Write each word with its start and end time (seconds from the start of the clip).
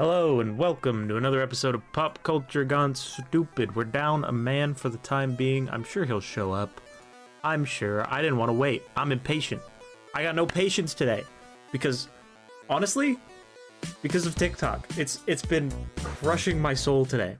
Hello 0.00 0.40
and 0.40 0.56
welcome 0.56 1.08
to 1.08 1.18
another 1.18 1.42
episode 1.42 1.74
of 1.74 1.82
Pop 1.92 2.22
Culture 2.22 2.64
Gone 2.64 2.94
Stupid. 2.94 3.76
We're 3.76 3.84
down 3.84 4.24
a 4.24 4.32
man 4.32 4.72
for 4.72 4.88
the 4.88 4.96
time 4.96 5.34
being. 5.34 5.68
I'm 5.68 5.84
sure 5.84 6.06
he'll 6.06 6.20
show 6.20 6.52
up. 6.52 6.80
I'm 7.44 7.66
sure. 7.66 8.10
I 8.10 8.22
didn't 8.22 8.38
want 8.38 8.48
to 8.48 8.54
wait. 8.54 8.82
I'm 8.96 9.12
impatient. 9.12 9.60
I 10.14 10.22
got 10.22 10.34
no 10.34 10.46
patience 10.46 10.94
today 10.94 11.22
because 11.70 12.08
honestly, 12.70 13.18
because 14.00 14.24
of 14.24 14.34
TikTok. 14.36 14.88
It's 14.96 15.20
it's 15.26 15.44
been 15.44 15.70
crushing 15.96 16.58
my 16.58 16.72
soul 16.72 17.04
today. 17.04 17.36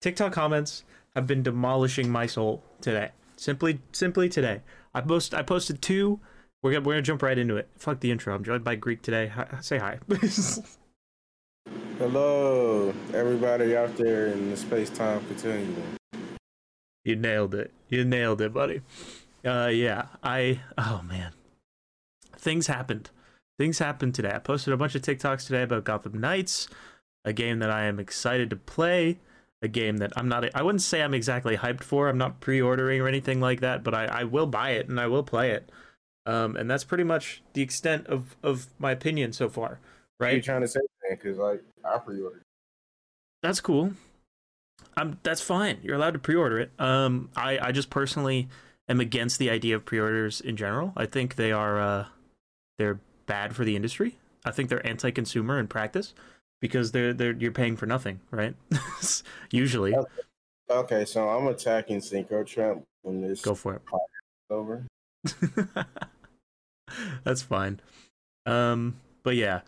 TikTok 0.00 0.32
comments 0.32 0.84
have 1.16 1.26
been 1.26 1.42
demolishing 1.42 2.08
my 2.08 2.26
soul 2.26 2.62
today. 2.80 3.10
Simply 3.34 3.80
simply 3.90 4.28
today. 4.28 4.60
I 4.94 5.00
post 5.00 5.34
I 5.34 5.42
posted 5.42 5.82
two. 5.82 6.20
We're 6.62 6.74
gonna, 6.74 6.84
we're 6.84 6.92
gonna 6.92 7.02
jump 7.02 7.22
right 7.22 7.36
into 7.36 7.56
it. 7.56 7.68
Fuck 7.76 7.98
the 7.98 8.12
intro. 8.12 8.36
I'm 8.36 8.44
joined 8.44 8.62
by 8.62 8.76
Greek 8.76 9.02
today. 9.02 9.26
Hi, 9.26 9.48
say 9.60 9.78
hi. 9.78 9.98
Hello, 11.98 12.94
everybody 13.12 13.76
out 13.76 13.96
there 13.96 14.28
in 14.28 14.50
the 14.50 14.56
space 14.56 14.88
time 14.88 15.20
continuum. 15.26 15.96
You 17.04 17.16
nailed 17.16 17.56
it. 17.56 17.72
You 17.88 18.04
nailed 18.04 18.40
it, 18.40 18.52
buddy. 18.54 18.82
Uh, 19.44 19.66
yeah, 19.72 20.06
I. 20.22 20.60
Oh 20.78 21.02
man, 21.02 21.32
things 22.36 22.68
happened. 22.68 23.10
Things 23.58 23.80
happened 23.80 24.14
today. 24.14 24.30
I 24.32 24.38
posted 24.38 24.72
a 24.72 24.76
bunch 24.76 24.94
of 24.94 25.02
TikToks 25.02 25.48
today 25.48 25.62
about 25.62 25.82
Gotham 25.82 26.20
Knights, 26.20 26.68
a 27.24 27.32
game 27.32 27.58
that 27.58 27.70
I 27.70 27.86
am 27.86 27.98
excited 27.98 28.48
to 28.50 28.56
play. 28.56 29.18
A 29.60 29.66
game 29.66 29.96
that 29.96 30.12
I'm 30.14 30.28
not. 30.28 30.48
I 30.54 30.62
wouldn't 30.62 30.82
say 30.82 31.02
I'm 31.02 31.14
exactly 31.14 31.56
hyped 31.56 31.82
for. 31.82 32.08
I'm 32.08 32.16
not 32.16 32.38
pre-ordering 32.38 33.00
or 33.00 33.08
anything 33.08 33.40
like 33.40 33.58
that, 33.62 33.82
but 33.82 33.92
I, 33.92 34.04
I 34.04 34.22
will 34.22 34.46
buy 34.46 34.70
it 34.70 34.88
and 34.88 35.00
I 35.00 35.08
will 35.08 35.24
play 35.24 35.50
it. 35.50 35.72
Um, 36.26 36.54
and 36.54 36.70
that's 36.70 36.84
pretty 36.84 37.02
much 37.02 37.42
the 37.54 37.62
extent 37.62 38.06
of 38.06 38.36
of 38.44 38.68
my 38.78 38.92
opinion 38.92 39.32
so 39.32 39.48
far. 39.48 39.80
Right? 40.20 40.34
Are 40.34 40.36
you 40.36 40.42
trying 40.42 40.62
to 40.62 40.68
say, 40.68 40.80
man? 41.08 41.18
Because 41.20 41.38
like 41.38 41.62
I 41.84 41.98
pre-ordered. 41.98 42.42
that's 43.42 43.60
cool. 43.60 43.92
I'm 44.96 45.18
that's 45.22 45.40
fine. 45.40 45.78
You're 45.82 45.96
allowed 45.96 46.12
to 46.14 46.18
pre-order 46.18 46.58
it. 46.58 46.70
Um, 46.78 47.30
I 47.36 47.58
I 47.58 47.72
just 47.72 47.90
personally 47.90 48.48
am 48.88 49.00
against 49.00 49.38
the 49.38 49.50
idea 49.50 49.76
of 49.76 49.84
pre-orders 49.84 50.40
in 50.40 50.56
general. 50.56 50.92
I 50.96 51.06
think 51.06 51.36
they 51.36 51.52
are 51.52 51.80
uh, 51.80 52.06
they're 52.78 53.00
bad 53.26 53.54
for 53.54 53.64
the 53.64 53.76
industry. 53.76 54.16
I 54.44 54.50
think 54.50 54.68
they're 54.70 54.86
anti-consumer 54.86 55.58
in 55.58 55.66
practice 55.68 56.14
because 56.60 56.92
they're 56.92 57.12
they're 57.12 57.32
you're 57.32 57.52
paying 57.52 57.76
for 57.76 57.86
nothing, 57.86 58.20
right? 58.30 58.54
Usually, 59.50 59.94
Okay. 60.70 61.04
So 61.04 61.28
I'm 61.28 61.46
attacking 61.46 62.00
Syncro 62.00 62.46
Champ 62.46 62.84
when 63.02 63.20
this 63.20 63.40
go 63.40 63.54
for 63.54 63.74
it. 63.74 63.82
is 63.92 64.50
over. 64.50 64.84
That's 67.24 67.42
fine. 67.42 67.80
Um, 68.46 68.96
but 69.22 69.36
yeah, 69.36 69.60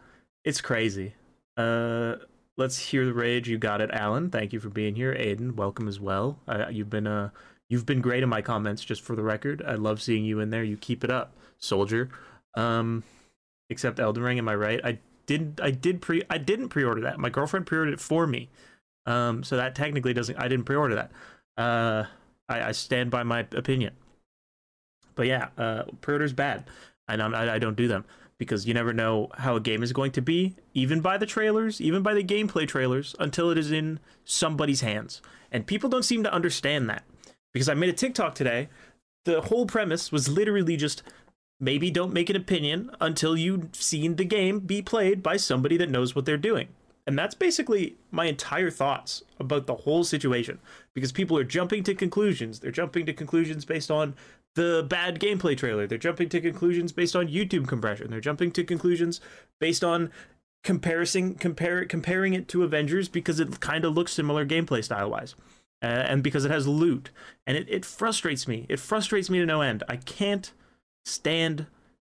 it's 0.45 0.61
crazy. 0.61 1.15
Uh, 1.57 2.17
let's 2.57 2.79
hear 2.79 3.05
the 3.05 3.15
rage. 3.15 3.49
You 3.49 3.59
got 3.59 3.81
it, 3.81 3.91
Alan. 3.93 4.31
Thank 4.31 4.53
you 4.53 4.61
for 4.61 4.69
being 4.69 4.95
here. 4.95 5.15
Aiden, 5.15 5.55
welcome 5.55 5.89
as 5.89 5.99
well. 5.99 6.39
Uh, 6.47 6.67
you've 6.71 6.91
been 6.91 7.07
uh, 7.07 7.31
you've 7.69 7.87
been 7.87 8.01
great 8.01 8.23
in 8.23 8.29
my 8.29 8.43
comments. 8.43 8.85
Just 8.85 9.03
for 9.03 9.17
the 9.17 9.23
record, 9.23 9.63
I 9.67 9.75
love 9.75 10.01
seeing 10.03 10.25
you 10.25 10.41
in 10.41 10.51
there. 10.51 10.63
You 10.63 10.77
keep 10.77 11.05
it 11.05 11.11
up, 11.11 11.35
soldier. 11.59 12.11
Um, 12.55 13.03
except 13.69 14.01
Elden 14.01 14.23
Ring, 14.23 14.39
am 14.39 14.49
I 14.49 14.55
right? 14.55 14.81
I 14.85 14.99
did 15.27 15.61
I 15.63 15.71
did 15.71 16.01
pre 16.01 16.23
I 16.31 16.39
didn't 16.39 16.69
pre-order 16.69 17.01
that. 17.03 17.19
My 17.19 17.31
girlfriend 17.31 17.67
pre-ordered 17.67 17.95
it 17.95 18.01
for 18.01 18.27
me. 18.27 18.51
Um, 19.07 19.43
so 19.43 19.57
that 19.57 19.75
technically 19.75 20.13
doesn't. 20.13 20.37
I 20.37 20.49
didn't 20.49 20.65
pre-order 20.67 20.95
that. 20.95 21.11
Uh, 21.57 22.05
I, 22.49 22.69
I 22.69 22.73
stand 22.73 23.11
by 23.11 23.23
my 23.23 23.41
opinion. 23.53 23.95
But 25.15 25.27
yeah, 25.27 25.49
uh, 25.59 25.85
pre-orders 26.01 26.33
bad, 26.33 26.65
and 27.09 27.23
I'm, 27.23 27.35
I 27.35 27.55
I 27.55 27.59
don't 27.59 27.77
do 27.77 27.89
them 27.89 28.05
because 28.41 28.67
you 28.67 28.73
never 28.73 28.95
know 28.95 29.29
how 29.37 29.55
a 29.55 29.61
game 29.61 29.83
is 29.83 29.93
going 29.93 30.11
to 30.13 30.23
be, 30.23 30.57
even 30.73 31.03
by 31.03 31.19
the 31.19 31.27
trailers, 31.27 31.79
even 31.79 32.03
by 32.03 32.15
the 32.15 32.25
gameplay 32.25 32.67
trailers, 32.67 33.15
until 33.19 33.51
it 33.51 33.59
is 33.59 33.71
in 33.71 34.01
somebody's 34.25 34.81
hands. 34.81 35.21
And 35.53 35.67
people 35.67 35.91
don't 35.91 36.07
seem 36.07 36.23
to 36.25 36.33
understand 36.33 36.89
that. 36.89 37.05
Because 37.53 37.69
I 37.69 37.75
made 37.75 37.91
a 37.91 37.93
TikTok 37.93 38.35
today. 38.35 38.71
The 39.27 39.43
whole 39.43 39.67
premise 39.67 40.11
was 40.11 40.31
literally 40.31 40.79
just 40.79 41.03
maybe 41.61 41.91
don't 41.91 42.15
make 42.15 42.31
an 42.31 42.37
opinion 42.37 42.91
until 42.99 43.37
you've 43.37 43.75
seen 43.75 44.17
the 44.17 44.25
game 44.25 44.61
be 44.61 44.81
played 44.81 45.23
by 45.23 45.37
somebody 45.37 45.77
that 45.77 45.91
knows 45.91 46.17
what 46.17 46.25
they're 46.25 46.39
doing. 46.39 46.69
And 47.07 47.19
that's 47.19 47.35
basically 47.35 47.97
my 48.11 48.27
entire 48.27 48.71
thoughts 48.71 49.23
about 49.39 49.67
the 49.67 49.75
whole 49.75 50.05
situation. 50.05 50.59
Because 50.95 51.13
people 51.13 51.37
are 51.39 51.45
jumping 51.45 51.83
to 51.85 51.95
conclusions. 51.95 52.61
They're 52.61 52.71
jumping 52.71 53.07
to 53.07 53.13
conclusions 53.13 53.65
based 53.65 53.91
on 53.91 54.15
the 54.55 54.85
bad 54.89 55.21
gameplay 55.21 55.57
trailer. 55.57 55.87
They're 55.87 55.99
jumping 55.99 56.29
to 56.31 56.41
conclusions 56.41 56.93
based 56.93 57.17
on 57.17 57.29
YouTube 57.29 57.69
compression. 57.69 58.11
They're 58.11 58.21
jumping 58.21 58.53
to 58.53 58.65
conclusions 58.65 59.21
based 59.59 59.85
on 59.85 60.11
comparison 60.63 61.35
compare 61.35 61.85
comparing 61.87 62.35
it 62.35 62.47
to 62.49 62.63
Avengers 62.63 63.09
because 63.09 63.41
it 63.41 63.61
kind 63.61 63.85
of 63.85 63.95
looks 63.95 64.13
similar 64.13 64.45
gameplay 64.45 64.85
style 64.85 65.11
wise. 65.11 65.35
Uh, 65.83 65.87
and 65.87 66.23
because 66.23 66.45
it 66.45 66.51
has 66.51 66.69
loot 66.69 67.11
and 67.47 67.57
it, 67.57 67.67
it 67.71 67.87
frustrates 67.87 68.47
me 68.47 68.67
it 68.69 68.79
frustrates 68.79 69.31
me 69.31 69.39
to 69.39 69.47
no 69.47 69.63
end 69.63 69.83
i 69.89 69.97
can't 69.97 70.53
stand 71.07 71.65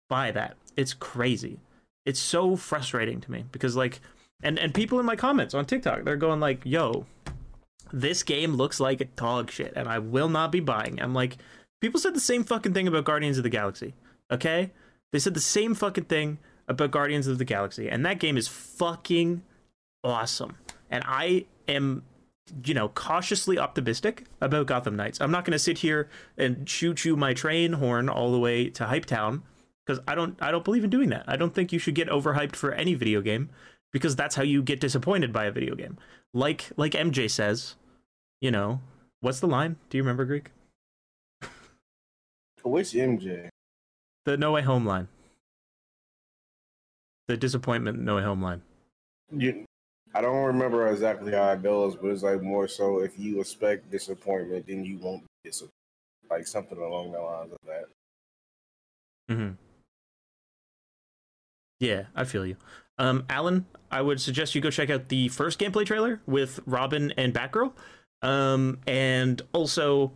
by 0.07 0.31
that 0.31 0.55
it's 0.77 0.93
crazy 0.93 1.59
it's 2.05 2.19
so 2.21 2.55
frustrating 2.55 3.19
to 3.19 3.29
me 3.29 3.43
because 3.51 3.75
like 3.75 3.99
and 4.43 4.59
and 4.59 4.73
people 4.73 4.99
in 4.99 5.05
my 5.05 5.15
comments 5.15 5.53
on 5.53 5.65
tiktok 5.65 6.03
they're 6.03 6.15
going 6.15 6.39
like 6.39 6.61
yo 6.63 7.05
this 7.93 8.23
game 8.23 8.55
looks 8.55 8.79
like 8.79 9.01
a 9.01 9.05
dog 9.05 9.49
shit 9.49 9.73
and 9.75 9.87
i 9.87 9.97
will 9.97 10.29
not 10.29 10.51
be 10.51 10.59
buying 10.59 11.01
i'm 11.01 11.13
like 11.13 11.37
people 11.81 11.99
said 11.99 12.13
the 12.13 12.19
same 12.19 12.43
fucking 12.43 12.73
thing 12.73 12.87
about 12.87 13.05
guardians 13.05 13.37
of 13.37 13.43
the 13.43 13.49
galaxy 13.49 13.93
okay? 14.31 14.71
They 15.11 15.19
said 15.19 15.33
the 15.33 15.39
same 15.39 15.73
fucking 15.73 16.05
thing 16.05 16.39
about 16.67 16.91
guardians 16.91 17.27
of 17.27 17.37
the 17.37 17.45
galaxy 17.45 17.89
and 17.89 18.05
that 18.05 18.19
game 18.19 18.37
is 18.37 18.47
fucking 18.47 19.41
awesome. 20.03 20.57
And 20.89 21.03
i 21.07 21.45
am 21.67 22.03
you 22.63 22.73
know 22.73 22.87
cautiously 22.89 23.57
optimistic 23.57 24.25
about 24.41 24.67
gotham 24.67 24.95
knights. 24.95 25.19
I'm 25.19 25.31
not 25.31 25.45
going 25.45 25.53
to 25.53 25.59
sit 25.59 25.79
here 25.79 26.09
and 26.37 26.65
choo 26.65 26.93
choo 26.93 27.15
my 27.15 27.33
train 27.33 27.73
horn 27.73 28.09
all 28.09 28.31
the 28.31 28.39
way 28.39 28.69
to 28.69 28.85
hype 28.85 29.05
town 29.05 29.43
because 29.85 30.01
i 30.07 30.15
don't 30.15 30.37
i 30.41 30.51
don't 30.51 30.63
believe 30.63 30.83
in 30.83 30.89
doing 30.89 31.09
that. 31.09 31.23
I 31.27 31.35
don't 31.35 31.53
think 31.53 31.71
you 31.71 31.79
should 31.79 31.95
get 31.95 32.09
overhyped 32.09 32.55
for 32.55 32.73
any 32.73 32.93
video 32.93 33.21
game 33.21 33.49
because 33.97 34.15
that's 34.15 34.35
how 34.35 34.43
you 34.43 34.61
get 34.61 34.79
disappointed 34.79 35.33
by 35.33 35.45
a 35.45 35.51
video 35.51 35.73
game 35.73 35.97
like 36.33 36.69
like 36.77 36.91
mj 36.91 37.29
says 37.29 37.75
you 38.39 38.51
know 38.51 38.79
what's 39.21 39.39
the 39.39 39.47
line 39.47 39.75
do 39.89 39.97
you 39.97 40.03
remember 40.03 40.23
greek 40.23 40.51
Which 42.63 42.91
MJ? 42.91 43.49
the 44.25 44.37
no 44.37 44.51
way 44.51 44.61
home 44.61 44.85
line 44.85 45.07
the 47.27 47.35
disappointment 47.35 47.97
no 47.97 48.17
way 48.17 48.23
home 48.23 48.41
line 48.41 48.61
You, 49.35 49.65
I 50.13 50.21
don't 50.21 50.45
remember 50.45 50.87
exactly 50.87 51.31
how 51.33 51.51
it 51.51 51.63
goes, 51.63 51.95
but 51.95 52.07
it's 52.07 52.23
like 52.23 52.41
more 52.41 52.67
so 52.67 52.99
if 52.99 53.17
you 53.19 53.39
expect 53.41 53.91
disappointment, 53.91 54.65
then 54.67 54.85
you 54.85 54.97
won't 54.99 55.23
be 55.23 55.49
disappointed. 55.49 55.71
Like 56.29 56.47
something 56.47 56.77
along 56.77 57.11
the 57.11 57.19
lines 57.19 57.51
of 57.51 57.57
that. 57.67 57.85
Mm-hmm. 59.29 59.51
Yeah, 61.79 62.03
I 62.15 62.23
feel 62.23 62.45
you. 62.45 62.55
Um, 62.97 63.25
Alan, 63.29 63.65
I 63.91 64.01
would 64.01 64.19
suggest 64.19 64.55
you 64.55 64.61
go 64.61 64.69
check 64.69 64.89
out 64.89 65.09
the 65.09 65.29
first 65.29 65.59
gameplay 65.59 65.85
trailer 65.85 66.21
with 66.25 66.59
Robin 66.65 67.13
and 67.17 67.33
Batgirl. 67.33 67.73
Um, 68.21 68.79
and 68.87 69.41
also, 69.53 70.11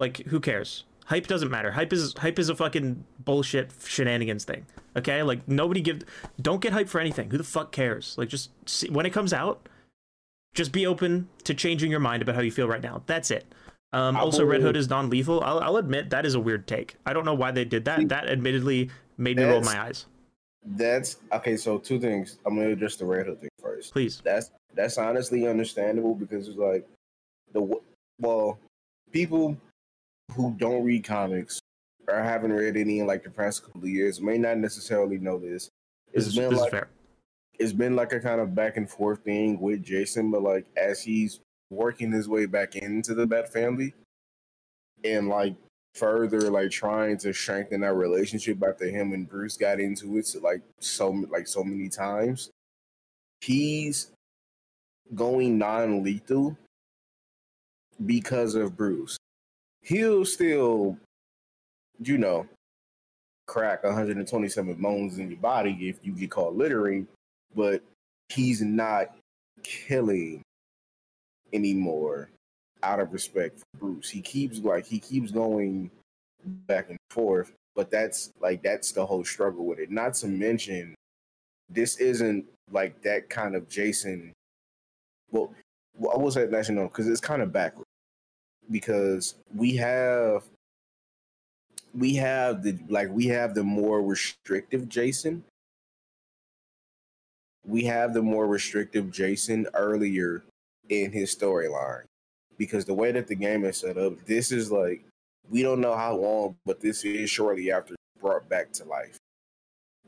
like, 0.00 0.18
who 0.18 0.40
cares? 0.40 0.84
Hype 1.06 1.26
doesn't 1.26 1.50
matter. 1.50 1.72
Hype 1.72 1.92
is 1.92 2.14
hype 2.16 2.38
is 2.38 2.48
a 2.48 2.54
fucking 2.54 3.04
bullshit 3.18 3.70
shenanigans 3.84 4.44
thing. 4.44 4.66
Okay, 4.96 5.22
like 5.22 5.46
nobody 5.48 5.80
give. 5.80 6.02
Don't 6.40 6.60
get 6.60 6.72
hype 6.72 6.88
for 6.88 7.00
anything. 7.00 7.30
Who 7.30 7.38
the 7.38 7.44
fuck 7.44 7.72
cares? 7.72 8.16
Like, 8.16 8.28
just 8.28 8.50
see, 8.66 8.88
when 8.88 9.04
it 9.04 9.10
comes 9.10 9.32
out, 9.32 9.68
just 10.54 10.72
be 10.72 10.86
open 10.86 11.28
to 11.44 11.54
changing 11.54 11.90
your 11.90 12.00
mind 12.00 12.22
about 12.22 12.36
how 12.36 12.40
you 12.40 12.52
feel 12.52 12.68
right 12.68 12.82
now. 12.82 13.02
That's 13.06 13.30
it. 13.30 13.44
Um, 13.92 14.16
also, 14.16 14.44
Red 14.44 14.62
Hood 14.62 14.76
is 14.76 14.88
non-lethal. 14.88 15.42
I'll, 15.42 15.60
I'll 15.60 15.76
admit 15.76 16.10
that 16.10 16.24
is 16.24 16.34
a 16.34 16.40
weird 16.40 16.66
take. 16.66 16.96
I 17.04 17.12
don't 17.12 17.26
know 17.26 17.34
why 17.34 17.50
they 17.50 17.66
did 17.66 17.84
that. 17.84 18.08
That 18.08 18.26
admittedly 18.28 18.88
made 19.18 19.36
me 19.36 19.44
roll 19.44 19.60
my 19.60 19.78
eyes. 19.78 20.06
That's 20.64 21.16
okay. 21.32 21.56
So 21.56 21.78
two 21.78 21.98
things. 21.98 22.38
I'm 22.46 22.56
gonna 22.56 22.70
address 22.70 22.96
the 22.96 23.04
Red 23.04 23.26
Hood 23.26 23.40
thing 23.40 23.50
first. 23.60 23.92
Please. 23.92 24.20
That's 24.24 24.50
that's 24.74 24.98
honestly 24.98 25.46
understandable 25.46 26.14
because 26.14 26.48
it's 26.48 26.58
like 26.58 26.86
the 27.52 27.80
well, 28.20 28.58
people 29.10 29.56
who 30.34 30.54
don't 30.58 30.84
read 30.84 31.04
comics 31.04 31.60
or 32.08 32.22
haven't 32.22 32.52
read 32.52 32.76
any 32.76 33.00
in 33.00 33.06
like 33.06 33.24
the 33.24 33.30
past 33.30 33.64
couple 33.64 33.82
of 33.82 33.88
years 33.88 34.20
may 34.20 34.38
not 34.38 34.58
necessarily 34.58 35.18
know 35.18 35.38
this. 35.38 35.68
This 36.12 36.26
It's 36.26 36.26
is, 36.28 36.36
been 36.36 36.50
this 36.50 36.66
is 36.66 36.72
like 36.72 36.88
it's 37.58 37.72
been 37.72 37.96
like 37.96 38.12
a 38.12 38.20
kind 38.20 38.40
of 38.40 38.54
back 38.54 38.76
and 38.76 38.88
forth 38.88 39.20
thing 39.24 39.60
with 39.60 39.82
Jason, 39.82 40.30
but 40.30 40.42
like 40.42 40.66
as 40.76 41.02
he's 41.02 41.40
working 41.70 42.12
his 42.12 42.28
way 42.28 42.46
back 42.46 42.76
into 42.76 43.14
the 43.14 43.26
Bat 43.26 43.52
family 43.52 43.94
and 45.04 45.28
like 45.28 45.54
further 45.94 46.50
like 46.50 46.70
trying 46.70 47.18
to 47.18 47.32
strengthen 47.32 47.80
that 47.82 47.94
relationship 47.94 48.62
after 48.66 48.86
him 48.86 49.12
and 49.12 49.28
Bruce 49.28 49.56
got 49.56 49.78
into 49.78 50.16
it 50.18 50.26
so, 50.26 50.40
like 50.40 50.62
so 50.80 51.10
like 51.10 51.46
so 51.46 51.62
many 51.62 51.88
times, 51.88 52.50
he's 53.40 54.10
going 55.14 55.58
non-lethal 55.58 56.56
because 58.06 58.54
of 58.54 58.76
Bruce. 58.76 59.16
He'll 59.82 60.24
still, 60.24 60.96
you 61.98 62.18
know, 62.18 62.46
crack 63.46 63.84
127 63.84 64.74
bones 64.74 65.18
in 65.18 65.28
your 65.28 65.40
body 65.40 65.76
if 65.88 65.98
you 66.02 66.12
get 66.12 66.30
caught 66.30 66.56
littering, 66.56 67.06
but 67.54 67.82
he's 68.28 68.62
not 68.62 69.14
killing 69.62 70.42
anymore 71.52 72.30
out 72.82 73.00
of 73.00 73.12
respect 73.12 73.58
for 73.58 73.78
Bruce. 73.78 74.10
He 74.10 74.20
keeps 74.20 74.58
like 74.58 74.86
he 74.86 74.98
keeps 74.98 75.30
going 75.30 75.90
back 76.44 76.90
and 76.90 76.98
forth, 77.10 77.52
but 77.74 77.90
that's 77.90 78.32
like 78.40 78.62
that's 78.62 78.92
the 78.92 79.04
whole 79.04 79.24
struggle 79.24 79.66
with 79.66 79.78
it. 79.78 79.90
Not 79.90 80.14
to 80.14 80.28
mention 80.28 80.94
this 81.68 81.96
isn't 81.96 82.44
like 82.70 83.00
that 83.02 83.28
kind 83.30 83.54
of 83.54 83.68
Jason. 83.68 84.32
Well, 85.30 85.52
well 85.94 86.12
I 86.14 86.18
will 86.18 86.30
say 86.30 86.46
national 86.46 86.88
because 86.88 87.08
it's 87.08 87.20
kind 87.20 87.42
of 87.42 87.52
backward 87.52 87.86
because 88.70 89.36
we 89.54 89.76
have 89.76 90.44
we 91.94 92.14
have 92.14 92.62
the 92.62 92.78
like 92.88 93.08
we 93.10 93.26
have 93.26 93.54
the 93.54 93.64
more 93.64 94.02
restrictive 94.02 94.88
Jason. 94.88 95.44
We 97.64 97.84
have 97.84 98.12
the 98.12 98.22
more 98.22 98.48
restrictive 98.48 99.12
Jason 99.12 99.68
earlier 99.74 100.42
in 100.88 101.12
his 101.12 101.34
storyline 101.34 102.02
because 102.62 102.84
the 102.84 102.94
way 102.94 103.10
that 103.10 103.26
the 103.26 103.34
game 103.34 103.64
is 103.64 103.76
set 103.76 103.98
up, 103.98 104.12
this 104.24 104.52
is 104.52 104.70
like 104.70 105.04
we 105.50 105.62
don't 105.62 105.80
know 105.80 105.96
how 105.96 106.14
long, 106.14 106.54
but 106.64 106.80
this 106.80 107.04
is 107.04 107.28
shortly 107.28 107.72
after 107.72 107.96
brought 108.20 108.48
back 108.48 108.70
to 108.70 108.84
life. 108.84 109.18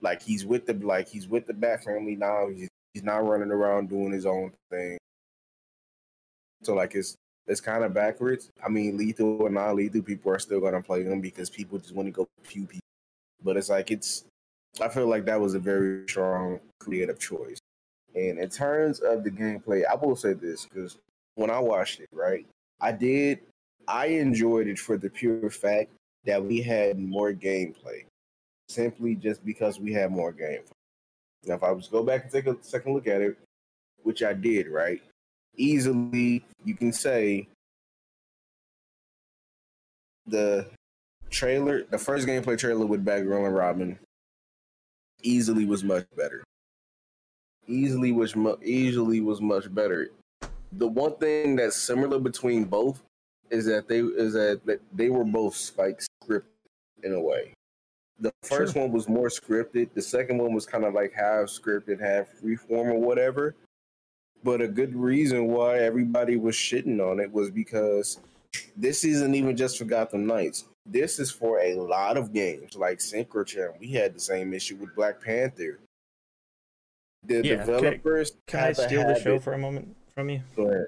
Like 0.01 0.23
he's 0.23 0.47
with 0.47 0.65
the 0.65 0.75
like 0.75 1.09
he's 1.09 1.27
with 1.27 1.49
the 1.49 1.53
Bat 1.53 1.83
family 1.83 2.15
now. 2.15 2.47
He's 2.49 2.69
he's 2.93 3.03
not 3.03 3.27
running 3.27 3.51
around 3.51 3.89
doing 3.89 4.13
his 4.13 4.25
own 4.25 4.53
thing. 4.71 4.97
So 6.63 6.75
like 6.75 6.95
it's 6.95 7.17
it's 7.49 7.61
kind 7.61 7.83
of 7.83 7.93
backwards. 7.93 8.51
I 8.65 8.69
mean, 8.69 8.97
lethal 8.97 9.43
or 9.43 9.51
non 9.51 9.75
lethal, 9.75 10.03
people 10.03 10.31
are 10.31 10.39
still 10.39 10.61
gonna 10.61 10.81
play 10.81 11.03
them 11.03 11.21
because 11.21 11.51
people 11.51 11.79
just 11.79 11.93
want 11.93 12.07
to 12.07 12.13
go 12.13 12.29
pew 12.45 12.67
people. 12.67 12.87
But 13.43 13.57
it's 13.57 13.69
like 13.69 13.91
it's. 13.91 14.27
I 14.81 14.89
feel 14.89 15.09
like 15.09 15.25
that 15.25 15.41
was 15.41 15.55
a 15.55 15.61
very 15.61 16.07
strong 16.07 16.61
creative 16.79 17.19
choice. 17.19 17.59
And 18.15 18.39
in 18.39 18.49
terms 18.49 19.01
of 19.01 19.25
the 19.25 19.31
gameplay, 19.31 19.83
I 19.85 19.97
will 19.97 20.15
say 20.15 20.35
this 20.35 20.67
because 20.67 20.99
when 21.35 21.51
I 21.51 21.59
watched 21.59 22.01
it, 22.01 22.09
right, 22.13 22.47
I 22.81 22.93
did. 22.93 23.41
I 23.87 24.07
enjoyed 24.07 24.67
it 24.67 24.79
for 24.79 24.97
the 24.97 25.11
pure 25.11 25.51
fact 25.51 25.91
that 26.25 26.43
we 26.43 26.63
had 26.63 26.99
more 26.99 27.33
gameplay, 27.33 28.07
simply 28.69 29.15
just 29.15 29.45
because 29.45 29.79
we 29.79 29.93
had 29.93 30.11
more 30.11 30.33
gameplay. 30.33 30.71
Now, 31.45 31.55
if 31.55 31.63
I 31.63 31.71
was 31.71 31.89
go 31.89 32.03
back 32.03 32.23
and 32.25 32.33
take 32.33 32.47
a 32.47 32.57
second 32.63 32.95
look 32.95 33.07
at 33.07 33.21
it, 33.21 33.37
which 34.03 34.23
I 34.23 34.33
did, 34.33 34.69
right, 34.69 35.03
easily 35.57 36.45
you 36.65 36.75
can 36.75 36.93
say 36.93 37.49
the 40.27 40.67
trailer, 41.31 41.85
the 41.85 41.99
first 41.99 42.27
gameplay 42.27 42.59
trailer 42.59 42.87
with 42.87 43.05
Batgirl 43.05 43.47
and 43.47 43.55
Robin, 43.55 43.99
easily 45.23 45.65
was 45.65 45.85
much 45.85 46.07
better. 46.17 46.43
Easily 47.67 48.13
was 48.13 48.37
mu- 48.37 48.57
easily 48.63 49.21
was 49.21 49.41
much 49.41 49.73
better. 49.75 50.11
The 50.77 50.87
one 50.87 51.17
thing 51.17 51.57
that's 51.57 51.77
similar 51.77 52.19
between 52.19 52.65
both 52.65 53.03
is 53.51 53.67
that 53.67 53.89
they 53.89 54.01
is 54.01 54.33
that, 54.33 54.81
they 54.93 55.11
were 55.11 55.25
both 55.25 55.73
like 55.79 56.01
scripted 56.23 56.45
in 57.03 57.13
a 57.13 57.21
way. 57.21 57.53
The 58.21 58.33
first 58.43 58.75
sure. 58.75 58.83
one 58.83 58.93
was 58.93 59.09
more 59.09 59.29
scripted. 59.29 59.93
The 59.95 60.03
second 60.03 60.39
one 60.39 60.55
was 60.55 60.67
kind 60.67 60.85
of 60.85 60.95
like 60.95 61.13
half 61.13 61.47
scripted, 61.47 62.01
half 62.01 62.27
freeform 62.41 62.93
or 62.93 63.01
whatever. 63.01 63.55
But 64.43 64.61
a 64.61 64.69
good 64.69 64.95
reason 64.95 65.49
why 65.49 65.79
everybody 65.79 66.37
was 66.37 66.55
shitting 66.55 67.01
on 67.01 67.19
it 67.19 67.33
was 67.33 67.51
because 67.51 68.21
this 68.77 69.05
isn't 69.05 69.35
even 69.35 69.57
just 69.57 69.79
for 69.79 69.85
Gotham 69.85 70.27
Knights. 70.27 70.65
This 70.87 71.19
is 71.19 71.31
for 71.31 71.61
a 71.61 71.75
lot 71.75 72.17
of 72.17 72.33
games 72.33 72.77
like 72.77 72.99
Synchrotron. 72.99 73.81
We 73.81 73.93
had 73.93 74.15
the 74.15 74.21
same 74.21 74.53
issue 74.53 74.77
with 74.77 74.95
Black 74.95 75.21
Panther. 75.21 75.81
The 77.27 77.43
yeah, 77.43 77.65
developers. 77.65 78.33
Can, 78.47 78.61
I, 78.61 78.73
can 78.75 78.85
I 78.85 78.87
steal 78.87 79.07
the 79.07 79.21
show 79.21 79.39
for 79.39 79.55
a 79.55 79.59
moment 79.59 79.97
from 80.15 80.31
you? 80.31 80.43
Go 80.57 80.69
ahead. 80.71 80.87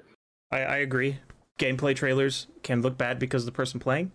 I, 0.51 0.59
I 0.59 0.77
agree. 0.77 1.19
Gameplay 1.59 1.95
trailers 1.95 2.47
can 2.63 2.81
look 2.81 2.97
bad 2.97 3.19
because 3.19 3.43
of 3.43 3.47
the 3.47 3.51
person 3.51 3.79
playing. 3.79 4.11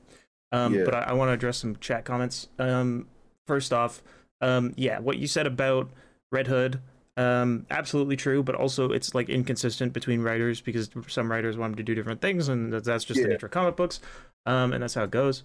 Um, 0.52 0.74
yeah. 0.74 0.84
But 0.84 0.94
I, 0.94 1.00
I 1.00 1.12
want 1.12 1.28
to 1.28 1.32
address 1.32 1.58
some 1.58 1.76
chat 1.76 2.04
comments. 2.04 2.48
Um, 2.58 3.08
first 3.46 3.72
off, 3.72 4.02
um, 4.40 4.74
yeah, 4.76 4.98
what 4.98 5.18
you 5.18 5.26
said 5.26 5.46
about 5.46 5.90
Red 6.30 6.46
Hood 6.46 6.80
um 7.18 7.66
absolutely 7.70 8.16
true 8.16 8.42
but 8.42 8.54
also 8.54 8.90
it's 8.90 9.14
like 9.14 9.28
inconsistent 9.28 9.92
between 9.92 10.22
writers 10.22 10.62
because 10.62 10.88
some 11.08 11.30
writers 11.30 11.58
want 11.58 11.72
them 11.72 11.76
to 11.76 11.82
do 11.82 11.94
different 11.94 12.22
things 12.22 12.48
and 12.48 12.72
that's 12.72 13.04
just 13.04 13.18
yeah. 13.18 13.24
the 13.24 13.28
nature 13.28 13.46
of 13.46 13.52
comic 13.52 13.76
books 13.76 14.00
um 14.46 14.72
and 14.72 14.82
that's 14.82 14.94
how 14.94 15.04
it 15.04 15.10
goes 15.10 15.42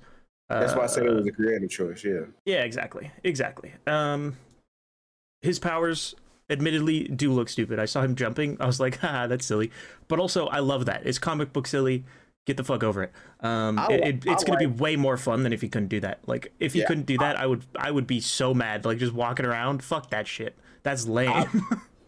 that's 0.48 0.72
uh, 0.72 0.78
why 0.78 0.84
i 0.86 0.88
said 0.88 1.06
it 1.06 1.12
was 1.12 1.28
a 1.28 1.32
creative 1.32 1.70
choice 1.70 2.06
yeah 2.06 2.22
yeah 2.46 2.62
exactly 2.62 3.12
exactly 3.26 3.74
um 3.86 4.38
his 5.42 5.60
powers 5.60 6.16
admittedly 6.50 7.04
do 7.06 7.32
look 7.32 7.50
stupid 7.50 7.80
i 7.80 7.86
saw 7.86 8.02
him 8.02 8.16
jumping 8.16 8.58
i 8.60 8.66
was 8.66 8.80
like 8.80 9.00
ah 9.04 9.28
that's 9.28 9.46
silly 9.46 9.72
but 10.08 10.20
also 10.20 10.48
i 10.48 10.60
love 10.60 10.86
that 10.86 11.02
it's 11.06 11.20
comic 11.20 11.52
book 11.54 11.68
silly 11.68 12.04
get 12.48 12.58
the 12.58 12.64
fuck 12.64 12.82
over 12.82 13.04
it. 13.04 13.12
Um, 13.42 13.78
it, 13.90 14.00
it, 14.02 14.26
it's 14.26 14.44
gonna 14.44 14.58
be 14.58 14.66
way 14.66 14.96
more 14.96 15.18
fun 15.18 15.44
than 15.44 15.54
if 15.54 15.62
he 15.62 15.70
couldn't 15.70 15.90
do 15.90 16.00
that. 16.00 16.20
Like 16.26 16.52
if 16.60 16.74
he 16.74 16.80
yeah, 16.80 16.88
couldn't 16.88 17.06
do 17.06 17.18
that, 17.20 17.38
I, 17.38 17.44
I, 17.44 17.46
would 17.46 17.66
I 17.76 17.92
would 17.92 18.08
be 18.08 18.22
so 18.22 18.54
mad. 18.54 18.86
Like 18.86 18.98
just 18.98 19.14
walking 19.14 19.46
around, 19.46 19.84
fuck 19.84 20.10
that 20.10 20.26
shit. 20.26 20.58
That's 20.82 21.06
lame. 21.06 21.30
I, 21.30 21.46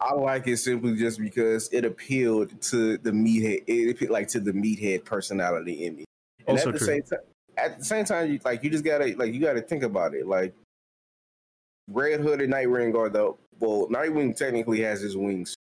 I, 0.00 0.14
like 0.14 0.48
it 0.48 0.56
simply 0.56 0.96
just 0.96 1.20
because 1.20 1.68
it 1.72 1.84
appealed 1.84 2.60
to 2.62 2.96
the 2.98 3.10
meathead. 3.10 3.62
It 3.66 3.90
appealed 3.90 4.10
like 4.10 4.28
to 4.28 4.40
the 4.40 4.52
meathead 4.52 5.04
personality 5.04 5.84
in 5.84 5.96
me. 5.96 6.04
And 6.48 6.56
also 6.56 6.70
at 6.70 6.72
the 6.72 6.78
true. 6.78 6.86
same 6.86 7.02
time, 7.02 7.18
at 7.58 7.78
the 7.78 7.84
same 7.84 8.04
time, 8.06 8.32
you 8.32 8.40
like 8.44 8.64
you 8.64 8.70
just 8.70 8.84
gotta 8.84 9.14
like 9.16 9.34
you 9.34 9.40
gotta 9.40 9.60
think 9.60 9.82
about 9.82 10.14
it. 10.14 10.26
Like 10.26 10.54
Red 11.86 12.20
Hood 12.20 12.40
and 12.40 12.52
Nightwing 12.52 12.96
are 12.96 13.10
the 13.10 13.34
well, 13.60 13.86
Nightwing 13.88 14.36
technically 14.36 14.80
has 14.80 15.00
his 15.00 15.16
wings, 15.16 15.54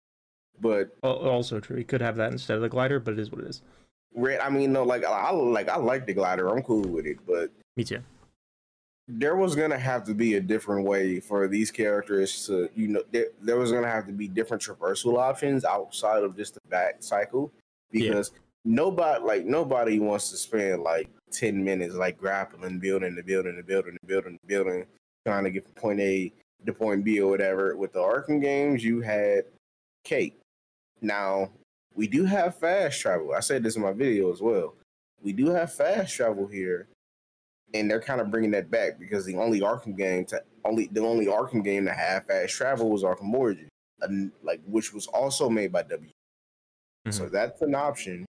but 0.60 0.96
oh, 1.02 1.28
also 1.28 1.60
true. 1.60 1.76
He 1.76 1.84
could 1.84 2.00
have 2.00 2.16
that 2.16 2.32
instead 2.32 2.56
of 2.56 2.62
the 2.62 2.68
glider, 2.68 3.00
but 3.00 3.14
it 3.14 3.18
is 3.18 3.30
what 3.30 3.40
it 3.40 3.48
is. 3.48 3.62
Red, 4.14 4.40
I 4.40 4.48
mean, 4.48 4.72
no, 4.72 4.84
like 4.84 5.04
I 5.04 5.30
like 5.30 5.68
I 5.68 5.76
like 5.76 6.06
the 6.06 6.14
glider. 6.14 6.48
I'm 6.48 6.62
cool 6.62 6.82
with 6.82 7.06
it, 7.06 7.18
but 7.26 7.50
me 7.76 7.84
too 7.84 8.02
there 9.08 9.36
was 9.36 9.54
gonna 9.54 9.78
have 9.78 10.04
to 10.04 10.14
be 10.14 10.34
a 10.34 10.40
different 10.40 10.84
way 10.84 11.20
for 11.20 11.46
these 11.46 11.70
characters 11.70 12.46
to, 12.46 12.68
you 12.74 12.88
know, 12.88 13.02
there, 13.12 13.28
there 13.40 13.56
was 13.56 13.70
gonna 13.70 13.90
have 13.90 14.06
to 14.06 14.12
be 14.12 14.26
different 14.26 14.62
traversal 14.62 15.18
options 15.18 15.64
outside 15.64 16.24
of 16.24 16.36
just 16.36 16.54
the 16.54 16.60
bat 16.68 17.02
cycle 17.04 17.52
because 17.92 18.32
yeah. 18.34 18.40
nobody, 18.64 19.24
like 19.24 19.44
nobody, 19.44 20.00
wants 20.00 20.30
to 20.30 20.36
spend 20.36 20.82
like 20.82 21.08
ten 21.30 21.62
minutes 21.62 21.94
like 21.94 22.18
grappling, 22.18 22.80
building 22.80 23.14
the 23.14 23.22
building, 23.22 23.56
the 23.56 23.62
building, 23.62 23.96
the 24.00 24.06
building, 24.06 24.38
the 24.42 24.46
building, 24.48 24.86
trying 25.24 25.44
to 25.44 25.50
get 25.50 25.64
from 25.64 25.74
point 25.74 26.00
A 26.00 26.32
to 26.64 26.72
point 26.72 27.04
B 27.04 27.20
or 27.20 27.30
whatever. 27.30 27.76
With 27.76 27.92
the 27.92 28.00
Arkham 28.00 28.40
games, 28.40 28.82
you 28.82 29.00
had 29.00 29.44
Kate. 30.04 30.38
Now 31.02 31.50
we 31.94 32.06
do 32.06 32.24
have 32.24 32.56
fast 32.56 33.00
travel. 33.00 33.34
I 33.34 33.40
said 33.40 33.62
this 33.62 33.76
in 33.76 33.82
my 33.82 33.92
video 33.92 34.32
as 34.32 34.40
well. 34.40 34.74
We 35.22 35.32
do 35.32 35.48
have 35.50 35.72
fast 35.72 36.14
travel 36.14 36.46
here 36.46 36.88
and 37.74 37.90
they're 37.90 38.00
kind 38.00 38.20
of 38.20 38.30
bringing 38.30 38.50
that 38.52 38.70
back 38.70 38.98
because 38.98 39.24
the 39.24 39.36
only 39.36 39.60
Arkham 39.60 39.96
game 39.96 40.24
to 40.26 40.42
only 40.64 40.88
the 40.92 41.00
only 41.00 41.26
Arkham 41.26 41.64
game 41.64 41.84
to 41.86 41.92
have 41.92 42.26
fast 42.26 42.54
travel 42.54 42.90
was 42.90 43.02
Arkham 43.02 43.32
Origin, 43.32 43.68
and 44.00 44.32
like 44.42 44.60
which 44.66 44.92
was 44.92 45.06
also 45.08 45.48
made 45.48 45.72
by 45.72 45.82
W. 45.82 46.08
Mm-hmm. 46.08 47.10
So 47.10 47.28
that's 47.28 47.62
an 47.62 47.74
option. 47.74 48.26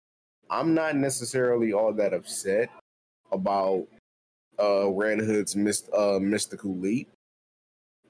I'm 0.49 0.75
not 0.75 0.97
necessarily 0.97 1.73
all 1.73 1.93
that 1.95 2.13
upset 2.13 2.71
about 3.33 3.87
uh 4.59 4.91
Red 4.91 5.21
Hood's 5.21 5.55
myst- 5.55 5.93
uh, 5.93 6.19
mystical 6.21 6.77
leap. 6.77 7.09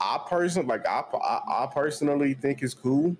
I 0.00 0.20
personally 0.28 0.68
like 0.68 0.86
I, 0.86 1.04
I 1.16 1.64
I 1.64 1.68
personally 1.72 2.34
think 2.34 2.62
it's 2.62 2.74
cool, 2.74 3.16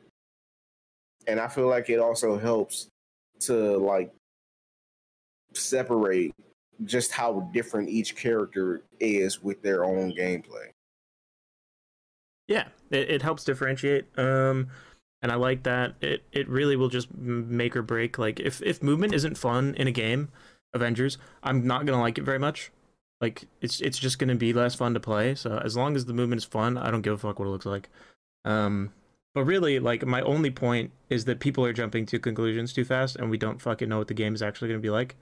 and 1.26 1.38
I 1.38 1.48
feel 1.48 1.68
like 1.68 1.90
it 1.90 1.98
also 1.98 2.38
helps 2.38 2.88
to 3.40 3.76
like 3.78 4.12
separate 5.54 6.32
just 6.84 7.12
how 7.12 7.50
different 7.52 7.88
each 7.88 8.16
character 8.16 8.82
is 8.98 9.42
with 9.42 9.62
their 9.62 9.84
own 9.84 10.12
gameplay. 10.12 10.70
Yeah, 12.48 12.68
it, 12.90 13.10
it 13.10 13.22
helps 13.22 13.44
differentiate. 13.44 14.06
Um, 14.18 14.68
and 15.22 15.30
I 15.30 15.34
like 15.34 15.62
that. 15.64 15.94
It 16.00 16.24
it 16.32 16.48
really 16.48 16.76
will 16.76 16.88
just 16.88 17.14
make 17.14 17.76
or 17.76 17.82
break. 17.82 18.18
Like 18.18 18.40
if 18.40 18.62
if 18.62 18.82
movement 18.82 19.12
isn't 19.12 19.36
fun 19.36 19.74
in 19.76 19.86
a 19.86 19.92
game, 19.92 20.30
Avengers, 20.72 21.18
I'm 21.42 21.66
not 21.66 21.84
gonna 21.86 22.00
like 22.00 22.18
it 22.18 22.24
very 22.24 22.38
much. 22.38 22.70
Like 23.20 23.46
it's 23.60 23.80
it's 23.80 23.98
just 23.98 24.18
gonna 24.18 24.34
be 24.34 24.52
less 24.52 24.74
fun 24.74 24.94
to 24.94 25.00
play. 25.00 25.34
So 25.34 25.58
as 25.58 25.76
long 25.76 25.96
as 25.96 26.06
the 26.06 26.14
movement 26.14 26.40
is 26.40 26.44
fun, 26.44 26.78
I 26.78 26.90
don't 26.90 27.02
give 27.02 27.14
a 27.14 27.18
fuck 27.18 27.38
what 27.38 27.46
it 27.46 27.50
looks 27.50 27.66
like. 27.66 27.88
Um, 28.44 28.92
but 29.34 29.44
really, 29.44 29.78
like 29.78 30.06
my 30.06 30.22
only 30.22 30.50
point 30.50 30.90
is 31.08 31.26
that 31.26 31.40
people 31.40 31.64
are 31.64 31.72
jumping 31.72 32.06
to 32.06 32.18
conclusions 32.18 32.72
too 32.72 32.84
fast, 32.84 33.16
and 33.16 33.30
we 33.30 33.36
don't 33.36 33.60
fucking 33.60 33.88
know 33.88 33.98
what 33.98 34.08
the 34.08 34.14
game 34.14 34.34
is 34.34 34.42
actually 34.42 34.68
gonna 34.68 34.80
be 34.80 34.90
like 34.90 35.16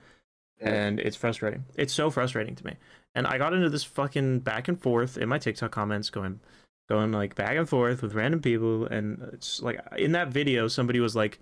and 0.60 1.00
it's 1.00 1.16
frustrating. 1.16 1.64
It's 1.76 1.92
so 1.92 2.10
frustrating 2.10 2.54
to 2.56 2.66
me. 2.66 2.74
And 3.14 3.26
I 3.26 3.38
got 3.38 3.52
into 3.52 3.70
this 3.70 3.84
fucking 3.84 4.40
back 4.40 4.68
and 4.68 4.80
forth 4.80 5.16
in 5.16 5.28
my 5.28 5.38
TikTok 5.38 5.70
comments, 5.70 6.10
going, 6.10 6.40
going 6.88 7.12
like 7.12 7.34
back 7.34 7.56
and 7.56 7.68
forth 7.68 8.02
with 8.02 8.14
random 8.14 8.40
people, 8.40 8.86
and 8.86 9.30
it's 9.32 9.62
like 9.62 9.80
in 9.96 10.12
that 10.12 10.28
video, 10.28 10.68
somebody 10.68 11.00
was 11.00 11.16
like, 11.16 11.38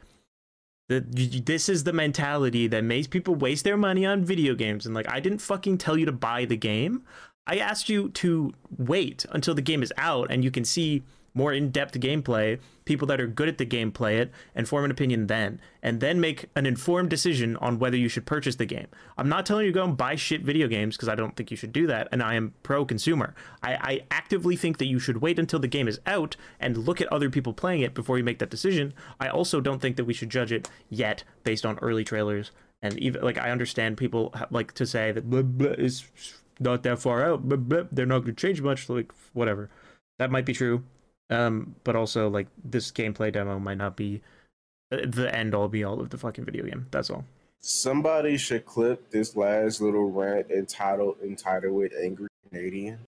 "This 0.89 1.69
is 1.69 1.85
the 1.85 1.93
mentality 1.93 2.67
that 2.69 2.85
makes 2.85 3.07
people 3.07 3.35
waste 3.35 3.65
their 3.65 3.77
money 3.77 4.07
on 4.07 4.25
video 4.25 4.55
games," 4.55 4.87
and 4.87 4.95
like 4.95 5.09
I 5.09 5.21
didn't 5.21 5.41
fucking 5.41 5.79
tell 5.79 5.97
you 5.97 6.07
to 6.07 6.13
buy 6.13 6.45
the 6.45 6.57
game. 6.57 7.03
I 7.47 7.59
asked 7.59 7.89
you 7.89 8.09
to 8.11 8.53
wait 8.77 9.25
until 9.31 9.55
the 9.55 9.63
game 9.63 9.83
is 9.83 9.93
out 9.97 10.31
and 10.31 10.43
you 10.43 10.51
can 10.51 10.65
see 10.65 11.03
more 11.37 11.53
in-depth 11.53 11.95
gameplay, 12.01 12.59
people 12.85 13.07
that 13.07 13.21
are 13.21 13.27
good 13.27 13.49
at 13.49 13.59
the 13.59 13.65
game 13.65 13.93
play 13.93 14.19
it 14.19 14.33
and 14.55 14.69
form 14.69 14.85
an 14.85 14.91
opinion 14.91 15.27
then, 15.27 15.61
and 15.83 16.01
then 16.01 16.21
make 16.21 16.47
an 16.57 16.67
informed 16.67 17.11
decision 17.11 17.57
on 17.59 17.79
whether 17.79 17.97
you 17.97 18.09
should 18.09 18.27
purchase 18.27 18.57
the 18.57 18.67
game. 18.67 18.87
I'm 19.17 19.29
not 19.29 19.47
telling 19.47 19.67
you 19.67 19.73
to 19.73 19.79
go 19.79 19.85
and 19.85 19.97
buy 19.97 20.17
shit 20.17 20.43
video 20.43 20.67
games 20.67 20.97
because 20.97 21.09
I 21.09 21.15
don't 21.15 21.37
think 21.37 21.51
you 21.51 21.57
should 21.57 21.73
do 21.73 21.87
that, 21.87 22.09
and 22.11 22.23
I 22.23 22.35
am 22.35 22.55
pro-consumer. 22.63 23.35
I, 23.63 23.75
I 23.75 24.01
actively 24.11 24.57
think 24.57 24.79
that 24.79 24.87
you 24.87 24.99
should 24.99 25.19
wait 25.19 25.39
until 25.39 25.61
the 25.61 25.69
game 25.69 25.87
is 25.87 26.01
out 26.07 26.37
and 26.59 26.79
look 26.79 27.01
at 27.01 27.13
other 27.13 27.31
people 27.31 27.53
playing 27.53 27.83
it 27.83 27.95
before 27.95 28.19
you 28.19 28.25
make 28.25 28.39
that 28.39 28.51
decision. 28.51 28.95
I 29.21 29.29
also 29.29 29.61
don't 29.61 29.81
think 29.81 29.97
that 29.97 30.07
we 30.07 30.15
should 30.15 30.31
judge 30.31 30.51
it 30.51 30.71
yet 30.89 31.23
based 31.45 31.67
on 31.67 31.79
early 31.79 32.03
trailers 32.03 32.51
and 32.83 32.99
even 32.99 33.23
like 33.23 33.39
I 33.39 33.51
understand 33.51 33.97
people 33.97 34.35
like 34.51 34.73
to 34.73 34.87
say 34.87 35.13
that 35.13 35.29
blah, 35.29 35.43
blah 35.43 35.71
is 35.71 36.05
not 36.61 36.83
that 36.85 36.99
far 36.99 37.25
out, 37.25 37.49
blah, 37.49 37.83
they're 37.93 38.07
not 38.07 38.21
going 38.21 38.35
to 38.35 38.47
change 38.47 38.61
much. 38.61 38.89
Like 38.89 39.13
whatever, 39.33 39.71
that 40.19 40.31
might 40.31 40.47
be 40.47 40.53
true, 40.53 40.85
um, 41.31 41.75
but 41.85 41.97
also 41.97 42.29
like 42.29 42.49
this 42.65 42.91
gameplay 42.91 43.33
demo 43.33 43.59
might 43.59 43.79
not 43.79 43.97
be 43.97 44.23
the 44.91 45.35
end 45.35 45.55
all 45.55 45.69
be 45.69 45.85
all 45.85 46.01
of 46.01 46.11
the 46.11 46.19
fucking 46.19 46.45
video 46.45 46.65
game. 46.65 46.87
That's 46.91 47.11
all. 47.11 47.25
Somebody 47.61 48.37
should 48.37 48.65
clip 48.65 49.11
this 49.11 49.35
last 49.35 49.81
little 49.81 50.11
rant 50.11 50.51
entitled 50.51 51.17
entitled 51.23 51.75
with 51.75 51.93
"Angry 52.01 52.29
Canadian." 52.49 53.01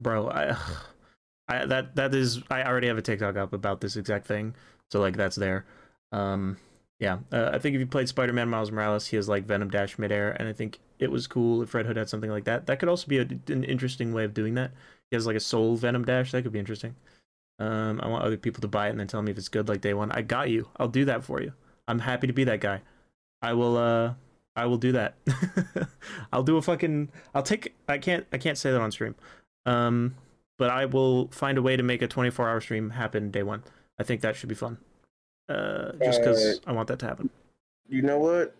Bro, 0.00 0.30
I, 0.30 0.56
I 1.48 1.66
that 1.66 1.94
that 1.96 2.14
is 2.14 2.42
I 2.50 2.64
already 2.64 2.88
have 2.88 2.98
a 2.98 3.02
TikTok 3.02 3.36
up 3.36 3.52
about 3.52 3.80
this 3.80 3.96
exact 3.96 4.26
thing, 4.26 4.54
so 4.90 5.00
like 5.00 5.16
that's 5.16 5.36
there. 5.36 5.64
Um, 6.12 6.56
yeah, 7.00 7.18
uh, 7.32 7.50
I 7.52 7.58
think 7.58 7.74
if 7.74 7.80
you 7.80 7.86
played 7.86 8.08
Spider-Man 8.08 8.48
Miles 8.48 8.70
Morales, 8.70 9.06
he 9.08 9.16
has 9.16 9.28
like 9.28 9.44
Venom 9.44 9.68
Dash 9.68 9.98
midair, 9.98 10.30
and 10.32 10.48
I 10.48 10.52
think 10.52 10.78
it 10.98 11.10
was 11.10 11.26
cool 11.26 11.62
if 11.62 11.74
Red 11.74 11.86
Hood 11.86 11.96
had 11.96 12.08
something 12.08 12.30
like 12.30 12.44
that. 12.44 12.66
That 12.66 12.78
could 12.78 12.88
also 12.88 13.06
be 13.06 13.18
a, 13.18 13.22
an 13.48 13.64
interesting 13.64 14.12
way 14.12 14.24
of 14.24 14.32
doing 14.32 14.54
that. 14.54 14.70
He 15.10 15.16
has 15.16 15.26
like 15.26 15.36
a 15.36 15.40
Soul 15.40 15.76
Venom 15.76 16.04
Dash. 16.04 16.32
That 16.32 16.42
could 16.42 16.52
be 16.52 16.58
interesting. 16.58 16.94
Um, 17.64 17.98
I 18.02 18.08
want 18.08 18.24
other 18.24 18.36
people 18.36 18.60
to 18.60 18.68
buy 18.68 18.88
it 18.88 18.90
and 18.90 19.00
then 19.00 19.06
tell 19.06 19.22
me 19.22 19.30
if 19.30 19.38
it's 19.38 19.48
good 19.48 19.68
like 19.68 19.80
day 19.80 19.94
one. 19.94 20.12
I 20.12 20.20
got 20.20 20.50
you. 20.50 20.68
I'll 20.76 20.88
do 20.88 21.06
that 21.06 21.24
for 21.24 21.40
you. 21.40 21.54
I'm 21.88 21.98
happy 21.98 22.26
to 22.26 22.32
be 22.32 22.44
that 22.44 22.60
guy. 22.60 22.82
I 23.40 23.54
will. 23.54 23.78
Uh, 23.78 24.14
I 24.54 24.66
will 24.66 24.76
do 24.76 24.92
that. 24.92 25.14
I'll 26.32 26.42
do 26.42 26.58
a 26.58 26.62
fucking. 26.62 27.10
I'll 27.34 27.42
take. 27.42 27.74
I 27.88 27.96
can't. 27.96 28.26
I 28.32 28.38
can't 28.38 28.58
say 28.58 28.70
that 28.70 28.80
on 28.80 28.92
stream. 28.92 29.14
Um, 29.64 30.14
but 30.58 30.70
I 30.70 30.84
will 30.84 31.28
find 31.28 31.56
a 31.56 31.62
way 31.62 31.76
to 31.76 31.82
make 31.82 32.02
a 32.02 32.06
24 32.06 32.48
hour 32.48 32.60
stream 32.60 32.90
happen 32.90 33.30
day 33.30 33.42
one. 33.42 33.62
I 33.98 34.02
think 34.02 34.20
that 34.20 34.36
should 34.36 34.48
be 34.48 34.54
fun 34.54 34.78
uh, 35.48 35.92
just 36.02 36.20
because 36.20 36.58
uh, 36.58 36.70
I 36.70 36.72
want 36.72 36.88
that 36.88 36.98
to 36.98 37.06
happen. 37.06 37.30
You 37.88 38.02
know 38.02 38.18
what? 38.18 38.54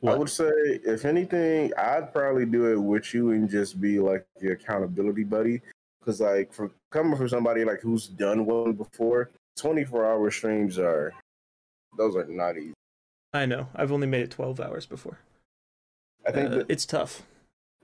what? 0.00 0.14
I 0.14 0.16
would 0.16 0.30
say, 0.30 0.50
if 0.84 1.04
anything, 1.04 1.72
I'd 1.78 2.12
probably 2.12 2.46
do 2.46 2.72
it 2.72 2.76
with 2.76 3.14
you 3.14 3.30
and 3.30 3.48
just 3.48 3.80
be 3.80 4.00
like 4.00 4.26
your 4.40 4.54
accountability 4.54 5.24
buddy. 5.24 5.62
Because, 6.00 6.20
like, 6.20 6.52
for 6.52 6.70
coming 6.90 7.16
from 7.16 7.28
somebody 7.28 7.64
like 7.64 7.80
who's 7.80 8.06
done 8.06 8.46
one 8.46 8.72
before, 8.72 9.30
twenty 9.56 9.84
four 9.84 10.06
hour 10.06 10.30
streams 10.30 10.78
are 10.78 11.12
those 11.96 12.16
are 12.16 12.24
not 12.24 12.56
easy. 12.56 12.74
I 13.32 13.46
know. 13.46 13.68
I've 13.74 13.92
only 13.92 14.06
made 14.06 14.22
it 14.22 14.30
twelve 14.30 14.60
hours 14.60 14.86
before. 14.86 15.18
I 16.26 16.32
think 16.32 16.52
uh, 16.52 16.64
it's 16.68 16.86
tough. 16.86 17.22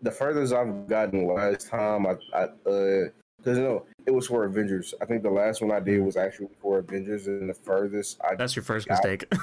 The 0.02 0.10
furthest 0.10 0.52
I've 0.52 0.88
gotten 0.88 1.26
last 1.26 1.68
time, 1.68 2.06
I, 2.06 2.16
I 2.34 2.42
uh, 2.68 3.08
because 3.38 3.58
you 3.58 3.64
know 3.64 3.86
it 4.06 4.10
was 4.10 4.26
for 4.26 4.44
Avengers. 4.44 4.94
I 5.00 5.04
think 5.04 5.22
the 5.22 5.30
last 5.30 5.60
one 5.60 5.70
I 5.70 5.80
did 5.80 6.00
was 6.00 6.16
actually 6.16 6.48
for 6.60 6.78
Avengers, 6.78 7.26
and 7.26 7.48
the 7.48 7.54
furthest 7.54 8.20
I 8.22 8.34
that's 8.34 8.56
your 8.56 8.62
first 8.62 8.88
got, 8.88 9.02
mistake. 9.04 9.26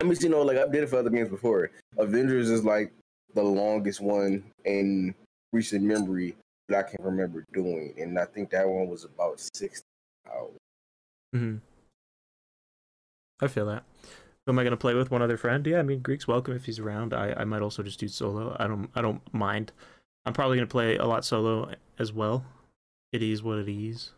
I 0.00 0.04
mean, 0.04 0.16
you 0.20 0.28
know, 0.28 0.42
like 0.42 0.58
I 0.58 0.66
did 0.66 0.82
it 0.82 0.88
for 0.88 0.98
other 0.98 1.10
games 1.10 1.28
before. 1.28 1.70
Avengers 1.96 2.50
is 2.50 2.64
like 2.64 2.92
the 3.34 3.42
longest 3.42 4.00
one 4.00 4.42
in 4.64 5.14
recent 5.52 5.84
memory 5.84 6.34
that 6.68 6.86
I 6.86 6.90
can 6.90 7.04
remember 7.04 7.44
doing, 7.52 7.94
and 7.98 8.18
I 8.18 8.24
think 8.24 8.50
that 8.50 8.68
one 8.68 8.88
was 8.88 9.04
about 9.04 9.40
six 9.40 9.82
hours. 10.30 10.58
Hmm. 11.32 11.56
I 13.40 13.48
feel 13.48 13.66
that. 13.66 13.84
Who 14.46 14.52
am 14.52 14.58
I 14.58 14.64
gonna 14.64 14.76
play 14.76 14.94
with? 14.94 15.10
One 15.10 15.22
other 15.22 15.36
friend? 15.36 15.66
Yeah, 15.66 15.78
I 15.78 15.82
mean, 15.82 16.00
Greek's 16.00 16.26
welcome 16.26 16.54
if 16.54 16.64
he's 16.64 16.78
around. 16.78 17.14
I, 17.14 17.32
I 17.36 17.44
might 17.44 17.62
also 17.62 17.82
just 17.82 18.00
do 18.00 18.08
solo. 18.08 18.56
I 18.58 18.66
don't 18.66 18.90
I 18.94 19.02
don't 19.02 19.22
mind. 19.32 19.72
I'm 20.26 20.32
probably 20.32 20.56
gonna 20.56 20.66
play 20.66 20.96
a 20.96 21.06
lot 21.06 21.24
solo 21.24 21.72
as 21.98 22.12
well. 22.12 22.44
It 23.12 23.22
is 23.22 23.42
what 23.42 23.58
it 23.58 23.68
is. 23.68 24.10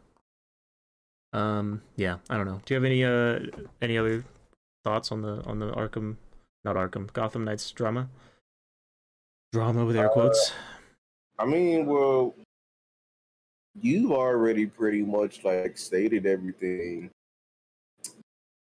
Um, 1.32 1.82
yeah, 1.96 2.18
I 2.30 2.36
don't 2.36 2.46
know. 2.46 2.60
Do 2.64 2.74
you 2.74 2.76
have 2.76 2.84
any 2.84 3.04
uh 3.04 3.40
any 3.82 3.98
other 3.98 4.24
thoughts 4.84 5.10
on 5.10 5.22
the 5.22 5.42
on 5.44 5.58
the 5.58 5.72
Arkham, 5.72 6.16
not 6.64 6.76
Arkham, 6.76 7.12
Gotham 7.12 7.44
Knights 7.44 7.70
drama? 7.72 8.08
Drama 9.52 9.84
with 9.84 9.96
air 9.96 10.08
quotes. 10.08 10.52
I 11.38 11.46
mean, 11.46 11.86
well, 11.86 12.34
you've 13.80 14.12
already 14.12 14.66
pretty 14.66 15.02
much 15.02 15.44
like 15.44 15.76
stated 15.76 16.26
everything 16.26 17.10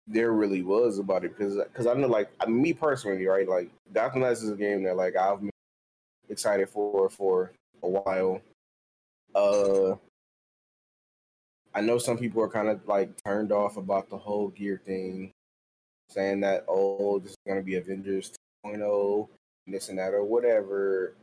there 0.08 0.32
really 0.32 0.62
was 0.62 0.98
about 0.98 1.24
it 1.24 1.36
because 1.36 1.56
because 1.56 1.86
I 1.86 1.94
know 1.94 2.08
like 2.08 2.30
me 2.48 2.72
personally, 2.72 3.26
right? 3.26 3.48
Like 3.48 3.70
Gotham 3.92 4.20
Knights 4.20 4.42
is 4.42 4.50
a 4.50 4.56
game 4.56 4.82
that 4.84 4.96
like 4.96 5.16
I've 5.16 5.40
been 5.40 5.50
excited 6.28 6.68
for 6.68 7.10
for 7.10 7.52
a 7.82 7.88
while. 7.88 8.40
Uh, 9.34 9.96
I 11.74 11.82
know 11.82 11.98
some 11.98 12.16
people 12.16 12.42
are 12.42 12.48
kind 12.48 12.68
of 12.68 12.80
like 12.88 13.10
turned 13.22 13.52
off 13.52 13.76
about 13.76 14.08
the 14.08 14.16
whole 14.16 14.48
gear 14.48 14.80
thing, 14.84 15.30
saying 16.08 16.40
that 16.40 16.64
oh, 16.68 17.18
this 17.18 17.32
is 17.32 17.36
gonna 17.46 17.62
be 17.62 17.76
Avengers 17.76 18.32
2.0, 18.64 19.28
and 19.66 19.74
this 19.74 19.90
and 19.90 19.98
that 19.98 20.14
or 20.14 20.24
whatever. 20.24 21.14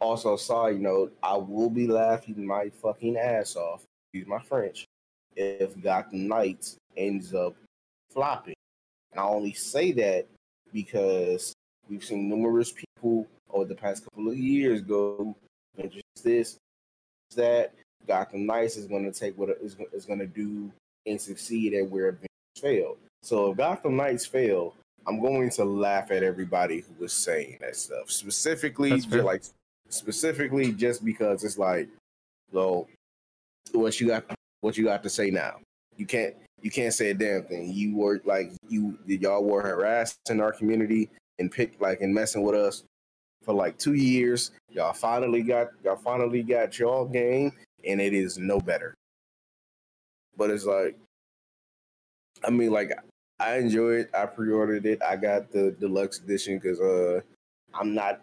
Also, 0.00 0.36
side 0.36 0.80
note, 0.80 1.16
I 1.22 1.36
will 1.36 1.70
be 1.70 1.86
laughing 1.86 2.46
my 2.46 2.70
fucking 2.70 3.16
ass 3.16 3.56
off. 3.56 3.82
Excuse 4.12 4.28
my 4.28 4.40
French. 4.40 4.84
If 5.36 5.80
Gotham 5.80 6.28
Knights 6.28 6.76
ends 6.96 7.34
up 7.34 7.54
flopping, 8.12 8.54
and 9.12 9.20
I 9.20 9.24
only 9.24 9.52
say 9.52 9.92
that 9.92 10.26
because 10.72 11.52
we've 11.88 12.04
seen 12.04 12.28
numerous 12.28 12.72
people 12.72 13.26
over 13.50 13.64
the 13.64 13.74
past 13.74 14.04
couple 14.04 14.28
of 14.28 14.36
years 14.36 14.82
go 14.82 15.36
Avengers 15.76 16.02
this, 16.22 16.56
that. 17.36 17.74
Gotham 18.06 18.46
Knights 18.46 18.78
is 18.78 18.86
going 18.86 19.04
to 19.04 19.12
take 19.12 19.36
what 19.36 19.50
is 19.60 19.76
is 19.92 20.06
going 20.06 20.18
to 20.20 20.26
do 20.26 20.72
and 21.04 21.20
succeed 21.20 21.74
at 21.74 21.86
where 21.86 22.08
Avengers 22.08 22.28
failed. 22.58 22.96
So 23.22 23.50
if 23.50 23.58
Gotham 23.58 23.96
Knights 23.96 24.24
fail, 24.24 24.74
I'm 25.06 25.20
going 25.20 25.50
to 25.50 25.64
laugh 25.64 26.10
at 26.10 26.22
everybody 26.22 26.80
who 26.80 26.94
was 26.98 27.12
saying 27.12 27.58
that 27.60 27.76
stuff. 27.76 28.10
Specifically, 28.10 28.92
like 29.02 29.42
specifically 29.88 30.72
just 30.72 31.04
because 31.04 31.44
it's 31.44 31.58
like, 31.58 31.88
well, 32.52 32.88
what 33.72 34.00
you 34.00 34.08
got 34.08 34.24
what 34.60 34.76
you 34.76 34.84
got 34.84 35.02
to 35.02 35.10
say 35.10 35.30
now? 35.30 35.56
You 35.96 36.06
can't 36.06 36.34
you 36.62 36.70
can't 36.70 36.94
say 36.94 37.10
a 37.10 37.14
damn 37.14 37.44
thing. 37.44 37.72
You 37.72 37.96
were 37.96 38.20
like 38.24 38.52
you 38.68 38.98
y'all 39.06 39.44
were 39.44 39.62
harassing 39.62 40.40
our 40.40 40.52
community 40.52 41.10
and 41.38 41.50
pick 41.50 41.80
like 41.80 42.00
and 42.00 42.14
messing 42.14 42.42
with 42.42 42.54
us 42.54 42.84
for 43.44 43.54
like 43.54 43.78
two 43.78 43.94
years. 43.94 44.50
Y'all 44.70 44.92
finally 44.92 45.42
got 45.42 45.68
y'all 45.84 45.96
finally 45.96 46.42
got 46.42 46.78
y'all 46.78 47.06
game, 47.06 47.52
and 47.84 48.00
it 48.00 48.12
is 48.12 48.38
no 48.38 48.60
better. 48.60 48.94
But 50.36 50.50
it's 50.50 50.64
like, 50.64 50.96
I 52.44 52.50
mean, 52.50 52.70
like 52.70 52.92
I 53.40 53.56
enjoy 53.58 54.00
it. 54.00 54.10
I 54.14 54.26
pre-ordered 54.26 54.84
it. 54.86 55.02
I 55.02 55.16
got 55.16 55.52
the 55.52 55.74
deluxe 55.78 56.18
edition 56.18 56.58
because 56.58 56.80
uh, 56.80 57.20
I'm 57.74 57.94
not 57.94 58.20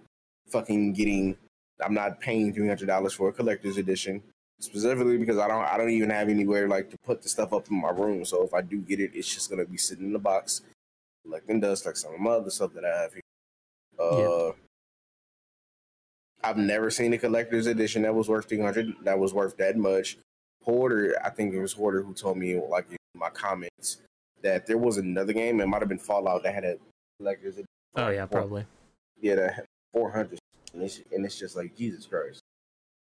fucking 0.50 0.94
getting. 0.94 1.38
I'm 1.84 1.94
not 1.94 2.20
paying 2.20 2.54
three 2.54 2.68
hundred 2.68 2.88
dollars 2.88 3.14
for 3.14 3.30
a 3.30 3.34
collector's 3.34 3.78
edition 3.78 4.24
specifically 4.60 5.18
because 5.18 5.38
I 5.38 5.48
don't. 5.48 5.66
I 5.66 5.78
don't 5.78 5.90
even 5.90 6.10
have 6.10 6.30
anywhere 6.30 6.68
like 6.68 6.90
to 6.92 6.98
put 7.06 7.22
the 7.22 7.30
stuff 7.30 7.54
up 7.54 7.70
in 7.70 7.82
my 7.82 7.90
room. 7.90 8.26
So 8.26 8.44
if 8.44 8.54
I 8.54 8.62
do 8.62 8.80
get 8.80 9.00
it, 9.00 9.12
it's 9.14 9.34
just 9.34 9.50
gonna 9.50 9.66
be 9.66 9.78
sitting 9.78 10.06
in 10.06 10.14
the 10.14 10.20
box, 10.20 10.62
collecting 11.24 11.60
dust 11.60 11.86
like 11.86 11.98
some 11.98 12.14
of 12.14 12.20
my 12.20 12.32
other 12.32 12.50
stuff 12.50 12.74
that 12.74 12.86
I 12.86 13.02
have 13.02 13.14
here. 13.14 13.22
Uh, 14.00 14.18
yeah. 14.18 14.52
I've 16.44 16.58
never 16.58 16.92
seen 16.92 17.12
a 17.14 17.18
collector's 17.18 17.66
edition 17.66 18.04
that 18.04 18.14
was 18.14 18.30
worth 18.30 18.48
300 18.48 18.94
that 19.04 19.18
was 19.18 19.34
worth 19.34 19.58
that 19.58 19.78
much. 19.78 20.18
Hoarder, 20.64 21.16
I 21.24 21.30
think 21.30 21.54
it 21.54 21.60
was 21.60 21.74
Hoarder 21.74 22.02
who 22.04 22.14
told 22.14 22.38
me 22.38 22.60
like 22.60 22.86
in 22.90 22.98
my 23.16 23.30
comments 23.30 23.98
that 24.42 24.68
there 24.68 24.78
was 24.78 24.98
another 24.98 25.34
game, 25.34 25.60
it 25.60 25.68
might 25.68 25.82
have 25.82 25.90
been 25.90 25.98
Fallout 25.98 26.44
that 26.44 26.54
had 26.54 26.64
a 26.64 26.78
collector's 27.18 27.56
edition. 27.56 27.66
Oh 27.96 28.10
yeah, 28.10 28.26
probably. 28.26 28.66
Yeah, 29.20 29.36
that 29.36 29.66
400 29.94 30.38
and 30.76 30.84
it's, 30.84 31.02
and 31.12 31.26
it's 31.26 31.40
just 31.40 31.56
like 31.56 31.76
Jesus 31.76 32.06
Christ. 32.06 32.44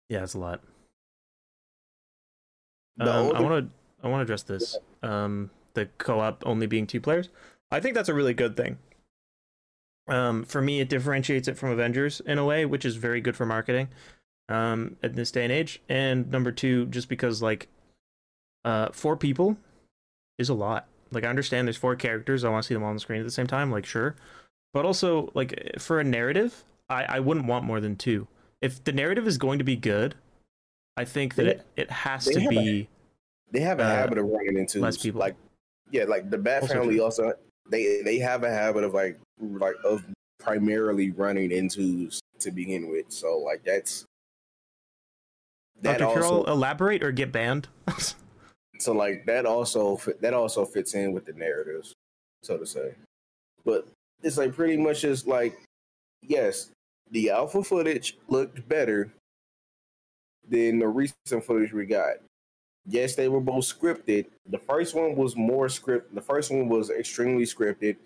Yeah, 0.08 0.22
it's 0.22 0.34
a 0.34 0.38
lot. 0.38 0.60
Um, 3.00 3.08
older... 3.08 3.36
I 3.36 3.40
want 3.40 3.64
to 3.66 4.06
I 4.06 4.08
want 4.08 4.20
to 4.20 4.22
address 4.22 4.42
this. 4.42 4.76
Um, 5.02 5.50
the 5.74 5.86
co-op 5.98 6.42
only 6.46 6.66
being 6.66 6.86
two 6.86 7.00
players. 7.00 7.28
I 7.70 7.80
think 7.80 7.94
that's 7.94 8.08
a 8.08 8.14
really 8.14 8.34
good 8.34 8.56
thing. 8.56 8.78
Um, 10.06 10.44
for 10.44 10.60
me, 10.62 10.80
it 10.80 10.88
differentiates 10.88 11.48
it 11.48 11.56
from 11.56 11.70
Avengers 11.70 12.20
in 12.20 12.38
a 12.38 12.44
way, 12.44 12.66
which 12.66 12.84
is 12.84 12.96
very 12.96 13.20
good 13.20 13.36
for 13.36 13.46
marketing 13.46 13.88
um, 14.48 14.96
in 15.02 15.14
this 15.14 15.30
day 15.30 15.44
and 15.44 15.52
age. 15.52 15.80
And 15.88 16.30
number 16.30 16.52
two, 16.52 16.86
just 16.86 17.08
because 17.08 17.42
like 17.42 17.68
uh, 18.64 18.90
four 18.92 19.16
people 19.16 19.56
is 20.38 20.48
a 20.48 20.54
lot. 20.54 20.86
Like 21.10 21.24
I 21.24 21.28
understand 21.28 21.66
there's 21.66 21.76
four 21.76 21.96
characters, 21.96 22.44
I 22.44 22.50
want 22.50 22.64
to 22.64 22.66
see 22.66 22.74
them 22.74 22.82
all 22.82 22.90
on 22.90 22.96
the 22.96 23.00
screen 23.00 23.20
at 23.20 23.24
the 23.24 23.32
same 23.32 23.46
time. 23.46 23.70
Like 23.72 23.86
sure, 23.86 24.14
but 24.72 24.84
also 24.84 25.32
like 25.34 25.76
for 25.78 25.98
a 25.98 26.04
narrative, 26.04 26.64
I 26.88 27.04
I 27.04 27.20
wouldn't 27.20 27.46
want 27.46 27.64
more 27.64 27.80
than 27.80 27.96
two. 27.96 28.26
If 28.60 28.82
the 28.84 28.92
narrative 28.92 29.26
is 29.26 29.36
going 29.38 29.58
to 29.58 29.64
be 29.64 29.76
good, 29.76 30.14
I 30.96 31.04
think 31.04 31.34
that 31.36 31.44
They- 31.44 31.50
it, 31.50 31.66
it 31.76 31.90
has 31.90 32.24
to 32.26 32.40
have 32.40 32.52
a- 32.52 32.54
be 32.56 32.88
They 33.50 33.60
have 33.60 33.78
a 33.78 33.84
Uh, 33.84 33.88
habit 33.88 34.18
of 34.18 34.26
running 34.26 34.58
into 34.58 34.80
less 34.80 34.96
people. 34.96 35.20
Like, 35.20 35.36
yeah, 35.90 36.04
like 36.04 36.28
the 36.30 36.38
Bat 36.38 36.62
Also 36.62 36.74
family 36.74 36.94
true. 36.96 37.04
also 37.04 37.32
they 37.70 38.02
they 38.02 38.18
have 38.18 38.42
a 38.42 38.50
habit 38.50 38.84
of 38.84 38.94
like 38.94 39.18
like 39.40 39.76
of 39.84 40.04
primarily 40.38 41.10
running 41.12 41.50
into 41.52 42.10
to 42.40 42.50
begin 42.50 42.90
with. 42.90 43.10
So 43.12 43.38
like 43.38 43.62
that's 43.64 44.04
that 45.82 45.98
Dr. 45.98 46.04
also 46.06 46.20
Carroll 46.20 46.44
elaborate 46.46 47.02
or 47.02 47.12
get 47.12 47.32
banned. 47.32 47.68
so 48.78 48.92
like 48.92 49.26
that 49.26 49.46
also 49.46 49.96
that 50.20 50.34
also 50.34 50.64
fits 50.64 50.94
in 50.94 51.12
with 51.12 51.24
the 51.26 51.32
narratives, 51.34 51.92
so 52.42 52.56
to 52.58 52.66
say. 52.66 52.94
But 53.64 53.86
it's 54.22 54.36
like 54.38 54.52
pretty 54.54 54.76
much 54.76 55.02
just 55.02 55.26
like 55.26 55.58
yes, 56.22 56.70
the 57.10 57.30
alpha 57.30 57.62
footage 57.62 58.16
looked 58.28 58.66
better 58.68 59.12
than 60.48 60.78
the 60.78 60.88
recent 60.88 61.44
footage 61.44 61.72
we 61.72 61.86
got. 61.86 62.14
Yes, 62.86 63.14
they 63.14 63.28
were 63.28 63.40
both 63.40 63.64
scripted. 63.64 64.26
The 64.50 64.58
first 64.58 64.94
one 64.94 65.16
was 65.16 65.36
more 65.36 65.68
script. 65.68 66.14
The 66.14 66.20
first 66.20 66.50
one 66.50 66.68
was 66.68 66.90
extremely 66.90 67.44
scripted. 67.44 67.96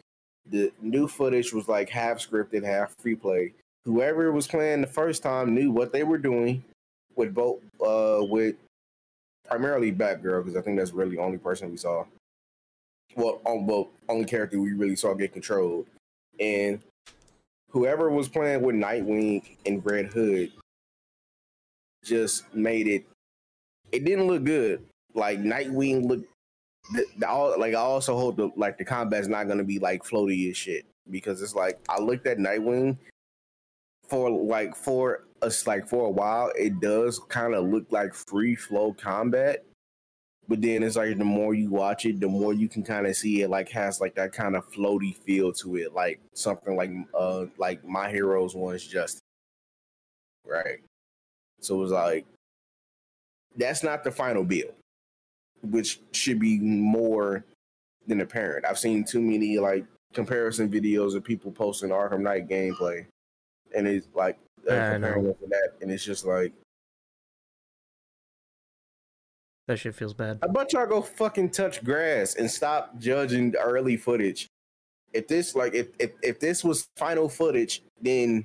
The 0.49 0.73
new 0.81 1.09
footage 1.09 1.53
was 1.53 1.69
like 1.69 1.89
half 1.89 2.19
scripted, 2.19 2.65
half 2.65 2.95
free 3.01 3.17
play. 3.17 3.55
Whoever 3.85 4.31
was 4.33 4.47
playing 4.47 4.81
the 4.81 4.87
first 4.87 5.23
time 5.23 5.55
knew 5.55 5.71
what 5.71 5.93
they 5.93 6.05
were 6.05 6.19
doing 6.19 6.63
with 7.17 7.35
both 7.35 7.59
uh 7.85 8.21
with 8.21 8.55
primarily 9.49 9.91
Batgirl 9.91 10.45
because 10.45 10.57
I 10.57 10.61
think 10.61 10.79
that's 10.79 10.93
really 10.93 11.17
the 11.17 11.23
only 11.23 11.39
person 11.39 11.71
we 11.71 11.77
saw. 11.77 12.05
Well, 13.17 13.41
on, 13.45 13.67
well, 13.67 13.89
only 14.09 14.27
character 14.27 14.61
we 14.61 14.75
really 14.75 14.95
saw 14.95 15.15
get 15.15 15.33
controlled, 15.33 15.87
and 16.39 16.81
whoever 17.71 18.11
was 18.11 18.29
playing 18.29 18.63
with 18.63 18.75
Nightwing 18.75 19.43
and 19.67 19.85
Red 19.85 20.07
Hood 20.07 20.53
just 22.05 22.53
made 22.55 22.87
it. 22.87 23.05
It 23.93 24.05
didn't 24.05 24.27
look 24.27 24.45
good. 24.45 24.85
Like 25.15 25.41
Nightwing 25.41 26.07
looked. 26.07 26.27
The, 26.93 27.05
the, 27.19 27.29
all, 27.29 27.59
like 27.59 27.75
I 27.75 27.79
also 27.79 28.17
hope 28.17 28.37
the 28.37 28.51
like 28.57 28.79
the 28.79 28.85
combat's 28.85 29.29
not 29.29 29.49
gonna 29.49 29.65
be 29.65 29.79
like 29.79 30.03
floaty 30.05 30.51
as 30.51 30.57
shit 30.57 30.87
because 31.11 31.43
it's 31.43 31.55
like 31.55 31.79
I 31.89 32.01
looked 32.01 32.27
at 32.27 32.39
Nightwing 32.39 32.97
for 34.09 34.31
like 34.31 34.75
for 34.75 35.25
us 35.43 35.67
like 35.67 35.87
for 35.87 36.07
a 36.07 36.11
while 36.11 36.51
it 36.57 36.81
does 36.81 37.19
kind 37.29 37.55
of 37.55 37.69
look 37.69 37.87
like 37.91 38.15
free 38.15 38.57
flow 38.57 38.93
combat 38.95 39.65
but 40.49 40.63
then 40.63 40.83
it's 40.83 40.97
like 40.97 41.17
the 41.19 41.25
more 41.25 41.55
you 41.55 41.69
watch 41.69 42.07
it 42.07 42.19
the 42.19 42.27
more 42.27 42.55
you 42.55 42.69
can 42.69 42.83
kind 42.83 43.07
of 43.07 43.15
see 43.15 43.43
it 43.43 43.51
like 43.51 43.69
has 43.69 44.01
like 44.01 44.15
that 44.15 44.33
kind 44.33 44.57
of 44.57 44.69
floaty 44.73 45.15
feel 45.15 45.53
to 45.53 45.77
it 45.77 45.93
like 45.93 46.21
something 46.33 46.75
like 46.75 46.91
uh 47.15 47.45
like 47.59 47.85
my 47.85 48.09
heroes 48.09 48.55
one's 48.55 48.87
just 48.87 49.21
right. 50.47 50.79
So 51.61 51.77
it 51.77 51.79
was 51.79 51.93
like 51.93 52.27
that's 53.57 53.83
not 53.83 54.03
the 54.03 54.11
final 54.11 54.43
build 54.43 54.73
which 55.63 56.01
should 56.13 56.39
be 56.39 56.59
more 56.61 57.45
than 58.07 58.21
apparent. 58.21 58.65
I've 58.65 58.79
seen 58.79 59.05
too 59.05 59.21
many 59.21 59.59
like 59.59 59.85
comparison 60.15 60.71
videos 60.71 61.15
of 61.15 61.25
people 61.25 61.53
posting 61.53 61.91
arkham 61.91 62.21
knight 62.21 62.49
gameplay 62.49 63.05
and 63.77 63.87
it's 63.87 64.09
like 64.15 64.39
uh, 64.69 64.73
I 64.73 64.93
comparing 64.93 65.27
it 65.27 65.41
to 65.41 65.47
that 65.49 65.73
and 65.83 65.91
it's 65.91 66.05
just 66.05 66.25
like 66.25 66.53
that 69.69 69.79
shit 69.79 69.95
feels 69.95 70.15
bad. 70.15 70.39
How 70.43 70.49
about 70.49 70.73
y'all 70.73 70.87
go 70.87 71.03
fucking 71.03 71.51
touch 71.51 71.85
grass 71.85 72.35
and 72.35 72.51
stop 72.51 72.99
judging 72.99 73.53
the 73.53 73.61
early 73.61 73.97
footage? 73.97 74.49
If 75.13 75.29
this 75.29 75.55
like 75.55 75.75
if 75.75 75.89
if, 75.99 76.11
if 76.23 76.41
this 76.41 76.65
was 76.65 76.89
final 76.97 77.29
footage, 77.29 77.83
then 78.01 78.45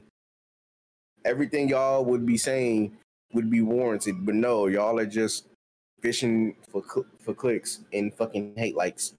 everything 1.25 1.70
y'all 1.70 2.06
would 2.06 2.25
be 2.25 2.38
saying 2.38 2.98
would 3.34 3.50
be 3.50 3.62
warranted. 3.62 4.25
But 4.25 4.36
no, 4.36 4.68
y'all 4.68 5.00
are 5.00 5.06
just 5.06 5.48
fishing 6.01 6.56
for 6.70 6.84
cl- 6.84 7.08
for 7.20 7.34
clicks 7.34 7.80
and 7.94 8.13
fucking 8.13 8.53
hate 8.58 8.75
likes. 8.75 9.13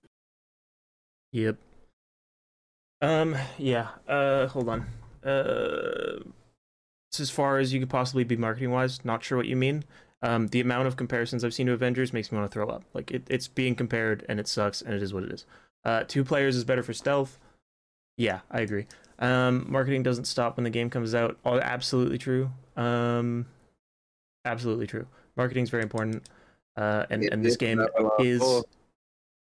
Yep. 1.32 1.56
Um. 3.00 3.34
Yeah. 3.58 3.88
Uh. 4.06 4.46
Hold 4.48 4.68
on. 4.68 4.86
Uh. 5.24 6.20
It's 7.10 7.20
as 7.20 7.30
far 7.30 7.58
as 7.58 7.72
you 7.72 7.80
could 7.80 7.90
possibly 7.90 8.24
be 8.24 8.36
marketing 8.36 8.72
wise. 8.72 9.04
Not 9.04 9.22
sure 9.22 9.38
what 9.38 9.46
you 9.46 9.56
mean. 9.56 9.84
Um. 10.24 10.48
The 10.48 10.60
amount 10.60 10.88
of 10.88 10.96
comparisons 10.96 11.44
I've 11.44 11.54
seen 11.54 11.66
to 11.66 11.72
Avengers 11.72 12.12
makes 12.12 12.32
me 12.32 12.38
want 12.38 12.50
to 12.50 12.54
throw 12.54 12.68
up. 12.68 12.84
Like 12.94 13.10
it, 13.10 13.22
it's 13.28 13.46
being 13.46 13.74
compared 13.74 14.24
and 14.28 14.40
it 14.40 14.48
sucks 14.48 14.82
and 14.82 14.94
it 14.94 15.02
is 15.02 15.14
what 15.14 15.22
it 15.22 15.32
is. 15.32 15.46
Uh. 15.84 16.04
Two 16.08 16.24
players 16.24 16.56
is 16.56 16.64
better 16.64 16.82
for 16.82 16.92
stealth. 16.92 17.38
Yeah, 18.16 18.40
I 18.50 18.60
agree. 18.60 18.86
Um. 19.18 19.66
Marketing 19.68 20.02
doesn't 20.02 20.24
stop 20.24 20.56
when 20.56 20.64
the 20.64 20.70
game 20.70 20.90
comes 20.90 21.14
out. 21.14 21.38
All 21.44 21.60
absolutely 21.60 22.18
true. 22.18 22.50
Um. 22.76 23.46
Absolutely 24.44 24.86
true. 24.86 25.06
Marketing 25.36 25.62
is 25.62 25.70
very 25.70 25.82
important. 25.82 26.28
Uh. 26.76 27.06
And 27.10 27.22
and 27.24 27.44
this 27.44 27.56
game 27.56 27.78
not 27.78 27.90
a 27.98 28.02
lot 28.02 28.20
of 28.20 28.26
is 28.26 28.64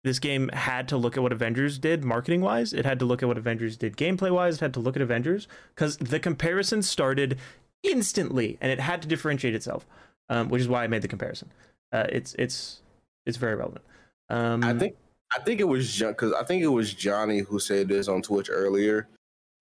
this 0.06 0.20
game 0.20 0.48
had 0.52 0.86
to 0.88 0.96
look 0.96 1.16
at 1.16 1.22
what 1.24 1.32
Avengers 1.32 1.78
did 1.78 2.04
marketing 2.04 2.40
wise. 2.40 2.72
It 2.72 2.84
had 2.84 3.00
to 3.00 3.04
look 3.04 3.24
at 3.24 3.26
what 3.26 3.36
Avengers 3.36 3.76
did 3.76 3.96
gameplay 3.96 4.30
wise. 4.30 4.54
It 4.54 4.60
had 4.60 4.74
to 4.74 4.80
look 4.80 4.94
at 4.94 5.02
Avengers 5.02 5.48
because 5.74 5.96
the 5.96 6.20
comparison 6.20 6.82
started 6.82 7.38
instantly 7.82 8.56
and 8.60 8.70
it 8.70 8.78
had 8.78 9.02
to 9.02 9.08
differentiate 9.08 9.56
itself, 9.56 9.84
um, 10.28 10.48
which 10.48 10.60
is 10.60 10.68
why 10.68 10.84
I 10.84 10.86
made 10.86 11.02
the 11.02 11.08
comparison. 11.08 11.50
Uh, 11.92 12.06
it's 12.08 12.34
it's 12.34 12.80
it's 13.24 13.36
very 13.36 13.54
relevant. 13.54 13.84
Um, 14.28 14.64
I 14.64 14.74
think 14.74 14.96
I 15.36 15.40
think 15.40 15.60
it 15.60 15.64
was 15.64 15.98
because 15.98 16.32
I 16.32 16.44
think 16.44 16.62
it 16.62 16.68
was 16.68 16.92
Johnny 16.92 17.40
who 17.40 17.58
said 17.58 17.88
this 17.88 18.08
on 18.08 18.22
Twitch 18.22 18.48
earlier, 18.50 19.08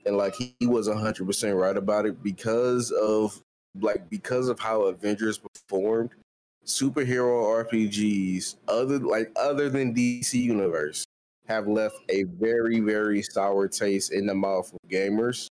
and 0.05 0.17
like 0.17 0.35
he, 0.35 0.55
he 0.59 0.67
was 0.67 0.87
hundred 0.87 1.25
percent 1.25 1.55
right 1.55 1.77
about 1.77 2.05
it 2.05 2.21
because 2.23 2.91
of 2.91 3.41
like 3.79 4.09
because 4.09 4.47
of 4.47 4.59
how 4.59 4.83
Avengers 4.83 5.37
performed. 5.37 6.11
Superhero 6.65 7.63
RPGs, 7.63 8.55
other 8.67 8.97
like 8.97 9.31
other 9.35 9.69
than 9.69 9.93
DC 9.93 10.33
Universe, 10.33 11.05
have 11.47 11.67
left 11.67 11.97
a 12.09 12.23
very 12.23 12.79
very 12.79 13.21
sour 13.21 13.67
taste 13.67 14.11
in 14.11 14.25
the 14.25 14.33
mouth 14.33 14.73
of 14.73 14.89
gamers. 14.89 15.47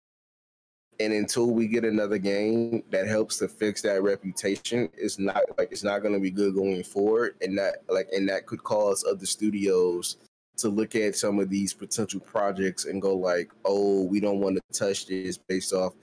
And 1.01 1.13
until 1.13 1.49
we 1.49 1.67
get 1.67 1.83
another 1.83 2.19
game 2.19 2.83
that 2.91 3.07
helps 3.07 3.39
to 3.39 3.47
fix 3.47 3.81
that 3.81 4.03
reputation, 4.03 4.87
it's 4.95 5.17
not 5.17 5.41
like 5.57 5.71
it's 5.71 5.83
not 5.83 6.03
going 6.03 6.13
to 6.13 6.19
be 6.19 6.29
good 6.29 6.53
going 6.53 6.83
forward, 6.83 7.35
and 7.41 7.57
that 7.57 7.77
like 7.89 8.07
and 8.15 8.29
that 8.29 8.45
could 8.45 8.63
cause 8.63 9.03
other 9.03 9.25
studios 9.25 10.17
to 10.57 10.69
look 10.69 10.95
at 10.95 11.15
some 11.15 11.39
of 11.39 11.49
these 11.49 11.73
potential 11.73 12.19
projects 12.19 12.85
and 12.85 13.01
go 13.01 13.15
like, 13.15 13.51
"Oh, 13.65 14.03
we 14.03 14.19
don't 14.19 14.41
want 14.41 14.57
to 14.57 14.79
touch 14.79 15.07
this 15.07 15.39
based 15.39 15.73
off, 15.73 15.93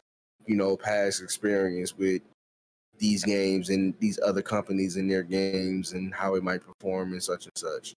you 0.47 0.57
know, 0.57 0.77
past 0.77 1.23
experience 1.23 1.97
with 1.97 2.23
these 2.99 3.23
games 3.23 3.69
and 3.69 3.95
these 4.01 4.19
other 4.25 4.43
companies 4.43 4.97
and 4.97 5.09
their 5.09 5.23
games 5.23 5.93
and 5.93 6.13
how 6.13 6.35
it 6.35 6.43
might 6.43 6.67
perform 6.67 7.13
and 7.13 7.23
such 7.23 7.47
and 7.47 7.57
such." 7.57 7.95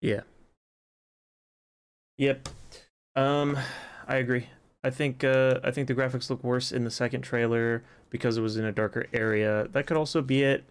Yeah. 0.00 0.22
Yep. 2.16 2.48
Um, 3.16 3.58
I 4.08 4.16
agree. 4.16 4.48
I 4.84 4.90
think 4.90 5.24
uh, 5.24 5.60
I 5.64 5.70
think 5.70 5.88
the 5.88 5.94
graphics 5.94 6.28
look 6.28 6.44
worse 6.44 6.70
in 6.70 6.84
the 6.84 6.90
second 6.90 7.22
trailer 7.22 7.82
because 8.10 8.36
it 8.36 8.42
was 8.42 8.58
in 8.58 8.66
a 8.66 8.70
darker 8.72 9.06
area. 9.14 9.66
That 9.72 9.86
could 9.86 9.96
also 9.96 10.20
be 10.20 10.42
it. 10.42 10.64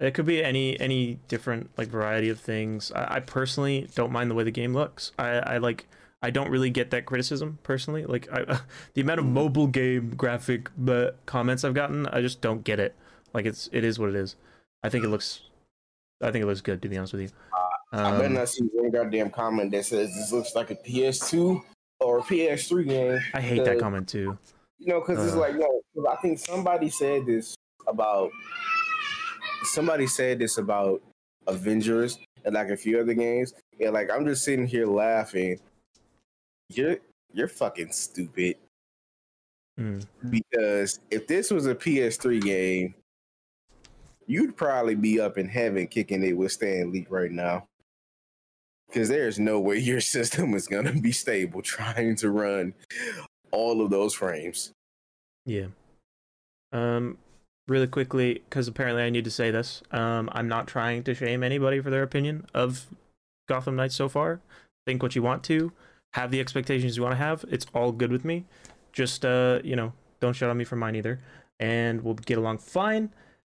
It 0.00 0.14
could 0.14 0.26
be 0.26 0.42
any 0.42 0.78
any 0.80 1.20
different 1.28 1.70
like 1.78 1.86
variety 1.86 2.28
of 2.28 2.40
things. 2.40 2.90
I, 2.90 3.16
I 3.16 3.20
personally 3.20 3.88
don't 3.94 4.10
mind 4.10 4.32
the 4.32 4.34
way 4.34 4.42
the 4.42 4.50
game 4.50 4.74
looks. 4.74 5.12
I, 5.16 5.28
I 5.28 5.58
like 5.58 5.86
I 6.20 6.30
don't 6.30 6.50
really 6.50 6.70
get 6.70 6.90
that 6.90 7.06
criticism 7.06 7.60
personally. 7.62 8.04
Like 8.04 8.28
I, 8.32 8.58
the 8.94 9.00
amount 9.00 9.20
of 9.20 9.26
mobile 9.26 9.68
game 9.68 10.10
graphic 10.16 10.68
but 10.76 11.24
comments 11.26 11.62
I've 11.62 11.74
gotten, 11.74 12.08
I 12.08 12.20
just 12.20 12.40
don't 12.40 12.64
get 12.64 12.80
it. 12.80 12.96
Like 13.32 13.46
it's 13.46 13.68
it 13.72 13.84
is 13.84 14.00
what 14.00 14.08
it 14.08 14.16
is. 14.16 14.34
I 14.82 14.88
think 14.88 15.04
it 15.04 15.08
looks 15.08 15.42
I 16.20 16.32
think 16.32 16.42
it 16.42 16.46
looks 16.46 16.62
good 16.62 16.82
to 16.82 16.88
be 16.88 16.98
honest 16.98 17.12
with 17.12 17.22
you. 17.22 17.28
I 17.92 18.10
better 18.10 18.26
Um, 18.26 18.34
not 18.34 18.48
see 18.48 18.64
one 18.72 18.90
goddamn 18.90 19.30
comment 19.30 19.70
that 19.70 19.84
says 19.84 20.12
this 20.16 20.32
looks 20.32 20.56
like 20.56 20.72
a 20.72 20.74
PS2 20.74 21.62
or 22.02 22.18
a 22.18 22.22
PS3 22.22 22.88
game. 22.88 23.20
I 23.34 23.40
hate 23.40 23.64
that 23.64 23.78
comment 23.78 24.08
too. 24.08 24.36
You 24.78 24.88
know, 24.88 25.00
because 25.00 25.24
it's 25.24 25.34
Uh. 25.36 25.40
like, 25.40 25.54
no, 25.56 25.80
I 26.08 26.16
think 26.16 26.38
somebody 26.38 26.90
said 26.90 27.26
this 27.26 27.54
about 27.86 28.30
somebody 29.64 30.06
said 30.06 30.38
this 30.38 30.58
about 30.58 31.02
Avengers 31.46 32.18
and 32.44 32.54
like 32.54 32.68
a 32.70 32.76
few 32.76 33.00
other 33.00 33.14
games, 33.14 33.54
and 33.80 33.92
like 33.92 34.10
I'm 34.10 34.26
just 34.26 34.44
sitting 34.44 34.66
here 34.66 34.86
laughing. 34.86 35.58
You're 36.68 36.96
you're 37.32 37.48
fucking 37.48 37.92
stupid 37.92 38.56
Mm. 39.80 40.04
because 40.28 41.00
if 41.10 41.26
this 41.26 41.50
was 41.50 41.66
a 41.66 41.74
PS3 41.74 42.42
game, 42.42 42.94
you'd 44.26 44.54
probably 44.54 44.94
be 44.94 45.18
up 45.18 45.38
in 45.38 45.48
heaven 45.48 45.86
kicking 45.86 46.22
it 46.22 46.36
with 46.36 46.52
Stan 46.52 46.92
Lee 46.92 47.06
right 47.08 47.30
now. 47.32 47.66
Because 48.92 49.08
there's 49.08 49.38
no 49.38 49.58
way 49.58 49.78
your 49.78 50.00
system 50.16 50.54
is 50.54 50.68
gonna 50.68 50.92
be 50.92 51.12
stable 51.12 51.62
trying 51.62 52.16
to 52.16 52.30
run 52.30 52.74
all 53.50 53.80
of 53.82 53.90
those 53.90 54.14
frames. 54.14 54.72
Yeah. 55.46 55.66
Um, 56.72 57.18
really 57.68 57.86
quickly, 57.86 58.42
because 58.48 58.68
apparently 58.68 59.02
I 59.02 59.10
need 59.10 59.24
to 59.24 59.30
say 59.30 59.50
this. 59.50 59.82
Um, 59.90 60.28
I'm 60.32 60.48
not 60.48 60.66
trying 60.66 61.02
to 61.04 61.14
shame 61.14 61.42
anybody 61.42 61.80
for 61.80 61.90
their 61.90 62.02
opinion 62.02 62.46
of 62.54 62.86
Gotham 63.48 63.76
Knights 63.76 63.94
so 63.94 64.08
far. 64.08 64.40
Think 64.86 65.02
what 65.02 65.14
you 65.14 65.22
want 65.22 65.42
to, 65.44 65.72
have 66.14 66.30
the 66.30 66.40
expectations 66.40 66.96
you 66.96 67.02
want 67.02 67.12
to 67.12 67.18
have. 67.18 67.44
It's 67.50 67.66
all 67.74 67.92
good 67.92 68.10
with 68.12 68.24
me. 68.24 68.44
Just 68.92 69.24
uh, 69.24 69.60
you 69.64 69.76
know, 69.76 69.92
don't 70.20 70.34
shut 70.34 70.50
on 70.50 70.56
me 70.56 70.64
for 70.64 70.76
mine 70.76 70.96
either. 70.96 71.20
and 71.60 72.02
we'll 72.02 72.14
get 72.14 72.38
along 72.38 72.58
fine. 72.58 73.10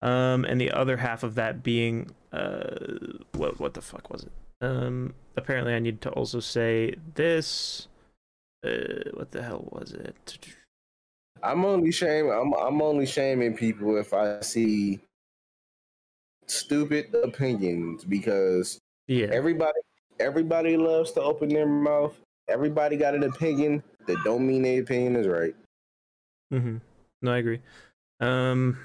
Um, 0.02 0.44
and 0.44 0.60
the 0.60 0.70
other 0.70 0.98
half 0.98 1.22
of 1.22 1.34
that 1.36 1.62
being, 1.62 2.10
uh, 2.32 2.76
what 3.32 3.58
what 3.58 3.74
the 3.74 3.80
fuck 3.80 4.10
was 4.10 4.24
it? 4.24 4.32
Um, 4.64 5.14
apparently 5.36 5.74
I 5.74 5.78
need 5.78 6.00
to 6.02 6.10
also 6.10 6.40
say 6.40 6.94
this. 7.14 7.88
Uh, 8.64 9.10
what 9.12 9.30
the 9.30 9.42
hell 9.42 9.68
was 9.70 9.92
it? 9.92 10.38
I'm 11.42 11.64
only 11.64 11.92
shame. 11.92 12.30
I'm 12.30 12.54
I'm 12.54 12.80
only 12.80 13.04
shaming 13.04 13.54
people 13.54 13.98
if 13.98 14.14
I 14.14 14.40
see 14.40 15.00
stupid 16.46 17.14
opinions 17.22 18.04
because 18.04 18.78
Yeah, 19.06 19.26
everybody 19.32 19.80
everybody 20.18 20.76
loves 20.78 21.12
to 21.12 21.22
open 21.22 21.50
their 21.50 21.66
mouth. 21.66 22.18
Everybody 22.48 22.96
got 22.96 23.14
an 23.14 23.24
opinion 23.24 23.82
that 24.06 24.16
don't 24.24 24.46
mean 24.46 24.62
their 24.62 24.80
opinion 24.80 25.16
is 25.16 25.26
right. 25.26 25.54
Mm-hmm. 26.52 26.76
No, 27.22 27.32
I 27.32 27.38
agree. 27.38 27.60
Um, 28.20 28.78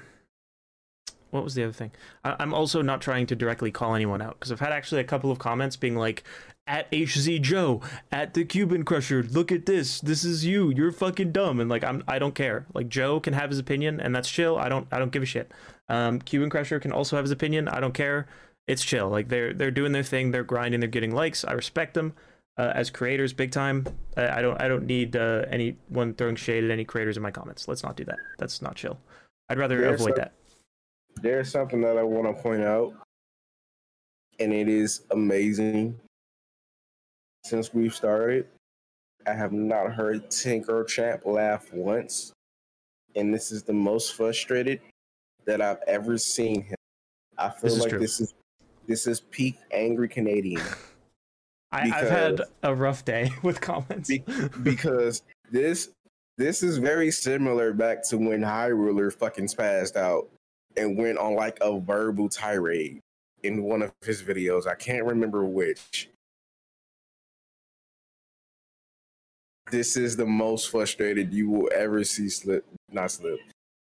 what 1.30 1.44
was 1.44 1.54
the 1.54 1.64
other 1.64 1.72
thing? 1.72 1.90
I- 2.24 2.36
I'm 2.38 2.52
also 2.54 2.82
not 2.82 3.00
trying 3.00 3.26
to 3.26 3.36
directly 3.36 3.70
call 3.70 3.94
anyone 3.94 4.20
out 4.22 4.38
because 4.38 4.50
I've 4.52 4.60
had 4.60 4.72
actually 4.72 5.00
a 5.00 5.04
couple 5.04 5.30
of 5.30 5.38
comments 5.38 5.76
being 5.76 5.96
like, 5.96 6.24
"At 6.66 6.90
HZ 6.92 7.40
Joe, 7.40 7.80
at 8.12 8.34
the 8.34 8.44
Cuban 8.44 8.84
Crusher, 8.84 9.22
look 9.22 9.50
at 9.52 9.66
this. 9.66 10.00
This 10.00 10.24
is 10.24 10.44
you. 10.44 10.70
You're 10.70 10.92
fucking 10.92 11.32
dumb." 11.32 11.60
And 11.60 11.68
like, 11.70 11.84
I'm 11.84 12.02
I 12.08 12.18
don't 12.18 12.34
care. 12.34 12.66
Like 12.74 12.88
Joe 12.88 13.20
can 13.20 13.32
have 13.34 13.50
his 13.50 13.58
opinion, 13.58 14.00
and 14.00 14.14
that's 14.14 14.30
chill. 14.30 14.56
I 14.58 14.68
don't 14.68 14.86
I 14.92 14.98
don't 14.98 15.12
give 15.12 15.22
a 15.22 15.26
shit. 15.26 15.52
Um, 15.88 16.20
Cuban 16.20 16.50
Crusher 16.50 16.78
can 16.80 16.92
also 16.92 17.16
have 17.16 17.24
his 17.24 17.32
opinion. 17.32 17.66
I 17.68 17.80
don't 17.80 17.94
care. 17.94 18.26
It's 18.68 18.84
chill. 18.84 19.08
Like 19.08 19.28
they're 19.28 19.52
they're 19.52 19.70
doing 19.72 19.92
their 19.92 20.04
thing. 20.04 20.30
They're 20.30 20.44
grinding. 20.44 20.80
They're 20.80 20.88
getting 20.88 21.12
likes. 21.14 21.44
I 21.44 21.52
respect 21.52 21.94
them 21.94 22.12
uh, 22.56 22.70
as 22.74 22.90
creators, 22.90 23.32
big 23.32 23.50
time. 23.50 23.86
I, 24.16 24.38
I 24.38 24.42
don't 24.42 24.60
I 24.62 24.68
don't 24.68 24.86
need 24.86 25.16
uh, 25.16 25.46
anyone 25.50 26.14
throwing 26.14 26.36
shade 26.36 26.62
at 26.62 26.70
any 26.70 26.84
creators 26.84 27.16
in 27.16 27.22
my 27.22 27.32
comments. 27.32 27.66
Let's 27.66 27.82
not 27.82 27.96
do 27.96 28.04
that. 28.04 28.18
That's 28.38 28.62
not 28.62 28.76
chill. 28.76 28.98
I'd 29.48 29.58
rather 29.58 29.80
There's 29.80 30.00
avoid 30.00 30.14
some- 30.14 30.18
that. 30.22 30.32
There's 31.22 31.50
something 31.50 31.80
that 31.82 31.98
I 31.98 32.02
want 32.02 32.34
to 32.34 32.42
point 32.42 32.62
out, 32.62 32.94
and 34.38 34.52
it 34.52 34.68
is 34.68 35.02
amazing. 35.10 35.98
Since 37.44 37.74
we've 37.74 37.94
started, 37.94 38.46
I 39.26 39.32
have 39.32 39.52
not 39.52 39.92
heard 39.92 40.30
Syncro 40.30 40.86
Champ 40.86 41.26
laugh 41.26 41.72
once, 41.72 42.32
and 43.16 43.32
this 43.34 43.50
is 43.52 43.62
the 43.62 43.72
most 43.72 44.14
frustrated 44.14 44.80
that 45.46 45.60
I've 45.60 45.82
ever 45.86 46.16
seen 46.16 46.62
him. 46.62 46.76
I 47.38 47.50
feel 47.50 47.70
This 47.70 47.80
like 47.80 47.90
true. 47.90 47.98
this 47.98 48.20
is 48.20 48.34
this 48.86 49.06
is 49.06 49.20
peak 49.20 49.56
angry 49.72 50.08
Canadian. 50.08 50.62
I, 51.72 51.90
I've 51.94 52.10
had 52.10 52.42
a 52.62 52.74
rough 52.74 53.04
day 53.04 53.30
with 53.42 53.60
comments. 53.60 54.08
Be- 54.08 54.24
because 54.62 55.22
this 55.50 55.90
this 56.36 56.62
is 56.62 56.78
very 56.78 57.10
similar 57.10 57.72
back 57.72 58.02
to 58.08 58.16
when 58.18 58.42
High 58.42 58.66
Ruler 58.68 59.10
fucking 59.10 59.46
spazzed 59.46 59.96
out 59.96 60.28
and 60.76 60.96
went 60.96 61.18
on 61.18 61.34
like 61.34 61.58
a 61.60 61.78
verbal 61.78 62.28
tirade 62.28 63.00
in 63.42 63.62
one 63.62 63.82
of 63.82 63.92
his 64.02 64.22
videos. 64.22 64.66
I 64.66 64.74
can't 64.74 65.04
remember 65.04 65.44
which. 65.44 66.08
This 69.70 69.96
is 69.96 70.16
the 70.16 70.26
most 70.26 70.70
frustrated 70.70 71.32
you 71.32 71.48
will 71.48 71.70
ever 71.74 72.02
see 72.02 72.28
slip 72.28 72.64
not 72.90 73.10
slip. 73.10 73.38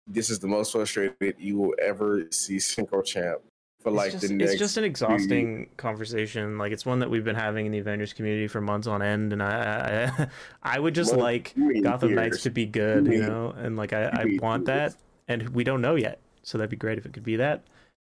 This 0.07 0.31
is 0.31 0.39
the 0.39 0.47
most 0.47 0.73
frustrated 0.73 1.37
you 1.39 1.59
will 1.59 1.75
ever 1.83 2.27
see 2.31 2.57
Syncro 2.57 3.05
Champ 3.05 3.41
for 3.81 3.91
like 3.91 4.13
it's, 4.13 4.21
just, 4.23 4.29
the 4.29 4.35
next 4.35 4.53
it's 4.53 4.59
just 4.59 4.77
an 4.77 4.85
exhausting 4.85 5.69
conversation. 5.77 6.59
Like 6.59 6.73
it's 6.73 6.85
one 6.85 6.99
that 6.99 7.11
we've 7.11 7.25
been 7.25 7.37
having 7.37 7.67
in 7.67 7.73
the 7.73 7.79
Avengers 7.79 8.13
community 8.13 8.49
for 8.49 8.61
months 8.61 8.87
on 8.87 9.03
end, 9.03 9.33
and 9.33 9.43
I 9.43 10.11
I, 10.19 10.29
I 10.63 10.79
would 10.81 10.95
just 10.95 11.15
like 11.15 11.55
Gotham 11.83 12.15
Knights 12.15 12.43
to 12.43 12.51
be 12.51 12.67
good, 12.67 13.07
you 13.07 13.19
Three- 13.19 13.21
know, 13.21 13.55
and 13.57 13.77
like 13.77 13.93
I, 13.93 14.05
I 14.07 14.39
want 14.43 14.67
years. 14.67 14.95
that, 14.95 14.97
and 15.29 15.49
we 15.51 15.65
don't 15.65 15.81
know 15.81 15.95
yet, 15.95 16.19
so 16.49 16.57
that'd 16.57 16.71
be 16.71 16.77
great 16.77 16.97
if 16.99 17.05
it 17.05 17.13
could 17.13 17.25
be 17.25 17.37
that. 17.37 17.63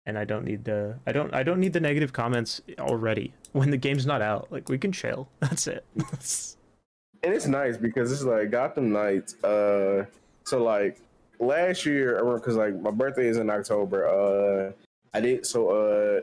And 0.05 0.17
I 0.17 0.23
don't 0.23 0.45
need 0.45 0.63
the 0.63 0.97
I 1.05 1.11
don't 1.11 1.33
I 1.33 1.43
don't 1.43 1.59
need 1.59 1.73
the 1.73 1.79
negative 1.79 2.13
comments 2.13 2.61
already 2.79 3.33
when 3.51 3.69
the 3.71 3.77
game's 3.77 4.05
not 4.05 4.21
out. 4.21 4.47
Like 4.51 4.69
we 4.69 4.77
can 4.77 4.91
chill. 4.91 5.27
That's 5.39 5.67
it. 5.67 5.83
and 5.95 7.33
it's 7.33 7.47
nice 7.47 7.77
because 7.77 8.11
it's 8.11 8.23
like 8.23 8.51
Gotham 8.51 8.91
Knights. 8.91 9.43
Uh, 9.43 10.05
so 10.45 10.63
like 10.63 10.99
last 11.39 11.85
year, 11.85 12.23
because 12.35 12.55
like 12.55 12.79
my 12.79 12.91
birthday 12.91 13.27
is 13.27 13.37
in 13.37 13.49
October. 13.49 14.07
Uh, 14.07 14.71
I 15.13 15.21
did 15.21 15.45
so. 15.45 15.69
Uh, 15.69 16.21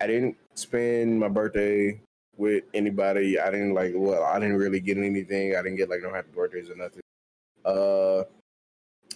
I 0.00 0.06
didn't 0.06 0.36
spend 0.54 1.18
my 1.18 1.28
birthday 1.28 1.98
with 2.36 2.64
anybody. 2.74 3.40
I 3.40 3.50
didn't 3.50 3.74
like. 3.74 3.92
Well, 3.96 4.22
I 4.24 4.38
didn't 4.38 4.56
really 4.56 4.80
get 4.80 4.98
anything. 4.98 5.56
I 5.56 5.62
didn't 5.62 5.76
get 5.76 5.88
like 5.88 6.02
no 6.02 6.12
happy 6.12 6.28
birthdays 6.34 6.70
or 6.70 6.76
nothing. 6.76 7.02
Uh, 7.64 8.24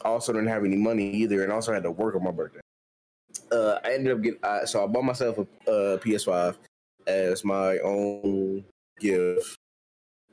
I 0.05 0.09
also 0.09 0.33
didn't 0.33 0.49
have 0.49 0.65
any 0.65 0.77
money 0.77 1.11
either, 1.11 1.43
and 1.43 1.53
also 1.53 1.73
had 1.73 1.83
to 1.83 1.91
work 1.91 2.15
on 2.15 2.25
my 2.25 2.31
birthday. 2.31 2.61
Uh, 3.53 3.79
I 3.85 3.95
ended 3.95 4.13
up 4.13 4.23
getting. 4.23 4.41
Uh, 4.43 4.65
so 4.67 4.85
I 4.85 4.87
bought 4.87 5.05
myself 5.05 5.39
a, 5.39 5.43
uh 5.71 5.99
PS5 5.99 6.57
as 7.07 7.45
my 7.45 7.79
own 7.79 8.65
gift, 8.99 9.57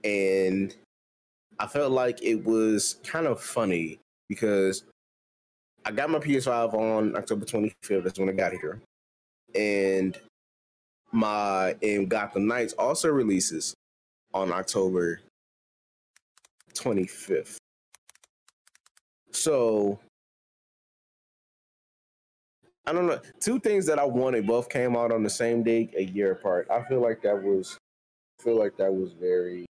and 0.03 0.75
I 1.59 1.67
felt 1.67 1.91
like 1.91 2.21
it 2.21 2.43
was 2.45 2.97
kind 3.03 3.27
of 3.27 3.41
funny 3.41 3.99
because 4.29 4.83
I 5.85 5.91
got 5.91 6.09
my 6.09 6.19
PS5 6.19 6.73
on 6.73 7.15
October 7.15 7.45
25th. 7.45 8.03
That's 8.03 8.19
when 8.19 8.29
I 8.29 8.33
got 8.33 8.53
here, 8.53 8.81
and 9.55 10.17
my 11.11 11.75
and 11.81 12.09
Gotham 12.09 12.47
Knights 12.47 12.73
also 12.73 13.09
releases 13.09 13.73
on 14.33 14.51
October 14.51 15.21
25th. 16.73 17.57
So 19.37 19.99
I 22.87 22.93
don't 22.93 23.05
know. 23.05 23.19
Two 23.39 23.59
things 23.59 23.85
that 23.85 23.99
I 23.99 24.05
wanted 24.05 24.47
both 24.47 24.69
came 24.69 24.95
out 24.95 25.11
on 25.11 25.21
the 25.21 25.29
same 25.29 25.61
day, 25.61 25.89
a 25.97 26.03
year 26.03 26.31
apart. 26.31 26.67
I 26.71 26.81
feel 26.83 27.01
like 27.01 27.21
that 27.21 27.41
was, 27.41 27.77
I 28.39 28.43
feel 28.43 28.57
like 28.57 28.77
that 28.77 28.93
was 28.93 29.11
very, 29.11 29.65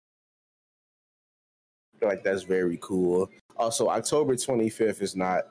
I 1.94 1.98
feel 1.98 2.08
like 2.10 2.22
that's 2.22 2.42
very 2.42 2.78
cool. 2.82 3.30
Also, 3.56 3.88
October 3.88 4.34
25th 4.34 5.00
is 5.00 5.16
not 5.16 5.44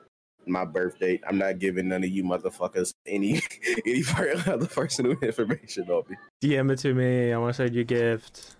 my 0.46 0.64
birth 0.64 0.98
date. 1.00 1.22
I'm 1.28 1.38
not 1.38 1.58
giving 1.58 1.88
none 1.88 2.04
of 2.04 2.10
you 2.10 2.22
motherfuckers 2.22 2.92
any 3.04 3.42
any 3.84 4.04
part- 4.04 4.46
other 4.46 4.66
personal 4.66 5.12
information 5.22 5.90
on 5.90 6.04
me. 6.08 6.16
DM 6.42 6.70
it 6.70 6.78
to 6.78 6.94
me. 6.94 7.32
I 7.32 7.38
want 7.38 7.56
to 7.56 7.64
send 7.64 7.74
you 7.74 7.80
a 7.80 7.84
gift. 7.84 8.54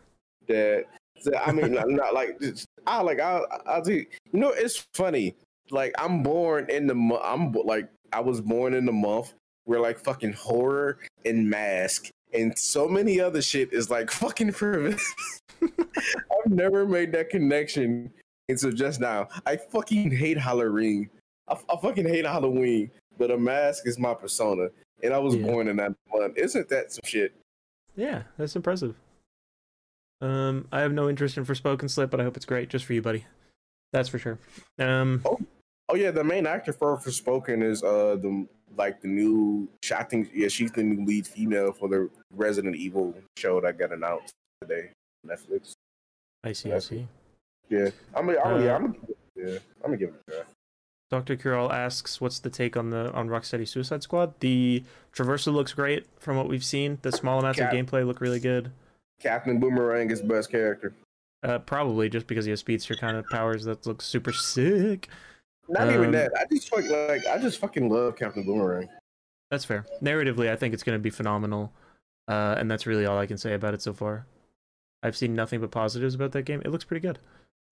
That 0.49 0.87
so, 1.21 1.31
I 1.37 1.53
mean, 1.53 1.73
not, 1.73 1.89
not 1.89 2.13
like 2.13 2.41
just, 2.41 2.67
I 2.87 3.01
like 3.03 3.21
I 3.21 3.41
I 3.67 3.81
do. 3.81 3.95
You 4.33 4.41
know, 4.41 4.51
it's 4.51 4.85
funny. 4.95 5.37
Like 5.71 5.93
I'm 5.99 6.23
born 6.23 6.71
in 6.71 6.87
the 6.87 6.95
mo- 6.95 7.21
I'm 7.25 7.53
like 7.53 7.89
I 8.13 8.21
was 8.21 8.41
born 8.41 8.75
in 8.75 8.87
the 8.87 8.93
month 8.93 9.33
where 9.65 9.81
like 9.81 9.99
fucking 9.99 10.33
horror 10.35 10.99
and 11.25 11.49
mask 11.51 12.09
and 12.33 12.57
so 12.59 12.87
many 12.89 13.21
other 13.21 13.43
shit 13.43 13.73
is 13.73 13.91
like 13.91 14.11
fucking 14.11 14.53
primitive. 14.53 15.03
I've 15.63 16.51
never 16.53 16.87
made 16.87 17.13
that 17.13 17.31
connection 17.31 18.13
until 18.49 18.71
just 18.73 19.01
now. 19.01 19.29
I 19.47 19.57
fucking 19.57 20.11
hate 20.13 20.39
Halloween. 20.39 21.09
I, 21.49 21.55
I 21.69 21.77
fucking 21.81 22.07
hate 22.07 22.25
Halloween, 22.27 22.91
but 23.19 23.31
a 23.31 23.39
mask 23.39 23.87
is 23.87 23.99
my 23.99 24.15
persona, 24.15 24.69
and 25.03 25.13
I 25.15 25.19
was 25.19 25.35
Yeah. 25.35 25.47
born 25.47 25.69
in 25.69 25.77
that 25.77 25.93
month. 26.15 26.37
Isn't 26.37 26.69
that 26.69 26.93
some 26.93 27.01
shit? 27.05 27.35
Yeah, 27.97 28.23
that's 28.37 28.55
impressive. 28.55 28.95
Um, 30.21 30.67
I 30.73 30.81
have 30.81 30.93
no 30.93 31.09
interest 31.09 31.37
in 31.37 31.45
Forspoken 31.45 31.91
Slip, 31.91 32.11
but 32.11 32.21
I 32.21 32.25
hope 32.25 32.37
it's 32.37 32.47
great 32.47 32.69
just 32.69 32.85
for 32.85 32.93
you, 32.95 33.03
buddy. 33.03 33.25
That's 33.93 34.09
for 34.09 34.19
sure. 34.19 34.39
Um, 34.79 35.23
Oh 35.25 35.39
yeah, 35.95 36.11
the 36.11 36.25
main 36.25 36.47
actor 36.47 36.73
for 36.73 36.97
Forspoken 36.97 37.63
is 37.63 37.83
uh 37.83 38.17
the 38.21 38.47
like 38.77 39.01
the 39.01 39.09
new. 39.09 39.69
I 39.95 40.03
think 40.03 40.31
yeah, 40.35 40.49
she's 40.49 40.73
the 40.73 40.83
new 40.83 41.05
lead 41.07 41.27
female 41.27 41.73
for 41.73 41.89
the 41.89 42.11
Resident 42.35 42.77
Evil 42.77 43.15
show 43.37 43.61
that 43.61 43.79
got 43.79 43.93
announced 43.93 44.33
today, 44.61 44.91
on 45.25 45.37
Netflix. 45.37 45.73
I 46.45 46.53
see, 46.53 46.73
I 46.73 46.79
see. 46.81 47.07
Yeah, 47.69 47.91
I'm 48.15 48.27
gonna, 48.27 48.39
I'm, 48.41 48.55
Uh, 48.55 48.59
yeah, 48.65 48.75
I'm, 48.77 48.83
gonna- 48.83 48.97
yeah, 49.37 49.59
I'm 49.85 49.91
gonna 49.91 49.97
give 49.97 50.09
it 50.11 50.21
a 50.29 50.31
try. 50.31 50.41
Dr. 51.09 51.37
Curl 51.37 51.73
asks, 51.73 52.21
"What's 52.21 52.41
the 52.41 52.51
take 52.51 52.77
on 52.77 52.91
the 52.91 53.13
on 53.13 53.29
Rocksteady 53.29 53.67
Suicide 53.67 54.03
Squad? 54.03 54.39
The 54.41 54.83
traversal 55.15 55.53
looks 55.53 55.73
great 55.73 56.07
from 56.19 56.37
what 56.37 56.49
we've 56.49 56.65
seen. 56.65 56.99
The 57.03 57.13
small 57.13 57.39
amounts 57.39 57.61
Cap- 57.61 57.73
of 57.73 57.79
gameplay 57.79 58.05
look 58.05 58.21
really 58.21 58.41
good. 58.41 58.73
Captain 59.21 59.59
Boomerang 59.61 60.11
is 60.11 60.21
the 60.21 60.27
best 60.27 60.51
character. 60.51 60.93
Uh, 61.43 61.59
probably 61.61 62.09
just 62.09 62.27
because 62.27 62.45
he 62.45 62.51
has 62.51 62.61
speedster 62.61 62.95
kind 62.97 63.17
of 63.17 63.25
powers 63.29 63.65
that 63.65 63.87
looks 63.87 64.05
super 64.05 64.33
sick. 64.33 65.09
Not 65.69 65.89
even 65.89 66.07
Um, 66.07 66.13
that. 66.13 66.33
I 66.39 66.45
just 66.53 66.69
fuck, 66.69 66.85
like 66.89 67.27
I 67.27 67.39
just 67.39 67.59
fucking 67.59 67.89
love 67.89 68.17
Captain 68.17 68.45
Boomerang. 68.45 68.89
That's 69.51 69.65
fair. 69.65 69.85
Narratively, 70.03 70.49
I 70.51 70.57
think 70.57 70.75
it's 70.75 70.83
going 70.83 70.99
to 70.99 71.03
be 71.03 71.11
phenomenal, 71.11 71.73
uh, 72.29 72.57
and 72.59 72.71
that's 72.71 72.87
really 72.87 73.07
all 73.07 73.19
I 73.19 73.27
can 73.27 73.37
say 73.39 73.55
about 73.55 73.75
it 73.75 73.83
so 73.83 73.93
far. 73.93 74.27
I've 75.03 75.17
seen 75.17 75.35
nothing 75.35 75.61
but 75.61 75.71
positives 75.71 76.15
about 76.15 76.33
that 76.33 76.43
game. 76.43 76.63
It 76.65 76.71
looks 76.71 76.85
pretty 76.85 77.07
good. 77.07 77.19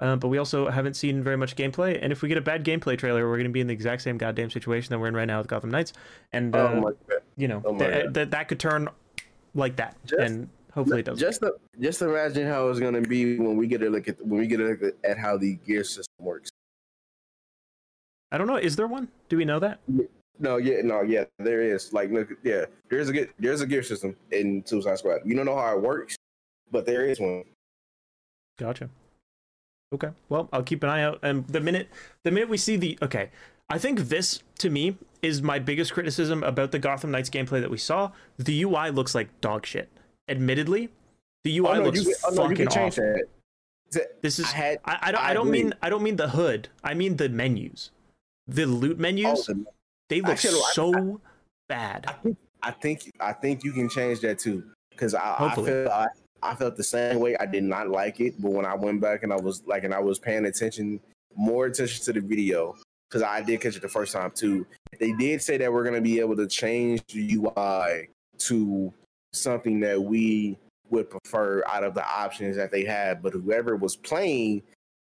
Uh, 0.01 0.17
but 0.17 0.27
we 0.29 0.39
also 0.39 0.69
haven't 0.71 0.95
seen 0.95 1.23
very 1.23 1.37
much 1.37 1.55
gameplay, 1.55 1.99
and 2.03 2.13
if 2.13 2.21
we 2.21 2.29
get 2.29 2.37
a 2.37 2.41
bad 2.41 2.65
gameplay 2.65 2.99
trailer, 2.99 3.29
we're 3.29 3.37
going 3.37 3.47
to 3.47 3.53
be 3.53 3.61
in 3.61 3.69
the 3.69 3.73
exact 3.73 4.03
same 4.03 4.19
goddamn 4.19 4.51
situation 4.51 4.91
that 4.91 4.99
we're 4.99 5.07
in 5.07 5.15
right 5.15 5.25
now 5.25 5.39
with 5.39 5.47
Gotham 5.47 5.71
Knights, 5.71 5.93
and 6.33 6.55
uh, 6.55 6.81
oh 6.85 6.93
you 7.37 7.47
know 7.47 7.63
oh 7.65 7.79
th- 7.79 8.13
th- 8.13 8.31
that 8.31 8.49
could 8.49 8.59
turn 8.59 8.89
like 9.55 9.77
that, 9.77 9.97
Just- 10.05 10.21
and 10.21 10.49
hopefully 10.73 11.01
it 11.01 11.07
does. 11.07 11.19
Just 11.21 11.41
the, 11.41 11.57
just 11.81 12.03
imagine 12.03 12.47
how 12.49 12.69
it's 12.69 12.81
gonna 12.81 13.01
be 13.03 13.39
when 13.39 13.57
we 13.57 13.69
get 13.69 13.83
a 13.83 13.89
look 13.89 14.09
at 14.09 14.21
when 14.27 14.41
we 14.41 14.49
get 14.49 14.59
a 14.61 14.65
look 14.65 14.95
at 15.05 15.17
how 15.17 15.37
the 15.39 15.55
gear 15.65 15.85
system 15.85 16.25
works. 16.25 16.51
I 18.35 18.39
don't 18.39 18.49
know. 18.49 18.57
Is 18.57 18.75
there 18.75 18.89
one? 18.89 19.07
Do 19.29 19.37
we 19.37 19.45
know 19.45 19.61
that? 19.61 19.79
No, 20.41 20.57
yeah, 20.57 20.83
no, 20.83 21.03
yeah, 21.03 21.25
there 21.39 21.63
is. 21.63 21.93
Like, 21.93 22.11
look, 22.11 22.29
yeah, 22.43 22.65
there's 22.91 23.09
a 23.09 23.13
good, 23.13 23.31
there's 23.39 23.61
a 23.61 23.67
gear 23.67 23.85
system 23.85 24.17
in 24.33 24.67
Suicide 24.67 24.99
Squad. 24.99 25.21
You 25.25 25.37
don't 25.37 25.47
know 25.47 25.57
how 25.57 25.77
it 25.77 25.81
works, 25.81 26.17
but 26.73 26.85
there 26.85 27.07
is 27.07 27.21
one. 27.21 27.45
Gotcha. 28.59 28.91
Okay. 29.95 30.09
Well, 30.29 30.49
I'll 30.53 30.65
keep 30.65 30.83
an 30.83 30.89
eye 30.89 31.03
out. 31.05 31.21
And 31.23 31.47
the 31.47 31.61
minute 31.61 31.89
the 32.25 32.33
minute 32.33 32.49
we 32.49 32.57
see 32.57 32.75
the 32.77 32.99
okay, 33.03 33.31
I 33.71 33.79
think 33.79 34.01
this 34.01 34.43
to 34.59 34.69
me 34.71 34.97
is 35.23 35.41
my 35.41 35.61
biggest 35.61 35.93
criticism 35.93 36.43
about 36.43 36.73
the 36.73 36.81
Gotham 36.81 37.13
Knights 37.13 37.31
gameplay 37.31 37.61
that 37.61 37.71
we 37.71 37.79
saw. 37.79 38.11
The 38.37 38.65
UI 38.65 38.91
looks 38.91 39.15
like 39.15 39.41
dog 39.41 39.65
shit. 39.65 39.89
Admittedly, 40.29 40.89
the 41.45 41.57
UI 41.61 41.69
Oh, 41.69 41.75
no, 41.75 41.83
looks 41.85 41.99
you, 42.01 42.05
can- 42.07 42.15
oh, 42.25 42.31
no, 42.35 42.43
you 42.51 42.57
fucking 42.67 42.69
awful. 42.83 43.05
that. 43.93 44.21
This 44.23 44.41
is 44.41 44.47
I 44.47 44.57
had, 44.57 44.79
I, 44.85 44.99
I 45.03 45.13
don't 45.13 45.21
I 45.23 45.29
I, 45.29 45.35
don't 45.35 45.51
mean 45.53 45.73
I 45.81 45.89
don't 45.91 46.03
mean 46.03 46.17
the 46.17 46.31
hood. 46.31 46.69
I 46.83 46.95
mean 46.95 47.17
the 47.19 47.29
menus. 47.29 47.93
The 48.47 48.67
loot 48.67 48.97
oh, 48.99 49.01
menus, 49.01 49.47
the- 49.47 49.65
they 50.09 50.21
look 50.21 50.33
actually, 50.33 50.61
I- 50.61 50.73
so 50.73 51.21
bad. 51.69 52.07
I 52.07 52.13
think, 52.13 52.39
I 52.63 52.71
think, 52.71 53.13
I 53.21 53.33
think 53.33 53.65
you 53.65 53.73
can 53.73 53.89
change 53.89 54.21
that 54.21 54.39
too. 54.39 54.65
Because 54.91 55.15
I, 55.15 55.37
I 55.39 55.55
felt, 55.55 55.89
I, 55.89 56.07
I 56.43 56.55
felt 56.55 56.77
the 56.77 56.85
same 56.85 57.19
way. 57.19 57.37
I 57.37 57.47
did 57.47 57.65
not 57.65 57.89
like 57.89 58.21
it, 58.21 58.41
but 58.41 58.53
when 58.53 58.65
I 58.65 58.75
went 58.75 59.01
back 59.01 59.23
and 59.25 59.33
I 59.33 59.37
was 59.37 59.65
like, 59.67 59.85
and 59.85 59.93
I 59.93 59.99
was 59.99 60.19
paying 60.19 60.45
attention, 60.45 61.01
more 61.35 61.67
attention 61.67 62.05
to 62.05 62.13
the 62.13 62.21
video, 62.21 62.77
because 63.09 63.23
I 63.23 63.41
did 63.43 63.61
catch 63.61 63.77
it 63.77 63.83
the 63.83 63.89
first 63.89 64.13
time 64.13 64.31
too. 64.31 64.67
They 65.01 65.13
did 65.13 65.43
say 65.43 65.57
that 65.57 65.73
we're 65.73 65.85
gonna 65.85 66.01
be 66.01 66.21
able 66.21 66.37
to 66.37 66.47
change 66.47 67.03
the 67.07 67.37
UI 67.37 68.09
to 68.39 68.93
something 69.33 69.81
that 69.81 70.01
we 70.01 70.57
would 70.91 71.11
prefer 71.11 71.65
out 71.67 71.83
of 71.83 71.95
the 71.95 72.07
options 72.07 72.57
that 72.57 72.71
they 72.71 72.85
had. 72.85 73.23
But 73.23 73.33
whoever 73.33 73.77
was 73.77 73.97
playing, 73.97 74.63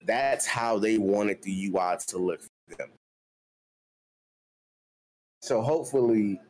that's 0.05 0.46
how 0.46 0.79
they 0.79 0.99
wanted 0.99 1.42
the 1.42 1.66
UI 1.66 1.96
to 2.09 2.18
look 2.18 2.40
for 2.40 2.77
them. 2.77 2.88
So 5.46 5.62
hopefully 5.62 6.40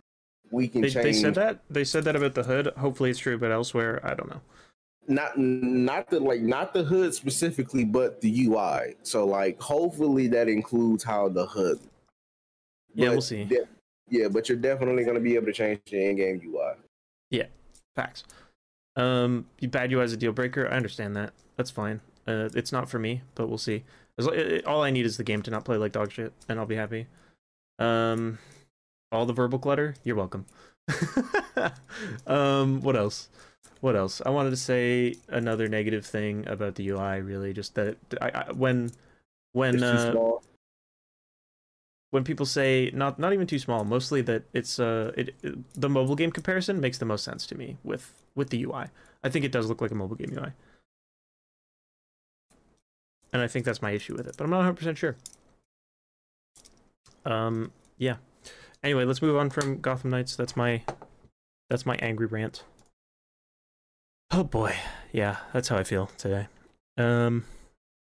we 0.51 0.69
can 0.69 0.81
They, 0.81 0.89
change. 0.89 1.05
they 1.05 1.13
said 1.13 1.35
that 1.35 1.61
they 1.69 1.85
said 1.85 2.05
that 2.05 2.17
about 2.17 2.35
the 2.35 2.43
hood. 2.43 2.69
Hopefully 2.79 3.11
it's 3.11 3.19
true, 3.19 3.37
but 3.37 3.51
elsewhere 3.53 4.01
I 4.03 4.15
don't 4.15 4.31
know. 4.31 4.41
not 5.07 5.37
not 5.39 6.09
the 6.09 6.19
like 6.19 6.41
not 6.41 6.73
the 6.73 6.83
hood 6.83 7.13
specifically, 7.15 7.85
but 7.85 8.23
the 8.23 8.47
UI. 8.47 8.95
So 9.03 9.27
like 9.27 9.61
hopefully 9.61 10.29
that 10.29 10.49
includes 10.49 11.05
how 11.05 11.29
the 11.29 11.45
hood. 11.47 11.79
Yeah, 12.95 13.09
But 13.09 13.13
we'll 13.13 13.21
see. 13.21 13.45
de- 13.45 13.69
yeah, 14.09 14.29
but 14.29 14.49
you're 14.49 14.57
definitely 14.57 15.05
going 15.05 15.17
to 15.17 15.21
be 15.21 15.35
able 15.35 15.47
to 15.47 15.53
change 15.53 15.81
the 15.91 16.03
in-game 16.09 16.41
UI. 16.47 16.75
Yeah, 17.31 17.47
facts. 17.97 18.25
Um, 18.95 19.47
bad 19.61 19.93
UI 19.93 20.05
is 20.05 20.13
a 20.15 20.17
deal 20.17 20.33
breaker. 20.33 20.69
I 20.69 20.77
understand 20.77 21.15
that. 21.17 21.33
That's 21.57 21.71
fine. 21.71 22.01
Uh, 22.27 22.49
it's 22.55 22.73
not 22.73 22.89
for 22.89 22.99
me, 22.99 23.21
but 23.35 23.49
we'll 23.49 23.59
see. 23.59 23.85
As, 24.17 24.27
it, 24.29 24.65
all 24.65 24.83
I 24.83 24.91
need 24.91 25.05
is 25.05 25.19
the 25.19 25.25
game 25.25 25.43
to 25.43 25.51
not 25.51 25.65
play 25.67 25.77
like 25.77 25.93
dog 25.93 26.13
shit, 26.13 26.33
and 26.49 26.59
I'll 26.59 26.65
be 26.67 26.77
happy. 26.77 27.09
Um, 27.79 28.39
all 29.13 29.27
the 29.27 29.33
verbal 29.33 29.59
clutter. 29.59 29.95
You're 30.05 30.17
welcome. 30.17 30.47
um, 32.27 32.81
what 32.83 32.97
else? 32.97 33.29
What 33.81 33.97
else? 33.97 34.23
I 34.25 34.31
wanted 34.31 34.51
to 34.51 34.57
say 34.57 35.17
another 35.29 35.69
negative 35.69 36.05
thing 36.07 36.47
about 36.49 36.75
the 36.77 36.89
UI. 36.89 37.17
Really, 37.19 37.53
just 37.53 37.75
that 37.75 37.89
it, 37.89 37.99
I, 38.21 38.31
I, 38.31 38.53
when 38.53 38.91
when 39.53 39.75
It's 39.75 39.83
too 39.83 39.89
uh, 39.89 40.11
small. 40.13 40.43
when 42.11 42.25
people 42.25 42.47
say 42.47 42.91
not 42.95 43.19
not 43.19 43.33
even 43.33 43.47
too 43.47 43.59
small 43.59 43.85
mostly 43.85 44.23
that 44.23 44.45
it's 44.53 44.79
uh 44.79 45.13
it, 45.17 45.35
it- 45.43 45.75
the 45.75 45.89
mobile 45.89 46.15
game 46.17 46.31
comparison 46.31 46.81
makes 46.81 46.99
the 46.99 47.05
most 47.05 47.25
sense 47.25 47.47
to 47.47 47.55
me 47.57 47.77
with 47.85 48.13
with 48.35 48.51
the 48.51 48.63
ui 48.65 48.87
i 49.25 49.29
think 49.29 49.45
it 49.45 49.53
does 49.53 49.69
look 49.69 49.81
like 49.81 49.91
a 49.91 49.95
mobile 49.95 50.17
game 50.17 50.33
ui 50.39 50.53
and 53.33 53.43
i 53.43 53.47
think 53.47 53.65
that's 53.65 53.83
my 53.83 53.91
issue 53.91 54.15
with 54.17 54.27
it 54.27 54.35
but 54.37 54.45
i'm 54.45 54.51
not 54.51 54.61
100% 54.77 54.97
sure 54.97 55.17
um 57.25 57.73
yeah 57.99 58.17
anyway 58.87 59.05
let's 59.05 59.21
move 59.21 59.37
on 59.37 59.51
from 59.51 59.81
gotham 59.81 60.11
knights 60.11 60.37
that's 60.37 60.57
my 60.57 60.83
that's 61.69 61.85
my 61.85 61.97
angry 61.97 62.27
rant 62.27 62.65
oh 64.31 64.45
boy 64.45 64.75
yeah 65.13 65.37
that's 65.53 65.69
how 65.69 65.77
i 65.77 65.85
feel 65.85 66.07
today 66.17 66.47
um 66.97 67.45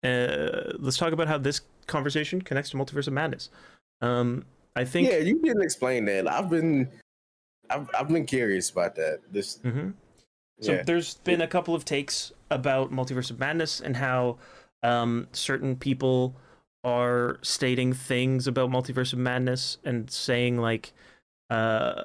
uh, 0.03 0.73
let's 0.77 0.97
talk 0.97 1.13
about 1.13 1.27
how 1.27 1.37
this 1.37 1.61
conversation 1.87 2.39
connects 2.39 2.69
to 2.69 2.77
multiverse 2.77 3.07
of 3.07 3.13
madness 3.13 3.49
um, 4.01 4.45
I 4.75 4.85
think. 4.85 5.09
yeah, 5.09 5.17
you 5.17 5.39
didn't 5.41 5.63
explain 5.63 6.05
that. 6.05 6.29
I've 6.29 6.49
been, 6.49 6.89
I've, 7.69 7.89
I've 7.97 8.07
been 8.09 8.25
curious 8.25 8.69
about 8.69 8.95
that. 8.95 9.21
This, 9.31 9.57
Mhm. 9.59 9.93
So 10.61 10.73
yeah, 10.73 10.83
there's 10.83 11.15
been 11.15 11.41
a 11.41 11.47
couple 11.47 11.75
of 11.75 11.83
takes 11.83 12.31
about 12.49 12.91
Multiverse 12.91 13.29
of 13.29 13.39
Madness 13.39 13.81
and 13.81 13.97
how 13.97 14.37
um, 14.83 15.27
certain 15.33 15.75
people 15.75 16.35
are 16.85 17.39
stating 17.41 17.91
things 17.91 18.45
about 18.47 18.69
Multiverse 18.69 19.11
of 19.11 19.19
Madness 19.19 19.79
and 19.83 20.09
saying 20.09 20.57
like, 20.57 20.93
uh, 21.49 22.03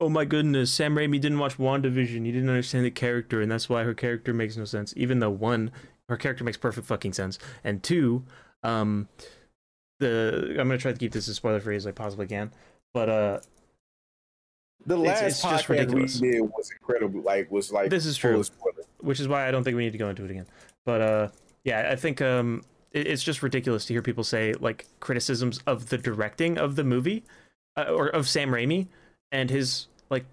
"Oh 0.00 0.08
my 0.08 0.24
goodness, 0.24 0.72
Sam 0.72 0.94
Raimi 0.94 1.20
didn't 1.20 1.40
watch 1.40 1.58
WandaVision. 1.58 2.24
He 2.24 2.32
didn't 2.32 2.48
understand 2.48 2.84
the 2.86 2.90
character, 2.90 3.42
and 3.42 3.50
that's 3.50 3.68
why 3.68 3.82
her 3.82 3.92
character 3.94 4.32
makes 4.32 4.56
no 4.56 4.64
sense." 4.64 4.94
Even 4.96 5.18
though 5.18 5.30
one, 5.30 5.72
her 6.08 6.16
character 6.16 6.44
makes 6.44 6.56
perfect 6.56 6.86
fucking 6.86 7.12
sense, 7.12 7.38
and 7.64 7.82
two, 7.82 8.24
um, 8.62 9.08
the 9.98 10.50
I'm 10.50 10.68
gonna 10.68 10.78
try 10.78 10.92
to 10.92 10.98
keep 10.98 11.12
this 11.12 11.28
as 11.28 11.36
spoiler 11.36 11.60
free 11.60 11.76
as 11.76 11.86
I 11.86 11.90
possibly 11.92 12.28
can, 12.28 12.52
but 12.94 13.08
uh, 13.08 13.40
the 14.86 14.96
last 14.96 15.22
it's 15.22 15.42
just 15.42 15.66
podcast 15.66 15.68
we 15.68 15.78
ridiculous. 15.78 16.20
did 16.20 16.40
was 16.42 16.70
incredible. 16.70 17.20
Like, 17.22 17.50
was 17.50 17.72
like 17.72 17.90
This 17.90 18.06
is 18.06 18.16
true. 18.16 18.42
which 19.00 19.20
is 19.20 19.26
why 19.28 19.48
I 19.48 19.50
don't 19.50 19.64
think 19.64 19.76
we 19.76 19.84
need 19.84 19.92
to 19.92 19.98
go 19.98 20.08
into 20.08 20.24
it 20.24 20.30
again. 20.30 20.46
But 20.84 21.00
uh, 21.00 21.28
yeah, 21.64 21.88
I 21.90 21.96
think 21.96 22.20
um, 22.20 22.62
it's 22.92 23.22
just 23.22 23.42
ridiculous 23.42 23.84
to 23.86 23.94
hear 23.94 24.02
people 24.02 24.24
say 24.24 24.54
like 24.54 24.86
criticisms 25.00 25.60
of 25.66 25.88
the 25.88 25.98
directing 25.98 26.58
of 26.58 26.76
the 26.76 26.84
movie, 26.84 27.24
uh, 27.76 27.84
or 27.84 28.08
of 28.08 28.28
Sam 28.28 28.50
Raimi 28.50 28.88
and 29.30 29.50
his 29.50 29.86
like, 30.10 30.24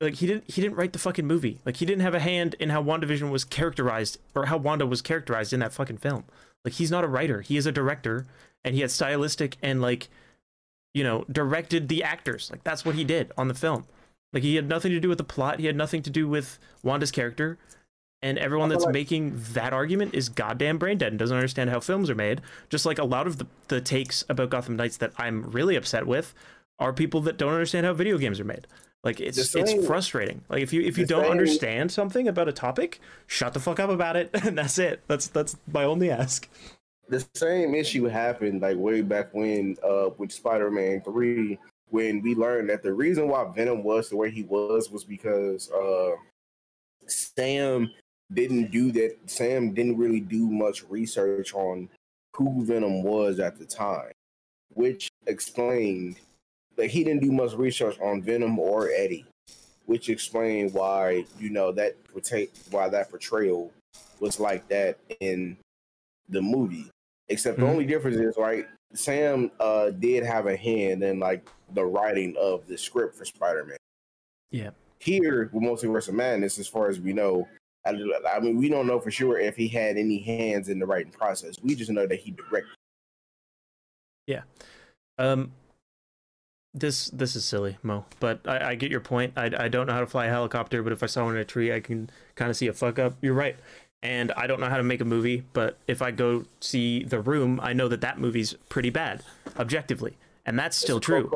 like 0.00 0.14
he 0.14 0.26
didn't 0.26 0.44
he 0.50 0.60
didn't 0.60 0.76
write 0.76 0.92
the 0.92 0.98
fucking 0.98 1.26
movie. 1.26 1.60
Like 1.64 1.76
he 1.76 1.86
didn't 1.86 2.02
have 2.02 2.14
a 2.14 2.20
hand 2.20 2.56
in 2.58 2.70
how 2.70 2.82
WandaVision 2.82 3.30
was 3.30 3.44
characterized 3.44 4.18
or 4.34 4.46
how 4.46 4.56
Wanda 4.56 4.86
was 4.86 5.02
characterized 5.02 5.52
in 5.52 5.60
that 5.60 5.72
fucking 5.72 5.98
film. 5.98 6.24
Like 6.64 6.74
he's 6.74 6.90
not 6.90 7.04
a 7.04 7.08
writer. 7.08 7.40
He 7.40 7.56
is 7.56 7.66
a 7.66 7.72
director, 7.72 8.26
and 8.64 8.74
he 8.74 8.80
had 8.80 8.90
stylistic 8.90 9.56
and 9.62 9.80
like, 9.80 10.08
you 10.92 11.04
know, 11.04 11.24
directed 11.30 11.88
the 11.88 12.02
actors. 12.02 12.50
Like 12.50 12.64
that's 12.64 12.84
what 12.84 12.96
he 12.96 13.04
did 13.04 13.32
on 13.38 13.48
the 13.48 13.54
film. 13.54 13.86
Like 14.32 14.42
he 14.42 14.56
had 14.56 14.68
nothing 14.68 14.90
to 14.92 15.00
do 15.00 15.08
with 15.08 15.18
the 15.18 15.24
plot. 15.24 15.60
He 15.60 15.66
had 15.66 15.76
nothing 15.76 16.02
to 16.02 16.10
do 16.10 16.28
with 16.28 16.58
Wanda's 16.82 17.10
character 17.10 17.58
and 18.22 18.38
everyone 18.38 18.68
that's 18.68 18.84
like- 18.84 18.92
making 18.94 19.40
that 19.52 19.72
argument 19.72 20.14
is 20.14 20.28
goddamn 20.28 20.78
brain 20.78 20.98
dead 20.98 21.12
and 21.12 21.18
doesn't 21.18 21.36
understand 21.36 21.70
how 21.70 21.80
films 21.80 22.10
are 22.10 22.14
made. 22.14 22.40
Just 22.68 22.84
like 22.86 22.98
a 22.98 23.04
lot 23.04 23.26
of 23.26 23.38
the, 23.38 23.46
the 23.68 23.80
takes 23.80 24.24
about 24.28 24.50
Gotham 24.50 24.76
Knights 24.76 24.98
that 24.98 25.12
I'm 25.16 25.50
really 25.50 25.76
upset 25.76 26.06
with 26.06 26.34
are 26.78 26.92
people 26.92 27.20
that 27.22 27.36
don't 27.36 27.52
understand 27.52 27.86
how 27.86 27.92
video 27.92 28.18
games 28.18 28.40
are 28.40 28.44
made. 28.44 28.66
Like 29.02 29.18
it's 29.18 29.54
it's 29.54 29.86
frustrating. 29.86 30.42
Like 30.50 30.62
if 30.62 30.74
you 30.74 30.82
if 30.82 30.98
you 30.98 31.06
don't 31.06 31.24
understand 31.24 31.90
something 31.90 32.28
about 32.28 32.48
a 32.48 32.52
topic, 32.52 33.00
shut 33.26 33.54
the 33.54 33.60
fuck 33.60 33.80
up 33.80 33.88
about 33.88 34.16
it, 34.16 34.28
and 34.44 34.58
that's 34.58 34.78
it. 34.78 35.00
That's 35.06 35.28
that's 35.28 35.56
my 35.72 35.84
only 35.84 36.10
ask. 36.10 36.46
the 37.08 37.26
same 37.34 37.74
issue 37.74 38.04
happened 38.04 38.60
like 38.60 38.76
way 38.76 39.00
back 39.00 39.32
when 39.32 39.76
uh 39.82 40.10
with 40.18 40.30
Spider-Man 40.30 41.00
3 41.00 41.58
when 41.88 42.20
we 42.22 42.34
learned 42.34 42.68
that 42.70 42.82
the 42.82 42.92
reason 42.92 43.26
why 43.26 43.44
Venom 43.56 43.82
was 43.82 44.10
the 44.10 44.16
way 44.16 44.30
he 44.30 44.42
was 44.42 44.90
was 44.90 45.02
because 45.02 45.70
uh 45.72 46.10
Sam 47.06 47.90
didn't 48.32 48.70
do 48.70 48.92
that 48.92 49.16
Sam 49.26 49.72
didn't 49.74 49.96
really 49.96 50.20
do 50.20 50.46
much 50.48 50.84
research 50.88 51.54
on 51.54 51.88
who 52.36 52.64
Venom 52.64 53.02
was 53.02 53.40
at 53.40 53.58
the 53.58 53.64
time 53.66 54.12
which 54.74 55.08
explained 55.26 56.16
that 56.76 56.86
he 56.90 57.02
didn't 57.04 57.22
do 57.22 57.32
much 57.32 57.54
research 57.54 57.98
on 58.00 58.22
Venom 58.22 58.58
or 58.58 58.90
Eddie 58.90 59.26
which 59.86 60.08
explained 60.08 60.72
why 60.72 61.24
you 61.38 61.50
know 61.50 61.72
that 61.72 61.96
why 62.70 62.88
that 62.88 63.10
portrayal 63.10 63.72
was 64.20 64.38
like 64.38 64.66
that 64.68 64.96
in 65.20 65.56
the 66.28 66.40
movie 66.40 66.86
Except 67.28 67.58
the 67.58 67.64
Mhm. 67.64 67.68
only 67.68 67.86
difference 67.86 68.16
is 68.16 68.36
right. 68.36 68.66
Sam 68.92 69.52
uh 69.60 69.90
did 69.90 70.24
have 70.24 70.46
a 70.46 70.56
hand 70.56 71.02
in 71.04 71.20
like 71.20 71.48
the 71.74 71.84
writing 71.84 72.34
of 72.36 72.66
the 72.66 72.76
script 72.76 73.14
for 73.14 73.24
Spider 73.24 73.64
Man. 73.64 73.76
Yeah. 74.50 74.70
Here 74.98 75.48
with 75.52 75.62
Multiverse 75.62 76.08
of 76.08 76.14
Madness, 76.14 76.58
as 76.58 76.66
far 76.66 76.88
as 76.88 76.98
we 76.98 77.12
know, 77.12 77.46
I, 77.86 77.94
I 78.30 78.40
mean 78.40 78.56
we 78.56 78.68
don't 78.68 78.86
know 78.86 79.00
for 79.00 79.10
sure 79.10 79.38
if 79.38 79.56
he 79.56 79.68
had 79.68 79.96
any 79.96 80.18
hands 80.18 80.68
in 80.68 80.78
the 80.78 80.86
writing 80.86 81.12
process. 81.12 81.56
We 81.62 81.74
just 81.74 81.90
know 81.90 82.06
that 82.06 82.20
he 82.20 82.32
directed. 82.32 82.76
Yeah. 84.26 84.42
Um, 85.18 85.52
this 86.72 87.06
this 87.06 87.34
is 87.34 87.44
silly, 87.44 87.78
Mo, 87.82 88.04
but 88.20 88.40
I, 88.46 88.70
I 88.70 88.74
get 88.76 88.90
your 88.90 89.00
point. 89.00 89.32
I, 89.36 89.50
I 89.58 89.68
don't 89.68 89.86
know 89.86 89.92
how 89.92 90.00
to 90.00 90.06
fly 90.06 90.26
a 90.26 90.30
helicopter, 90.30 90.82
but 90.82 90.92
if 90.92 91.02
I 91.02 91.06
saw 91.06 91.24
one 91.24 91.34
in 91.34 91.40
a 91.40 91.44
tree, 91.44 91.72
I 91.72 91.80
can 91.80 92.10
kind 92.36 92.50
of 92.50 92.56
see 92.56 92.68
a 92.68 92.72
fuck 92.72 92.98
up. 92.98 93.14
You're 93.20 93.34
right. 93.34 93.56
And 94.02 94.32
I 94.32 94.46
don't 94.46 94.60
know 94.60 94.68
how 94.68 94.78
to 94.78 94.82
make 94.82 95.00
a 95.00 95.04
movie, 95.04 95.44
but 95.52 95.76
if 95.86 96.00
I 96.00 96.10
go 96.10 96.44
see 96.60 97.04
The 97.04 97.20
Room, 97.20 97.60
I 97.62 97.74
know 97.74 97.86
that 97.88 98.00
that 98.00 98.18
movie's 98.18 98.54
pretty 98.70 98.88
bad, 98.88 99.22
objectively, 99.58 100.16
and 100.46 100.58
that's 100.58 100.76
still 100.76 100.96
It's 100.96 101.06
true. 101.06 101.30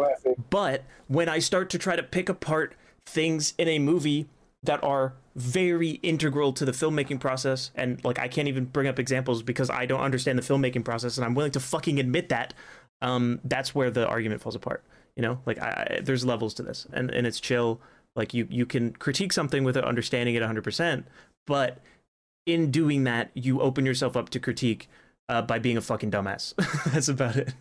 But 0.48 0.84
when 1.08 1.28
I 1.28 1.40
start 1.40 1.68
to 1.70 1.78
try 1.78 1.94
to 1.94 2.02
pick 2.02 2.30
apart 2.30 2.74
things 3.04 3.52
in 3.58 3.68
a 3.68 3.78
movie 3.78 4.28
that 4.64 4.82
are 4.84 5.14
very 5.36 5.90
integral 6.02 6.52
to 6.52 6.64
the 6.64 6.72
filmmaking 6.72 7.20
process, 7.20 7.70
and 7.74 8.02
like 8.04 8.18
I 8.18 8.28
can't 8.28 8.48
even 8.48 8.64
bring 8.66 8.86
up 8.88 8.98
examples 8.98 9.42
because 9.42 9.70
I 9.70 9.86
don't 9.86 10.00
understand 10.00 10.38
the 10.38 10.42
filmmaking 10.42 10.84
process, 10.84 11.16
and 11.18 11.24
I'm 11.24 11.34
willing 11.34 11.52
to 11.52 11.60
fucking 11.60 11.98
admit 12.00 12.28
that. 12.30 12.54
um, 13.02 13.40
that's 13.44 13.74
where 13.74 13.90
the 13.90 14.06
argument 14.06 14.40
falls 14.42 14.54
apart. 14.54 14.82
You 15.16 15.22
know, 15.22 15.40
like 15.46 15.60
I, 15.60 15.96
I, 15.98 16.00
there's 16.02 16.24
levels 16.24 16.54
to 16.54 16.62
this, 16.62 16.86
and 16.92 17.10
and 17.10 17.26
it's 17.26 17.40
chill. 17.40 17.80
Like 18.16 18.34
you 18.34 18.46
you 18.50 18.66
can 18.66 18.92
critique 18.92 19.32
something 19.32 19.64
without 19.64 19.84
understanding 19.84 20.34
it 20.34 20.42
100%, 20.42 21.04
but 21.46 21.78
in 22.46 22.70
doing 22.70 23.04
that, 23.04 23.30
you 23.34 23.60
open 23.60 23.86
yourself 23.86 24.16
up 24.16 24.30
to 24.30 24.40
critique 24.40 24.88
uh, 25.28 25.42
by 25.42 25.58
being 25.58 25.76
a 25.76 25.80
fucking 25.80 26.10
dumbass. 26.10 26.54
that's 26.92 27.08
about 27.08 27.36
it. 27.36 27.54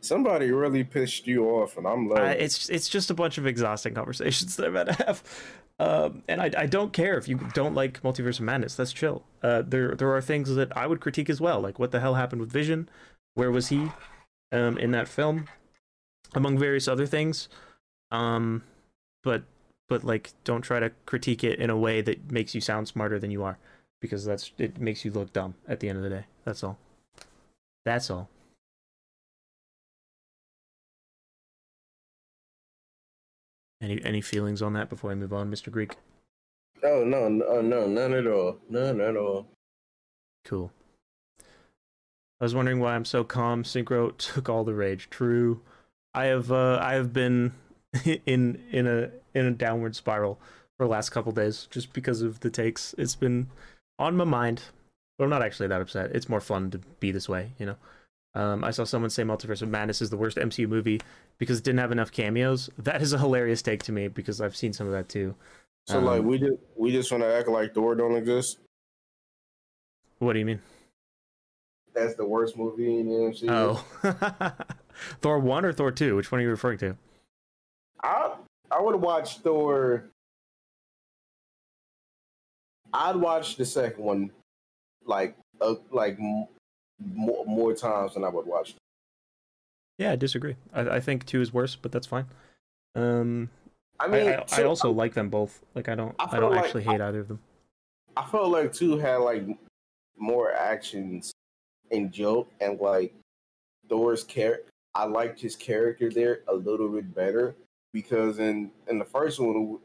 Somebody 0.00 0.50
really 0.50 0.84
pissed 0.84 1.26
you 1.26 1.46
off, 1.46 1.76
and 1.76 1.86
I'm 1.86 2.10
Uh, 2.10 2.34
it's 2.38 2.68
it's 2.70 2.88
just 2.88 3.10
a 3.10 3.14
bunch 3.14 3.38
of 3.38 3.46
exhausting 3.46 3.94
conversations 3.94 4.56
that 4.56 4.66
I've 4.66 4.74
had 4.74 4.96
to 4.96 5.04
have, 5.04 5.22
um, 5.78 6.22
and 6.26 6.40
I, 6.40 6.50
I 6.56 6.66
don't 6.66 6.92
care 6.92 7.18
if 7.18 7.28
you 7.28 7.36
don't 7.54 7.74
like 7.74 8.02
Multiverse 8.02 8.38
of 8.38 8.46
Madness. 8.46 8.74
That's 8.74 8.92
chill. 8.92 9.24
Uh, 9.42 9.62
there 9.62 9.94
there 9.94 10.12
are 10.14 10.22
things 10.22 10.54
that 10.54 10.74
I 10.76 10.86
would 10.86 11.00
critique 11.00 11.28
as 11.28 11.40
well, 11.40 11.60
like 11.60 11.78
what 11.78 11.90
the 11.90 12.00
hell 12.00 12.14
happened 12.14 12.40
with 12.40 12.50
Vision, 12.50 12.88
where 13.34 13.50
was 13.50 13.68
he, 13.68 13.90
um, 14.52 14.78
in 14.78 14.90
that 14.92 15.06
film, 15.06 15.48
among 16.34 16.58
various 16.58 16.88
other 16.88 17.06
things, 17.06 17.48
um, 18.10 18.62
but 19.22 19.42
but 19.88 20.02
like 20.02 20.32
don't 20.44 20.62
try 20.62 20.80
to 20.80 20.90
critique 21.04 21.44
it 21.44 21.58
in 21.58 21.68
a 21.68 21.76
way 21.76 22.00
that 22.00 22.30
makes 22.30 22.54
you 22.54 22.60
sound 22.60 22.88
smarter 22.88 23.18
than 23.18 23.30
you 23.30 23.42
are, 23.42 23.58
because 24.00 24.24
that's 24.24 24.52
it 24.56 24.80
makes 24.80 25.04
you 25.04 25.10
look 25.10 25.32
dumb 25.32 25.54
at 25.68 25.80
the 25.80 25.88
end 25.88 25.98
of 25.98 26.04
the 26.04 26.10
day. 26.10 26.24
That's 26.44 26.64
all. 26.64 26.78
That's 27.84 28.10
all. 28.10 28.30
Any 33.82 34.02
any 34.04 34.20
feelings 34.20 34.62
on 34.62 34.74
that 34.74 34.88
before 34.88 35.10
I 35.10 35.14
move 35.14 35.32
on, 35.32 35.50
Mr. 35.50 35.70
Greek? 35.70 35.96
Oh 36.82 37.04
no, 37.04 37.28
no, 37.28 37.60
no, 37.60 37.86
none 37.86 38.14
at 38.14 38.26
all, 38.26 38.58
none 38.68 39.00
at 39.00 39.16
all. 39.16 39.46
Cool. 40.44 40.70
I 42.40 42.44
was 42.44 42.54
wondering 42.54 42.80
why 42.80 42.94
I'm 42.94 43.04
so 43.04 43.22
calm. 43.22 43.64
Syncro 43.64 44.16
took 44.16 44.48
all 44.48 44.64
the 44.64 44.74
rage. 44.74 45.08
True. 45.10 45.60
I 46.14 46.24
have 46.26 46.50
uh, 46.50 46.78
I 46.80 46.94
have 46.94 47.12
been 47.12 47.52
in 48.04 48.62
in 48.70 48.86
a 48.86 49.10
in 49.34 49.46
a 49.46 49.50
downward 49.50 49.94
spiral 49.94 50.38
for 50.76 50.86
the 50.86 50.90
last 50.90 51.10
couple 51.10 51.32
days 51.32 51.66
just 51.70 51.92
because 51.92 52.22
of 52.22 52.40
the 52.40 52.50
takes. 52.50 52.94
It's 52.98 53.14
been 53.14 53.48
on 53.98 54.16
my 54.16 54.24
mind, 54.24 54.62
but 55.18 55.24
I'm 55.24 55.30
not 55.30 55.42
actually 55.42 55.68
that 55.68 55.80
upset. 55.80 56.10
It's 56.14 56.28
more 56.28 56.40
fun 56.40 56.70
to 56.70 56.78
be 56.98 57.12
this 57.12 57.28
way, 57.28 57.52
you 57.58 57.66
know. 57.66 57.76
Um, 58.34 58.62
I 58.62 58.70
saw 58.70 58.84
someone 58.84 59.10
say 59.10 59.24
Multiverse 59.24 59.62
of 59.62 59.68
Madness 59.68 60.00
is 60.00 60.10
the 60.10 60.16
worst 60.16 60.36
MCU 60.36 60.68
movie 60.68 61.00
because 61.38 61.58
it 61.58 61.64
didn't 61.64 61.80
have 61.80 61.90
enough 61.90 62.12
cameos. 62.12 62.70
That 62.78 63.02
is 63.02 63.12
a 63.12 63.18
hilarious 63.18 63.60
take 63.60 63.82
to 63.84 63.92
me 63.92 64.08
because 64.08 64.40
I've 64.40 64.56
seen 64.56 64.72
some 64.72 64.86
of 64.86 64.92
that 64.92 65.08
too. 65.08 65.34
So 65.88 65.98
Um, 65.98 66.04
like 66.04 66.22
we 66.22 66.38
just 66.38 66.58
we 66.76 66.92
just 66.92 67.10
want 67.10 67.24
to 67.24 67.34
act 67.34 67.48
like 67.48 67.74
Thor 67.74 67.94
don't 67.96 68.14
exist. 68.14 68.58
What 70.18 70.34
do 70.34 70.38
you 70.38 70.44
mean? 70.44 70.60
That's 71.92 72.14
the 72.14 72.24
worst 72.24 72.56
movie 72.56 73.00
in 73.00 73.08
the 73.08 73.14
MCU. 73.14 73.50
Oh, 73.50 74.54
Thor 75.20 75.40
one 75.40 75.64
or 75.64 75.72
Thor 75.72 75.90
two? 75.90 76.14
Which 76.14 76.30
one 76.30 76.40
are 76.40 76.44
you 76.44 76.50
referring 76.50 76.78
to? 76.78 76.96
I 78.02 78.36
I 78.70 78.80
would 78.80 78.96
watch 78.96 79.38
Thor. 79.38 80.04
I'd 82.92 83.16
watch 83.16 83.56
the 83.56 83.64
second 83.64 84.04
one, 84.04 84.30
like 85.04 85.36
uh, 85.60 85.74
like 85.90 86.18
more, 87.14 87.44
more 87.46 87.74
times 87.74 88.14
than 88.14 88.24
I 88.24 88.28
would 88.28 88.46
watch. 88.46 88.74
Yeah, 89.98 90.12
I 90.12 90.16
disagree. 90.16 90.56
I, 90.72 90.80
I 90.80 91.00
think 91.00 91.26
two 91.26 91.40
is 91.40 91.52
worse, 91.52 91.76
but 91.76 91.92
that's 91.92 92.06
fine. 92.06 92.26
Um, 92.94 93.50
I 93.98 94.04
I, 94.04 94.08
mean, 94.08 94.28
I, 94.28 94.40
I 94.40 94.44
two- 94.44 94.66
also 94.66 94.90
like 94.90 95.14
them 95.14 95.28
both. 95.28 95.62
Like, 95.74 95.88
I 95.88 95.94
don't, 95.94 96.14
I 96.18 96.36
I, 96.36 96.40
don't 96.40 96.52
like 96.52 96.64
actually 96.64 96.84
hate 96.84 97.00
either 97.00 97.20
of 97.20 97.28
them. 97.28 97.40
I 98.16 98.24
felt 98.24 98.50
like 98.50 98.72
two 98.72 98.98
had 98.98 99.16
like 99.16 99.44
more 100.16 100.52
actions 100.52 101.32
and 101.90 102.12
joke 102.12 102.50
and 102.60 102.78
like 102.80 103.14
Thor's 103.88 104.24
character. 104.24 104.70
I 104.94 105.04
liked 105.04 105.40
his 105.40 105.54
character 105.54 106.10
there 106.10 106.40
a 106.48 106.54
little 106.54 106.88
bit 106.88 107.14
better 107.14 107.54
because 107.92 108.38
in 108.38 108.70
in 108.88 108.98
the 108.98 109.04
first 109.04 109.38
one, 109.38 109.78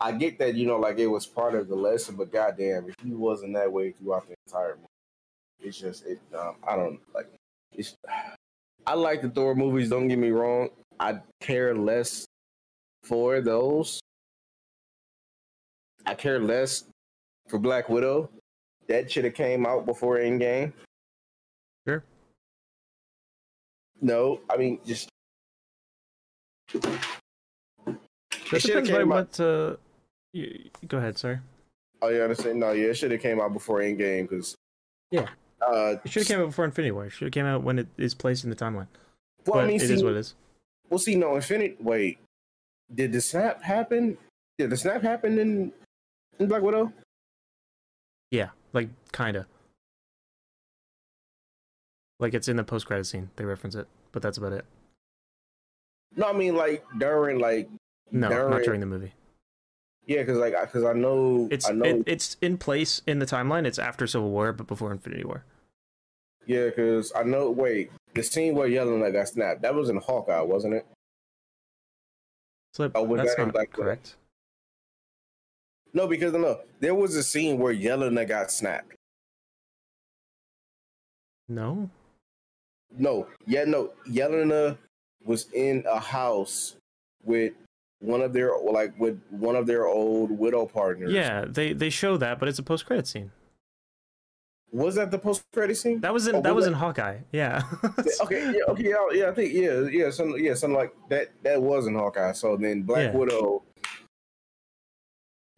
I 0.00 0.12
get 0.12 0.38
that 0.38 0.54
you 0.54 0.66
know 0.66 0.78
like 0.78 0.98
it 0.98 1.06
was 1.06 1.26
part 1.26 1.54
of 1.54 1.68
the 1.68 1.74
lesson, 1.74 2.16
but 2.16 2.32
goddamn, 2.32 2.88
if 2.88 2.94
he 3.02 3.12
wasn't 3.12 3.54
that 3.54 3.70
way 3.70 3.92
throughout 3.92 4.26
the 4.26 4.34
entire 4.46 4.76
movie, 4.76 4.86
it's 5.62 5.78
just 5.78 6.06
it. 6.06 6.20
Um, 6.36 6.56
I 6.66 6.76
don't 6.76 6.98
like 7.14 7.28
it's. 7.72 7.96
I 8.86 8.94
like 8.94 9.22
the 9.22 9.28
Thor 9.30 9.54
movies. 9.54 9.90
Don't 9.90 10.08
get 10.08 10.18
me 10.18 10.30
wrong. 10.30 10.70
I 10.98 11.20
care 11.40 11.74
less 11.74 12.26
for 13.04 13.40
those. 13.40 14.00
I 16.06 16.14
care 16.14 16.40
less 16.40 16.84
for 17.48 17.58
Black 17.58 17.88
Widow. 17.88 18.30
That 18.88 19.10
should 19.10 19.24
have 19.24 19.34
came 19.34 19.66
out 19.66 19.86
before 19.86 20.18
Endgame. 20.18 20.72
Sure. 21.86 22.02
No, 24.00 24.40
I 24.50 24.56
mean 24.56 24.80
just 24.84 25.08
That 26.72 27.98
depends 28.50 28.90
by 28.90 28.98
came 28.98 29.12
out- 29.12 29.38
what. 29.38 29.40
Uh, 29.40 29.76
you, 30.32 30.70
go 30.86 30.98
ahead, 30.98 31.18
sorry. 31.18 31.38
oh 32.02 32.08
yeah, 32.08 32.20
I 32.20 32.22
understand. 32.22 32.60
No, 32.60 32.72
yeah, 32.72 32.86
it 32.86 32.94
should 32.94 33.10
have 33.10 33.20
came 33.20 33.40
out 33.40 33.52
before 33.52 33.80
Endgame 33.80 34.28
because 34.28 34.54
Yeah. 35.10 35.28
Uh, 35.66 35.96
It 36.04 36.10
should 36.10 36.22
have 36.22 36.28
came 36.28 36.40
out 36.40 36.46
before 36.46 36.64
Infinity 36.64 36.92
War. 36.92 37.06
It 37.06 37.10
should 37.10 37.26
have 37.26 37.32
came 37.32 37.46
out 37.46 37.62
when 37.62 37.78
it 37.78 37.86
is 37.98 38.14
placed 38.14 38.44
in 38.44 38.50
the 38.50 38.56
timeline. 38.56 38.86
well, 39.46 39.54
but 39.56 39.64
I 39.64 39.66
mean, 39.66 39.76
it 39.76 39.80
see, 39.88 39.94
is 39.94 40.02
what 40.02 40.12
it 40.14 40.18
is. 40.18 40.34
Well, 40.88 40.98
see, 40.98 41.14
no, 41.14 41.36
Infinity. 41.36 41.76
Wait, 41.80 42.18
did 42.94 43.12
the 43.12 43.20
snap 43.20 43.62
happen? 43.62 44.16
Did 44.58 44.70
the 44.70 44.76
snap 44.76 45.02
happen 45.02 45.38
in 45.38 45.72
in 46.38 46.48
Black 46.48 46.62
Widow? 46.62 46.92
Yeah, 48.30 48.50
like 48.72 48.88
kinda. 49.12 49.46
Like 52.18 52.34
it's 52.34 52.48
in 52.48 52.56
the 52.56 52.64
post 52.64 52.86
credit 52.86 53.04
scene. 53.04 53.30
They 53.36 53.44
reference 53.44 53.74
it, 53.74 53.86
but 54.12 54.22
that's 54.22 54.38
about 54.38 54.52
it. 54.52 54.64
No, 56.16 56.28
I 56.28 56.32
mean 56.32 56.54
like 56.56 56.84
during 56.98 57.38
like 57.38 57.68
No, 58.10 58.28
During- 58.28 58.50
not 58.50 58.62
during 58.62 58.80
the 58.80 58.86
movie. 58.86 59.12
Yeah, 60.10 60.22
because 60.22 60.38
like 60.38 60.60
because 60.60 60.82
I 60.82 60.92
know 60.92 61.46
It's 61.52 61.70
I 61.70 61.72
know 61.72 61.84
it, 61.84 62.02
it's 62.04 62.36
in 62.42 62.58
place 62.58 63.00
in 63.06 63.20
the 63.20 63.26
timeline. 63.26 63.64
It's 63.64 63.78
after 63.78 64.08
Civil 64.08 64.30
War, 64.30 64.52
but 64.52 64.66
before 64.66 64.90
Infinity 64.90 65.22
War. 65.22 65.44
yeah 66.46 66.64
because 66.64 67.12
I 67.14 67.22
know. 67.22 67.48
Wait, 67.52 67.92
the 68.14 68.24
scene 68.24 68.56
where 68.56 68.68
Yelena 68.68 69.12
got 69.12 69.28
snapped 69.28 69.62
that 69.62 69.72
was 69.72 69.88
in 69.88 69.98
Hawkeye, 69.98 70.40
wasn't 70.40 70.74
it? 70.74 70.86
Slip. 72.74 72.90
Oh, 72.96 73.04
was 73.04 73.18
that's 73.20 73.36
that 73.36 73.44
not 73.44 73.52
Black 73.52 73.72
correct. 73.72 74.16
No, 75.92 76.08
because 76.08 76.32
no, 76.32 76.58
there 76.80 76.96
was 76.96 77.14
a 77.14 77.22
scene 77.22 77.60
where 77.60 77.72
Yelena 77.72 78.26
got 78.26 78.50
snapped. 78.50 78.96
No. 81.48 81.88
No, 82.98 83.28
yeah, 83.46 83.62
no. 83.62 83.92
Yelena 84.08 84.76
was 85.24 85.46
in 85.52 85.84
a 85.88 86.00
house 86.00 86.74
with 87.22 87.52
one 88.00 88.20
of 88.22 88.32
their 88.32 88.50
like 88.58 88.98
with 88.98 89.20
one 89.30 89.54
of 89.56 89.66
their 89.66 89.86
old 89.86 90.30
widow 90.30 90.66
partners. 90.66 91.12
Yeah, 91.12 91.44
they 91.48 91.72
they 91.72 91.90
show 91.90 92.16
that, 92.16 92.38
but 92.40 92.48
it's 92.48 92.58
a 92.58 92.62
post 92.62 92.84
credit 92.86 93.06
scene. 93.06 93.30
Was 94.72 94.94
that 94.94 95.10
the 95.10 95.18
post 95.18 95.42
credit 95.52 95.76
scene? 95.76 96.00
That 96.00 96.12
was 96.14 96.28
in 96.28 96.36
Oh, 96.36 96.42
that 96.42 96.54
was 96.54 96.62
was 96.62 96.68
in 96.68 96.74
Hawkeye. 96.74 97.18
Yeah. 97.32 97.62
okay, 98.22 98.52
yeah, 98.54 98.62
okay, 98.68 98.88
yeah, 98.88 99.06
yeah, 99.12 99.28
I 99.28 99.32
think 99.34 99.52
yeah, 99.52 99.80
yeah, 99.90 100.10
something, 100.10 100.42
yeah, 100.44 100.54
something 100.54 100.76
like 100.76 100.94
that. 101.08 101.28
That 101.42 101.60
was 101.60 101.86
in 101.88 101.94
Hawkeye. 101.94 102.32
So 102.32 102.56
then 102.56 102.82
Black 102.82 103.12
Yeah. 103.12 103.16
Widow. 103.18 103.62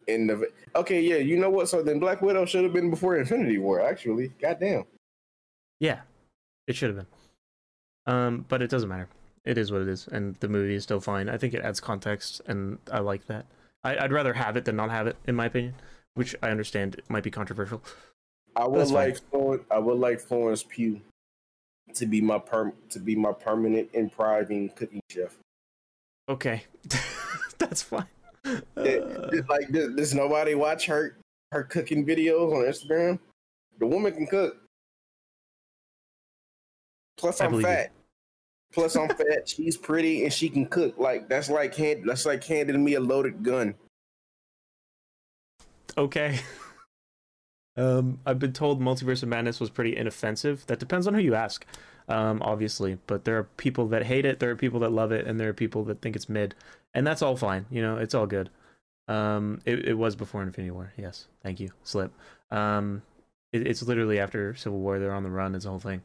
In 0.07 0.27
the 0.27 0.49
okay, 0.75 0.99
yeah, 0.99 1.17
you 1.17 1.37
know 1.37 1.49
what? 1.49 1.69
So 1.69 1.81
then 1.81 1.99
Black 1.99 2.21
Widow 2.21 2.45
should 2.45 2.63
have 2.63 2.73
been 2.73 2.89
before 2.89 3.15
Infinity 3.17 3.57
War. 3.57 3.79
Actually, 3.81 4.29
goddamn. 4.41 4.83
yeah, 5.79 6.01
it 6.67 6.75
should 6.75 6.89
have 6.89 6.97
been. 6.97 7.07
Um, 8.13 8.45
but 8.49 8.61
it 8.61 8.69
doesn't 8.69 8.89
matter. 8.89 9.07
It 9.45 9.57
is 9.57 9.71
what 9.71 9.81
it 9.81 9.87
is, 9.89 10.07
and 10.07 10.35
the 10.35 10.47
movie 10.47 10.75
is 10.75 10.83
still 10.83 11.01
fine. 11.01 11.27
I 11.29 11.37
think 11.37 11.53
it 11.53 11.61
adds 11.61 11.79
context, 11.81 12.41
and 12.47 12.77
I 12.91 12.99
like 12.99 13.25
that. 13.27 13.45
I, 13.83 13.97
I'd 13.97 14.13
rather 14.13 14.33
have 14.33 14.55
it 14.55 14.63
than 14.65 14.77
not 14.77 14.89
have 14.89 15.07
it, 15.07 15.17
in 15.27 15.35
my 15.35 15.47
opinion. 15.47 15.75
Which 16.15 16.35
I 16.43 16.49
understand 16.49 17.01
might 17.09 17.23
be 17.23 17.31
controversial. 17.31 17.81
I 18.55 18.67
would 18.67 18.89
like 18.91 19.17
Florence, 19.31 19.63
I 19.71 19.79
would 19.79 19.97
like 19.97 20.19
Florence 20.19 20.63
Pugh 20.63 21.01
to 21.95 22.05
be 22.05 22.21
my 22.21 22.37
perm 22.39 22.73
to 22.91 22.99
be 22.99 23.15
my 23.15 23.33
permanent 23.33 23.89
improving 23.93 24.69
cooking 24.69 25.01
chef. 25.09 25.35
Okay, 26.29 26.63
that's 27.57 27.81
fine. 27.81 28.05
It- 28.45 28.63
it- 28.77 29.49
like 29.49 29.71
does, 29.71 29.95
does 29.95 30.13
nobody 30.13 30.53
watch 30.55 30.85
her 30.85 31.17
her 31.51 31.63
cooking 31.63 32.05
videos 32.05 32.53
on 32.53 32.63
Instagram? 32.71 33.19
The 33.79 33.87
woman 33.87 34.13
can 34.13 34.27
cook. 34.27 34.55
Plus, 37.17 37.41
I'm 37.41 37.51
believe 37.51 37.67
you. 37.67 38.02
Plus, 38.73 38.95
I'm 38.95 39.07
fat. 39.09 39.47
She's 39.47 39.77
pretty 39.77 40.23
and 40.23 40.33
she 40.33 40.49
can 40.49 40.65
cook. 40.65 40.97
Like 40.97 41.29
that's 41.29 41.49
like 41.49 41.75
hand, 41.75 42.03
that's 42.05 42.25
like 42.25 42.43
handing 42.43 42.83
me 42.83 42.95
a 42.95 42.99
loaded 42.99 43.43
gun. 43.43 43.75
okay. 45.97 46.39
Um, 47.75 48.19
I've 48.25 48.39
been 48.39 48.53
told 48.53 48.79
Multiverse 48.79 49.23
of 49.23 49.29
Madness 49.29 49.59
was 49.59 49.69
pretty 49.69 49.97
inoffensive. 49.97 50.65
That 50.67 50.79
depends 50.79 51.07
on 51.07 51.13
who 51.13 51.19
you 51.19 51.33
ask, 51.33 51.65
um, 52.07 52.41
obviously. 52.43 52.99
But 53.07 53.25
there 53.25 53.37
are 53.39 53.45
people 53.45 53.87
that 53.87 54.05
hate 54.05 54.25
it, 54.25 54.39
there 54.39 54.51
are 54.51 54.55
people 54.55 54.79
that 54.81 54.91
love 54.91 55.11
it, 55.11 55.25
and 55.25 55.39
there 55.39 55.49
are 55.49 55.53
people 55.53 55.83
that 55.85 56.01
think 56.01 56.15
it's 56.15 56.29
mid, 56.29 56.53
and 56.93 57.05
that's 57.05 57.21
all 57.21 57.35
fine. 57.35 57.65
You 57.71 57.81
know, 57.81 57.97
it's 57.97 58.13
all 58.13 58.27
good. 58.27 58.49
Um, 59.07 59.59
it, 59.65 59.87
it 59.87 59.93
was 59.97 60.15
before 60.15 60.43
Infinity 60.43 60.71
War. 60.71 60.93
Yes, 60.97 61.27
thank 61.41 61.59
you, 61.59 61.71
Slip. 61.83 62.11
Um, 62.51 63.01
it, 63.51 63.65
it's 63.65 63.81
literally 63.81 64.19
after 64.19 64.53
Civil 64.55 64.79
War. 64.79 64.99
They're 64.99 65.13
on 65.13 65.23
the 65.23 65.31
run. 65.31 65.55
It's 65.55 65.63
the 65.63 65.71
whole 65.71 65.79
thing. 65.79 66.03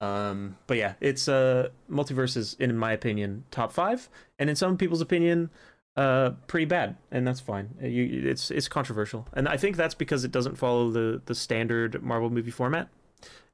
Um, 0.00 0.58
but 0.66 0.76
yeah, 0.76 0.94
it's 1.00 1.26
uh 1.28 1.70
multiverse 1.90 2.36
is 2.36 2.54
in 2.60 2.76
my 2.76 2.92
opinion 2.92 3.44
top 3.50 3.72
five, 3.72 4.08
and 4.38 4.50
in 4.50 4.56
some 4.56 4.76
people's 4.76 5.00
opinion, 5.00 5.50
uh, 5.96 6.30
pretty 6.46 6.66
bad, 6.66 6.96
and 7.10 7.26
that's 7.26 7.40
fine. 7.40 7.70
Uh, 7.82 7.86
You, 7.86 8.28
it's 8.28 8.50
it's 8.50 8.68
controversial, 8.68 9.26
and 9.32 9.48
I 9.48 9.56
think 9.56 9.76
that's 9.76 9.94
because 9.94 10.24
it 10.24 10.32
doesn't 10.32 10.56
follow 10.56 10.90
the 10.90 11.22
the 11.24 11.34
standard 11.34 12.02
Marvel 12.02 12.28
movie 12.28 12.50
format, 12.50 12.88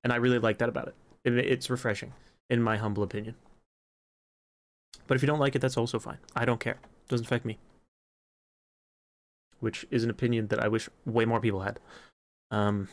and 0.03 0.13
I 0.13 0.17
really 0.17 0.41
like 0.41 0.59
that 0.59 0.69
about 0.69 0.89
it. 0.89 0.95
it 1.25 1.39
it's 1.39 1.71
refreshing, 1.71 2.13
in 2.51 2.61
my 2.63 2.77
humble 2.77 3.05
opinion. 3.05 3.37
But 5.07 5.15
if 5.17 5.23
you 5.23 5.27
don't 5.27 5.39
like 5.39 5.55
it, 5.55 5.61
that's 5.61 5.77
also 5.77 5.99
fine. 6.01 6.19
I 6.35 6.45
don't 6.45 6.61
care. 6.61 6.79
It 6.83 7.09
doesn't 7.09 7.27
affect 7.27 7.45
me. 7.45 7.59
Which 9.61 9.87
is 9.93 10.03
an 10.03 10.11
opinion 10.11 10.49
that 10.49 10.59
I 10.59 10.67
wish 10.69 10.89
way 11.07 11.25
more 11.25 11.41
people 11.41 11.61
had. 11.61 11.79
Um, 12.51 12.89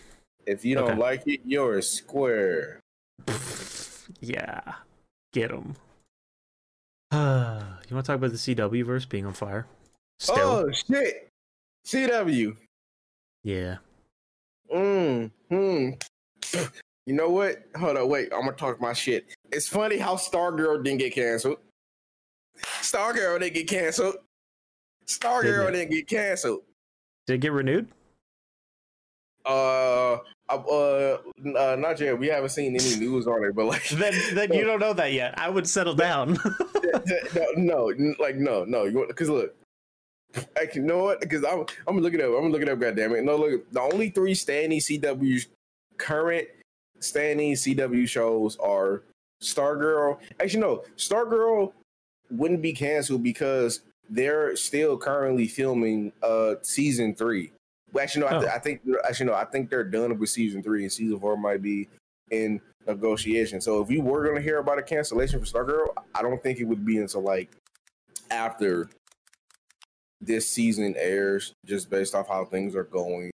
If 0.45 0.63
you 0.65 0.75
don't 0.75 0.89
Okay. 0.91 0.99
like 0.99 1.27
it, 1.27 1.41
you're 1.45 1.77
a 1.79 1.81
square. 1.81 2.79
yeah, 4.22 4.61
get 5.34 5.51
him. 5.51 5.76
you 7.11 7.17
want 7.20 7.84
to 7.89 8.01
talk 8.03 8.15
about 8.15 8.32
the 8.32 8.38
CW 8.38 8.86
verse 8.86 9.05
being 9.05 9.26
on 9.26 9.34
fire? 9.34 9.65
Still, 10.20 10.38
Oh 10.38 10.72
shit! 10.72 11.30
CW. 11.86 12.55
yeah. 13.43 13.78
Mm, 14.74 15.32
hmm. 15.49 15.89
You 17.05 17.15
know 17.15 17.30
what? 17.32 17.63
Hold 17.76 17.97
on, 17.97 18.07
wait. 18.07 18.30
I'm 18.32 18.41
gonna 18.41 18.51
talk 18.51 18.80
my 18.80 18.93
shit. 18.93 19.26
It's 19.51 19.67
funny 19.67 19.97
how 19.97 20.13
Stargirl 20.15 20.84
didn't 20.84 20.99
get 20.99 21.15
canceled. 21.15 21.57
Stargirl 22.82 23.39
didn't 23.39 23.55
get 23.55 23.67
canceled. 23.67 24.17
Stargirl 25.07 25.72
Didn't 25.72 25.74
didn't 25.74 25.91
get 25.91 26.07
canceled. 26.07 26.61
Did 27.26 27.34
it 27.34 27.38
get 27.39 27.51
renewed? 27.51 27.88
Uh, 29.43 30.17
uh, 30.57 31.17
uh, 31.57 31.75
not 31.77 31.99
yet. 31.99 32.17
We 32.17 32.27
haven't 32.27 32.49
seen 32.49 32.75
any 32.75 32.95
news 32.97 33.27
on 33.27 33.43
it, 33.43 33.55
but 33.55 33.65
like, 33.65 33.87
Then, 33.89 34.13
then 34.33 34.53
you 34.53 34.65
don't 34.65 34.79
know 34.79 34.93
that 34.93 35.13
yet. 35.13 35.37
I 35.37 35.49
would 35.49 35.67
settle 35.67 35.93
down. 35.93 36.37
no, 37.55 37.93
no, 37.95 38.15
like 38.19 38.35
no, 38.35 38.65
no. 38.65 38.89
Because 39.07 39.29
look, 39.29 39.55
actually, 40.59 40.81
you 40.81 40.87
know 40.87 41.03
what? 41.03 41.21
Because 41.21 41.43
I'm, 41.43 41.59
I'm 41.87 41.95
gonna 41.95 42.01
look 42.01 42.13
it 42.13 42.21
up. 42.21 42.27
I'm 42.27 42.41
gonna 42.41 42.49
look 42.49 42.61
it 42.61 42.69
up. 42.69 42.79
Goddamn 42.79 43.15
it! 43.15 43.23
No, 43.23 43.35
look, 43.35 43.71
the 43.71 43.81
only 43.81 44.09
three 44.09 44.33
standing 44.33 44.79
CW 44.79 45.45
current 45.97 46.47
standing 46.99 47.53
CW 47.53 48.07
shows 48.07 48.57
are 48.57 49.03
Stargirl. 49.41 50.17
Actually, 50.39 50.61
no, 50.61 50.83
Stargirl 50.97 51.73
wouldn't 52.31 52.61
be 52.61 52.73
canceled 52.73 53.23
because 53.23 53.81
they're 54.09 54.55
still 54.55 54.97
currently 54.97 55.47
filming 55.47 56.11
uh 56.23 56.55
season 56.63 57.13
three. 57.15 57.51
Well, 57.91 58.03
actually, 58.03 58.21
no, 58.21 58.27
I, 58.27 58.39
th- 58.39 58.43
Oh. 58.51 58.55
I 58.55 58.59
think 58.59 58.81
actually 59.07 59.25
no, 59.27 59.33
I 59.33 59.45
think 59.45 59.69
they're 59.69 59.83
done 59.83 60.17
with 60.17 60.29
season 60.29 60.61
three, 60.63 60.83
and 60.83 60.91
season 60.91 61.19
four 61.19 61.37
might 61.37 61.61
be 61.61 61.87
in 62.31 62.61
negotiation. 62.87 63.61
So 63.61 63.81
if 63.81 63.89
you 63.89 64.01
were 64.01 64.23
going 64.23 64.35
to 64.35 64.41
hear 64.41 64.59
about 64.59 64.79
a 64.79 64.83
cancellation 64.83 65.39
for 65.39 65.45
Stargirl, 65.45 65.87
I 66.13 66.21
don't 66.21 66.41
think 66.41 66.59
it 66.59 66.65
would 66.65 66.85
be 66.85 66.97
until 66.99 67.21
like 67.21 67.49
after 68.31 68.89
this 70.21 70.49
season 70.49 70.95
airs, 70.97 71.53
just 71.65 71.89
based 71.89 72.13
off 72.13 72.27
how 72.27 72.45
things 72.45 72.75
are 72.75 72.83
going. 72.83 73.31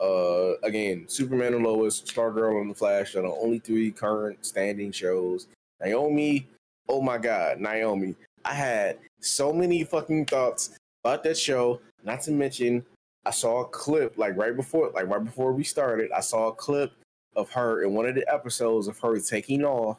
Uh, 0.00 0.54
again, 0.64 1.04
Superman 1.06 1.54
and 1.54 1.64
Lois, 1.64 2.00
Stargirl, 2.02 2.60
and 2.60 2.70
the 2.70 2.74
Flash 2.74 3.14
are 3.14 3.22
the 3.22 3.28
only 3.28 3.60
three 3.60 3.90
current 3.90 4.44
standing 4.44 4.90
shows. 4.90 5.46
Naomi, 5.80 6.48
oh 6.88 7.00
my 7.00 7.16
God, 7.18 7.60
Naomi! 7.60 8.16
I 8.44 8.54
had 8.54 8.98
so 9.20 9.52
many 9.52 9.84
fucking 9.84 10.26
thoughts 10.26 10.76
about 11.04 11.22
that 11.24 11.38
show. 11.38 11.80
Not 12.02 12.20
to 12.22 12.32
mention, 12.32 12.84
I 13.26 13.30
saw 13.30 13.62
a 13.62 13.68
clip 13.68 14.18
like 14.18 14.36
right 14.36 14.54
before, 14.54 14.90
like 14.94 15.08
right 15.08 15.24
before 15.24 15.52
we 15.52 15.64
started. 15.64 16.10
I 16.12 16.20
saw 16.20 16.48
a 16.48 16.54
clip 16.54 16.92
of 17.36 17.50
her 17.52 17.82
in 17.82 17.94
one 17.94 18.06
of 18.06 18.14
the 18.14 18.26
episodes 18.32 18.86
of 18.86 18.98
her 19.00 19.18
taking 19.18 19.64
off, 19.64 19.98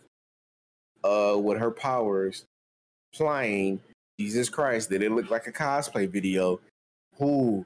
uh, 1.03 1.37
with 1.37 1.57
her 1.59 1.71
powers, 1.71 2.45
flying. 3.13 3.81
Jesus 4.19 4.47
Christ, 4.47 4.89
did 4.89 5.01
it 5.01 5.11
look 5.11 5.29
like 5.29 5.47
a 5.47 5.51
cosplay 5.51 6.09
video? 6.09 6.59
Who? 7.17 7.65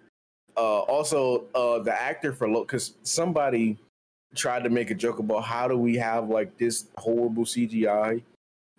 Uh, 0.58 0.80
also, 0.80 1.46
uh, 1.54 1.80
the 1.80 1.94
actor 1.94 2.34
for 2.34 2.48
because 2.48 2.96
somebody 3.04 3.78
tried 4.36 4.64
to 4.64 4.70
make 4.70 4.92
a 4.92 4.96
joke 4.96 5.20
about 5.20 5.44
how 5.44 5.68
do 5.68 5.78
we 5.78 5.96
have 5.96 6.30
like 6.30 6.58
this 6.58 6.86
horrible 6.98 7.46
CGI, 7.46 8.22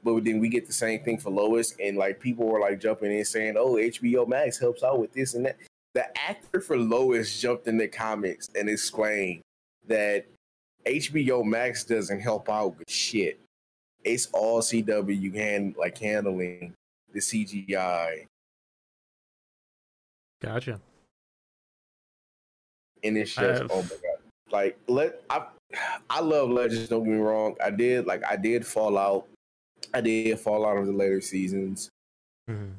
but 0.03 0.25
then 0.25 0.41
we 0.41 0.49
get 0.49 0.67
the 0.67 0.73
same 0.73 1.03
thing 1.03 1.19
for 1.19 1.31
Lois, 1.31 1.75
and 1.83 1.97
like 1.97 2.21
people 2.21 2.47
were 2.47 2.61
like 2.61 2.81
jumping 2.81 3.13
in 3.13 3.25
saying, 3.25 3.55
"Oh, 3.57 3.75
HBO 3.75 4.27
Max 4.27 4.59
helps 4.59 4.83
out 4.83 4.99
with 4.99 5.13
this 5.13 5.35
and 5.35 5.47
that." 5.47 5.57
The 5.95 6.07
actor 6.19 6.61
for 6.61 6.79
Lois 6.79 7.41
jumped 7.41 7.67
in 7.67 7.77
the 7.77 7.89
comments 7.89 8.49
and 8.55 8.69
explained 8.69 9.43
that 9.89 10.27
HBO 10.87 11.45
Max 11.45 11.83
doesn't 11.85 12.21
help 12.21 12.49
out 12.49 12.79
with 12.79 12.89
shit. 12.91 13.41
It's 14.05 14.29
all 14.33 14.61
CW 14.63 15.35
hand 15.35 15.75
like 15.79 15.99
handling 15.99 16.73
the 17.13 17.19
CGI, 17.21 18.25
gotcha. 20.41 20.81
and 23.03 23.17
it's 23.19 23.35
just 23.35 23.63
Uh, 23.63 23.69
oh 23.71 23.83
my 23.83 23.89
god. 23.89 24.19
Like 24.51 24.79
let 24.89 25.23
I 25.29 25.47
I 26.09 26.21
love 26.21 26.51
Legends. 26.51 26.89
Don't 26.89 27.05
get 27.05 27.11
me 27.13 27.19
wrong. 27.19 27.57
I 27.63 27.71
did 27.71 28.07
like 28.07 28.23
I 28.25 28.37
did 28.37 28.67
fall 28.67 28.97
out. 28.97 29.27
I 29.93 30.01
did 30.01 30.39
fall 30.39 30.65
out 30.65 30.77
of 30.79 30.87
the 30.87 30.93
later 30.93 31.21
seasons. 31.21 31.89
Mhm. 32.49 32.73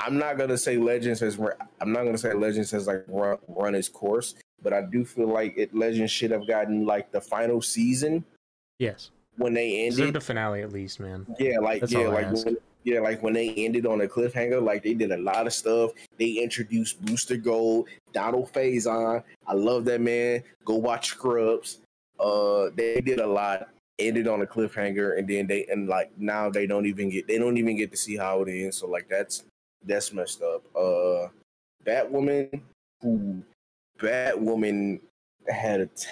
I'm 0.00 0.18
not 0.18 0.38
gonna 0.38 0.58
say 0.58 0.76
Legends 0.76 1.20
has. 1.20 1.38
I'm 1.80 1.92
not 1.92 2.04
gonna 2.04 2.18
say 2.18 2.32
Legends 2.32 2.70
has 2.72 2.86
like 2.86 3.04
run, 3.08 3.38
run 3.48 3.74
its 3.74 3.88
course, 3.88 4.34
but 4.62 4.72
I 4.72 4.82
do 4.82 5.04
feel 5.04 5.28
like 5.28 5.54
it 5.56 5.74
Legends 5.74 6.10
should 6.12 6.30
have 6.30 6.46
gotten 6.46 6.84
like 6.86 7.10
the 7.12 7.20
final 7.20 7.62
season 7.62 8.24
Yes. 8.78 9.10
when 9.36 9.54
they 9.54 9.86
ended. 9.86 10.12
the 10.14 10.20
finale 10.20 10.62
at 10.62 10.72
least, 10.72 11.00
man. 11.00 11.26
Yeah, 11.38 11.58
like 11.60 11.80
That's 11.80 11.92
yeah, 11.92 12.08
like 12.08 12.32
when, 12.32 12.56
yeah, 12.82 13.00
like 13.00 13.22
when 13.22 13.32
they 13.32 13.50
ended 13.54 13.86
on 13.86 14.00
a 14.02 14.06
cliffhanger. 14.06 14.62
Like 14.62 14.82
they 14.82 14.94
did 14.94 15.12
a 15.12 15.16
lot 15.18 15.46
of 15.46 15.52
stuff. 15.52 15.92
They 16.18 16.32
introduced 16.32 17.02
Booster 17.04 17.36
Gold, 17.36 17.88
Donald 18.12 18.52
Faison. 18.52 19.22
I 19.46 19.52
love 19.54 19.84
that 19.86 20.00
man. 20.00 20.42
Go 20.64 20.74
watch 20.76 21.08
Scrubs. 21.08 21.78
Uh, 22.18 22.70
they 22.74 23.00
did 23.00 23.20
a 23.20 23.26
lot. 23.26 23.68
Ended 24.00 24.26
on 24.26 24.42
a 24.42 24.46
cliffhanger, 24.46 25.16
and 25.18 25.28
then 25.28 25.46
they 25.46 25.66
and 25.66 25.88
like 25.88 26.10
now 26.18 26.50
they 26.50 26.66
don't 26.66 26.84
even 26.84 27.08
get 27.10 27.28
they 27.28 27.38
don't 27.38 27.56
even 27.56 27.76
get 27.76 27.92
to 27.92 27.96
see 27.96 28.16
how 28.16 28.42
it 28.42 28.48
ends. 28.50 28.76
So 28.78 28.88
like 28.88 29.08
that's 29.08 29.44
that's 29.86 30.12
messed 30.12 30.42
up. 30.42 30.62
Uh, 30.76 31.28
Batwoman, 31.84 32.60
who 33.02 33.42
Batwoman 33.98 35.00
had 35.48 35.80
a 35.80 35.86
t- 35.86 36.08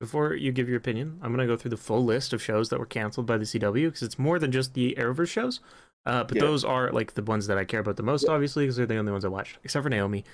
Before 0.00 0.34
you 0.34 0.52
give 0.52 0.68
your 0.68 0.76
opinion, 0.78 1.18
I'm 1.22 1.30
gonna 1.32 1.46
go 1.46 1.56
through 1.56 1.70
the 1.70 1.76
full 1.76 2.04
list 2.04 2.32
of 2.32 2.42
shows 2.42 2.68
that 2.70 2.78
were 2.78 2.86
canceled 2.86 3.26
by 3.26 3.38
the 3.38 3.44
CW 3.44 3.86
because 3.88 4.02
it's 4.02 4.18
more 4.18 4.38
than 4.38 4.52
just 4.52 4.74
the 4.74 4.94
Arrowverse 4.98 5.28
shows. 5.28 5.60
Uh, 6.06 6.22
but 6.24 6.36
Yeah. 6.36 6.42
those 6.42 6.64
are 6.64 6.90
like 6.92 7.14
the 7.14 7.22
ones 7.22 7.46
that 7.46 7.56
I 7.56 7.64
care 7.64 7.80
about 7.80 7.96
the 7.96 8.02
most, 8.02 8.28
obviously, 8.28 8.64
because 8.64 8.76
they're 8.76 8.84
the 8.86 8.96
only 8.98 9.12
ones 9.12 9.24
I 9.24 9.28
watched, 9.28 9.58
except 9.64 9.82
for 9.84 9.88
Naomi, 9.88 10.24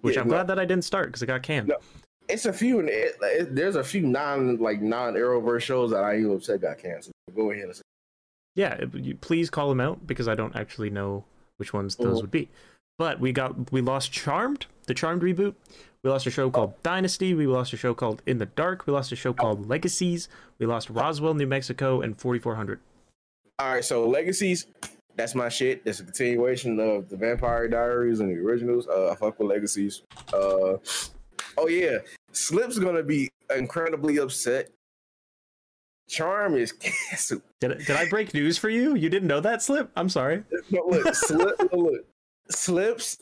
which 0.00 0.14
Yeah, 0.14 0.22
I'm 0.22 0.28
no. 0.28 0.34
glad 0.34 0.46
that 0.46 0.58
I 0.58 0.64
didn't 0.64 0.84
start 0.84 1.08
because 1.08 1.22
it 1.22 1.26
got 1.26 1.42
canned. 1.42 1.68
No. 1.68 1.76
it's 2.28 2.46
a 2.46 2.52
few. 2.52 2.78
It, 2.80 3.16
it, 3.20 3.54
there's 3.54 3.76
a 3.76 3.84
few 3.84 4.02
non 4.06 4.56
like 4.58 4.80
non 4.80 5.14
Arrowverse 5.14 5.62
shows 5.62 5.90
that 5.90 6.04
I 6.04 6.18
even 6.18 6.36
upset 6.36 6.60
got 6.62 6.78
canceled. 6.78 7.12
Go 7.34 7.50
ahead 7.50 7.64
and 7.64 7.76
say. 7.76 7.82
Yeah 8.54 8.84
you, 8.94 9.14
please 9.14 9.50
call 9.50 9.68
them 9.68 9.80
out 9.80 10.06
because 10.06 10.28
i 10.28 10.34
don't 10.34 10.56
actually 10.56 10.90
know 10.90 11.24
which 11.56 11.72
ones 11.72 11.96
those 11.96 12.18
Mhm. 12.18 12.22
would 12.22 12.30
be 12.30 12.48
but 12.98 13.20
we 13.20 13.32
got 13.32 13.70
we 13.72 13.80
lost 13.80 14.12
charmed 14.12 14.66
the 14.86 14.94
charmed 14.94 15.22
reboot 15.22 15.54
we 16.02 16.10
lost 16.10 16.26
a 16.26 16.30
show 16.30 16.50
called 16.50 16.72
dynasty 16.82 17.34
we 17.34 17.46
lost 17.46 17.72
a 17.72 17.76
show 17.76 17.94
called 17.94 18.22
in 18.26 18.38
the 18.38 18.46
dark 18.46 18.86
we 18.86 18.92
lost 18.92 19.12
a 19.12 19.16
show 19.16 19.32
called 19.32 19.68
legacies 19.68 20.28
we 20.58 20.66
lost 20.66 20.90
roswell 20.90 21.34
new 21.34 21.46
mexico 21.46 22.00
and 22.00 22.18
4400 22.20 22.80
All 23.58 23.74
right, 23.74 23.84
so 23.84 24.08
Legacies, 24.08 24.66
that's 25.16 25.34
my 25.34 25.50
shit. 25.50 25.84
That's 25.84 26.00
a 26.00 26.04
continuation 26.04 26.80
of 26.80 27.10
the 27.10 27.16
Vampire 27.18 27.68
Diaries 27.68 28.20
and 28.20 28.30
the 28.30 28.40
originals. 28.40 28.88
Uh, 28.88 29.10
I 29.10 29.14
fuck 29.16 29.38
with 29.38 29.48
Legacies. 29.50 30.00
Uh, 30.32 30.78
oh 31.58 31.68
yeah, 31.68 31.98
Slip's 32.32 32.78
gonna 32.78 33.02
be 33.02 33.28
incredibly 33.54 34.16
upset. 34.16 34.70
Charm 36.10 36.56
is 36.56 36.72
canceled. 36.72 37.42
did, 37.60 37.72
I- 37.72 37.76
did 37.76 37.90
i 37.96 38.08
break 38.08 38.34
news 38.34 38.58
for 38.58 38.68
you 38.68 38.96
you 38.96 39.08
didn't 39.08 39.28
know 39.28 39.38
that 39.40 39.62
slip 39.62 39.90
i'm 39.96 40.08
sorry 40.08 40.42
No, 40.70 40.82
look, 40.88 41.14
Slip, 41.26 41.54
look, 41.72 42.04
Slips. 42.50 43.18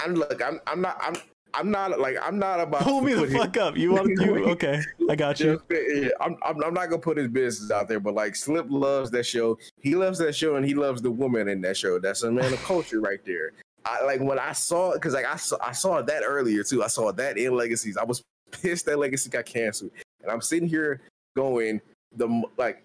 I'm 0.00 0.14
look. 0.14 0.42
I'm. 0.44 0.60
I'm 0.66 0.80
not. 0.80 0.98
I'm. 1.00 1.14
I'm 1.54 1.70
not 1.70 1.98
like. 1.98 2.16
I'm 2.22 2.38
not 2.38 2.60
about. 2.60 2.82
pull 2.82 3.00
to 3.00 3.06
me 3.06 3.14
the 3.14 3.20
put 3.20 3.28
his- 3.30 3.38
fuck 3.38 3.56
up 3.56 3.76
you 3.76 3.92
want 3.92 4.08
you 4.20 4.44
okay 4.50 4.80
i 5.08 5.16
got 5.16 5.40
you 5.40 5.60
Yeah, 5.70 6.08
I'm, 6.20 6.36
I'm, 6.44 6.62
I'm 6.62 6.74
not 6.74 6.90
gonna 6.90 6.98
put 7.00 7.16
his 7.16 7.28
business 7.28 7.70
out 7.70 7.88
there, 7.88 8.00
but 8.00 8.14
like 8.14 8.36
Slip 8.36 8.66
loves 8.68 9.10
that 9.12 9.24
show. 9.24 9.56
He 9.80 9.94
loves 9.94 10.18
that 10.18 10.34
show, 10.34 10.56
and 10.56 10.66
he 10.66 10.74
loves 10.74 11.00
the 11.00 11.10
woman 11.10 11.48
in 11.48 11.60
that 11.62 11.76
show. 11.76 11.98
That's 11.98 12.22
a 12.24 12.30
man 12.30 12.52
of 12.52 12.62
culture 12.62 13.00
right 13.00 13.24
there. 13.24 13.52
I 13.86 14.04
like 14.04 14.20
when 14.20 14.38
I 14.38 14.52
saw 14.52 14.92
because 14.92 15.14
like 15.14 15.26
I 15.26 15.36
saw 15.36 15.56
I 15.62 15.72
saw 15.72 16.02
that 16.02 16.22
earlier 16.24 16.62
too. 16.62 16.82
I 16.82 16.88
saw 16.88 17.10
that 17.12 17.38
in 17.38 17.54
Legacies. 17.56 17.96
I 17.96 18.04
was 18.04 18.22
pissed 18.50 18.86
that 18.86 18.98
Legacy 18.98 19.30
got 19.30 19.46
canceled, 19.46 19.92
and 20.22 20.30
I'm 20.30 20.40
sitting 20.42 20.68
here 20.68 21.00
going 21.36 21.80
the 22.16 22.42
like 22.56 22.82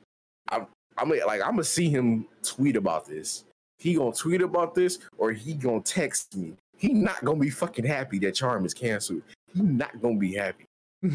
I'm 0.50 0.68
I'm 0.98 1.10
like 1.10 1.42
I'm 1.42 1.52
gonna 1.52 1.64
see 1.64 1.90
him 1.90 2.26
tweet 2.44 2.76
about 2.76 3.06
this. 3.06 3.46
He 3.78 3.96
gonna 3.96 4.12
tweet 4.12 4.42
about 4.42 4.76
this, 4.76 5.00
or 5.18 5.32
he 5.32 5.54
gonna 5.54 5.82
text 5.82 6.36
me. 6.36 6.54
He 6.78 6.90
not 6.90 7.24
gonna 7.24 7.40
be 7.40 7.50
fucking 7.50 7.86
happy 7.86 8.20
that 8.20 8.36
Charm 8.36 8.66
is 8.66 8.74
canceled. 8.74 9.22
He 9.54 9.62
not 9.62 10.02
gonna 10.02 10.18
be 10.18 10.34
happy. 10.34 10.66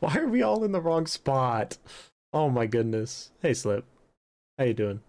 Why 0.00 0.16
are 0.16 0.28
we 0.28 0.42
all 0.42 0.64
in 0.64 0.72
the 0.72 0.80
wrong 0.80 1.06
spot? 1.06 1.78
Oh 2.32 2.48
my 2.48 2.66
goodness. 2.66 3.30
Hey 3.42 3.54
Slip. 3.54 3.84
How 4.58 4.64
you 4.64 4.74
doing? 4.74 5.00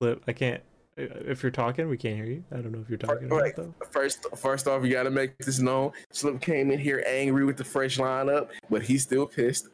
Slip, 0.00 0.22
I 0.26 0.32
can't 0.32 0.62
if 0.96 1.42
you're 1.42 1.52
talking, 1.52 1.88
we 1.88 1.96
can't 1.96 2.16
hear 2.16 2.26
you. 2.26 2.44
I 2.52 2.56
don't 2.56 2.72
know 2.72 2.80
if 2.80 2.88
you're 2.88 2.98
talking 2.98 3.30
or 3.30 3.42
not 3.42 3.56
though. 3.56 3.74
First, 3.90 4.26
first 4.36 4.66
off, 4.66 4.84
you 4.84 4.92
got 4.92 5.04
to 5.04 5.10
make 5.10 5.36
this 5.38 5.58
known. 5.58 5.92
Slip 6.10 6.40
came 6.40 6.70
in 6.70 6.78
here 6.78 7.02
angry 7.06 7.44
with 7.44 7.56
the 7.56 7.64
fresh 7.64 7.98
lineup, 7.98 8.48
but 8.68 8.82
he's 8.82 9.02
still 9.02 9.26
pissed. 9.26 9.68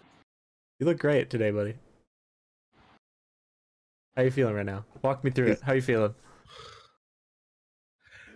You 0.79 0.87
look 0.87 0.99
great 0.99 1.29
today, 1.29 1.51
buddy. 1.51 1.75
How 4.17 4.23
you 4.23 4.31
feeling 4.31 4.55
right 4.55 4.67
now? 4.67 4.85
Walk 5.03 5.25
me 5.25 5.31
through 5.31 5.49
it. 5.49 5.61
How 5.61 5.73
you 5.73 5.83
feeling? 5.83 6.15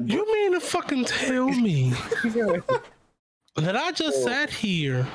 You 0.04 0.32
mean 0.32 0.52
to 0.52 0.60
fucking 0.60 1.04
tell 1.04 1.48
me 1.48 1.90
that 3.56 3.76
I 3.76 3.92
just 3.92 4.24
sat 4.24 4.50
here? 4.50 5.06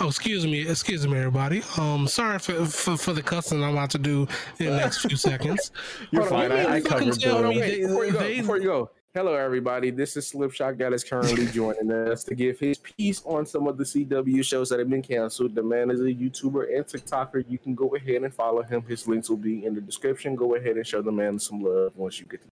Oh, 0.00 0.08
excuse 0.08 0.44
me, 0.44 0.68
excuse 0.68 1.06
me, 1.06 1.16
everybody. 1.18 1.62
Um, 1.78 2.08
sorry 2.08 2.38
for 2.40 2.64
for, 2.66 2.96
for 2.96 3.12
the 3.12 3.22
cussing 3.22 3.62
I'm 3.62 3.72
about 3.72 3.90
to 3.90 3.98
do 3.98 4.26
in 4.58 4.66
the 4.66 4.76
next 4.76 4.98
few 4.98 5.16
seconds. 5.16 5.70
You're 6.10 6.22
Hold 6.22 6.30
fine. 6.30 6.50
you 6.50 6.56
I, 6.56 6.64
I 6.64 6.74
mean 6.74 6.82
covered 6.84 7.20
tell 7.20 7.42
both. 7.42 7.50
me 7.54 7.60
Wait, 7.60 7.70
they- 7.80 7.86
before 7.86 8.04
you 8.06 8.12
go, 8.12 8.18
they- 8.18 8.40
before 8.40 8.56
you 8.58 8.64
go. 8.64 8.90
Hello, 9.14 9.34
everybody. 9.34 9.92
This 9.92 10.16
is 10.16 10.32
SlipShock 10.32 10.76
that 10.78 10.92
is 10.92 11.04
currently 11.04 11.46
joining 11.52 11.92
us 11.92 12.24
to 12.24 12.34
give 12.34 12.58
his 12.58 12.78
piece 12.78 13.22
on 13.24 13.46
some 13.46 13.68
of 13.68 13.78
the 13.78 13.84
CW 13.84 14.44
shows 14.44 14.68
that 14.70 14.80
have 14.80 14.90
been 14.90 15.02
canceled. 15.02 15.54
The 15.54 15.62
man 15.62 15.92
is 15.92 16.00
a 16.00 16.12
YouTuber 16.12 16.74
and 16.76 16.84
TikToker. 16.84 17.44
You 17.48 17.56
can 17.58 17.76
go 17.76 17.94
ahead 17.94 18.24
and 18.24 18.34
follow 18.34 18.62
him. 18.64 18.82
His 18.82 19.06
links 19.06 19.30
will 19.30 19.36
be 19.36 19.64
in 19.64 19.76
the 19.76 19.80
description. 19.80 20.34
Go 20.34 20.56
ahead 20.56 20.74
and 20.76 20.84
show 20.84 21.00
the 21.00 21.12
man 21.12 21.38
some 21.38 21.60
love 21.60 21.92
once 21.94 22.18
you 22.18 22.26
get 22.26 22.42
to 22.42 22.48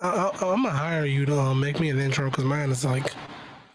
I, 0.00 0.08
I, 0.08 0.30
I'm 0.52 0.64
gonna 0.64 0.70
hire 0.70 1.06
you 1.06 1.26
to 1.26 1.38
um, 1.38 1.60
make 1.60 1.78
me 1.78 1.88
an 1.90 2.00
intro 2.00 2.28
because 2.28 2.42
mine 2.42 2.70
is 2.70 2.84
like 2.84 3.14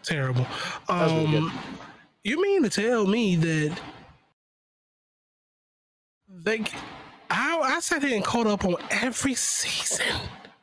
terrible. 0.02 0.46
was 0.90 1.10
good. 1.10 1.34
Um, 1.36 1.77
you 2.24 2.40
mean 2.40 2.62
to 2.62 2.70
tell 2.70 3.06
me 3.06 3.36
that 3.36 3.78
they? 6.28 6.64
I, 7.30 7.58
I 7.58 7.80
sat 7.80 8.02
here 8.02 8.16
and 8.16 8.24
caught 8.24 8.46
up 8.46 8.64
on 8.64 8.76
every 8.90 9.34
season. 9.34 10.06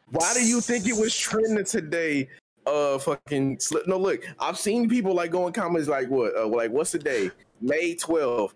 Why 0.10 0.34
do 0.34 0.46
you 0.46 0.62
think 0.62 0.88
it 0.88 0.96
was 0.96 1.16
trending 1.16 1.66
today? 1.66 2.30
Uh, 2.66 2.98
fucking 2.98 3.60
slip. 3.60 3.88
No, 3.88 3.98
look, 3.98 4.24
I've 4.40 4.58
seen 4.58 4.90
people 4.90 5.14
like 5.14 5.32
going 5.32 5.54
comments 5.54 5.88
like, 5.88 6.10
"What? 6.10 6.36
Uh, 6.36 6.48
like, 6.48 6.72
what's 6.72 6.92
the 6.92 7.00
day? 7.00 7.32
May 7.62 7.96
12th. 7.96 8.54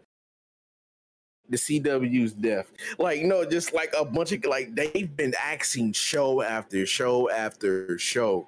The 1.50 1.58
CW's 1.58 2.34
death. 2.34 2.72
Like, 3.00 3.24
no, 3.24 3.43
just 3.43 3.74
like 3.74 3.91
a 3.97 4.06
bunch 4.06 4.32
of 4.32 4.45
like 4.45 4.76
they've 4.76 5.16
been 5.16 5.34
axing 5.39 5.93
show 5.93 6.43
after 6.43 6.86
show 6.86 7.30
after 7.30 7.97
show. 7.97 8.47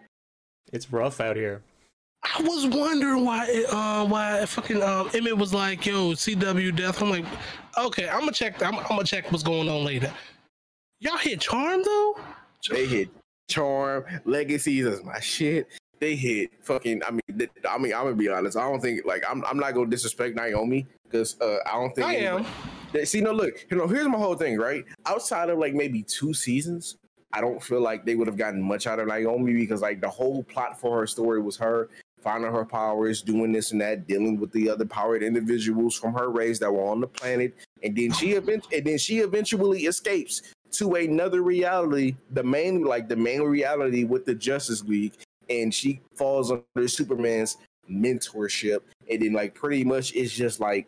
It's 0.72 0.92
rough 0.92 1.20
out 1.20 1.36
here. 1.36 1.64
I 2.24 2.42
was 2.44 2.68
wondering 2.68 3.26
why 3.26 3.66
uh 3.72 4.06
why 4.06 4.46
fucking 4.46 4.82
um 4.84 5.10
Emmett 5.14 5.38
was 5.38 5.54
like, 5.54 5.86
yo, 5.86 6.12
CW 6.12 6.76
death. 6.76 7.02
I'm 7.02 7.10
like, 7.10 7.26
okay, 7.78 8.08
I'm 8.10 8.20
gonna 8.22 8.32
check 8.32 8.62
I'm, 8.62 8.76
I'm 8.78 8.88
gonna 8.88 9.04
check 9.04 9.32
what's 9.32 9.44
going 9.44 9.68
on 9.70 9.84
later. 9.84 10.14
Y'all 11.00 11.18
hit 11.18 11.42
charm 11.42 11.82
though? 11.84 12.16
They 12.70 12.86
hit 12.86 13.10
Charm, 13.50 14.06
Legacies 14.24 14.86
is 14.86 15.04
my 15.04 15.20
shit. 15.20 15.68
They 16.00 16.16
hit 16.16 16.52
fucking. 16.62 17.02
I 17.06 17.12
mean, 17.12 17.38
th- 17.38 17.50
I 17.70 17.78
mean, 17.78 17.94
I'm 17.94 18.04
gonna 18.06 18.16
be 18.16 18.30
honest. 18.30 18.56
I 18.56 18.62
don't 18.62 18.80
think 18.80 19.02
like 19.06 19.24
I'm. 19.30 19.44
I'm 19.46 19.58
not 19.58 19.74
gonna 19.74 19.90
disrespect 19.90 20.36
Naomi 20.36 20.88
because 21.04 21.40
uh, 21.42 21.58
I 21.66 21.74
don't 21.74 21.94
think 21.94 22.08
I 22.08 22.14
am. 22.16 22.46
They- 22.94 23.04
See, 23.06 23.20
no, 23.20 23.32
look, 23.34 23.66
you 23.70 23.78
know, 23.78 23.88
here's 23.88 24.08
my 24.08 24.18
whole 24.18 24.36
thing, 24.36 24.58
right? 24.58 24.86
Outside 25.06 25.50
of 25.50 25.58
like 25.60 25.74
maybe 25.74 26.02
two 26.02 26.34
seasons, 26.34 26.96
I 27.34 27.42
don't 27.42 27.62
feel 27.62 27.82
like 27.82 28.06
they 28.06 28.16
would 28.16 28.28
have 28.28 28.38
gotten 28.38 28.62
much 28.62 28.88
out 28.88 29.00
of 29.00 29.08
Naomi 29.08 29.54
because 29.54 29.82
like 29.82 30.02
the 30.02 30.10
whole 30.10 30.44
plot 30.44 30.80
for 30.80 31.00
her 31.00 31.08
story 31.08 31.42
was 31.42 31.58
her 31.58 31.90
finding 32.22 32.52
her 32.52 32.66
powers, 32.66 33.22
doing 33.22 33.52
this 33.52 33.72
and 33.72 33.82
that, 33.82 34.08
dealing 34.08 34.40
with 34.40 34.52
the 34.52 34.70
other 34.70 34.86
powered 34.86 35.24
individuals 35.24 35.96
from 35.98 36.14
her 36.14 36.30
race 36.30 36.60
that 36.60 36.72
were 36.72 36.88
on 36.88 37.02
the 37.02 37.08
planet, 37.08 37.56
and 37.84 37.96
then 37.96 38.12
she 38.12 38.32
event- 38.34 38.68
and 38.74 38.86
then 38.86 38.98
she 38.98 39.20
eventually 39.20 39.86
escapes 39.86 40.42
to 40.72 40.96
another 40.96 41.42
reality, 41.42 42.16
the 42.32 42.44
main 42.44 42.84
like 42.84 43.08
the 43.10 43.16
main 43.16 43.42
reality 43.42 44.04
with 44.04 44.26
the 44.26 44.36
Justice 44.36 44.84
League, 44.84 45.14
and 45.50 45.74
she 45.74 46.00
falls 46.16 46.52
under 46.52 46.88
Superman's 46.88 47.58
mentorship, 47.90 48.80
and 49.10 49.22
then 49.22 49.34
like 49.34 49.54
pretty 49.54 49.84
much 49.84 50.14
it's 50.16 50.34
just 50.34 50.60
like 50.60 50.88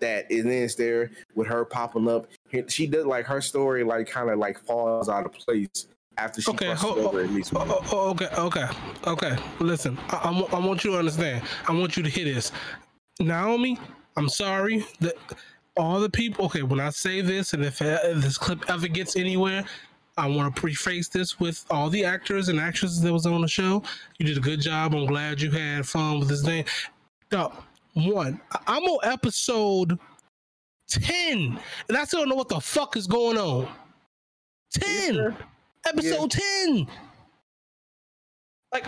that, 0.00 0.28
and 0.30 0.50
then 0.50 0.64
it's 0.64 0.74
there 0.74 1.10
with 1.34 1.46
her 1.46 1.64
popping 1.64 2.08
up. 2.08 2.26
She 2.68 2.86
does 2.86 3.06
like 3.06 3.26
her 3.26 3.40
story 3.40 3.84
like 3.84 4.08
kind 4.08 4.30
of 4.30 4.38
like 4.38 4.58
falls 4.58 5.08
out 5.08 5.26
of 5.26 5.32
place 5.32 5.86
after 6.18 6.40
she 6.40 6.50
Okay, 6.50 6.66
crosses 6.66 6.82
ho- 6.82 7.08
over 7.08 7.20
at 7.20 7.30
least. 7.30 7.52
Oh, 7.54 7.64
oh, 7.68 7.84
oh, 7.92 8.10
okay, 8.10 8.28
okay, 8.36 8.66
okay. 9.06 9.36
Listen, 9.60 9.98
I, 10.10 10.46
I, 10.52 10.58
want 10.58 10.84
you 10.84 10.92
to 10.92 10.98
understand. 10.98 11.42
I 11.68 11.72
want 11.72 11.96
you 11.96 12.02
to 12.02 12.08
hear 12.10 12.24
this. 12.24 12.52
Naomi, 13.20 13.78
I'm 14.16 14.28
sorry 14.28 14.84
that 15.00 15.14
all 15.76 16.00
the 16.00 16.10
people. 16.10 16.46
Okay, 16.46 16.62
when 16.62 16.80
I 16.80 16.90
say 16.90 17.20
this, 17.20 17.54
and 17.54 17.64
if, 17.64 17.80
uh, 17.80 17.98
if 18.04 18.22
this 18.22 18.38
clip 18.38 18.68
ever 18.70 18.88
gets 18.88 19.16
anywhere, 19.16 19.64
I 20.16 20.28
want 20.28 20.54
to 20.54 20.60
preface 20.60 21.08
this 21.08 21.40
with 21.40 21.64
all 21.70 21.88
the 21.88 22.04
actors 22.04 22.48
and 22.48 22.60
actresses 22.60 23.00
that 23.00 23.12
was 23.12 23.26
on 23.26 23.40
the 23.40 23.48
show. 23.48 23.82
You 24.18 24.26
did 24.26 24.36
a 24.36 24.40
good 24.40 24.60
job. 24.60 24.94
I'm 24.94 25.06
glad 25.06 25.40
you 25.40 25.50
had 25.50 25.86
fun 25.86 26.18
with 26.20 26.28
this 26.28 26.44
thing. 26.44 26.64
No, 27.30 27.52
one, 27.94 28.40
I- 28.52 28.60
I'm 28.66 28.82
on 28.84 28.98
episode 29.10 29.98
ten, 30.88 31.58
and 31.88 31.96
I 31.96 32.04
still 32.04 32.20
don't 32.20 32.28
know 32.28 32.34
what 32.34 32.48
the 32.48 32.60
fuck 32.60 32.96
is 32.96 33.06
going 33.06 33.38
on. 33.38 33.68
Ten 34.72 35.34
episode 35.88 36.30
10 36.30 36.86
like 38.72 38.86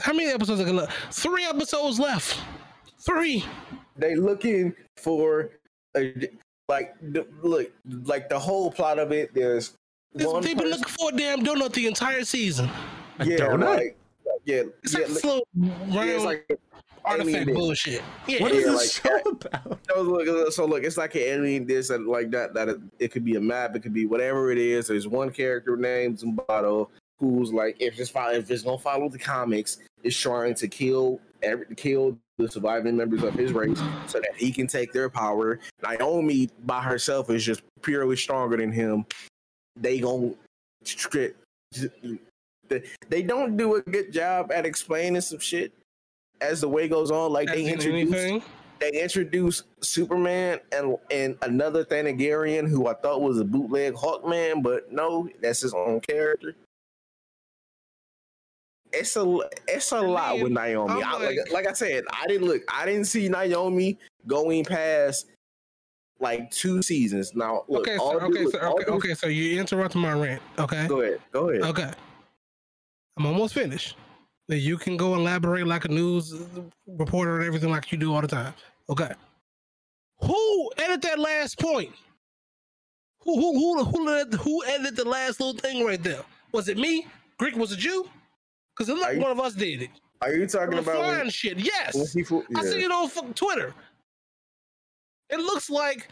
how 0.00 0.12
many 0.12 0.30
episodes 0.30 0.60
are 0.60 0.64
gonna 0.64 0.88
three 1.10 1.44
episodes 1.44 1.98
left. 2.00 2.38
Three. 3.00 3.44
They 3.96 4.14
looking 4.14 4.74
for 4.96 5.50
a, 5.96 6.14
like 6.68 6.94
the, 7.00 7.26
look 7.42 7.70
like 8.04 8.28
the 8.28 8.38
whole 8.38 8.70
plot 8.70 8.98
of 8.98 9.12
it. 9.12 9.34
There's 9.34 9.74
There's 10.12 10.30
one 10.32 10.42
people 10.42 10.64
person- 10.64 10.78
looking 10.80 10.94
for 10.98 11.10
a 11.12 11.16
damn 11.16 11.44
donut 11.44 11.72
the 11.72 11.86
entire 11.86 12.24
season. 12.24 12.70
A 13.18 13.26
yeah, 13.26 13.36
donut? 13.38 13.76
like 13.76 13.98
yeah, 14.44 14.62
it's 14.82 14.94
yeah, 14.94 15.00
like 15.00 15.08
look- 15.10 15.18
slow 15.20 15.40
yeah, 15.54 15.98
round. 15.98 16.10
it's 16.10 16.24
like 16.24 16.58
artifact 17.04 17.34
alien. 17.36 17.54
bullshit 17.54 18.02
yeah 18.26 18.42
What 18.42 18.52
is 18.52 18.64
Yeah, 18.64 18.70
this 18.72 19.04
like- 19.04 19.22
show 19.22 19.30
about? 19.30 19.78
So 19.88 20.02
look, 20.02 20.52
so 20.52 20.64
look, 20.66 20.84
it's 20.84 20.96
like 20.96 21.14
an 21.14 21.22
alien 21.22 21.66
this 21.66 21.90
and 21.90 22.06
like 22.06 22.30
that. 22.32 22.54
That 22.54 22.68
it, 22.68 22.78
it 22.98 23.08
could 23.12 23.24
be 23.24 23.36
a 23.36 23.40
map, 23.40 23.74
it 23.76 23.82
could 23.82 23.94
be 23.94 24.06
whatever 24.06 24.50
it 24.52 24.58
is. 24.58 24.88
There's 24.88 25.08
one 25.08 25.30
character 25.30 25.76
named 25.76 26.18
Zumbado 26.18 26.88
who's 27.18 27.52
like, 27.52 27.76
if 27.80 27.98
it's 28.00 28.08
follow, 28.10 28.32
if 28.32 28.50
it's 28.50 28.62
gonna 28.62 28.78
follow 28.78 29.08
the 29.08 29.18
comics, 29.18 29.78
is 30.02 30.16
trying 30.16 30.54
to 30.54 30.68
kill 30.68 31.20
every 31.42 31.66
kill 31.76 32.16
the 32.38 32.48
surviving 32.50 32.96
members 32.96 33.22
of 33.22 33.34
his 33.34 33.52
race 33.52 33.78
so 34.06 34.18
that 34.20 34.30
he 34.36 34.50
can 34.50 34.66
take 34.66 34.92
their 34.92 35.10
power. 35.10 35.58
Naomi 35.82 36.48
by 36.64 36.80
herself 36.82 37.28
is 37.30 37.44
just 37.44 37.62
purely 37.82 38.16
stronger 38.16 38.56
than 38.56 38.72
him. 38.72 39.04
They 39.76 40.00
gon' 40.00 40.34
strip. 40.84 41.36
They, 42.68 42.82
they 43.08 43.22
don't 43.22 43.56
do 43.56 43.74
a 43.74 43.82
good 43.82 44.12
job 44.12 44.52
at 44.52 44.64
explaining 44.64 45.20
some 45.22 45.40
shit 45.40 45.72
as 46.40 46.60
the 46.60 46.68
way 46.68 46.88
goes 46.88 47.10
on. 47.10 47.32
Like 47.32 47.48
they 47.48 47.64
introduce 47.66 48.42
they 48.80 48.90
introduced 49.02 49.64
Superman 49.82 50.58
and 50.72 50.96
and 51.10 51.36
another 51.42 51.84
Thanagarian 51.84 52.68
who 52.68 52.86
I 52.86 52.94
thought 52.94 53.20
was 53.20 53.38
a 53.38 53.44
bootleg 53.44 53.94
Hawkman, 53.94 54.62
but 54.62 54.90
no, 54.92 55.28
that's 55.42 55.60
his 55.60 55.74
own 55.74 56.00
character. 56.00 56.54
It's 58.92 59.16
a 59.16 59.38
it's 59.68 59.92
a 59.92 59.96
I 59.96 60.00
lot 60.00 60.34
mean, 60.34 60.44
with 60.44 60.52
Naomi. 60.52 61.02
I'm 61.02 61.22
like, 61.22 61.38
like- 61.52 61.66
I 61.68 61.72
said, 61.74 62.04
I 62.12 62.26
didn't 62.26 62.48
look. 62.48 62.62
I 62.72 62.86
didn't 62.86 63.04
see 63.04 63.28
Naomi 63.28 63.98
going 64.26 64.64
past 64.64 65.26
like 66.18 66.50
two 66.50 66.82
seasons. 66.82 67.34
Now, 67.34 67.64
look, 67.68 67.86
okay 67.86 67.96
so, 67.98 68.20
okay 68.20 68.44
due- 68.44 68.50
so 68.50 68.58
all 68.60 68.74
okay, 68.74 68.84
due- 68.84 68.92
okay 68.94 69.14
so 69.14 69.26
you 69.28 69.60
interrupted 69.60 70.00
my 70.00 70.12
rant 70.12 70.42
okay 70.58 70.86
Go 70.88 71.00
ahead. 71.02 71.20
Go 71.32 71.48
ahead. 71.50 71.62
okay 71.62 71.90
i'm 73.16 73.26
almost 73.26 73.54
finished 73.54 73.96
Then 74.50 74.58
you 74.58 74.78
can 74.78 74.96
go 74.96 75.14
elaborate 75.14 75.64
like 75.64 75.84
a 75.84 75.88
news 75.88 76.34
reporter 76.88 77.38
and 77.38 77.46
everything 77.46 77.70
like 77.70 77.92
you 77.92 77.96
do 77.96 78.12
all 78.12 78.20
the 78.20 78.26
time. 78.26 78.52
Okay. 78.88 79.12
Who 80.22 80.72
edited 80.76 81.02
that 81.02 81.20
last 81.20 81.60
point? 81.60 81.92
Who 83.22 83.36
who 83.36 83.84
who 83.84 83.84
who, 83.84 84.36
who 84.38 84.64
edited 84.64 84.96
the 84.96 85.04
last 85.08 85.38
little 85.38 85.54
thing 85.54 85.86
right 85.86 86.02
there? 86.02 86.24
Was 86.50 86.68
it 86.68 86.78
me? 86.78 87.06
Greek 87.38 87.54
was 87.54 87.70
it 87.70 87.84
you? 87.84 88.10
Because 88.74 88.88
it 88.88 88.94
looked 88.94 89.12
like 89.12 89.22
one 89.22 89.30
of 89.30 89.38
us 89.38 89.54
did 89.54 89.82
it. 89.82 89.90
Are 90.20 90.34
you 90.34 90.48
talking 90.48 90.80
about 90.80 90.96
flying 90.96 91.18
when, 91.18 91.30
shit. 91.30 91.56
Yes. 91.56 92.12
flew- 92.26 92.44
I 92.56 92.64
see 92.64 92.82
it 92.82 92.90
on 92.90 93.08
Twitter. 93.34 93.72
It 95.28 95.38
looks 95.38 95.70
like 95.70 96.08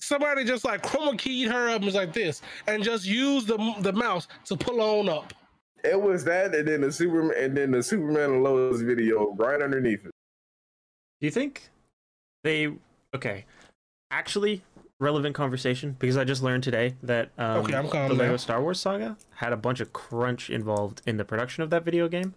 somebody 0.00 0.44
just 0.44 0.64
like 0.64 0.84
chroma 0.84 1.18
keyed 1.18 1.48
her 1.48 1.70
up 1.70 1.76
and 1.76 1.86
was 1.86 1.96
like 1.96 2.12
this, 2.12 2.40
and 2.68 2.84
just 2.84 3.04
used 3.04 3.48
the 3.48 3.74
the 3.80 3.92
mouse 3.92 4.28
to 4.44 4.56
pull 4.56 4.80
on 4.80 5.08
up. 5.08 5.34
It 5.84 6.00
was 6.00 6.24
that, 6.24 6.54
and 6.54 6.66
then 6.68 6.80
the 6.82 6.92
Superman, 6.92 7.36
and 7.36 7.56
then 7.56 7.70
the 7.70 7.82
Superman 7.82 8.30
and 8.32 8.42
Lois 8.42 8.80
video 8.80 9.34
right 9.36 9.60
underneath 9.62 10.04
it. 10.04 10.12
Do 11.20 11.26
you 11.26 11.30
think 11.30 11.70
they 12.44 12.72
okay? 13.14 13.44
Actually, 14.10 14.62
relevant 14.98 15.34
conversation 15.34 15.96
because 15.98 16.16
I 16.16 16.24
just 16.24 16.42
learned 16.42 16.62
today 16.64 16.94
that 17.02 17.30
um, 17.38 17.64
Okay, 17.64 17.74
I'm 17.74 17.86
the 17.86 17.92
calm 17.92 18.10
Lego 18.12 18.32
now. 18.32 18.36
Star 18.36 18.60
Wars 18.62 18.80
saga 18.80 19.16
had 19.36 19.52
a 19.52 19.56
bunch 19.56 19.80
of 19.80 19.92
crunch 19.92 20.50
involved 20.50 21.02
in 21.06 21.16
the 21.16 21.24
production 21.24 21.62
of 21.62 21.70
that 21.70 21.84
video 21.84 22.08
game. 22.08 22.34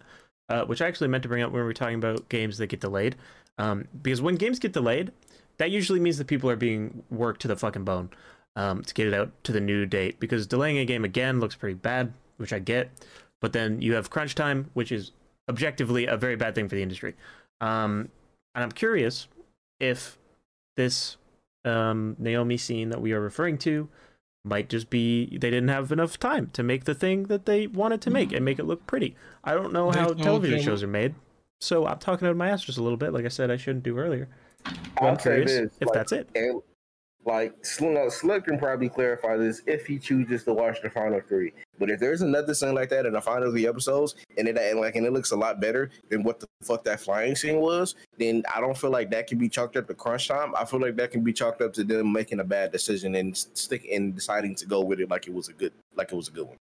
uh, 0.48 0.64
which 0.66 0.82
I 0.82 0.86
actually 0.88 1.08
meant 1.08 1.22
to 1.22 1.28
bring 1.28 1.42
up 1.42 1.52
when 1.52 1.60
we 1.62 1.66
were 1.66 1.72
talking 1.72 1.94
about 1.96 2.28
games 2.28 2.58
that 2.58 2.66
get 2.66 2.80
delayed. 2.80 3.16
Um, 3.56 3.88
because 4.02 4.20
when 4.20 4.34
games 4.36 4.58
get 4.58 4.72
delayed, 4.72 5.10
that 5.56 5.70
usually 5.70 6.00
means 6.00 6.18
that 6.18 6.26
people 6.26 6.50
are 6.50 6.56
being 6.56 7.02
worked 7.10 7.40
to 7.42 7.48
the 7.48 7.56
fucking 7.56 7.84
bone 7.84 8.10
um, 8.56 8.82
to 8.82 8.92
get 8.92 9.06
it 9.06 9.14
out 9.14 9.30
to 9.44 9.52
the 9.52 9.60
new 9.60 9.86
date. 9.86 10.20
Because 10.20 10.46
delaying 10.46 10.76
a 10.78 10.84
game 10.84 11.04
again 11.04 11.40
looks 11.40 11.54
pretty 11.54 11.76
bad, 11.76 12.12
which 12.36 12.52
I 12.52 12.58
get. 12.58 12.90
But 13.44 13.52
then 13.52 13.82
you 13.82 13.92
have 13.92 14.08
crunch 14.08 14.34
time, 14.34 14.70
which 14.72 14.90
is 14.90 15.12
objectively 15.50 16.06
a 16.06 16.16
very 16.16 16.34
bad 16.34 16.54
thing 16.54 16.66
for 16.66 16.76
the 16.76 16.82
industry. 16.82 17.14
Um, 17.60 18.08
and 18.54 18.64
I'm 18.64 18.72
curious 18.72 19.28
if 19.78 20.16
this 20.78 21.18
um, 21.66 22.16
Naomi 22.18 22.56
scene 22.56 22.88
that 22.88 23.02
we 23.02 23.12
are 23.12 23.20
referring 23.20 23.58
to 23.58 23.90
might 24.46 24.70
just 24.70 24.88
be 24.88 25.26
they 25.26 25.50
didn't 25.50 25.68
have 25.68 25.92
enough 25.92 26.18
time 26.18 26.48
to 26.54 26.62
make 26.62 26.84
the 26.84 26.94
thing 26.94 27.24
that 27.24 27.44
they 27.44 27.66
wanted 27.66 28.00
to 28.00 28.10
make 28.10 28.32
and 28.32 28.46
make 28.46 28.58
it 28.58 28.64
look 28.64 28.86
pretty. 28.86 29.14
I 29.44 29.52
don't 29.52 29.74
know 29.74 29.90
how 29.90 30.14
television 30.14 30.62
shows 30.62 30.82
are 30.82 30.86
made, 30.86 31.14
so 31.60 31.86
I'm 31.86 31.98
talking 31.98 32.26
out 32.26 32.30
of 32.30 32.38
my 32.38 32.48
ass 32.48 32.64
just 32.64 32.78
a 32.78 32.82
little 32.82 32.96
bit. 32.96 33.12
Like 33.12 33.26
I 33.26 33.28
said, 33.28 33.50
I 33.50 33.58
shouldn't 33.58 33.84
do 33.84 33.98
earlier. 33.98 34.26
But 34.94 35.04
I'm 35.04 35.16
curious 35.18 35.50
this, 35.52 35.70
if 35.80 35.88
like, 35.88 35.92
that's 35.92 36.12
it. 36.12 36.30
Like 37.26 37.64
Slug 37.64 38.44
can 38.44 38.58
probably 38.58 38.90
clarify 38.90 39.36
this 39.36 39.62
if 39.66 39.86
he 39.86 39.98
chooses 39.98 40.44
to 40.44 40.52
watch 40.52 40.82
the 40.82 40.90
final 40.90 41.20
three. 41.26 41.52
But 41.78 41.90
if 41.90 41.98
there's 41.98 42.20
another 42.20 42.54
scene 42.54 42.74
like 42.74 42.90
that 42.90 43.06
in 43.06 43.14
the 43.14 43.20
final 43.20 43.50
three 43.50 43.66
episodes, 43.66 44.14
and 44.36 44.46
it 44.46 44.58
and 44.58 44.78
like 44.78 44.96
and 44.96 45.06
it 45.06 45.12
looks 45.12 45.30
a 45.30 45.36
lot 45.36 45.60
better 45.60 45.90
than 46.10 46.22
what 46.22 46.38
the 46.40 46.46
fuck 46.62 46.84
that 46.84 47.00
flying 47.00 47.34
scene 47.34 47.60
was, 47.60 47.94
then 48.18 48.42
I 48.54 48.60
don't 48.60 48.76
feel 48.76 48.90
like 48.90 49.10
that 49.12 49.26
can 49.26 49.38
be 49.38 49.48
chalked 49.48 49.76
up 49.76 49.86
to 49.86 49.94
crunch 49.94 50.28
time. 50.28 50.54
I 50.54 50.66
feel 50.66 50.80
like 50.80 50.96
that 50.96 51.12
can 51.12 51.24
be 51.24 51.32
chalked 51.32 51.62
up 51.62 51.72
to 51.74 51.84
them 51.84 52.12
making 52.12 52.40
a 52.40 52.44
bad 52.44 52.72
decision 52.72 53.14
and 53.14 53.34
stick 53.36 53.88
and 53.90 54.14
deciding 54.14 54.54
to 54.56 54.66
go 54.66 54.82
with 54.82 55.00
it 55.00 55.08
like 55.08 55.26
it 55.26 55.32
was 55.32 55.48
a 55.48 55.54
good 55.54 55.72
like 55.96 56.12
it 56.12 56.16
was 56.16 56.28
a 56.28 56.32
good 56.32 56.46
one. 56.46 56.56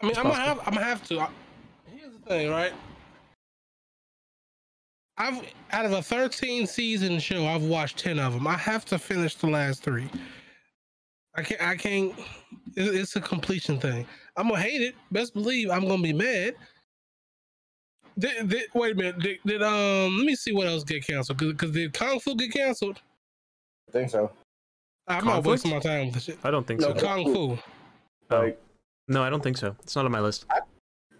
I 0.00 0.06
mean, 0.06 0.16
I'm 0.16 0.22
gonna 0.22 0.34
have, 0.36 0.58
I'm 0.60 0.74
gonna 0.74 0.86
have 0.86 1.02
to. 1.08 1.20
I, 1.20 1.28
here's 1.92 2.12
the 2.12 2.20
thing, 2.20 2.50
right? 2.50 2.72
I've 5.18 5.42
out 5.72 5.84
of 5.84 5.92
a 5.92 6.02
13 6.02 6.66
season 6.66 7.18
show, 7.18 7.46
I've 7.46 7.64
watched 7.64 7.98
10 7.98 8.18
of 8.18 8.32
them. 8.32 8.46
I 8.46 8.56
have 8.56 8.84
to 8.86 8.98
finish 8.98 9.34
the 9.34 9.48
last 9.48 9.82
three. 9.82 10.08
I 11.34 11.42
can't. 11.42 11.62
I 11.62 11.76
can't. 11.76 12.14
It's 12.76 13.16
a 13.16 13.20
completion 13.20 13.78
thing. 13.78 14.06
I'm 14.36 14.48
gonna 14.48 14.60
hate 14.60 14.80
it. 14.80 14.94
Best 15.12 15.34
believe 15.34 15.70
I'm 15.70 15.86
gonna 15.86 16.02
be 16.02 16.12
mad. 16.12 16.54
Did, 18.18 18.48
did, 18.48 18.64
wait 18.74 18.92
a 18.92 18.94
minute. 18.94 19.18
Did, 19.20 19.38
did 19.46 19.62
um? 19.62 20.16
Let 20.16 20.26
me 20.26 20.34
see 20.34 20.52
what 20.52 20.66
else 20.66 20.84
get 20.84 21.06
canceled. 21.06 21.38
Cause 21.58 21.70
did 21.70 21.92
Kung 21.92 22.18
Fu 22.18 22.34
get 22.34 22.52
canceled? 22.52 23.00
I 23.88 23.92
think 23.92 24.10
so. 24.10 24.30
I'm 25.06 25.24
not 25.24 25.34
Conflict? 25.34 25.46
wasting 25.46 25.70
my 25.70 25.78
time 25.80 26.06
with 26.06 26.14
this 26.14 26.24
shit. 26.24 26.38
I 26.44 26.50
don't 26.50 26.66
think 26.66 26.80
No, 26.80 26.88
so. 26.88 26.98
So 26.98 27.06
Kung 27.06 27.34
Fu. 27.34 27.58
Oh. 28.30 28.52
No, 29.08 29.22
I 29.22 29.30
don't 29.30 29.42
think 29.42 29.56
so. 29.56 29.74
It's 29.82 29.96
not 29.96 30.04
on 30.04 30.12
my 30.12 30.20
list. 30.20 30.44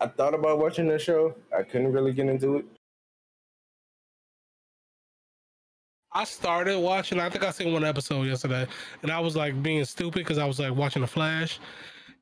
I 0.01 0.07
thought 0.07 0.34
about 0.34 0.59
watching 0.59 0.88
the 0.88 0.99
show. 0.99 1.34
I 1.57 1.62
couldn't 1.62 1.92
really 1.92 2.12
get 2.12 2.26
into 2.26 2.57
it. 2.57 2.66
I 6.12 6.24
started 6.24 6.78
watching. 6.78 7.20
I 7.20 7.28
think 7.28 7.44
I 7.44 7.50
seen 7.50 7.72
one 7.72 7.84
episode 7.84 8.22
yesterday, 8.26 8.66
and 9.02 9.11
I 9.12 9.20
was 9.20 9.36
like 9.36 9.62
being 9.62 9.84
stupid 9.84 10.14
because 10.20 10.38
I 10.38 10.46
was 10.46 10.59
like 10.59 10.74
watching 10.74 11.02
the 11.02 11.09
Flash. 11.09 11.61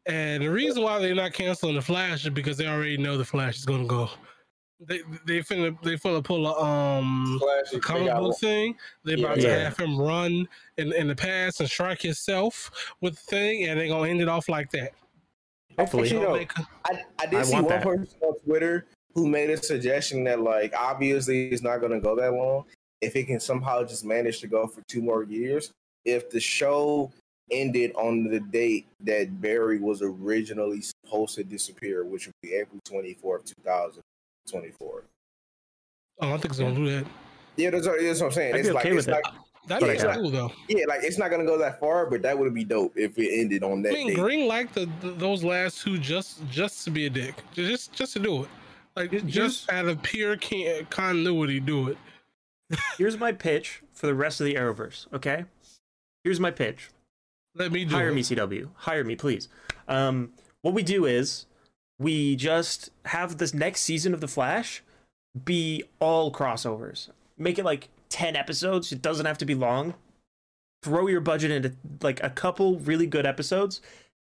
And 0.07 0.43
the 0.43 0.51
reason 0.51 0.83
why 0.83 0.99
they're 1.01 1.15
not 1.15 1.33
canceling 1.33 1.75
the 1.77 1.83
Flash 1.83 2.25
is 2.25 2.31
because 2.31 2.57
they 2.57 2.67
already 2.67 2.97
know 2.97 3.17
the 3.17 3.25
Flash 3.25 3.57
is 3.59 3.65
gonna 3.65 3.87
go. 3.87 4.09
They 4.81 5.01
they 5.25 5.39
finna 5.41 5.81
they 5.83 5.95
finna 5.97 6.23
pull 6.23 6.47
a 6.47 6.61
um 6.63 7.39
Flash, 7.41 7.73
a 7.73 7.75
they 7.77 7.81
comic 7.81 8.07
got 8.09 8.21
book 8.21 8.39
thing. 8.39 8.77
They 9.05 9.15
about 9.15 9.39
Yeah. 9.39 9.57
to 9.57 9.65
have 9.65 9.77
him 9.79 9.99
run 10.01 10.47
in, 10.77 10.93
in 10.93 11.09
the 11.09 11.15
past 11.17 11.61
and 11.61 11.69
strike 11.71 12.03
himself 12.03 12.71
with 13.01 13.15
the 13.15 13.21
thing, 13.23 13.65
and 13.69 13.81
they 13.81 13.89
gonna 13.89 14.09
end 14.11 14.21
it 14.21 14.29
off 14.29 14.49
like 14.49 14.71
that. 14.73 14.93
Hopefully. 15.79 16.05
Actually, 16.05 16.21
Don't 16.21 16.33
no. 16.33 16.37
make 16.39 16.59
a- 16.59 16.69
I, 16.87 17.03
I 17.21 17.27
did 17.27 17.41
I 17.41 17.43
see 17.43 17.53
one 17.55 17.69
that. 17.69 17.83
person 17.83 18.09
on 18.23 18.39
Twitter 18.41 18.87
who 19.15 19.29
made 19.29 19.49
a 19.51 19.57
suggestion 19.57 20.25
that 20.25 20.41
like 20.41 20.75
obviously 20.77 21.49
it's 21.49 21.63
not 21.63 21.79
going 21.79 21.93
to 21.93 22.01
go 22.01 22.15
that 22.17 22.33
long. 22.33 22.65
If 23.01 23.15
it 23.17 23.25
can 23.25 23.41
somehow 23.41 23.85
just 23.85 24.05
manage 24.05 24.41
to 24.41 24.47
go 24.47 24.67
for 24.67 24.83
two 24.89 25.03
more 25.03 25.23
years, 25.25 25.73
if 26.05 26.31
the 26.31 26.41
show 26.41 27.13
ended 27.51 27.93
on 27.95 28.25
the 28.25 28.41
date 28.41 28.87
that 29.01 29.41
Barry 29.41 29.79
was 29.79 30.03
originally 30.03 30.81
supposed 30.83 31.35
to 31.37 31.45
disappear, 31.45 32.05
which 32.05 32.27
would 32.27 32.35
be 32.43 32.55
April 32.55 32.81
twenty 32.85 33.15
fourth, 33.15 33.45
two 33.45 33.63
thousand 33.65 34.03
twenty 34.51 34.71
four. 34.71 35.05
Oh, 36.21 36.29
I 36.33 36.39
think 36.39 36.47
it's 36.47 36.59
gonna 36.59 36.75
do 36.75 36.91
that. 36.91 37.07
Yeah, 37.57 37.71
that's, 37.71 37.87
what- 37.87 38.01
that's 38.01 38.21
what 38.21 38.27
I'm 38.27 38.33
saying. 38.33 38.55
I'd 38.55 38.61
it's 38.61 38.69
be 38.69 38.75
like 38.75 38.87
okay 38.87 38.97
it's 38.97 39.07
with 39.07 39.17
it. 39.17 39.21
not, 39.25 39.35
That'd 39.69 39.89
Yeah, 39.99 40.15
be 40.15 40.15
cool 40.21 40.29
uh, 40.29 40.31
though. 40.31 40.53
yeah, 40.69 40.85
like 40.87 41.01
it's 41.03 41.19
not 41.19 41.29
going 41.29 41.41
to 41.41 41.47
go 41.47 41.59
that 41.59 41.81
far, 41.81 42.09
but 42.09 42.23
that 42.23 42.39
would 42.39 42.55
be 42.55 42.63
dope 42.63 42.97
if 42.97 43.19
it 43.19 43.31
ended 43.41 43.65
on 43.65 43.83
that 43.83 43.91
I 43.91 43.95
mean, 43.95 44.07
date. 44.09 44.17
Green 44.17 44.47
liked 44.47 44.75
the, 44.75 44.87
th 45.03 45.19
those 45.19 45.43
last 45.43 45.83
two 45.83 45.99
just 45.99 46.49
just 46.49 46.85
to 46.85 46.91
be 46.93 47.07
a 47.07 47.11
dick, 47.11 47.35
just 47.53 47.93
just 47.93 48.13
to 48.13 48.21
do 48.21 48.45
it, 48.45 48.49
like 48.95 49.11
Here's- 49.11 49.25
just 49.27 49.73
out 49.73 49.87
of 49.87 50.01
pure 50.03 50.37
can- 50.37 50.87
continuity, 50.87 51.59
do 51.59 51.89
it. 51.89 51.99
Here's 52.99 53.19
my 53.19 53.33
pitch 53.33 53.83
for 53.93 54.07
the 54.07 54.15
rest 54.15 54.41
of 54.41 54.47
the 54.47 54.55
Arrowverse. 54.55 55.07
Okay. 55.13 55.45
Here's 56.25 56.41
my 56.41 56.51
pitch. 56.51 56.91
Let 57.55 57.73
me 57.73 57.85
do 57.85 57.95
Hire 57.95 58.09
it. 58.11 58.15
me, 58.15 58.23
CW. 58.23 58.69
Hire 58.75 59.05
me, 59.05 59.17
please. 59.17 59.49
Um, 59.89 60.33
what 60.63 60.75
we 60.75 60.83
do 60.83 61.05
is 61.07 61.47
we 61.99 62.37
just 62.37 62.91
have 63.07 63.39
this 63.39 63.55
next 63.55 63.81
season 63.83 64.13
of 64.13 64.21
The 64.21 64.29
Flash 64.29 64.83
be 65.45 65.85
all 66.01 66.33
crossovers. 66.33 67.11
Make 67.39 67.59
it 67.59 67.65
like 67.65 67.89
10 68.09 68.37
episodes. 68.37 68.93
It 68.93 69.03
doesn't 69.03 69.27
have 69.27 69.39
to 69.39 69.45
be 69.47 69.55
long. 69.55 69.95
Throw 70.83 71.07
your 71.07 71.21
budget 71.21 71.51
into 71.51 71.73
like 72.03 72.23
a 72.23 72.31
couple 72.31 72.79
really 72.81 73.07
good 73.07 73.27
episodes 73.27 73.81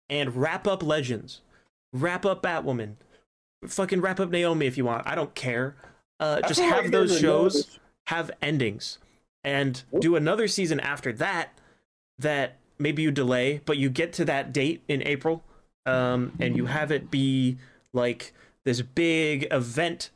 and 0.10 0.36
wrap 0.36 0.68
up 0.68 0.84
Legends. 0.84 1.42
Wrap 1.94 2.26
up 2.26 2.44
Batwoman. 2.44 2.96
Fucking 3.66 4.02
wrap 4.02 4.20
up 4.20 4.30
Naomi 4.30 4.66
if 4.68 4.78
you 4.78 4.86
want. 4.86 5.08
I 5.08 5.16
don't 5.16 5.34
care. 5.36 5.76
Uh, 6.20 6.42
just 6.42 6.60
have 6.60 6.92
those 6.92 7.20
shows 7.20 7.80
have 8.08 8.32
endings. 8.42 8.98
And 9.44 9.84
do 10.00 10.16
another 10.16 10.48
season 10.48 10.80
after 10.80 11.14
that 11.14 11.50
that 12.18 12.58
maybe 12.80 13.02
you 13.04 13.12
delay 13.12 13.62
but 13.66 13.78
you 13.78 13.90
get 13.90 14.14
to 14.14 14.26
that 14.26 14.52
date 14.52 14.82
in 14.88 15.06
april 15.06 15.44
um, 15.86 16.32
and 16.40 16.58
you 16.58 16.66
have 16.66 16.92
it 16.92 17.12
be 17.12 17.58
like 17.94 18.34
this 18.64 18.82
big 18.82 19.48
event 19.52 20.10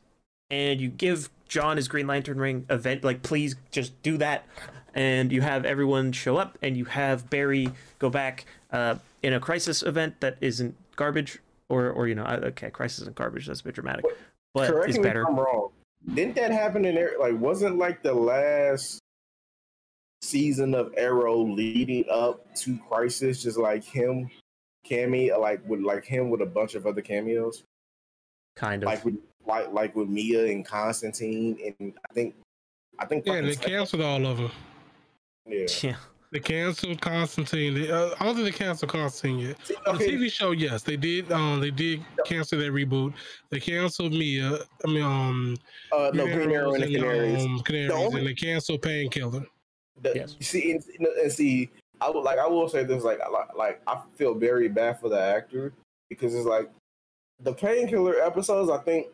and 0.50 0.80
you 0.80 0.88
give 0.88 1.30
john 1.48 1.76
his 1.76 1.88
green 1.88 2.06
lantern 2.06 2.38
ring 2.38 2.66
event 2.70 3.04
like 3.04 3.22
please 3.22 3.56
just 3.70 4.00
do 4.02 4.16
that. 4.16 4.44
And 4.92 5.30
you 5.30 5.40
have 5.42 5.64
everyone 5.64 6.10
show 6.10 6.36
up 6.36 6.58
and 6.62 6.76
you 6.76 6.86
have 6.86 7.30
barry 7.30 7.68
go 8.00 8.10
back 8.10 8.44
uh, 8.72 8.96
in 9.22 9.32
a 9.32 9.38
crisis 9.38 9.84
event 9.84 10.18
that 10.18 10.36
isn't 10.40 10.74
garbage 10.96 11.38
or 11.68 11.90
or 11.90 12.08
you 12.08 12.16
know 12.16 12.24
okay 12.24 12.70
crisis 12.70 13.02
isn't 13.02 13.14
garbage 13.14 13.46
that's 13.46 13.60
a 13.60 13.64
bit 13.64 13.76
dramatic 13.76 14.04
but 14.52 14.68
Correct 14.68 14.90
is 14.90 14.96
me 14.96 15.04
better. 15.04 15.22
If 15.22 15.28
I'm 15.28 15.38
wrong. 15.38 15.70
Didn't 16.14 16.34
that 16.36 16.50
happen 16.50 16.84
in 16.84 16.94
there? 16.94 17.12
Like, 17.20 17.38
wasn't 17.38 17.76
like 17.78 18.02
the 18.02 18.12
last 18.14 18.98
season 20.22 20.74
of 20.74 20.92
Arrow 20.96 21.38
leading 21.38 22.04
up 22.10 22.54
to 22.56 22.78
Crisis, 22.88 23.42
just 23.42 23.58
like 23.58 23.84
him, 23.84 24.30
cameo, 24.84 25.38
like 25.40 25.66
with 25.68 25.80
like 25.80 26.04
him 26.04 26.30
with 26.30 26.40
a 26.42 26.46
bunch 26.46 26.74
of 26.74 26.86
other 26.86 27.00
cameos, 27.02 27.62
kind 28.56 28.82
of 28.82 28.86
like 28.86 29.04
with 29.04 29.18
like 29.46 29.72
like 29.72 29.94
with 29.96 30.08
Mia 30.08 30.46
and 30.46 30.64
Constantine, 30.64 31.74
and 31.80 31.92
I 32.10 32.12
think 32.14 32.34
I 32.98 33.06
think 33.06 33.24
Yeah, 33.26 33.40
they 33.40 33.52
Spectre- 33.52 33.68
canceled 33.70 34.02
all 34.02 34.26
of 34.26 34.36
them. 34.38 34.50
yeah. 35.48 35.66
yeah 35.82 35.96
They 36.32 36.38
canceled 36.38 37.00
Constantine. 37.00 37.74
They, 37.74 37.90
uh, 37.90 38.10
I 38.20 38.24
don't 38.24 38.36
think 38.36 38.46
they 38.46 38.56
canceled 38.64 38.92
Constantine 38.92 39.38
yet. 39.48 39.56
See, 39.66 39.74
On 39.86 39.98
the 39.98 40.04
TV 40.04 40.30
show, 40.30 40.52
yes, 40.52 40.82
they 40.82 40.96
did. 40.96 41.32
Um, 41.32 41.60
they 41.60 41.72
did 41.72 42.04
cancel 42.24 42.58
that 42.60 42.70
reboot. 42.72 43.14
They 43.50 43.58
canceled 43.58 44.12
Mia. 44.12 44.60
I 44.84 44.88
mean, 44.88 45.02
um, 45.02 45.56
uh, 45.92 46.10
no 46.14 46.26
Green 46.26 46.52
Arrow 46.52 46.74
and 46.74 46.84
the 46.84 46.94
Canaries. 46.94 47.44
um, 47.44 47.60
Canaries, 47.66 47.90
only- 47.90 48.18
and 48.20 48.28
they 48.28 48.34
canceled 48.34 48.82
Painkiller. 48.82 49.44
The, 50.02 50.12
Yes. 50.14 50.36
You 50.38 50.44
see, 50.44 50.70
and, 50.72 50.84
and 51.20 51.32
see, 51.32 51.68
I 52.00 52.08
would 52.08 52.22
like 52.22 52.38
I 52.38 52.46
will 52.46 52.68
say 52.68 52.84
this 52.84 53.02
like 53.04 53.18
like- 53.18 53.54
like 53.56 53.82
I 53.88 54.00
feel 54.16 54.34
very 54.34 54.68
bad 54.68 55.00
for 55.00 55.08
the 55.08 55.20
actor 55.20 55.72
because 56.08 56.34
it's 56.34 56.46
like 56.46 56.70
the 57.42 57.52
painkiller 57.52 58.14
episodes. 58.22 58.70
I 58.70 58.78
think 58.78 59.08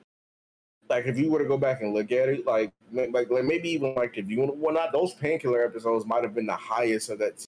like 0.89 1.07
if 1.07 1.18
you 1.18 1.30
were 1.30 1.39
to 1.39 1.45
go 1.45 1.59
back 1.59 1.82
and 1.82 1.95
look 1.95 2.12
at 2.12 2.28
it, 2.28 2.47
like 2.47 2.72
like, 2.93 3.12
like 3.12 3.45
maybe 3.45 3.70
even 3.70 3.95
like 3.95 4.16
if 4.16 4.28
you 4.28 4.41
want, 4.41 4.57
well 4.57 4.74
not 4.74 4.93
those 4.93 5.14
painkiller 5.14 5.64
episodes 5.64 6.07
might 6.07 6.22
have 6.22 6.34
been 6.34 6.47
the 6.47 6.57
highest 6.57 7.11
of 7.11 7.18
that 7.18 7.45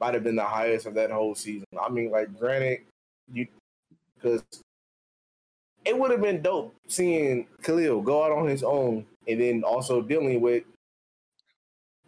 might 0.00 0.14
have 0.14 0.24
been 0.24 0.36
the 0.36 0.44
highest 0.44 0.86
of 0.86 0.94
that 0.94 1.10
whole 1.10 1.34
season. 1.34 1.66
I 1.80 1.88
mean, 1.88 2.10
like 2.10 2.38
granted, 2.38 2.80
you 3.32 3.46
because 4.14 4.42
it 5.84 5.98
would 5.98 6.10
have 6.10 6.22
been 6.22 6.42
dope 6.42 6.74
seeing 6.88 7.46
Khalil 7.62 8.00
go 8.00 8.24
out 8.24 8.32
on 8.32 8.48
his 8.48 8.62
own 8.62 9.04
and 9.28 9.40
then 9.40 9.62
also 9.64 10.00
dealing 10.00 10.40
with 10.40 10.64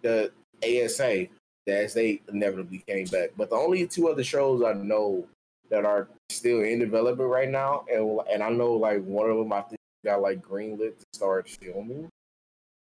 the 0.02 0.30
ASA 0.62 1.26
as 1.66 1.94
they 1.94 2.20
inevitably 2.28 2.82
came 2.86 3.06
back. 3.06 3.30
But 3.36 3.50
the 3.50 3.56
only 3.56 3.86
two 3.86 4.08
other 4.08 4.24
shows 4.24 4.62
I 4.62 4.72
know 4.72 5.26
that 5.70 5.84
are 5.84 6.08
still 6.30 6.62
in 6.62 6.78
development 6.78 7.28
right 7.28 7.48
now, 7.48 7.84
and 7.92 8.20
and 8.30 8.42
I 8.42 8.50
know 8.50 8.72
like 8.74 9.02
one 9.04 9.30
of 9.30 9.36
them 9.36 9.52
I 9.52 9.62
think 9.62 9.75
got 10.06 10.22
like 10.22 10.40
greenlit 10.40 10.98
to 10.98 11.04
start 11.12 11.48
filming 11.48 12.08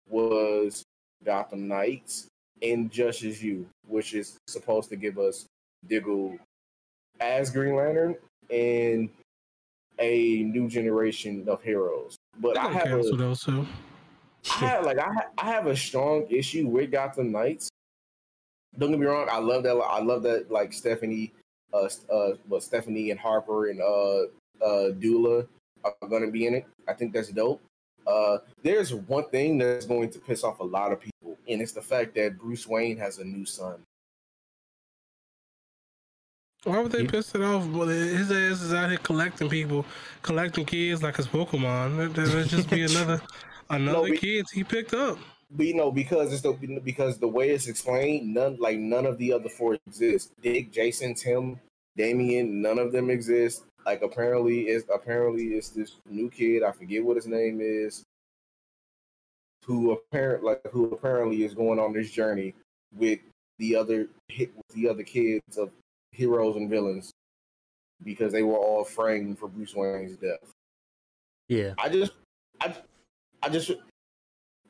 was 0.09 0.83
Gotham 1.25 1.67
Knights 1.69 2.27
and 2.61 2.91
Justice 2.91 3.41
U, 3.41 3.65
which 3.87 4.13
is 4.13 4.37
supposed 4.47 4.89
to 4.89 4.97
give 4.97 5.17
us 5.17 5.45
Diggle 5.87 6.37
as 7.21 7.49
Green 7.49 7.75
Lantern 7.75 8.15
and 8.49 9.09
a 9.99 10.43
new 10.43 10.67
generation 10.67 11.47
of 11.47 11.63
heroes. 11.63 12.17
But 12.39 12.57
I 12.57 12.71
have 12.71 12.83
cancel 12.83 13.15
a, 13.15 13.17
those 13.17 13.39
too. 13.39 13.65
I 14.51 14.65
have 14.65 14.85
like 14.85 14.99
I, 14.99 15.13
ha- 15.13 15.29
I 15.37 15.45
have 15.45 15.67
a 15.67 15.75
strong 15.75 16.27
issue 16.29 16.67
with 16.67 16.91
Gotham 16.91 17.31
Knights. 17.31 17.69
Don't 18.77 18.91
get 18.91 18.99
me 18.99 19.05
wrong, 19.05 19.27
I 19.31 19.37
love 19.37 19.63
that. 19.63 19.75
I 19.77 20.01
love 20.01 20.23
that 20.23 20.51
like 20.51 20.73
Stephanie, 20.73 21.31
uh, 21.73 21.87
uh, 22.11 22.31
but 22.49 22.63
Stephanie 22.63 23.11
and 23.11 23.19
Harper 23.19 23.69
and 23.69 23.81
uh, 23.81 24.65
uh, 24.65 24.91
Dula 24.91 25.45
are 25.83 26.07
gonna 26.09 26.31
be 26.31 26.47
in 26.47 26.55
it. 26.55 26.65
I 26.87 26.93
think 26.93 27.13
that's 27.13 27.29
dope. 27.29 27.61
Uh, 28.05 28.39
there's 28.61 28.93
one 28.93 29.29
thing 29.29 29.57
that's 29.57 29.85
going 29.85 30.09
to 30.09 30.19
piss 30.19 30.43
off 30.43 30.59
a 30.59 30.63
lot 30.63 30.91
of 30.91 30.99
people, 30.99 31.37
and 31.47 31.61
it's 31.61 31.71
the 31.71 31.81
fact 31.81 32.13
that 32.15 32.37
Bruce 32.37 32.67
Wayne 32.67 32.97
has 32.97 33.17
a 33.19 33.23
new 33.23 33.45
son. 33.45 33.81
Why 36.65 36.79
would 36.79 36.91
they 36.91 37.01
You- 37.01 37.09
piss 37.09 37.33
it 37.35 37.41
off? 37.41 37.65
Well, 37.67 37.87
his 37.87 38.31
ass 38.31 38.61
is 38.61 38.73
out 38.73 38.89
here 38.89 38.97
collecting 38.99 39.49
people, 39.49 39.85
collecting 40.21 40.65
kids 40.65 41.03
like 41.03 41.17
his 41.17 41.27
Pokemon. 41.27 41.97
That- 41.97 42.13
that- 42.13 42.27
That'd 42.27 42.47
just 42.49 42.69
be 42.69 42.81
another 42.89 43.21
another 43.69 44.01
we- 44.11 44.17
kids 44.17 44.51
he 44.51 44.63
picked 44.63 44.93
up. 44.93 45.17
But 45.51 45.65
you 45.67 45.75
know, 45.75 45.91
because 45.91 46.33
it's 46.33 46.41
the 46.41 46.53
because 46.83 47.19
the 47.19 47.27
way 47.27 47.49
it's 47.51 47.67
explained, 47.67 48.33
none 48.33 48.57
like 48.59 48.79
none 48.79 49.05
of 49.05 49.17
the 49.17 49.33
other 49.33 49.49
four 49.49 49.77
exist. 49.87 50.31
Dick, 50.41 50.71
Jason, 50.71 51.13
Tim, 51.13 51.59
Damian, 51.95 52.61
none 52.61 52.79
of 52.79 52.91
them 52.91 53.09
exist. 53.11 53.63
Like 53.85 54.01
apparently 54.01 54.67
is 54.67 54.85
apparently 54.93 55.55
it's 55.55 55.69
this 55.69 55.95
new 56.09 56.29
kid, 56.29 56.63
I 56.63 56.71
forget 56.71 57.03
what 57.03 57.17
his 57.17 57.27
name 57.27 57.59
is, 57.61 58.03
who 59.65 59.91
apparent 59.91 60.43
like 60.43 60.61
who 60.71 60.91
apparently 60.91 61.43
is 61.43 61.53
going 61.53 61.79
on 61.79 61.93
this 61.93 62.11
journey 62.11 62.53
with 62.95 63.19
the 63.59 63.75
other 63.75 64.07
hit 64.27 64.51
with 64.55 64.75
the 64.75 64.89
other 64.89 65.03
kids 65.03 65.57
of 65.57 65.69
heroes 66.11 66.55
and 66.55 66.69
villains 66.69 67.11
because 68.03 68.31
they 68.31 68.43
were 68.43 68.57
all 68.57 68.83
framed 68.83 69.39
for 69.39 69.47
Bruce 69.47 69.75
Wayne's 69.75 70.17
death. 70.17 70.51
Yeah. 71.47 71.73
I 71.77 71.89
just, 71.89 72.13
I, 72.61 72.75
I 73.41 73.49
just, 73.49 73.71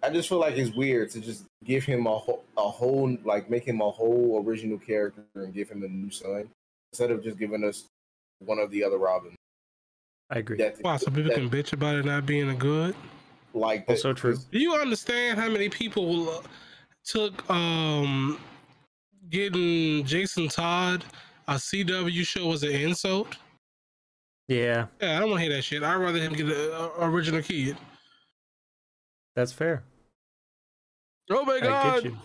I 0.01 0.09
just 0.09 0.29
feel 0.29 0.39
like 0.39 0.57
it's 0.57 0.75
weird 0.75 1.11
to 1.11 1.21
just 1.21 1.45
give 1.63 1.83
him 1.83 2.07
a 2.07 2.17
whole, 2.17 2.43
a 2.57 2.69
whole, 2.69 3.15
like 3.23 3.49
make 3.49 3.65
him 3.65 3.81
a 3.81 3.89
whole 3.89 4.43
original 4.45 4.77
character 4.77 5.23
and 5.35 5.53
give 5.53 5.69
him 5.69 5.83
a 5.83 5.87
new 5.87 6.11
son 6.11 6.49
instead 6.91 7.11
of 7.11 7.23
just 7.23 7.37
giving 7.37 7.63
us 7.63 7.85
one 8.39 8.59
of 8.59 8.71
the 8.71 8.83
other 8.83 8.97
Robins. 8.97 9.35
I 10.29 10.39
agree. 10.39 10.57
That, 10.57 10.81
Wow, 10.83 10.97
so 10.97 11.07
people 11.07 11.23
that- 11.25 11.33
can 11.35 11.49
bitch 11.49 11.73
about 11.73 11.95
it 11.95 12.05
not 12.05 12.25
being 12.25 12.49
a 12.49 12.55
good. 12.55 12.95
like 13.53 13.85
that- 13.87 13.93
Also 13.93 14.13
true. 14.13 14.37
Do 14.51 14.59
you 14.59 14.73
understand 14.75 15.39
how 15.39 15.47
many 15.49 15.69
people 15.69 16.29
uh, 16.29 16.41
took 17.05 17.47
um 17.49 18.39
getting 19.29 20.03
Jason 20.05 20.47
Todd 20.47 21.03
a 21.47 21.53
CW 21.55 22.23
show 22.25 22.51
as 22.51 22.63
an 22.63 22.71
insult? 22.71 23.37
Yeah, 24.47 24.87
Yeah, 25.01 25.17
I 25.17 25.19
don't 25.19 25.29
want 25.29 25.39
to 25.41 25.45
hear 25.47 25.55
that 25.55 25.61
shit. 25.63 25.83
I'd 25.83 25.95
rather 25.95 26.19
him 26.19 26.33
get 26.33 26.47
an 26.47 26.89
original 26.99 27.41
kid. 27.41 27.77
that's 29.35 29.53
fair. 29.53 29.83
Oh 31.29 31.45
my 31.45 31.53
I 31.55 31.59
god! 31.61 32.03
get 32.03 32.11
you. 32.11 32.17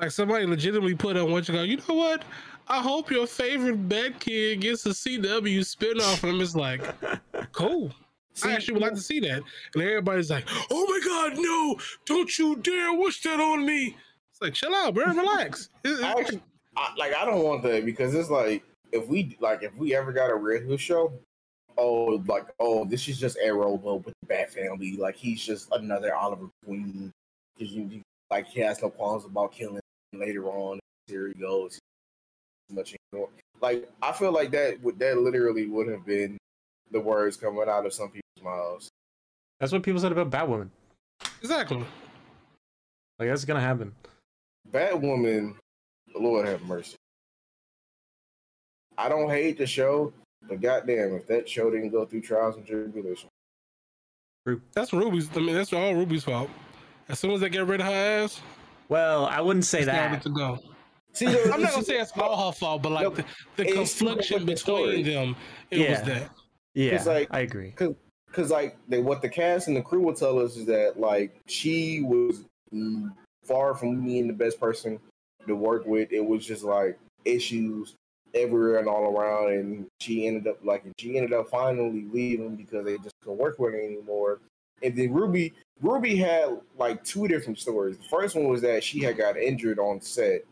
Like 0.00 0.10
somebody 0.10 0.46
legitimately 0.46 0.94
put 0.94 1.16
on 1.16 1.30
what 1.32 1.48
you 1.48 1.54
go. 1.54 1.62
You 1.62 1.78
know 1.88 1.94
what? 1.94 2.22
I 2.68 2.80
hope 2.80 3.10
your 3.10 3.26
favorite 3.26 3.88
bad 3.88 4.20
kid 4.20 4.60
gets 4.60 4.86
a 4.86 4.90
CW 4.90 5.60
spinoff, 5.60 6.22
and 6.22 6.32
I'm 6.32 6.38
just 6.38 6.56
like, 6.56 6.82
cool. 7.52 7.92
See, 8.34 8.48
I 8.48 8.54
actually 8.54 8.74
would 8.74 8.82
like 8.82 8.94
to 8.94 9.00
see 9.00 9.20
that. 9.20 9.42
And 9.74 9.82
everybody's 9.82 10.30
like, 10.30 10.46
oh 10.70 10.86
my 10.86 11.00
god, 11.04 11.38
no! 11.38 11.76
Don't 12.06 12.38
you 12.38 12.56
dare 12.56 12.92
wish 12.94 13.22
that 13.22 13.40
on 13.40 13.66
me! 13.66 13.96
It's 14.30 14.40
like, 14.40 14.54
chill 14.54 14.74
out, 14.74 14.94
bro. 14.94 15.06
Relax. 15.06 15.68
I 15.84 16.14
actually, 16.18 16.42
I, 16.76 16.94
like, 16.96 17.14
I 17.14 17.24
don't 17.24 17.42
want 17.42 17.62
that 17.64 17.84
because 17.84 18.14
it's 18.14 18.30
like 18.30 18.62
if 18.92 19.06
we 19.06 19.36
like 19.40 19.62
if 19.62 19.74
we 19.76 19.94
ever 19.94 20.12
got 20.12 20.30
a 20.30 20.34
Red 20.34 20.62
Hood 20.62 20.80
show, 20.80 21.12
oh, 21.76 22.22
like 22.26 22.46
oh, 22.60 22.84
this 22.84 23.08
is 23.08 23.18
just 23.18 23.36
Arrow 23.42 23.76
but 23.76 24.06
with 24.06 24.14
the 24.20 24.26
Bat 24.26 24.52
Family. 24.52 24.96
Like 24.96 25.16
he's 25.16 25.44
just 25.44 25.68
another 25.72 26.14
Oliver 26.14 26.48
Queen 26.64 27.12
because 27.56 27.74
you, 27.74 27.84
you 27.90 28.02
like 28.30 28.46
he 28.46 28.60
has 28.60 28.80
no 28.80 28.90
qualms 28.90 29.24
about 29.24 29.52
killing 29.52 29.80
later 30.12 30.46
on. 30.46 30.78
Here 31.06 31.28
he 31.28 31.34
goes. 31.34 31.78
Much 32.70 32.94
anymore. 33.12 33.28
Like 33.60 33.88
I 34.00 34.12
feel 34.12 34.32
like 34.32 34.50
that 34.52 34.82
would 34.82 34.98
that 34.98 35.18
literally 35.18 35.66
would 35.66 35.88
have 35.88 36.04
been 36.04 36.38
the 36.90 37.00
words 37.00 37.36
coming 37.36 37.68
out 37.68 37.86
of 37.86 37.92
some 37.94 38.08
people's 38.08 38.42
mouths. 38.44 38.88
That's 39.60 39.72
what 39.72 39.82
people 39.82 40.00
said 40.00 40.12
about 40.12 40.30
Batwoman. 40.30 40.68
exactly. 41.40 41.84
Like 43.18 43.28
that's 43.28 43.44
gonna 43.44 43.60
happen. 43.60 43.94
Batwoman, 44.70 45.54
the 46.12 46.18
Lord 46.18 46.46
have 46.46 46.62
mercy. 46.62 46.96
I 48.98 49.08
don't 49.08 49.30
hate 49.30 49.58
the 49.58 49.66
show, 49.66 50.12
but 50.48 50.60
goddamn, 50.60 51.14
if 51.14 51.26
that 51.28 51.48
show 51.48 51.70
didn't 51.70 51.90
go 51.90 52.04
through 52.04 52.22
trials 52.22 52.56
and 52.56 52.66
tribulations, 52.66 53.30
That's 54.74 54.92
Ruby's. 54.92 55.28
I 55.36 55.40
mean, 55.40 55.54
that's 55.54 55.72
all 55.72 55.94
Ruby's 55.94 56.24
fault. 56.24 56.50
As 57.08 57.18
soon 57.18 57.32
as 57.32 57.40
they 57.40 57.48
get 57.48 57.66
rid 57.66 57.80
of 57.80 57.86
her 57.86 57.92
ass, 57.92 58.40
Well, 58.88 59.26
I 59.26 59.40
wouldn't 59.40 59.64
say 59.64 59.84
that. 59.84 60.22
to 60.22 60.30
go. 60.30 60.58
See, 61.12 61.26
I'm 61.26 61.60
not 61.62 61.72
gonna 61.72 61.84
say 61.84 61.98
it's 62.00 62.12
all 62.16 62.46
her 62.46 62.52
fault, 62.52 62.82
but 62.82 62.92
like 62.92 63.02
No, 63.04 63.10
the, 63.10 63.24
the 63.56 63.64
confliction 63.72 64.06
much 64.14 64.30
of 64.32 64.46
between 64.46 65.04
them, 65.04 65.36
it 65.70 65.78
was 65.78 65.88
Yeah. 65.88 66.00
that. 66.02 66.30
Yeah, 66.74 66.90
It's 66.94 67.06
like- 67.06 67.28
I 67.30 67.40
agree. 67.40 67.74
because 68.26 68.50
like 68.50 68.76
they, 68.88 68.98
what 69.00 69.20
the 69.22 69.28
cast 69.28 69.68
and 69.68 69.76
the 69.76 69.82
crew 69.82 70.00
will 70.00 70.14
tell 70.14 70.38
us 70.38 70.56
is 70.56 70.66
that 70.66 70.98
like 70.98 71.38
she 71.46 72.00
was 72.02 72.44
far 73.44 73.74
from 73.74 74.04
being 74.04 74.26
the 74.26 74.32
best 74.32 74.58
person 74.60 74.98
to 75.46 75.54
work 75.56 75.84
with. 75.86 76.12
It 76.12 76.24
was 76.24 76.46
just 76.46 76.62
like 76.64 76.98
issues 77.24 77.94
everywhere 78.34 78.78
and 78.78 78.88
all 78.88 79.14
around, 79.16 79.52
and 79.52 79.86
she 80.00 80.26
ended 80.26 80.46
up 80.46 80.58
like 80.64 80.84
she 80.98 81.16
ended 81.18 81.32
up 81.34 81.50
finally 81.50 82.06
leaving 82.10 82.56
because 82.56 82.84
they 82.86 82.96
just 82.98 83.14
couldn't 83.22 83.38
work 83.38 83.58
with 83.58 83.74
her 83.74 83.80
anymore. 83.80 84.40
And 84.82 84.96
then 84.96 85.12
Ruby, 85.12 85.52
Ruby 85.80 86.16
had 86.16 86.60
like 86.78 87.04
two 87.04 87.28
different 87.28 87.58
stories. 87.58 87.98
The 87.98 88.04
first 88.04 88.34
one 88.34 88.48
was 88.48 88.62
that 88.62 88.82
she 88.82 89.00
had 89.00 89.16
got 89.18 89.36
injured 89.36 89.78
on 89.78 90.00
set, 90.00 90.42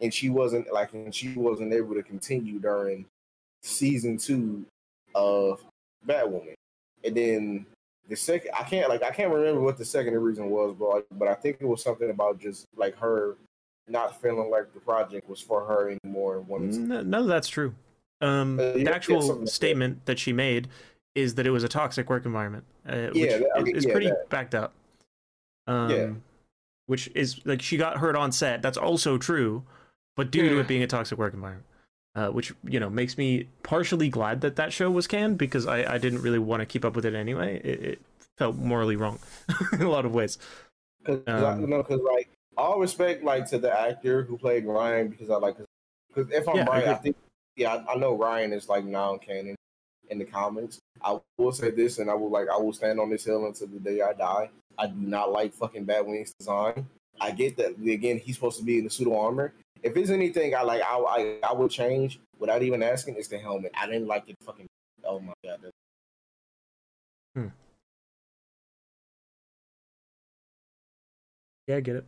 and 0.00 0.12
she 0.12 0.30
wasn't 0.30 0.72
like, 0.72 0.92
and 0.92 1.14
she 1.14 1.32
wasn't 1.34 1.72
able 1.72 1.94
to 1.94 2.02
continue 2.02 2.58
during 2.58 3.04
season 3.62 4.16
two 4.18 4.64
of 5.14 5.62
Batwoman. 6.06 6.54
And 7.04 7.16
then 7.16 7.66
the 8.08 8.16
second, 8.16 8.50
I 8.58 8.64
can't 8.64 8.88
like 8.88 9.02
I 9.02 9.10
can't 9.10 9.32
remember 9.32 9.60
what 9.60 9.78
the 9.78 9.84
second 9.84 10.14
reason 10.20 10.50
was, 10.50 10.74
but 10.78 10.88
like, 10.88 11.06
but 11.12 11.28
I 11.28 11.34
think 11.34 11.58
it 11.60 11.66
was 11.66 11.82
something 11.82 12.10
about 12.10 12.38
just 12.38 12.66
like 12.76 12.96
her 12.98 13.36
not 13.88 14.20
feeling 14.20 14.50
like 14.50 14.72
the 14.72 14.80
project 14.80 15.28
was 15.28 15.40
for 15.40 15.64
her 15.66 15.90
anymore. 16.04 16.44
And 16.50 16.88
No, 16.88 17.02
none 17.02 17.22
of 17.22 17.26
that's 17.28 17.48
true. 17.48 17.74
Um, 18.20 18.58
Uh, 18.58 18.72
the 18.72 18.88
actual 18.88 19.20
something 19.20 19.36
like 19.40 19.44
that. 19.46 19.50
statement 19.52 20.06
that 20.06 20.18
she 20.18 20.32
made 20.32 20.68
is 21.14 21.34
that 21.34 21.46
it 21.46 21.50
was 21.50 21.62
a 21.64 21.68
toxic 21.68 22.08
work 22.08 22.24
environment, 22.24 22.64
uh, 22.88 23.08
which 23.08 23.16
Yeah, 23.16 23.38
that- 23.38 23.50
I 23.54 23.58
is, 23.58 23.64
mean, 23.64 23.76
is 23.76 23.84
yeah, 23.84 23.92
pretty 23.92 24.06
that. 24.08 24.28
backed 24.30 24.54
up. 24.54 24.72
Um, 25.66 25.90
Yeah. 25.90 26.10
Which 26.86 27.10
is 27.14 27.44
like 27.46 27.62
she 27.62 27.76
got 27.78 27.98
hurt 27.98 28.16
on 28.16 28.30
set. 28.32 28.60
That's 28.62 28.76
also 28.76 29.16
true, 29.16 29.62
but 30.16 30.30
due 30.30 30.48
to 30.48 30.58
it 30.60 30.68
being 30.68 30.82
a 30.82 30.86
toxic 30.86 31.18
work 31.18 31.34
environment, 31.34 31.66
uh, 32.14 32.28
which 32.28 32.52
you 32.64 32.78
know 32.78 32.88
makes 32.90 33.18
me 33.18 33.48
partially 33.62 34.08
glad 34.08 34.40
that 34.42 34.56
that 34.56 34.72
show 34.72 34.90
was 34.90 35.06
canned 35.06 35.38
because 35.38 35.66
I, 35.66 35.94
I 35.94 35.98
didn't 35.98 36.22
really 36.22 36.38
want 36.38 36.60
to 36.60 36.66
keep 36.66 36.84
up 36.84 36.94
with 36.94 37.04
it 37.04 37.14
anyway. 37.14 37.60
It, 37.64 37.82
it 37.82 38.02
felt 38.38 38.56
morally 38.56 38.96
wrong 38.96 39.18
in 39.72 39.82
a 39.82 39.90
lot 39.90 40.04
of 40.04 40.14
ways. 40.14 40.38
Cause, 41.04 41.20
Um, 41.26 41.60
you 41.60 41.66
know, 41.66 41.82
because 41.82 42.00
like 42.00 42.28
all 42.56 42.78
respect 42.78 43.24
like 43.24 43.46
to 43.50 43.58
the 43.58 43.72
actor 43.72 44.22
who 44.22 44.38
played 44.38 44.64
Ryan 44.64 45.08
because 45.08 45.30
I 45.30 45.36
like 45.36 45.56
because 46.08 46.30
if 46.30 46.48
I'm 46.48 46.56
Yeah, 46.56 46.64
right, 46.64 46.86
I, 46.86 46.92
agree. 46.92 47.02
think 47.02 47.16
yeah, 47.56 47.74
I, 47.74 47.92
I 47.92 47.96
know 47.96 48.16
Ryan 48.16 48.52
is 48.52 48.68
like 48.68 48.84
non-canon 48.84 49.56
in 50.10 50.18
the 50.18 50.24
comics. 50.24 50.78
I 51.02 51.18
will 51.38 51.52
say 51.52 51.70
this, 51.70 51.98
and 51.98 52.10
I 52.10 52.14
will 52.14 52.30
like 52.30 52.48
I 52.48 52.56
will 52.56 52.72
stand 52.72 53.00
on 53.00 53.10
this 53.10 53.24
hill 53.24 53.46
until 53.46 53.66
the 53.68 53.80
day 53.80 54.02
I 54.02 54.12
die. 54.12 54.50
I 54.78 54.86
do 54.86 54.96
not 54.96 55.32
like 55.32 55.54
fucking 55.54 55.86
Batwing's 55.86 56.34
design. 56.38 56.86
I 57.20 57.30
get 57.30 57.56
that 57.58 57.78
again. 57.78 58.18
He's 58.18 58.34
supposed 58.34 58.58
to 58.58 58.64
be 58.64 58.78
in 58.78 58.84
the 58.84 58.90
pseudo 58.90 59.16
armor. 59.16 59.52
If 59.84 59.94
there's 59.94 60.10
anything 60.10 60.54
I 60.56 60.62
like, 60.62 60.82
I, 60.82 60.96
I 60.96 61.38
I 61.50 61.52
would 61.52 61.70
change 61.70 62.18
without 62.38 62.62
even 62.62 62.82
asking. 62.82 63.14
It's 63.16 63.28
the 63.28 63.38
helmet. 63.38 63.70
I 63.78 63.86
didn't 63.86 64.06
like 64.08 64.24
it. 64.28 64.36
Fucking 64.42 64.66
oh 65.04 65.20
my 65.20 65.34
god. 65.44 65.60
that- 65.62 65.70
Yeah, 71.66 71.76
I 71.76 71.80
get 71.80 71.96
it. 71.96 72.04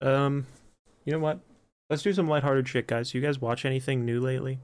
Um, 0.00 0.46
you 1.04 1.12
know 1.12 1.18
what? 1.18 1.40
Let's 1.90 2.02
do 2.02 2.12
some 2.12 2.28
lighthearted 2.28 2.68
shit, 2.68 2.86
guys. 2.86 3.14
You 3.14 3.20
guys 3.20 3.40
watch 3.40 3.64
anything 3.64 4.04
new 4.04 4.20
lately? 4.20 4.60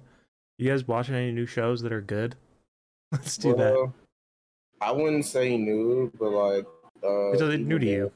You 0.58 0.70
guys 0.70 0.86
watching 0.86 1.14
any 1.14 1.32
new 1.32 1.46
shows 1.46 1.82
that 1.82 1.92
are 1.92 2.00
good? 2.00 2.36
Let's 3.12 3.36
do 3.36 3.54
that. 3.56 3.92
I 4.80 4.90
wouldn't 4.92 5.24
say 5.26 5.56
new, 5.56 6.12
but 6.18 6.30
like 6.30 6.66
uh, 7.04 7.32
It's 7.32 7.40
new 7.42 7.78
to 7.78 7.86
you. 7.86 8.12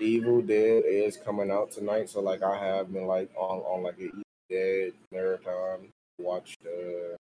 Evil 0.00 0.40
Dead 0.40 0.84
is 0.86 1.16
coming 1.16 1.50
out 1.50 1.70
tonight, 1.70 2.08
so 2.08 2.20
like 2.20 2.42
I 2.42 2.56
have 2.56 2.92
been 2.92 3.06
like 3.06 3.30
on 3.36 3.58
on 3.60 3.82
like 3.82 3.98
a 3.98 4.04
Evil 4.04 4.22
Dead 4.48 4.92
marathon. 5.12 5.88
Watched 6.18 6.58
uh 6.66 7.16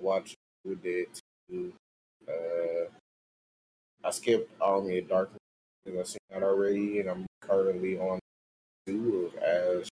watched 0.00 0.36
Evil 0.64 0.78
Dead 0.82 1.06
two. 1.48 1.72
Uh, 2.26 2.88
I 4.02 4.10
skipped 4.10 4.50
Army 4.60 4.98
of 4.98 5.08
Darkness 5.08 5.38
because 5.84 6.00
I've 6.00 6.06
seen 6.08 6.18
that 6.30 6.42
already, 6.42 7.00
and 7.00 7.10
I'm 7.10 7.26
currently 7.40 7.98
on 7.98 8.18
two 8.86 9.30
of 9.36 9.42
Ash. 9.42 9.88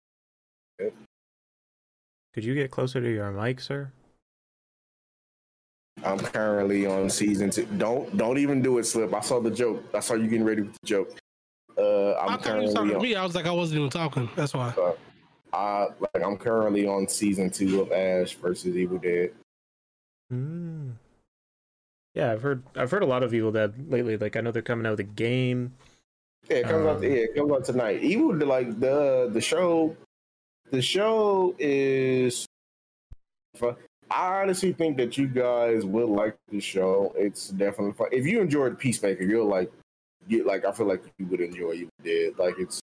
Could 2.34 2.44
you 2.44 2.54
get 2.54 2.70
closer 2.70 3.00
to 3.00 3.10
your 3.10 3.30
mic, 3.30 3.60
sir? 3.60 3.92
I'm 6.04 6.18
currently 6.18 6.86
on 6.86 7.10
season 7.10 7.50
two. 7.50 7.66
Don't 7.76 8.16
don't 8.16 8.38
even 8.38 8.62
do 8.62 8.78
it, 8.78 8.84
Slip. 8.84 9.12
I 9.14 9.20
saw 9.20 9.40
the 9.40 9.50
joke. 9.50 9.84
I 9.94 10.00
saw 10.00 10.14
you 10.14 10.24
getting 10.24 10.44
ready 10.44 10.62
with 10.62 10.72
the 10.80 10.86
joke. 10.86 11.16
Uh, 11.78 12.14
I'm 12.14 12.28
I 12.30 12.36
thought 12.36 12.56
you 12.56 12.62
was 12.62 12.74
talking 12.74 12.90
currently 12.90 13.08
to 13.08 13.14
me. 13.14 13.14
I 13.14 13.24
was 13.24 13.34
like, 13.34 13.46
I 13.46 13.50
wasn't 13.50 13.78
even 13.78 13.90
talking. 13.90 14.28
That's 14.36 14.54
why. 14.54 14.74
uh, 15.52 15.86
like 16.00 16.24
I'm 16.24 16.36
currently 16.36 16.86
on 16.86 17.08
season 17.08 17.50
two 17.50 17.80
of 17.82 17.92
Ash 17.92 18.34
versus 18.34 18.76
Evil 18.76 18.98
Dead. 18.98 19.32
Mm. 20.32 20.92
Yeah, 22.14 22.32
I've 22.32 22.42
heard 22.42 22.62
I've 22.76 22.90
heard 22.90 23.02
a 23.02 23.06
lot 23.06 23.22
of 23.22 23.32
Evil 23.34 23.52
Dead 23.52 23.90
lately. 23.90 24.16
Like 24.16 24.36
I 24.36 24.40
know 24.40 24.50
they're 24.50 24.62
coming 24.62 24.86
out 24.86 24.90
with 24.90 25.00
a 25.00 25.04
game. 25.04 25.72
Yeah, 26.48 26.56
it 26.58 26.68
comes 26.68 26.86
out. 26.86 26.96
Um, 26.96 27.02
Yeah, 27.02 27.10
it 27.10 27.34
comes 27.34 27.52
out 27.52 27.64
tonight. 27.64 28.02
Evil 28.02 28.34
like 28.46 28.78
the 28.80 29.30
the 29.32 29.40
show. 29.40 29.96
The 30.70 30.82
show 30.82 31.54
is. 31.58 32.46
I 34.10 34.42
honestly 34.42 34.72
think 34.72 34.96
that 34.98 35.16
you 35.16 35.26
guys 35.26 35.84
will 35.86 36.08
like 36.08 36.36
the 36.50 36.60
show. 36.60 37.14
It's 37.16 37.48
definitely 37.48 37.92
fun. 37.92 38.08
If 38.12 38.26
you 38.26 38.40
enjoyed 38.40 38.78
Peacemaker, 38.78 39.24
you'll 39.24 39.46
like. 39.46 39.72
Get 40.28 40.46
like 40.46 40.64
I 40.64 40.72
feel 40.72 40.86
like 40.86 41.02
you 41.18 41.26
would 41.26 41.40
enjoy 41.40 41.72
Evil 41.72 41.90
Dead. 42.04 42.38
Like 42.38 42.54
it's. 42.58 42.80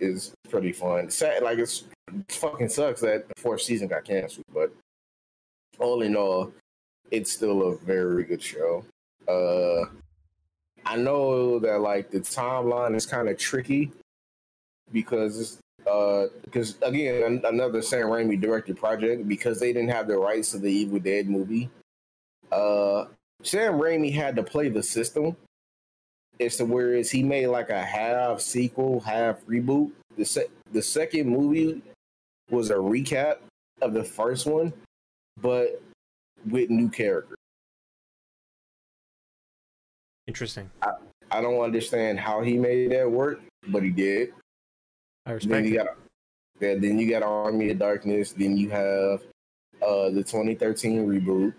It's 0.00 0.32
pretty 0.50 0.72
fun. 0.72 1.08
Sad, 1.08 1.44
like 1.44 1.58
it's 1.58 1.84
it 2.12 2.32
fucking 2.32 2.68
sucks 2.68 3.00
that 3.02 3.28
the 3.28 3.40
fourth 3.40 3.62
season 3.62 3.86
got 3.86 4.04
canceled, 4.04 4.44
but 4.52 4.72
all 5.78 6.02
in 6.02 6.16
all, 6.16 6.52
it's 7.12 7.30
still 7.32 7.68
a 7.68 7.76
very 7.76 8.24
good 8.24 8.42
show. 8.42 8.84
Uh, 9.28 9.84
I 10.84 10.96
know 10.96 11.60
that 11.60 11.80
like 11.80 12.10
the 12.10 12.18
timeline 12.18 12.96
is 12.96 13.06
kind 13.06 13.28
of 13.28 13.38
tricky 13.38 13.92
because 14.92 15.40
it's 15.40 15.58
uh 15.88 16.26
because 16.44 16.76
again 16.82 17.22
an- 17.22 17.44
another 17.44 17.80
Sam 17.80 18.06
Raimi 18.06 18.40
directed 18.40 18.76
project 18.76 19.28
because 19.28 19.60
they 19.60 19.72
didn't 19.72 19.90
have 19.90 20.08
the 20.08 20.18
rights 20.18 20.50
to 20.50 20.58
the 20.58 20.72
Evil 20.72 20.98
Dead 20.98 21.28
movie. 21.28 21.70
Uh, 22.50 23.06
Sam 23.44 23.74
Raimi 23.74 24.12
had 24.12 24.34
to 24.36 24.42
play 24.42 24.68
the 24.68 24.82
system. 24.82 25.36
It's 26.38 26.56
to 26.56 26.64
whereas 26.64 27.10
he 27.10 27.22
made 27.22 27.46
like 27.48 27.70
a 27.70 27.82
half 27.82 28.40
sequel, 28.40 29.00
half 29.00 29.40
reboot. 29.46 29.92
The 30.16 30.24
se- 30.24 30.50
the 30.72 30.82
second 30.82 31.28
movie 31.28 31.82
was 32.50 32.70
a 32.70 32.74
recap 32.74 33.38
of 33.82 33.94
the 33.94 34.04
first 34.04 34.46
one, 34.46 34.72
but 35.40 35.80
with 36.48 36.70
new 36.70 36.88
characters. 36.88 37.36
Interesting. 40.26 40.70
I 40.82 40.92
I 41.30 41.40
don't 41.40 41.60
understand 41.60 42.18
how 42.18 42.42
he 42.42 42.56
made 42.56 42.92
that 42.92 43.10
work, 43.10 43.40
but 43.68 43.82
he 43.82 43.90
did. 43.90 44.32
I 45.26 45.32
respect. 45.32 45.52
Then 45.52 45.64
you 45.64 45.80
it. 45.80 45.84
got 45.84 45.96
yeah, 46.60 46.74
then 46.78 46.98
you 46.98 47.10
got 47.10 47.22
Army 47.22 47.70
of 47.70 47.78
Darkness. 47.78 48.32
Then 48.32 48.56
you 48.56 48.70
have 48.70 49.22
uh, 49.82 50.10
the 50.10 50.22
2013 50.22 51.06
reboot, 51.06 51.52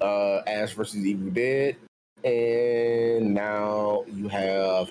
uh, 0.00 0.38
Ash 0.46 0.72
versus 0.72 1.04
Evil 1.04 1.30
Dead, 1.30 1.76
and 2.24 3.34
now 3.34 4.04
you 4.12 4.28
have 4.28 4.90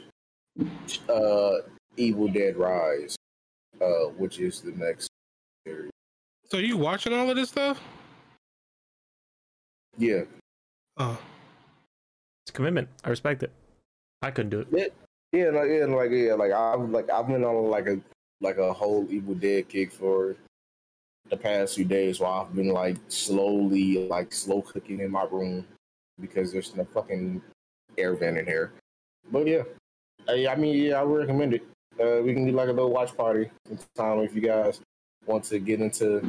uh, 1.10 1.54
Evil 1.98 2.28
Dead 2.28 2.56
Rise, 2.58 3.16
uh, 3.82 4.06
which 4.18 4.40
is 4.40 4.62
the 4.62 4.72
next. 4.72 5.10
series. 5.66 5.92
So 6.50 6.58
you 6.58 6.78
watching 6.78 7.14
all 7.14 7.30
of 7.30 7.36
this 7.36 7.50
stuff? 7.50 7.82
Yeah, 9.98 10.24
Oh, 10.98 11.20
It's 12.46 12.52
commitment. 12.52 12.88
I 13.04 13.10
respect 13.10 13.44
it. 13.44 13.52
I 14.22 14.32
couldn't 14.32 14.50
do 14.52 14.60
it. 14.62 14.94
yeah, 15.32 15.50
like 15.50 15.70
yeah, 15.70 15.86
like 15.86 16.12
yeah, 16.12 16.34
like 16.36 16.52
I've 16.52 16.90
like 16.90 17.10
I've 17.10 17.28
been 17.28 17.44
on 17.44 17.70
like 17.70 17.88
a 17.88 18.00
like 18.42 18.58
a 18.58 18.72
whole 18.74 19.08
Evil 19.10 19.36
Dead 19.36 19.68
kick 19.70 19.92
for 19.92 20.36
the 21.30 21.38
past 21.38 21.76
few 21.76 21.86
days, 21.86 22.20
while 22.20 22.42
I've 22.42 22.56
been 22.56 22.70
like 22.70 22.98
slowly 23.08 24.08
like 24.08 24.34
slow 24.34 24.62
cooking 24.62 25.00
in 25.00 25.12
my 25.12 25.24
room 25.26 25.66
because 26.20 26.52
there's 26.52 26.76
no 26.76 26.86
fucking 26.86 27.42
air 27.98 28.16
vent 28.16 28.38
in 28.38 28.46
here. 28.46 28.74
But 29.32 29.48
yeah, 29.48 29.64
I, 30.28 30.48
I 30.48 30.56
mean, 30.56 30.76
yeah, 30.84 31.00
I 31.00 31.04
would 31.04 31.20
recommend 31.20 31.54
it. 31.54 31.64
Uh, 32.00 32.22
we 32.24 32.34
can 32.34 32.46
do 32.46 32.52
like 32.52 32.70
a 32.70 32.72
little 32.72 32.92
watch 32.92 33.16
party 33.16 33.50
sometime 33.68 34.20
if 34.24 34.34
you 34.36 34.42
guys 34.42 34.82
want 35.26 35.44
to 35.46 35.60
get 35.60 35.80
into, 35.80 36.22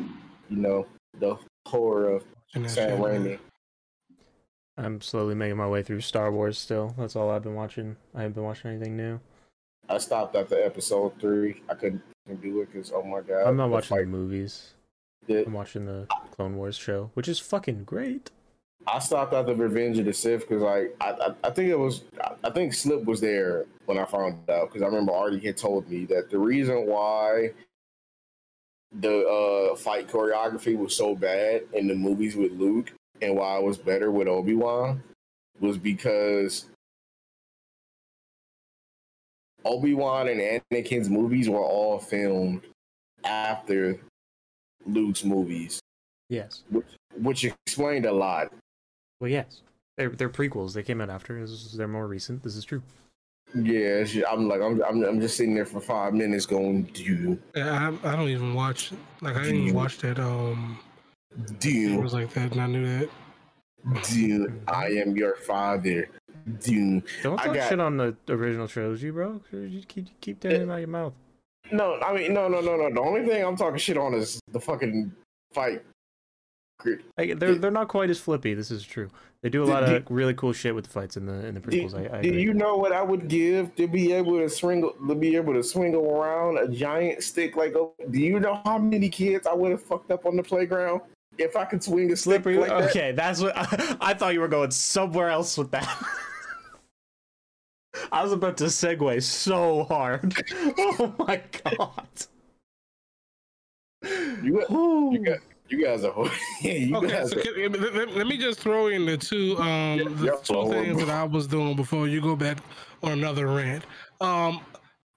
you 0.50 0.56
know, 0.56 0.86
the 1.18 1.36
horror 1.66 2.10
of 2.10 2.24
watching 2.54 2.68
Sam. 2.68 2.98
Raimi. 3.00 3.38
I'm 4.76 5.00
slowly 5.00 5.34
making 5.34 5.56
my 5.56 5.68
way 5.68 5.82
through 5.82 6.00
Star 6.00 6.32
Wars 6.32 6.58
still. 6.58 6.94
That's 6.98 7.14
all 7.16 7.30
I've 7.30 7.42
been 7.44 7.54
watching. 7.54 7.96
I 8.14 8.22
haven't 8.22 8.34
been 8.34 8.42
watching 8.44 8.72
anything 8.72 8.96
new. 8.96 9.20
I 9.88 9.98
stopped 9.98 10.34
after 10.34 10.60
episode 10.62 11.12
three. 11.20 11.62
I 11.70 11.74
couldn't 11.74 12.02
do 12.42 12.60
it 12.62 12.72
because 12.72 12.90
oh 12.92 13.02
my 13.02 13.20
god, 13.20 13.46
I'm 13.46 13.56
not 13.56 13.66
the 13.68 13.72
watching 13.72 13.96
the 13.98 14.06
movies. 14.06 14.72
the- 15.26 15.46
I'm 15.46 15.52
watching 15.52 15.86
the 15.86 16.06
Clone 16.32 16.56
Wars 16.56 16.76
show, 16.76 17.10
which 17.14 17.28
is 17.28 17.38
fucking 17.38 17.84
great. 17.84 18.30
I 18.86 18.98
stopped 18.98 19.32
after 19.32 19.54
Revenge 19.54 19.98
of 19.98 20.04
the 20.04 20.12
Sith 20.12 20.40
because 20.48 20.62
like 20.62 20.94
I, 21.00 21.10
I 21.12 21.34
I 21.44 21.50
think 21.50 21.70
it 21.70 21.78
was 21.78 22.02
I- 22.22 22.34
I 22.44 22.50
think 22.50 22.74
Slip 22.74 23.04
was 23.04 23.20
there 23.20 23.64
when 23.86 23.98
I 23.98 24.04
found 24.04 24.48
out 24.50 24.68
because 24.68 24.82
I 24.82 24.86
remember 24.86 25.12
Artie 25.12 25.38
had 25.40 25.56
told 25.56 25.88
me 25.90 26.04
that 26.06 26.30
the 26.30 26.38
reason 26.38 26.86
why 26.86 27.50
the 29.00 29.26
uh, 29.26 29.76
fight 29.76 30.06
choreography 30.08 30.76
was 30.76 30.94
so 30.96 31.14
bad 31.16 31.62
in 31.72 31.88
the 31.88 31.94
movies 31.94 32.36
with 32.36 32.52
Luke 32.52 32.92
and 33.22 33.34
why 33.36 33.56
it 33.58 33.64
was 33.64 33.78
better 33.78 34.10
with 34.12 34.28
Obi 34.28 34.54
Wan 34.54 35.02
was 35.60 35.78
because 35.78 36.66
Obi 39.64 39.94
Wan 39.94 40.28
and 40.28 40.40
Anakin's 40.72 41.08
movies 41.08 41.48
were 41.48 41.64
all 41.64 41.98
filmed 41.98 42.60
after 43.24 43.98
Luke's 44.86 45.24
movies, 45.24 45.80
Yes. 46.28 46.64
which 46.70 46.86
which 47.16 47.44
explained 47.44 48.04
a 48.06 48.12
lot. 48.12 48.52
Well, 49.20 49.30
yes. 49.30 49.60
They're 49.96 50.08
they're 50.10 50.28
prequels. 50.30 50.72
They 50.74 50.82
came 50.82 51.00
out 51.00 51.10
after. 51.10 51.40
This 51.40 51.50
is, 51.50 51.72
they're 51.72 51.86
more 51.88 52.06
recent. 52.08 52.42
This 52.42 52.56
is 52.56 52.64
true. 52.64 52.82
Yeah, 53.54 54.02
it's 54.02 54.16
I'm 54.28 54.48
like 54.48 54.60
I'm, 54.60 54.82
I'm 54.82 55.04
I'm 55.04 55.20
just 55.20 55.36
sitting 55.36 55.54
there 55.54 55.66
for 55.66 55.80
five 55.80 56.12
minutes 56.14 56.44
going, 56.46 56.82
do 56.94 57.38
Yeah, 57.54 57.92
I, 58.02 58.08
I 58.12 58.16
don't 58.16 58.28
even 58.28 58.54
watch. 58.54 58.90
Like 59.20 59.36
I 59.36 59.42
didn't 59.44 59.62
even 59.62 59.74
watch 59.74 59.98
that. 59.98 60.18
Um, 60.18 60.80
it 61.30 61.60
do 61.60 62.00
was 62.00 62.12
like 62.12 62.32
that, 62.34 62.50
and 62.52 62.60
I 62.60 62.66
knew 62.66 62.84
that. 62.98 63.08
do 64.10 64.52
I 64.66 64.86
am 64.88 65.16
your 65.16 65.36
father. 65.36 66.08
Do 66.60 67.00
Don't 67.22 67.38
I 67.40 67.44
talk 67.46 67.54
got- 67.54 67.68
shit 67.68 67.78
on 67.80 67.96
the 67.96 68.16
original 68.28 68.66
trilogy, 68.66 69.10
bro. 69.10 69.40
You 69.52 69.82
keep 69.86 70.08
keep 70.20 70.40
that 70.40 70.54
in 70.60 70.70
out 70.70 70.78
your 70.78 70.88
mouth. 70.88 71.12
no, 71.70 72.00
I 72.00 72.12
mean 72.16 72.34
no 72.34 72.48
no 72.48 72.60
no 72.60 72.76
no. 72.76 72.92
The 72.92 73.00
only 73.00 73.24
thing 73.24 73.44
I'm 73.44 73.56
talking 73.56 73.78
shit 73.78 73.96
on 73.96 74.14
is 74.14 74.40
the 74.50 74.58
fucking 74.60 75.12
fight. 75.52 75.82
Like, 77.18 77.38
they're 77.38 77.54
they're 77.56 77.70
not 77.70 77.88
quite 77.88 78.10
as 78.10 78.18
flippy. 78.18 78.54
This 78.54 78.70
is 78.70 78.84
true. 78.84 79.10
They 79.42 79.50
do 79.50 79.62
a 79.62 79.66
lot 79.66 79.86
do- 79.86 79.96
of 79.96 80.04
really 80.10 80.34
cool 80.34 80.52
shit 80.52 80.74
with 80.74 80.84
the 80.84 80.90
fights 80.90 81.16
in 81.16 81.26
the 81.26 81.46
in 81.46 81.54
the 81.54 81.60
Do, 81.60 81.68
prequels. 81.68 82.12
I, 82.12 82.18
I 82.18 82.22
do 82.22 82.32
you 82.32 82.54
know 82.54 82.76
what 82.76 82.92
I 82.92 83.02
would 83.02 83.28
give 83.28 83.74
to 83.76 83.86
be 83.86 84.12
able 84.12 84.38
to 84.38 84.48
swing 84.48 84.90
to 85.08 85.14
be 85.14 85.36
able 85.36 85.52
to 85.54 85.62
swing 85.62 85.94
around 85.94 86.58
a 86.58 86.68
giant 86.68 87.22
stick 87.22 87.56
like? 87.56 87.74
Do 87.74 88.18
you 88.18 88.40
know 88.40 88.60
how 88.64 88.78
many 88.78 89.08
kids 89.08 89.46
I 89.46 89.52
would 89.52 89.70
have 89.70 89.82
fucked 89.82 90.10
up 90.10 90.26
on 90.26 90.36
the 90.36 90.42
playground 90.42 91.02
if 91.36 91.56
I 91.56 91.64
could 91.64 91.82
swing 91.82 92.12
a 92.12 92.16
Slippery. 92.16 92.56
like 92.58 92.70
that? 92.70 92.90
okay, 92.90 93.12
that's 93.12 93.40
what 93.40 93.52
I, 94.00 94.14
thought 94.14 94.34
you 94.34 94.40
were 94.40 94.48
going 94.48 94.70
somewhere 94.70 95.30
else 95.30 95.58
with 95.58 95.70
that. 95.72 95.88
I 98.12 98.22
was 98.22 98.32
about 98.32 98.56
to 98.58 98.64
segue 98.64 99.22
so 99.22 99.84
hard. 99.84 100.34
Oh 100.78 101.14
my 101.18 101.40
god. 101.64 102.06
You 104.42 104.64
you 105.12 105.24
got- 105.24 105.38
You 105.68 105.82
guys 105.82 106.04
are 106.04 106.12
you 106.62 106.94
Okay, 106.96 107.08
guys 107.08 107.30
so 107.30 107.38
are- 107.38 107.42
can, 107.42 107.72
let, 107.72 108.14
let- 108.16 108.26
me 108.26 108.36
just 108.36 108.60
throw 108.60 108.88
in 108.88 109.06
the 109.06 109.16
two 109.16 109.56
um 109.58 109.98
Yeah, 109.98 110.04
the 110.08 110.30
two 110.42 110.52
throw 110.54 110.70
things 110.70 110.88
in. 111.00 111.06
that 111.06 111.10
I 111.10 111.24
was 111.24 111.46
doing 111.46 111.74
before 111.76 112.06
you 112.06 112.20
go 112.20 112.36
back 112.36 112.58
on 113.02 113.12
another 113.12 113.46
rant. 113.48 113.84
Um, 114.20 114.60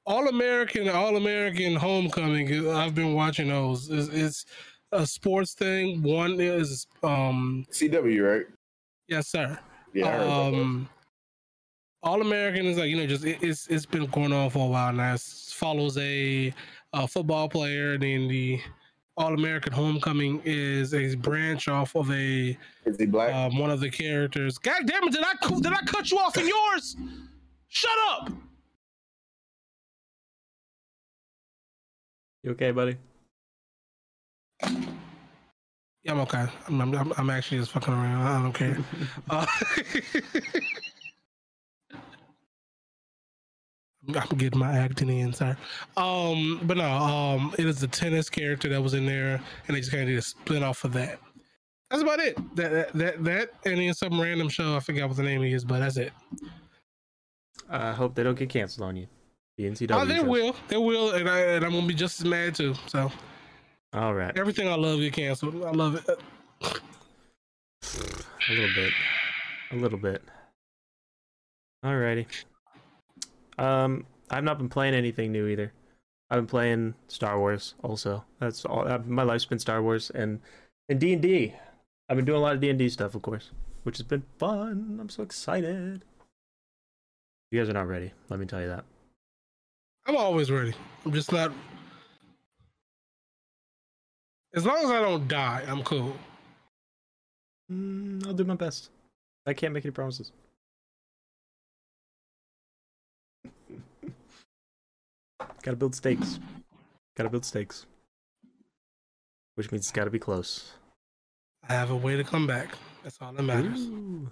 All 0.05 0.27
American, 0.29 0.87
All 0.89 1.17
American 1.17 1.75
Homecoming. 1.75 2.69
I've 2.69 2.95
been 2.95 3.13
watching 3.13 3.49
those. 3.49 3.89
It's, 3.89 4.07
it's 4.09 4.45
a 4.93 5.05
sports 5.05 5.53
thing. 5.53 6.01
One 6.01 6.39
is 6.39 6.87
um 7.03 7.65
CW, 7.71 8.37
right? 8.37 8.45
yes 9.09 9.27
sir. 9.27 9.57
Yeah, 9.93 10.07
I 10.07 10.11
heard 10.11 10.21
about 10.21 10.51
that. 10.51 10.61
um, 10.61 10.89
All 12.03 12.21
American 12.21 12.65
is 12.67 12.77
like 12.77 12.89
you 12.89 12.95
know 12.97 13.05
just 13.05 13.25
it, 13.25 13.39
it's 13.41 13.67
it's 13.67 13.85
been 13.85 14.05
going 14.07 14.31
on 14.31 14.49
for 14.49 14.65
a 14.65 14.69
while 14.71 14.93
now. 14.93 15.13
It 15.15 15.19
follows 15.21 15.97
a, 15.97 16.53
a 16.93 17.07
football 17.07 17.49
player, 17.49 17.93
and 17.95 18.03
then 18.03 18.27
the 18.29 18.61
All 19.17 19.33
American 19.33 19.73
Homecoming 19.73 20.41
is 20.45 20.93
a 20.93 21.15
branch 21.15 21.67
off 21.67 21.95
of 21.95 22.11
a 22.11 22.55
Is 22.85 22.97
he 22.99 23.07
black? 23.07 23.33
um, 23.33 23.57
one 23.57 23.71
of 23.71 23.79
the 23.79 23.89
characters. 23.89 24.59
God 24.59 24.83
damn 24.85 25.03
it! 25.05 25.11
Did 25.11 25.23
I 25.23 25.33
did 25.59 25.73
I 25.73 25.79
cut 25.87 26.11
you 26.11 26.19
off 26.19 26.37
in 26.37 26.47
yours? 26.47 26.95
Shut 27.67 27.97
up! 28.11 28.29
You 32.43 32.51
okay, 32.51 32.69
buddy? 32.71 32.95
Yeah, 36.03 36.11
I'm 36.11 36.19
okay. 36.21 36.45
I'm 36.67 36.79
I'm, 36.81 36.95
I'm- 36.95 37.13
I'm 37.17 37.29
actually 37.31 37.57
just 37.57 37.71
fucking 37.71 37.93
around. 37.93 38.21
I 38.21 38.41
don't 38.41 38.53
care. 38.53 38.77
Uh, 39.29 39.45
I'm 44.15 44.37
getting 44.37 44.59
my 44.59 44.77
acting 44.77 45.09
in, 45.09 45.33
sir. 45.33 45.57
Um, 45.97 46.61
but 46.63 46.77
no, 46.77 46.89
um, 46.89 47.53
it 47.57 47.65
is 47.65 47.79
the 47.79 47.87
tennis 47.87 48.29
character 48.29 48.69
that 48.69 48.81
was 48.81 48.93
in 48.93 49.05
there, 49.05 49.41
and 49.67 49.75
they 49.75 49.79
just 49.81 49.91
kind 49.91 50.03
of 50.03 50.09
did 50.09 50.17
a 50.17 50.21
split 50.21 50.63
off 50.63 50.83
of 50.83 50.93
that. 50.93 51.19
That's 51.89 52.03
about 52.03 52.19
it. 52.19 52.37
That 52.55 52.71
that 52.71 52.93
that, 52.93 53.23
that 53.23 53.49
and 53.65 53.79
then 53.79 53.93
some 53.93 54.19
random 54.19 54.49
show. 54.49 54.75
I 54.75 54.79
forgot 54.79 55.07
what 55.07 55.17
the 55.17 55.23
name 55.23 55.43
is, 55.43 55.63
but 55.65 55.79
that's 55.79 55.97
it. 55.97 56.11
I 57.69 57.91
hope 57.91 58.15
they 58.15 58.23
don't 58.23 58.37
get 58.37 58.49
canceled 58.49 58.87
on 58.87 58.95
you. 58.95 59.07
The 59.57 59.65
NCAA. 59.65 59.91
Oh, 59.91 60.05
they 60.05 60.15
shows. 60.15 60.25
will. 60.25 60.55
They 60.67 60.77
will, 60.77 61.11
and 61.11 61.29
I 61.29 61.39
and 61.39 61.65
I'm 61.65 61.71
gonna 61.71 61.87
be 61.87 61.93
just 61.93 62.19
as 62.19 62.25
mad 62.25 62.55
too. 62.55 62.75
So 62.87 63.11
All 63.93 64.13
right. 64.13 64.37
everything 64.37 64.67
I 64.67 64.75
love 64.75 64.99
get 64.99 65.13
canceled. 65.13 65.63
I 65.63 65.71
love 65.71 65.95
it. 65.95 66.07
A 68.49 68.53
little 68.53 68.75
bit. 68.75 68.93
A 69.71 69.75
little 69.75 69.99
bit. 69.99 70.21
Alrighty. 71.85 72.25
Um, 73.57 74.05
I've 74.29 74.43
not 74.43 74.57
been 74.57 74.69
playing 74.69 74.93
anything 74.93 75.31
new 75.31 75.47
either. 75.47 75.71
I've 76.29 76.39
been 76.39 76.47
playing 76.47 76.93
Star 77.07 77.39
Wars 77.39 77.75
also. 77.83 78.23
That's 78.39 78.65
all. 78.65 78.87
uh, 78.87 78.99
My 78.99 79.23
life's 79.23 79.45
been 79.45 79.59
Star 79.59 79.81
Wars 79.81 80.09
and 80.11 80.39
and 80.89 80.99
D 80.99 81.13
and 81.13 81.21
D. 81.21 81.53
I've 82.09 82.15
been 82.17 82.25
doing 82.25 82.37
a 82.37 82.41
lot 82.41 82.53
of 82.55 82.61
D 82.61 82.69
and 82.69 82.77
D 82.79 82.89
stuff, 82.89 83.15
of 83.15 83.21
course, 83.21 83.51
which 83.83 83.97
has 83.97 84.05
been 84.07 84.23
fun. 84.37 84.97
I'm 84.99 85.09
so 85.09 85.23
excited. 85.23 86.03
You 87.51 87.59
guys 87.59 87.69
are 87.69 87.73
not 87.73 87.87
ready. 87.87 88.11
Let 88.29 88.39
me 88.39 88.45
tell 88.45 88.61
you 88.61 88.67
that. 88.67 88.83
I'm 90.05 90.17
always 90.17 90.51
ready. 90.51 90.73
I'm 91.05 91.13
just 91.13 91.31
not. 91.31 91.51
As 94.53 94.65
long 94.65 94.77
as 94.83 94.89
I 94.91 95.01
don't 95.01 95.27
die, 95.27 95.63
I'm 95.67 95.83
cool. 95.83 96.15
Mm, 97.71 98.25
I'll 98.25 98.33
do 98.33 98.43
my 98.43 98.55
best. 98.55 98.89
I 99.45 99.53
can't 99.53 99.73
make 99.73 99.85
any 99.85 99.91
promises. 99.91 100.31
Gotta 105.67 105.75
build 105.75 105.95
stakes. 105.95 106.39
Gotta 107.17 107.29
build 107.29 107.43
stakes. 107.43 107.85
Which 109.55 109.69
means 109.69 109.81
it's 109.83 109.91
gotta 109.91 110.09
be 110.09 110.17
close. 110.17 110.71
I 111.67 111.73
have 111.73 111.91
a 111.91 111.95
way 111.95 112.15
to 112.15 112.23
come 112.23 112.47
back. 112.47 112.69
That's 113.03 113.17
all 113.19 113.33
that 113.33 113.43
matters. 113.43 113.81
Ooh. 113.81 114.29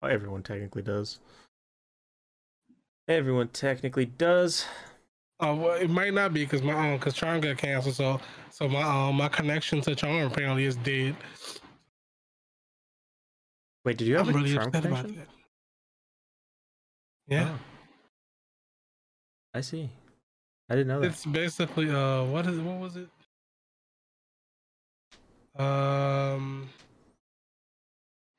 Well, 0.00 0.12
everyone 0.12 0.44
technically 0.44 0.82
does. 0.82 1.18
Everyone 3.08 3.48
technically 3.48 4.04
does. 4.04 4.64
Uh, 5.40 5.56
well, 5.58 5.72
it 5.72 5.90
might 5.90 6.14
not 6.14 6.32
be 6.32 6.44
because 6.44 6.62
my 6.62 6.72
um, 6.92 6.98
because 6.98 7.14
Charmed 7.14 7.42
got 7.42 7.58
canceled, 7.58 7.96
so 7.96 8.20
so 8.52 8.68
my 8.68 8.82
um 8.82 9.16
my 9.16 9.26
connection 9.26 9.80
to 9.80 9.96
Charmed 9.96 10.30
apparently 10.30 10.66
is 10.66 10.76
dead. 10.76 11.16
Wait, 13.84 13.96
did 13.96 14.06
you 14.06 14.18
have 14.18 14.28
I'm 14.28 14.34
a 14.36 14.38
really 14.38 14.54
Charm 14.54 14.70
connection? 14.70 15.16
that. 15.16 15.26
Yeah, 17.26 17.48
Oh. 17.50 17.58
I 19.52 19.62
see. 19.62 19.90
I 20.68 20.74
didn't 20.74 20.88
know 20.88 21.00
that. 21.00 21.06
it's 21.08 21.24
basically 21.26 21.90
uh 21.90 22.24
what 22.24 22.46
is 22.46 22.58
what 22.60 22.78
was 22.78 22.96
it? 22.96 23.08
Um, 25.58 26.68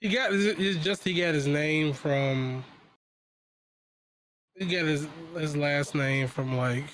he 0.02 0.10
got 0.10 0.32
it's 0.34 0.84
just 0.84 1.04
he 1.04 1.14
got 1.14 1.34
his 1.34 1.48
name 1.48 1.94
from. 1.94 2.64
He 4.56 4.66
got 4.66 4.86
his 4.86 5.08
his 5.36 5.56
last 5.58 5.96
name 5.96 6.28
from 6.28 6.58
like 6.58 6.86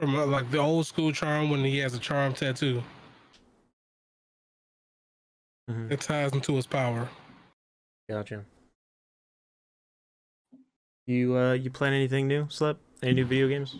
from 0.00 0.16
uh, 0.16 0.26
like 0.26 0.50
the 0.50 0.58
old 0.58 0.86
school 0.86 1.12
charm 1.12 1.50
when 1.50 1.64
he 1.64 1.78
has 1.78 1.94
a 1.94 1.98
charm 1.98 2.32
tattoo. 2.34 2.82
Mhm. 5.70 5.90
It 5.90 6.00
ties 6.00 6.32
into 6.32 6.54
his 6.54 6.66
power. 6.66 7.08
Gotcha. 8.08 8.44
You 11.06 11.36
uh 11.36 11.52
you 11.52 11.70
plan 11.70 11.92
anything 11.92 12.26
new, 12.26 12.46
Slip? 12.50 12.78
Any 13.02 13.14
new 13.14 13.24
video 13.24 13.48
games 13.48 13.76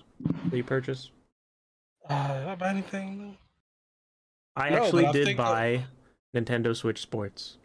that 0.51 0.57
you 0.57 0.65
purchase? 0.65 1.11
Uh, 2.09 2.39
did 2.39 2.49
I 2.49 2.55
buy 2.55 2.69
anything? 2.69 3.19
new? 3.19 3.37
I 4.55 4.71
No, 4.71 4.77
actually 4.85 5.07
I 5.07 5.13
did 5.13 5.37
buy 5.37 5.85
Nintendo 6.35 6.75
Switch 6.77 7.01
Sports. 7.01 7.57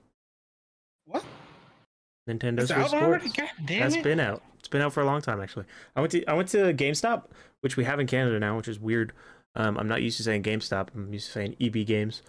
What? 1.05 1.23
Nintendo 2.27 2.61
It's 2.61 2.71
Switch? 2.73 2.87
Sports. 2.87 3.31
God 3.33 3.49
damn 3.65 3.79
That's 3.81 3.95
it! 3.95 4.03
been 4.03 4.19
out. 4.19 4.41
It's 4.59 4.67
been 4.67 4.81
out 4.81 4.93
for 4.93 5.01
a 5.01 5.05
long 5.05 5.21
time 5.21 5.39
actually. 5.41 5.65
I 5.95 6.01
went 6.01 6.11
to 6.13 6.25
I 6.25 6.33
went 6.33 6.49
to 6.49 6.73
GameStop, 6.73 7.25
which 7.61 7.77
we 7.77 7.83
have 7.83 7.99
in 7.99 8.07
Canada 8.07 8.39
now, 8.39 8.57
which 8.57 8.67
is 8.67 8.79
weird. 8.79 9.13
Um, 9.55 9.77
I'm 9.77 9.87
not 9.87 10.01
used 10.01 10.17
to 10.17 10.23
saying 10.23 10.43
GameStop. 10.43 10.87
I'm 10.95 11.13
used 11.13 11.27
to 11.27 11.31
saying 11.33 11.55
EB 11.61 11.85
Games. 11.85 12.23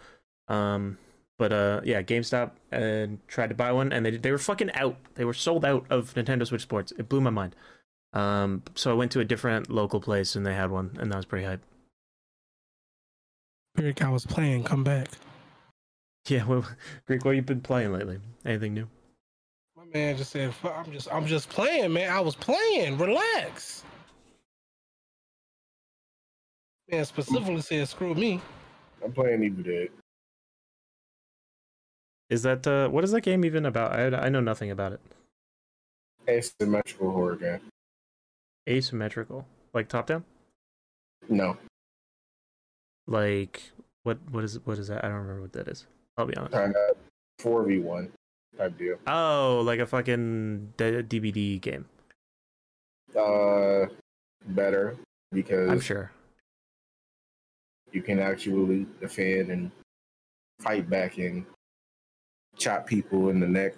Um, 0.49 0.99
but 1.43 1.53
uh, 1.53 1.81
yeah, 1.83 2.03
GameStop 2.03 2.53
and 2.71 3.19
tried 3.27 3.49
to 3.49 3.55
buy 3.57 3.73
one, 3.73 3.93
and 3.93 4.07
they 4.07 4.17
they 4.17 4.31
were 4.31 4.39
fucking 4.39 4.71
out. 4.75 4.97
They 5.17 5.25
were 5.25 5.35
sold 5.35 5.65
out 5.65 5.85
of 5.91 6.15
Nintendo 6.15 6.47
Switch 6.47 6.63
Sports. 6.63 6.93
It 6.97 7.09
blew 7.09 7.21
my 7.21 7.31
mind. 7.31 7.57
Um, 8.13 8.63
so 8.77 8.93
I 8.93 8.95
went 8.95 9.11
to 9.11 9.19
a 9.19 9.25
different 9.25 9.69
local 9.69 10.01
place, 10.01 10.37
and 10.37 10.47
they 10.47 10.55
had 10.55 10.71
one, 10.71 10.97
and 11.01 11.11
that 11.11 11.17
was 11.17 11.25
pretty 11.25 11.45
hype. 11.45 11.61
Eric, 13.77 14.05
I 14.05 14.09
was 14.11 14.25
playing. 14.25 14.63
Come 14.63 14.85
back. 14.85 15.09
Yeah, 16.29 16.45
well, 16.45 16.65
Greek, 17.09 17.25
what 17.25 17.33
have 17.33 17.37
you 17.37 17.43
been 17.43 17.61
playing 17.61 17.93
lately? 17.93 18.21
Anything 18.47 18.75
new? 18.75 18.87
My 19.77 19.83
man 19.93 20.17
just 20.17 20.31
said, 20.31 20.55
"I'm 20.63 20.93
just, 20.93 21.13
I'm 21.13 21.27
just 21.27 21.49
playing, 21.49 21.93
man. 21.93 22.09
I 22.09 22.21
was 22.21 22.37
playing. 22.37 22.99
Relax." 22.99 23.83
Man 26.89 27.05
specifically 27.05 27.63
said, 27.63 27.89
"Screw 27.89 28.15
me." 28.15 28.41
I'm 29.05 29.11
playing 29.11 29.43
Evil 29.43 29.65
Dead. 29.65 29.89
Is 32.33 32.43
that 32.45 32.67
uh, 32.67 32.89
what 32.89 33.05
is 33.05 33.11
that 33.11 33.21
game 33.21 33.45
even 33.45 33.67
about? 33.67 33.93
I 33.93 34.07
I 34.07 34.29
know 34.31 34.41
nothing 34.41 34.71
about 34.71 34.93
it. 34.95 35.01
Asymmetrical 36.27 37.11
horror 37.11 37.37
game. 37.37 37.61
Asymmetrical, 38.67 39.45
like 39.75 39.89
top 39.89 40.07
down. 40.07 40.25
No, 41.29 41.59
Like 43.07 43.63
what? 44.05 44.17
What 44.31 44.45
is 44.45 44.59
what 44.65 44.79
is 44.79 44.89
that? 44.89 45.05
I 45.05 45.09
don't 45.09 45.19
remember 45.19 45.43
what 45.43 45.53
that 45.53 45.69
is. 45.69 45.87
I'll 46.17 46.25
be 46.25 46.35
honest. 46.37 46.55
kind 46.55 46.75
of 46.75 46.97
four 47.39 47.65
v 47.65 47.81
one 47.81 48.11
type 48.57 48.79
deal. 48.79 48.97
Oh, 49.07 49.61
like 49.67 49.81
a 49.81 49.87
fucking 49.87 50.73
D- 50.79 51.03
DBD 51.03 51.61
game. 51.61 51.85
Uh, 53.15 53.87
better 54.47 54.97
because 55.33 55.69
I'm 55.69 55.81
sure. 55.81 56.11
you 57.93 58.01
can 58.01 58.19
actually 58.21 58.87
defend 59.03 59.51
and 59.51 59.71
fight 60.61 60.89
back 60.89 61.19
and 61.19 61.45
chop 62.63 62.87
people 62.87 63.29
in 63.31 63.41
the 63.41 63.49
neck 63.49 63.75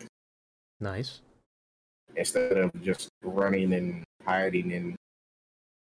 Nice. 0.81 1.21
instead 2.17 2.57
of 2.59 2.71
just 2.83 3.09
running 3.23 3.73
and 3.73 4.05
hiding 4.25 4.73
and 4.73 4.95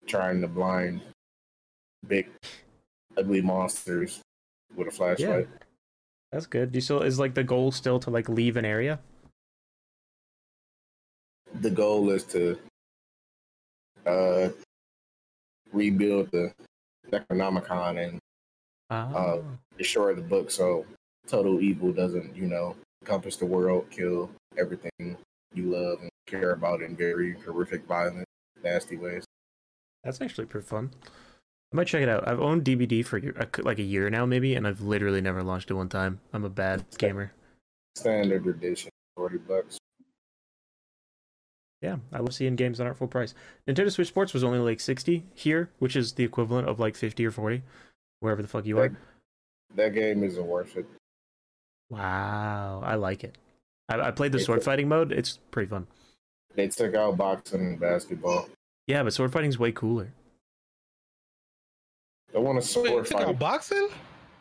trying 0.07 0.39
to 0.41 0.47
blind 0.47 1.01
big 2.07 2.29
ugly 3.17 3.41
monsters 3.41 4.21
with 4.75 4.87
a 4.87 4.91
flashlight. 4.91 5.47
Yeah. 5.51 5.57
That's 6.31 6.45
good. 6.45 6.71
Do 6.71 6.77
you 6.77 6.81
still 6.81 7.01
is 7.01 7.19
like 7.19 7.33
the 7.33 7.43
goal 7.43 7.71
still 7.71 7.99
to 7.99 8.09
like 8.09 8.29
leave 8.29 8.55
an 8.57 8.65
area? 8.65 8.99
The 11.61 11.71
goal 11.71 12.09
is 12.11 12.23
to 12.25 12.57
uh 14.05 14.49
rebuild 15.73 16.31
the 16.31 16.53
Necronomicon 17.11 17.97
and 18.07 18.19
Ah. 18.89 19.39
destroy 19.77 20.13
the 20.15 20.21
book 20.21 20.49
so 20.51 20.85
total 21.27 21.61
evil 21.61 21.91
doesn't, 21.91 22.35
you 22.35 22.47
know, 22.47 22.75
encompass 23.01 23.35
the 23.35 23.45
world, 23.45 23.85
kill 23.89 24.29
everything 24.57 25.17
you 25.53 25.71
love 25.71 25.99
and 26.01 26.09
care 26.25 26.51
about 26.51 26.81
in 26.81 26.95
very 26.95 27.35
horrific, 27.45 27.85
violent, 27.85 28.25
nasty 28.63 28.97
ways. 28.97 29.25
That's 30.03 30.21
actually 30.21 30.45
pretty 30.45 30.67
fun. 30.67 30.91
I 31.73 31.75
might 31.75 31.87
check 31.87 32.01
it 32.01 32.09
out. 32.09 32.27
I've 32.27 32.39
owned 32.39 32.63
DBD 32.63 33.05
for 33.05 33.21
like 33.63 33.79
a 33.79 33.83
year 33.83 34.09
now, 34.09 34.25
maybe, 34.25 34.55
and 34.55 34.65
I've 34.65 34.81
literally 34.81 35.21
never 35.21 35.43
launched 35.43 35.69
it 35.69 35.73
one 35.73 35.89
time. 35.89 36.19
I'm 36.31 36.45
a 36.45 36.49
bad 36.49 36.85
gamer. 36.97 37.33
Standard 37.95 38.47
edition, 38.47 38.89
forty 39.15 39.37
bucks. 39.37 39.77
Yeah, 41.81 41.97
I 42.11 42.19
love 42.19 42.33
seeing 42.33 42.55
games 42.55 42.77
that 42.77 42.85
aren't 42.85 42.97
full 42.97 43.07
price. 43.07 43.35
Nintendo 43.67 43.91
Switch 43.91 44.07
Sports 44.07 44.33
was 44.33 44.43
only 44.43 44.57
like 44.57 44.79
60 44.79 45.25
here, 45.35 45.69
which 45.77 45.95
is 45.95 46.13
the 46.13 46.23
equivalent 46.23 46.67
of 46.67 46.79
like 46.79 46.95
50 46.95 47.23
or 47.23 47.31
40, 47.31 47.61
wherever 48.19 48.41
the 48.41 48.47
fuck 48.47 48.65
you 48.65 48.79
are. 48.79 48.97
That 49.75 49.93
game 49.93 50.23
isn't 50.23 50.47
worth 50.47 50.75
it. 50.75 50.87
Wow, 51.89 52.81
I 52.83 52.95
like 52.95 53.23
it. 53.23 53.37
I, 53.89 53.99
I 53.99 54.11
played 54.11 54.31
the 54.31 54.37
It's 54.37 54.45
sword 54.45 54.59
a- 54.59 54.63
fighting 54.63 54.87
mode. 54.89 55.11
It's 55.11 55.39
pretty 55.51 55.69
fun. 55.69 55.87
They 56.55 56.67
took 56.67 56.95
out 56.95 57.17
boxing 57.17 57.61
and 57.61 57.79
basketball. 57.79 58.49
Yeah, 58.87 59.03
but 59.03 59.13
sword 59.13 59.31
fighting's 59.31 59.59
way 59.59 59.71
cooler. 59.71 60.11
They 62.33 62.39
want 62.39 62.57
a 62.57 62.59
Wait, 62.59 62.63
sword 62.65 62.87
you 62.89 63.03
think 63.03 63.21
fight. 63.21 63.29
I'm 63.29 63.35
boxing? 63.35 63.87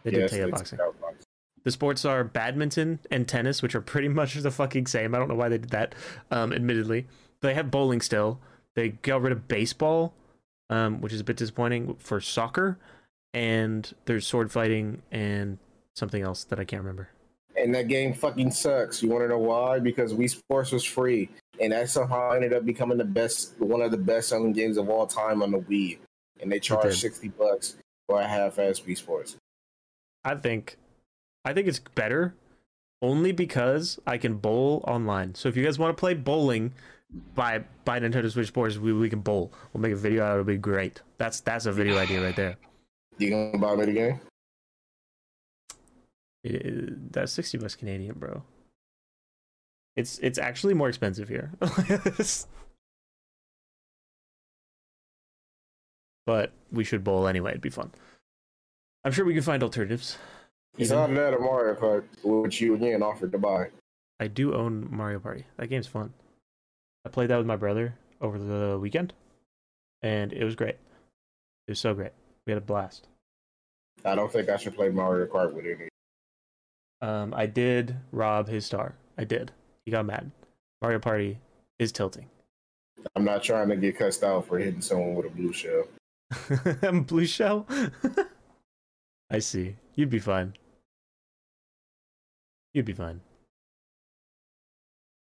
They 0.02 0.10
did 0.12 0.20
Yes, 0.20 0.30
take 0.30 0.38
they 0.40 0.44
out 0.44 0.48
took 0.48 0.58
boxing. 0.58 0.80
out 0.80 1.00
boxing. 1.00 1.22
The 1.64 1.70
sports 1.72 2.04
are 2.04 2.22
badminton 2.24 3.00
and 3.10 3.26
tennis, 3.26 3.60
which 3.62 3.74
are 3.74 3.80
pretty 3.80 4.08
much 4.20 4.34
the 4.34 4.50
fucking 4.50 4.86
same. 4.86 5.14
I 5.14 5.18
don't 5.18 5.28
know 5.28 5.34
why 5.34 5.48
they 5.48 5.58
did 5.58 5.70
that. 5.70 5.94
Um, 6.30 6.52
admittedly, 6.52 7.06
they 7.42 7.54
have 7.54 7.70
bowling 7.70 8.00
still. 8.00 8.40
They 8.74 8.90
got 8.90 9.22
rid 9.22 9.32
of 9.32 9.48
baseball, 9.48 10.14
um, 10.70 11.00
which 11.00 11.12
is 11.12 11.20
a 11.20 11.24
bit 11.24 11.36
disappointing 11.36 11.96
for 11.98 12.20
soccer. 12.20 12.78
And 13.34 13.92
there's 14.06 14.26
sword 14.26 14.50
fighting 14.50 15.02
and 15.12 15.58
something 15.94 16.22
else 16.22 16.44
that 16.44 16.58
I 16.58 16.64
can't 16.64 16.82
remember. 16.82 17.08
And 17.58 17.74
that 17.74 17.88
game 17.88 18.12
fucking 18.12 18.50
sucks. 18.50 19.02
You 19.02 19.08
want 19.08 19.24
to 19.24 19.28
know 19.28 19.38
why? 19.38 19.78
Because 19.78 20.12
Wii 20.12 20.28
Sports 20.28 20.72
was 20.72 20.84
free, 20.84 21.30
and 21.58 21.72
that 21.72 21.88
somehow 21.88 22.32
ended 22.32 22.52
up 22.52 22.66
becoming 22.66 22.98
the 22.98 23.04
best, 23.04 23.58
one 23.58 23.80
of 23.80 23.90
the 23.90 23.96
best 23.96 24.28
selling 24.28 24.52
games 24.52 24.76
of 24.76 24.90
all 24.90 25.06
time 25.06 25.42
on 25.42 25.50
the 25.52 25.60
Wii. 25.60 25.98
And 26.40 26.52
they 26.52 26.60
charge 26.60 26.82
charged 26.82 26.98
sixty 26.98 27.28
bucks 27.28 27.76
for 28.06 28.20
a 28.20 28.26
half-ass 28.26 28.80
Wii 28.80 28.98
Sports. 28.98 29.36
I 30.24 30.34
think 30.34 30.76
I 31.46 31.54
think 31.54 31.66
it's 31.66 31.78
better 31.78 32.34
only 33.00 33.32
because 33.32 33.98
I 34.06 34.18
can 34.18 34.34
bowl 34.36 34.84
online. 34.86 35.34
So 35.34 35.48
if 35.48 35.56
you 35.56 35.64
guys 35.64 35.78
want 35.78 35.96
to 35.96 36.00
play 36.00 36.12
bowling, 36.12 36.74
buy 37.34 37.64
buy 37.84 38.00
Nintendo 38.00 38.30
Switch 38.30 38.48
Sports, 38.48 38.76
we, 38.76 38.92
we 38.92 39.08
can 39.08 39.20
bowl. 39.20 39.52
We'll 39.72 39.80
make 39.80 39.92
a 39.92 39.96
video 39.96 40.24
out. 40.24 40.32
It'll 40.32 40.44
be 40.44 40.58
great. 40.58 41.00
That's 41.16 41.40
that's 41.40 41.64
a 41.64 41.72
video 41.72 41.96
idea 41.96 42.22
right 42.22 42.36
there. 42.36 42.56
You 43.16 43.30
gonna 43.30 43.58
buy 43.58 43.76
me 43.76 43.86
the 43.86 43.92
game? 43.92 44.20
It- 46.46 47.12
that's 47.12 47.32
sixty 47.32 47.58
bucks 47.58 47.74
Canadian, 47.76 48.18
bro. 48.18 48.42
It's 49.96 50.18
it's 50.18 50.38
actually 50.38 50.74
more 50.74 50.88
expensive 50.88 51.28
here. 51.28 51.52
but 56.26 56.52
we 56.72 56.84
should 56.84 57.04
bowl 57.04 57.26
anyway. 57.26 57.50
It'd 57.52 57.60
be 57.62 57.70
fun. 57.70 57.92
I'm 59.04 59.12
sure 59.12 59.24
we 59.24 59.34
can 59.34 59.42
find 59.42 59.62
alternatives. 59.62 60.18
It's 60.78 60.90
Even- 60.90 61.14
not 61.14 61.20
that 61.20 61.34
a 61.34 61.38
Mario 61.38 61.74
Kart, 61.74 62.04
which 62.22 62.60
you 62.60 62.74
again 62.74 63.02
offered 63.02 63.32
to 63.32 63.38
buy. 63.38 63.70
I 64.20 64.28
do 64.28 64.54
own 64.54 64.88
Mario 64.90 65.18
Party. 65.18 65.44
That 65.56 65.68
game's 65.68 65.86
fun. 65.86 66.12
I 67.04 67.08
played 67.10 67.28
that 67.30 67.36
with 67.36 67.46
my 67.46 67.56
brother 67.56 67.94
over 68.20 68.38
the 68.38 68.78
weekend, 68.78 69.12
and 70.02 70.32
it 70.32 70.42
was 70.44 70.54
great. 70.54 70.76
It 71.66 71.70
was 71.72 71.78
so 71.80 71.94
great. 71.94 72.12
We 72.46 72.52
had 72.52 72.58
a 72.62 72.64
blast. 72.64 73.08
I 74.04 74.14
don't 74.14 74.32
think 74.32 74.48
I 74.48 74.56
should 74.56 74.74
play 74.74 74.88
Mario 74.88 75.26
Kart 75.26 75.52
with 75.52 75.64
any. 75.66 75.88
Um, 77.00 77.34
I 77.34 77.46
did 77.46 77.96
rob 78.12 78.48
his 78.48 78.66
star. 78.66 78.94
I 79.18 79.24
did. 79.24 79.52
He 79.84 79.90
got 79.90 80.06
mad. 80.06 80.30
Mario 80.82 80.98
Party 80.98 81.38
is 81.78 81.92
tilting. 81.92 82.26
I'm 83.14 83.24
not 83.24 83.42
trying 83.42 83.68
to 83.68 83.76
get 83.76 83.98
cussed 83.98 84.24
out 84.24 84.46
for 84.46 84.58
hitting 84.58 84.80
someone 84.80 85.14
with 85.14 85.26
a 85.26 85.30
blue 85.30 85.52
shell. 85.52 85.84
Blue 87.06 87.26
shell. 87.26 87.66
I 89.30 89.38
see. 89.38 89.76
You'd 89.94 90.10
be 90.10 90.18
fine. 90.18 90.54
You'd 92.74 92.84
be 92.84 92.92
fine. 92.92 93.20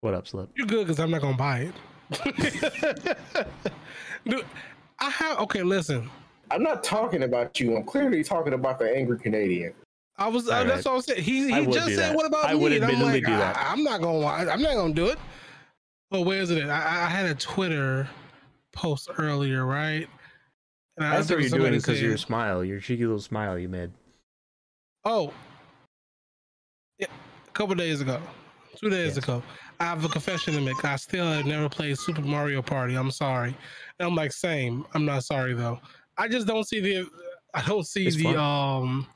What 0.01 0.13
up, 0.13 0.27
Slip? 0.27 0.49
You're 0.55 0.67
good 0.67 0.87
because 0.87 0.99
I'm 0.99 1.11
not 1.11 1.21
gonna 1.21 1.37
buy 1.37 1.69
it. 1.69 1.75
Dude, 4.25 4.45
I 4.99 5.09
have 5.09 5.39
okay. 5.39 5.63
Listen, 5.63 6.09
I'm 6.49 6.63
not 6.63 6.83
talking 6.83 7.23
about 7.23 7.59
you. 7.59 7.75
I'm 7.75 7.83
clearly 7.83 8.23
talking 8.23 8.53
about 8.53 8.79
the 8.79 8.95
angry 8.95 9.19
Canadian. 9.19 9.73
I 10.17 10.27
was. 10.27 10.47
All 10.47 10.53
Uh, 10.53 10.63
that's 10.63 10.77
right. 10.77 10.85
what 10.85 10.91
I 10.91 10.95
was 10.95 11.05
saying. 11.05 11.23
He 11.23 11.51
he 11.51 11.65
just 11.67 11.87
said, 11.95 11.97
that. 11.97 12.15
"What 12.15 12.25
about 12.25 12.45
I 12.45 12.53
me?" 12.53 12.75
And 12.77 12.85
I'm 12.85 13.01
like, 13.01 13.25
do 13.25 13.31
that. 13.31 13.57
I, 13.57 13.71
am 13.73 13.83
not 13.83 14.01
gonna. 14.01 14.25
I'm 14.25 14.61
not 14.61 14.75
gonna 14.75 14.93
do 14.93 15.07
it. 15.07 15.17
Well, 16.11 16.25
where 16.25 16.41
is 16.41 16.51
it? 16.51 16.65
I, 16.67 17.05
I 17.05 17.09
had 17.09 17.25
a 17.25 17.35
Twitter 17.35 18.07
post 18.73 19.09
earlier, 19.17 19.65
right? 19.65 20.07
And 20.97 21.05
I 21.05 21.15
That's 21.15 21.29
what 21.31 21.39
you're 21.39 21.49
doing 21.49 21.73
because 21.73 22.01
your 22.01 22.17
smile, 22.17 22.63
your 22.63 22.79
cheeky 22.79 23.05
little 23.05 23.21
smile 23.21 23.57
you 23.57 23.69
made. 23.69 23.91
Oh, 25.05 25.33
yeah, 26.99 27.07
a 27.47 27.51
couple 27.51 27.73
days 27.75 28.01
ago, 28.01 28.21
two 28.75 28.89
days 28.89 29.15
Yes. 29.15 29.17
ago, 29.23 29.41
I 29.79 29.85
have 29.85 30.03
a 30.05 30.09
confession 30.09 30.53
to 30.53 30.61
make. 30.61 30.83
I 30.85 30.97
still 30.97 31.25
have 31.25 31.45
never 31.45 31.69
played 31.69 31.97
Super 31.97 32.21
Mario 32.21 32.61
Party. 32.61 32.95
I'm 32.95 33.09
sorry. 33.09 33.55
And 33.99 34.07
I'm 34.07 34.15
like, 34.15 34.31
same. 34.31 34.85
I'm 34.93 35.05
not 35.05 35.23
sorry 35.23 35.53
though. 35.53 35.79
I 36.17 36.27
just 36.27 36.45
don't 36.45 36.65
see 36.67 36.81
the. 36.81 37.07
I 37.53 37.63
don't 37.63 37.87
see 37.87 38.05
It's 38.07 38.17
the 38.17 38.23
fun. 38.23 38.37
um 38.37 39.07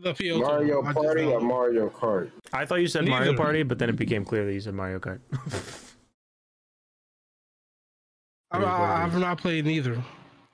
the 0.00 0.10
appeal. 0.10 0.38
to 0.40 0.44
it. 0.44 0.48
Mario 0.48 0.82
Party 0.82 1.24
or. 1.24 1.40
Mario 1.40 1.88
Kart? 1.90 2.30
I 2.52 2.64
thought 2.66 2.76
you 2.80 2.88
said 2.88 3.06
Mario 3.06 3.34
Party, 3.36 3.62
but 3.62 3.78
then 3.78 3.88
it 3.88 3.96
became 3.96 4.24
clear 4.24 4.44
that 4.44 4.52
you 4.52 4.60
said 4.60 4.74
Mario 4.74 4.98
Kart. 4.98 5.20
I, 8.52 8.58
It 8.58 8.60
is 8.60 8.62
what 8.62 8.62
it 8.62 8.66
I, 8.66 9.06
is. 9.06 9.14
I've 9.14 9.20
not 9.20 9.38
played 9.38 9.64
neither. 9.66 10.02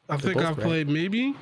I 0.09 0.17
They're 0.17 0.33
think 0.35 0.37
I've 0.47 0.55
great. 0.57 0.67
played 0.67 0.89
maybe. 0.89 1.35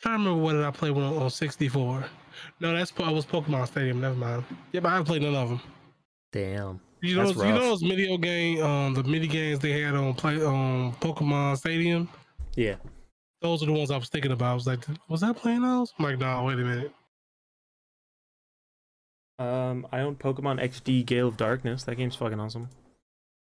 trying 0.00 0.18
to 0.18 0.24
remember 0.28 0.42
what 0.42 0.52
did 0.52 0.64
I 0.64 0.70
play 0.70 0.90
when 0.90 1.04
on, 1.04 1.16
on 1.22 1.30
64. 1.30 2.04
No, 2.60 2.74
that's 2.74 2.90
po- 2.92 3.04
I 3.04 3.10
was 3.10 3.24
Pokemon 3.26 3.66
Stadium. 3.68 4.00
Never 4.00 4.14
mind. 4.14 4.44
Yeah, 4.72 4.80
but 4.80 4.88
I 4.88 4.92
haven't 4.92 5.06
played 5.06 5.22
none 5.22 5.34
of 5.34 5.48
them. 5.48 5.60
Damn. 6.32 6.80
You 7.00 7.16
know, 7.16 7.24
That's 7.26 7.36
those, 7.38 7.46
you 7.46 7.52
know 7.52 7.58
rough. 7.60 7.80
those 7.80 7.82
video 7.82 8.16
game, 8.18 8.62
um, 8.62 8.94
the 8.94 9.02
mini 9.04 9.26
games 9.26 9.58
they 9.60 9.80
had 9.80 9.94
on 9.94 10.14
play 10.14 10.42
on 10.42 10.92
Pokemon 10.94 11.56
Stadium. 11.58 12.08
Yeah. 12.56 12.76
Those 13.42 13.62
are 13.62 13.66
the 13.66 13.72
ones 13.72 13.90
I 13.90 13.96
was 13.96 14.08
thinking 14.08 14.32
about. 14.32 14.52
I 14.52 14.54
was 14.54 14.66
like, 14.66 14.84
was 15.08 15.20
that 15.20 15.36
playing 15.36 15.62
those? 15.62 15.92
I'm 15.98 16.04
like, 16.04 16.18
no, 16.18 16.44
wait 16.44 16.54
a 16.54 16.56
minute. 16.56 16.92
Um, 19.38 19.86
I 19.92 20.00
own 20.00 20.16
Pokemon 20.16 20.62
XD 20.62 21.04
Gale 21.04 21.28
of 21.28 21.36
Darkness. 21.36 21.84
That 21.84 21.96
game's 21.96 22.16
fucking 22.16 22.40
awesome. 22.40 22.70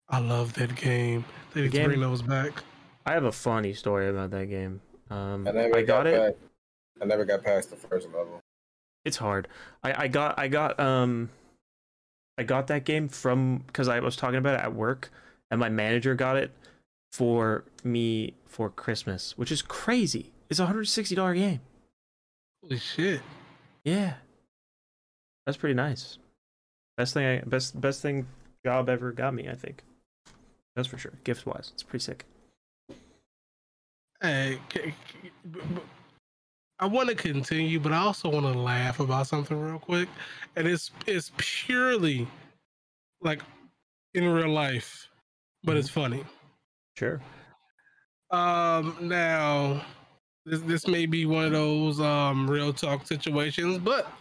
I 0.10 0.20
love 0.20 0.54
that 0.56 0.76
game. 0.76 1.24
They 1.54 1.62
need 1.62 1.72
to 1.72 1.86
bring 1.86 2.02
those 2.02 2.22
back. 2.22 2.64
I 3.06 3.14
have 3.14 3.24
a 3.24 3.32
funny 3.32 3.74
story 3.74 4.10
about 4.10 4.32
that 4.32 4.50
game. 4.50 4.82
Um, 5.10 5.48
I 5.48 5.52
never 5.52 5.78
I 5.78 5.82
got 5.84 6.08
it. 6.08 6.20
Past, 6.20 6.36
I 7.02 7.06
never 7.06 7.26
got 7.26 7.44
past 7.44 7.70
the 7.70 7.76
first 7.76 8.08
level. 8.08 8.42
It's 9.06 9.18
hard. 9.18 9.48
I, 9.84 10.04
I 10.04 10.08
got 10.08 10.38
I 10.38 10.48
got 10.48 10.80
um 10.80 11.30
I 12.38 12.44
got 12.44 12.68
that 12.68 12.84
game 12.84 13.08
from 13.08 13.64
because 13.68 13.88
I 13.88 14.00
was 14.00 14.16
talking 14.16 14.38
about 14.38 14.60
it 14.60 14.64
at 14.64 14.74
work 14.74 15.10
and 15.50 15.60
my 15.60 15.70
manager 15.70 16.16
got 16.16 16.38
it 16.38 16.52
for 17.12 17.64
me 17.84 18.34
for 18.46 18.70
Christmas, 18.70 19.38
which 19.38 19.52
is 19.52 19.62
crazy. 19.62 20.32
It's 20.50 20.60
a 20.60 20.66
hundred 20.66 20.86
sixty 20.86 21.16
dollar 21.16 21.34
game. 21.34 21.62
Holy 22.62 22.78
shit! 22.78 23.22
Yeah, 23.84 24.14
that's 25.46 25.58
pretty 25.58 25.76
nice. 25.76 26.18
Best 26.98 27.14
thing, 27.14 27.26
I, 27.26 27.42
best 27.46 27.80
best 27.80 28.02
thing 28.02 28.28
job 28.66 28.90
ever 28.90 29.12
got 29.12 29.34
me. 29.34 29.48
I 29.48 29.56
think 29.56 29.84
that's 30.76 30.88
for 30.88 30.98
sure. 30.98 31.14
Gift 31.24 31.46
wise, 31.46 31.72
it's 31.74 31.84
pretty 31.84 32.04
sick. 32.04 32.26
Hey, 34.22 34.60
c- 34.74 34.82
c- 34.82 35.32
b- 35.50 35.60
b- 35.76 35.82
I 36.80 36.86
want 36.86 37.10
to 37.10 37.16
continue, 37.16 37.80
but 37.80 37.94
I 37.94 37.98
also 38.00 38.30
want 38.30 38.46
to 38.46 38.60
laugh 38.60 39.00
about 39.00 39.28
something 39.28 39.58
real 39.60 39.80
quick, 39.80 40.10
and 40.56 40.68
it's 40.68 40.92
it's 41.08 41.32
purely 41.38 42.28
like 43.22 43.42
in 44.14 44.28
real 44.28 44.50
life, 44.50 45.10
but 45.64 45.78
it's 45.78 45.90
mm-hmm. 45.90 46.02
funny. 46.02 46.24
Sure. 47.00 47.22
Um, 48.30 48.98
now 49.00 49.86
this 50.46 50.60
this 50.60 50.86
may 50.86 51.06
be 51.06 51.26
one 51.26 51.46
of 51.46 51.54
those 51.54 52.02
um 52.02 52.50
real 52.50 52.74
talk 52.74 53.08
situations, 53.08 53.78
but 53.78 54.12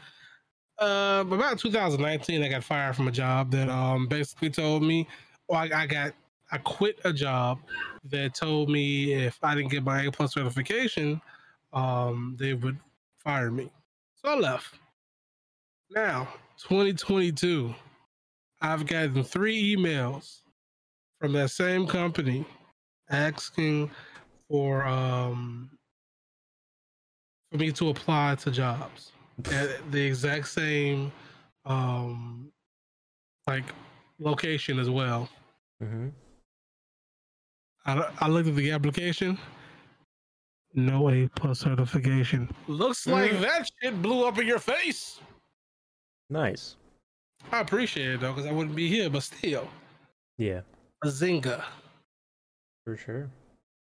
uh, 0.78 1.24
about 1.28 1.58
2019, 1.58 2.40
I 2.40 2.48
got 2.48 2.62
fired 2.62 2.94
from 2.94 3.08
a 3.08 3.10
job 3.10 3.50
that 3.50 3.68
um 3.68 4.06
basically 4.06 4.50
told 4.50 4.84
me, 4.84 5.08
well, 5.48 5.58
I, 5.58 5.82
I 5.82 5.86
got 5.86 6.12
I 6.52 6.58
quit 6.58 7.00
a 7.04 7.12
job 7.12 7.58
that 8.04 8.36
told 8.36 8.70
me 8.70 9.12
if 9.12 9.42
I 9.42 9.56
didn't 9.56 9.72
get 9.72 9.82
my 9.82 10.02
A 10.04 10.12
plus 10.12 10.34
certification, 10.34 11.20
um, 11.72 12.36
they 12.38 12.54
would 12.54 12.78
fire 13.16 13.50
me. 13.50 13.72
So 14.14 14.28
I 14.28 14.36
left. 14.36 14.76
Now, 15.90 16.28
2022, 16.68 17.74
I've 18.60 18.86
gotten 18.86 19.24
three 19.24 19.74
emails 19.74 20.42
from 21.20 21.32
that 21.32 21.50
same 21.50 21.84
company 21.84 22.46
asking 23.10 23.90
for 24.48 24.86
um 24.86 25.70
for 27.50 27.58
me 27.58 27.72
to 27.72 27.88
apply 27.90 28.34
to 28.36 28.50
jobs 28.50 29.12
at 29.52 29.90
the 29.90 30.00
exact 30.04 30.48
same 30.48 31.10
um 31.64 32.50
like 33.46 33.64
location 34.18 34.78
as 34.78 34.90
well. 34.90 35.28
Mm-hmm. 35.82 36.08
I, 37.86 38.10
I 38.20 38.28
looked 38.28 38.48
at 38.48 38.56
the 38.56 38.70
application. 38.72 39.38
No 40.74 41.08
A 41.10 41.28
plus 41.34 41.60
certification. 41.60 42.50
Looks 42.66 43.06
like 43.06 43.30
Mm. 43.30 43.40
that 43.40 43.70
shit 43.82 44.02
blew 44.02 44.26
up 44.26 44.38
in 44.38 44.46
your 44.46 44.58
face. 44.58 45.20
Nice. 46.28 46.76
I 47.50 47.60
appreciate 47.60 48.10
it 48.10 48.20
though, 48.20 48.32
because 48.34 48.46
I 48.46 48.52
wouldn't 48.52 48.76
be 48.76 48.88
here, 48.88 49.08
but 49.08 49.22
still. 49.22 49.66
Yeah, 50.36 50.60
A 51.04 51.06
zinga. 51.08 51.64
For 52.88 52.96
sure. 52.96 53.28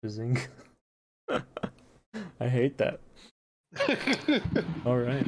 Zing. 0.08 0.40
I 1.30 2.48
hate 2.48 2.80
that. 2.80 3.00
All 4.84 4.98
right. 4.98 5.28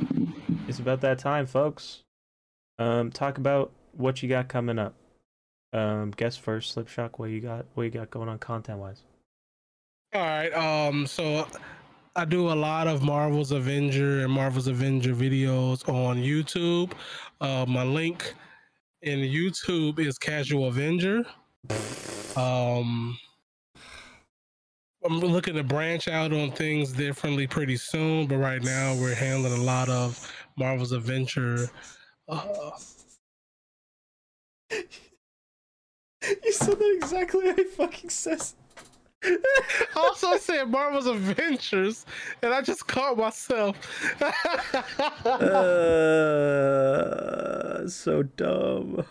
It's 0.67 0.79
about 0.79 1.01
that 1.01 1.19
time, 1.19 1.45
folks. 1.45 2.01
Um, 2.79 3.11
talk 3.11 3.37
about 3.37 3.71
what 3.95 4.23
you 4.23 4.29
got 4.29 4.47
coming 4.47 4.79
up. 4.79 4.95
Um, 5.73 6.09
guess 6.09 6.35
first, 6.35 6.75
SlipShock. 6.75 7.19
What 7.19 7.29
you 7.29 7.39
got? 7.39 7.67
What 7.75 7.83
you 7.83 7.91
got 7.91 8.09
going 8.09 8.29
on 8.29 8.39
content 8.39 8.79
wise? 8.79 9.03
All 10.15 10.21
right. 10.21 10.51
Um. 10.55 11.05
So 11.05 11.47
I 12.15 12.25
do 12.25 12.49
a 12.49 12.57
lot 12.57 12.87
of 12.87 13.03
Marvel's 13.03 13.51
Avenger 13.51 14.21
and 14.21 14.31
Marvel's 14.31 14.65
Avenger 14.65 15.13
videos 15.13 15.87
on 15.87 16.17
YouTube. 16.17 16.93
Uh, 17.41 17.63
my 17.67 17.83
link 17.83 18.33
in 19.03 19.19
YouTube 19.19 19.99
is 19.99 20.17
Casual 20.17 20.69
Avenger. 20.69 21.23
Um. 22.35 23.17
I'm 25.07 25.19
looking 25.19 25.55
to 25.55 25.63
branch 25.63 26.09
out 26.09 26.33
on 26.33 26.51
things 26.51 26.91
differently 26.91 27.47
pretty 27.47 27.77
soon, 27.77 28.27
but 28.27 28.37
right 28.37 28.61
now 28.61 28.93
we're 28.95 29.15
handling 29.15 29.53
a 29.53 29.63
lot 29.63 29.87
of 29.87 30.29
Marvel's 30.57 30.91
Adventure. 30.91 31.69
Uh, 32.27 32.71
you 34.71 34.83
said 36.51 36.77
that 36.77 36.99
exactly. 37.01 37.49
I 37.49 37.63
fucking 37.77 38.09
says. 38.09 38.55
also 39.95 40.35
said 40.35 40.69
Marvel's 40.69 41.07
Adventures, 41.07 42.05
and 42.41 42.53
I 42.53 42.61
just 42.61 42.85
caught 42.85 43.17
myself. 43.17 43.77
uh, 45.25 45.47
so 47.87 48.23
dumb. 48.23 49.05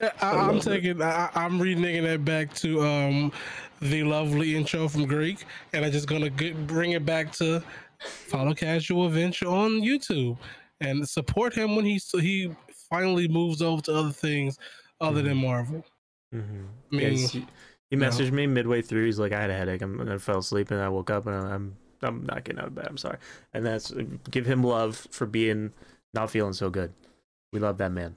I, 0.00 0.10
I'm 0.22 0.58
taking. 0.58 1.00
I, 1.00 1.30
I'm 1.34 1.60
reneging 1.60 2.02
that 2.04 2.24
back 2.24 2.52
to 2.54 2.82
um 2.82 3.32
the 3.80 4.02
lovely 4.04 4.56
intro 4.56 4.88
from 4.88 5.06
Greek, 5.06 5.44
and 5.72 5.84
I'm 5.84 5.92
just 5.92 6.08
gonna 6.08 6.30
get, 6.30 6.66
bring 6.66 6.92
it 6.92 7.04
back 7.06 7.32
to 7.34 7.62
follow 8.00 8.54
Casual 8.54 9.06
Adventure 9.06 9.48
on 9.48 9.80
YouTube 9.80 10.38
and 10.80 11.08
support 11.08 11.54
him 11.54 11.76
when 11.76 11.84
he 11.84 12.00
he 12.20 12.54
finally 12.90 13.28
moves 13.28 13.62
over 13.62 13.82
to 13.82 13.94
other 13.94 14.10
things 14.12 14.58
other 15.00 15.22
than 15.22 15.36
Marvel. 15.38 15.84
Mm-hmm. 16.34 16.64
I 16.92 16.96
mean, 16.96 17.22
Yes, 17.22 17.32
he, 17.32 17.46
he 17.90 17.96
no. 17.96 18.08
messaged 18.08 18.32
me 18.32 18.46
midway 18.46 18.82
through. 18.82 19.06
He's 19.06 19.18
like, 19.18 19.32
"I 19.32 19.40
had 19.40 19.50
a 19.50 19.54
headache. 19.56 19.82
I'm, 19.82 20.00
I 20.08 20.18
fell 20.18 20.38
asleep, 20.38 20.70
and 20.70 20.80
I 20.80 20.88
woke 20.88 21.10
up, 21.10 21.26
and 21.26 21.36
I'm 21.36 21.76
I'm 22.02 22.24
not 22.24 22.44
getting 22.44 22.60
out 22.60 22.68
of 22.68 22.74
bed. 22.74 22.86
I'm 22.88 22.96
sorry." 22.98 23.18
And 23.54 23.64
that's 23.66 23.92
give 24.30 24.46
him 24.46 24.62
love 24.62 24.96
for 25.10 25.26
being 25.26 25.72
not 26.14 26.30
feeling 26.30 26.52
so 26.52 26.70
good. 26.70 26.92
We 27.52 27.60
love 27.60 27.78
that 27.78 27.92
man. 27.92 28.16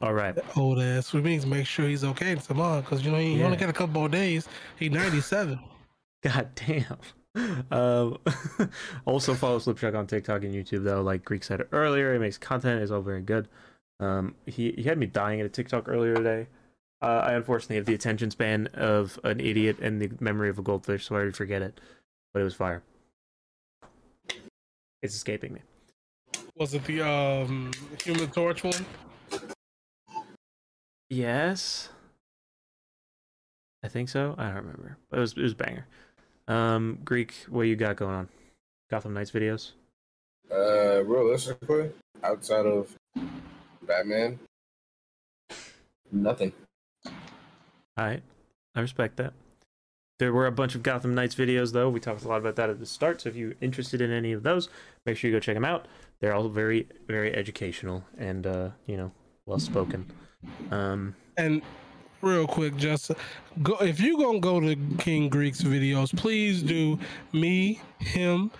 All 0.00 0.14
right. 0.14 0.34
old 0.56 0.80
ass, 0.80 1.12
which 1.12 1.22
means 1.24 1.44
make 1.44 1.66
sure 1.66 1.86
he's 1.86 2.04
okay 2.04 2.34
tomorrow, 2.34 2.80
because 2.80 3.04
you 3.04 3.10
know 3.10 3.18
he 3.18 3.42
only 3.42 3.56
Yeah. 3.56 3.60
got 3.60 3.68
a 3.68 3.72
couple 3.74 4.00
more 4.00 4.08
days. 4.08 4.48
He's 4.78 4.90
97. 4.90 5.60
God 6.22 6.48
damn. 6.54 6.96
Um, 7.70 8.18
also 9.04 9.34
follow 9.34 9.58
SlipShock 9.58 9.96
on 9.96 10.06
TikTok 10.06 10.42
and 10.42 10.54
YouTube 10.54 10.84
though. 10.84 11.02
Like 11.02 11.24
Greek 11.24 11.44
said 11.44 11.62
earlier, 11.72 12.12
he 12.12 12.18
makes 12.18 12.38
content. 12.38 12.82
is 12.82 12.90
all 12.90 13.02
very 13.02 13.20
good. 13.22 13.46
Um, 14.00 14.34
he 14.46 14.72
he 14.72 14.82
had 14.84 14.98
me 14.98 15.06
dying 15.06 15.40
at 15.40 15.46
a 15.46 15.50
TikTok 15.50 15.88
earlier 15.88 16.14
today. 16.14 16.46
Uh, 17.02 17.22
I 17.24 17.32
unfortunately 17.34 17.76
have 17.76 17.84
the 17.86 17.94
attention 17.94 18.30
span 18.30 18.66
of 18.74 19.18
an 19.24 19.38
idiot 19.40 19.78
and 19.80 20.00
the 20.00 20.10
memory 20.20 20.48
of 20.50 20.58
a 20.58 20.62
goldfish, 20.62 21.06
so 21.06 21.14
I 21.14 21.18
already 21.18 21.32
forget 21.32 21.62
it. 21.62 21.80
But 22.34 22.40
it 22.40 22.44
was 22.44 22.54
fire. 22.54 22.82
It's 25.02 25.14
escaping 25.14 25.52
me. 25.54 25.60
Was 26.56 26.74
it 26.74 26.84
the 26.84 27.02
um 27.02 27.70
Human 28.04 28.28
Torch 28.30 28.64
one? 28.64 28.84
Yes. 31.10 31.88
I 33.82 33.88
think 33.88 34.08
so. 34.08 34.34
I 34.38 34.46
don't 34.46 34.56
remember. 34.56 34.96
But 35.10 35.18
it 35.18 35.20
was 35.20 35.32
it 35.32 35.42
was 35.42 35.54
banger. 35.54 35.86
Um, 36.48 36.98
Greek, 37.04 37.34
what 37.48 37.62
you 37.62 37.76
got 37.76 37.96
going 37.96 38.14
on? 38.14 38.28
Gotham 38.90 39.14
Knights 39.14 39.30
videos? 39.30 39.72
Uh, 40.50 41.04
realistically, 41.04 41.90
outside 42.24 42.66
of 42.66 42.96
Batman, 43.82 44.38
nothing. 46.10 46.52
Alright. 47.98 48.22
I 48.74 48.80
respect 48.80 49.16
that. 49.16 49.32
There 50.18 50.32
were 50.32 50.46
a 50.46 50.52
bunch 50.52 50.74
of 50.74 50.82
Gotham 50.82 51.14
Knights 51.14 51.34
videos 51.34 51.72
though. 51.72 51.88
We 51.88 52.00
talked 52.00 52.24
a 52.24 52.28
lot 52.28 52.38
about 52.40 52.56
that 52.56 52.70
at 52.70 52.78
the 52.78 52.86
start, 52.86 53.20
so 53.20 53.28
if 53.28 53.36
you're 53.36 53.54
interested 53.60 54.00
in 54.00 54.10
any 54.10 54.32
of 54.32 54.42
those, 54.42 54.68
make 55.06 55.16
sure 55.16 55.30
you 55.30 55.36
go 55.36 55.40
check 55.40 55.54
them 55.54 55.64
out. 55.64 55.86
They're 56.20 56.34
all 56.34 56.48
very, 56.48 56.88
very 57.06 57.34
educational 57.34 58.04
and 58.18 58.46
uh, 58.46 58.70
you 58.86 58.96
know, 58.96 59.12
well 59.46 59.58
spoken. 59.58 60.10
Um 60.70 61.14
And 61.36 61.62
real 62.22 62.46
quick, 62.46 62.76
just 62.76 63.10
go 63.62 63.76
if 63.80 64.00
you 64.00 64.18
gonna 64.18 64.40
go 64.40 64.60
to 64.60 64.76
King 64.98 65.28
Greek's 65.28 65.62
videos, 65.62 66.16
please 66.16 66.62
do 66.62 66.98
me, 67.32 67.80
him, 67.98 68.50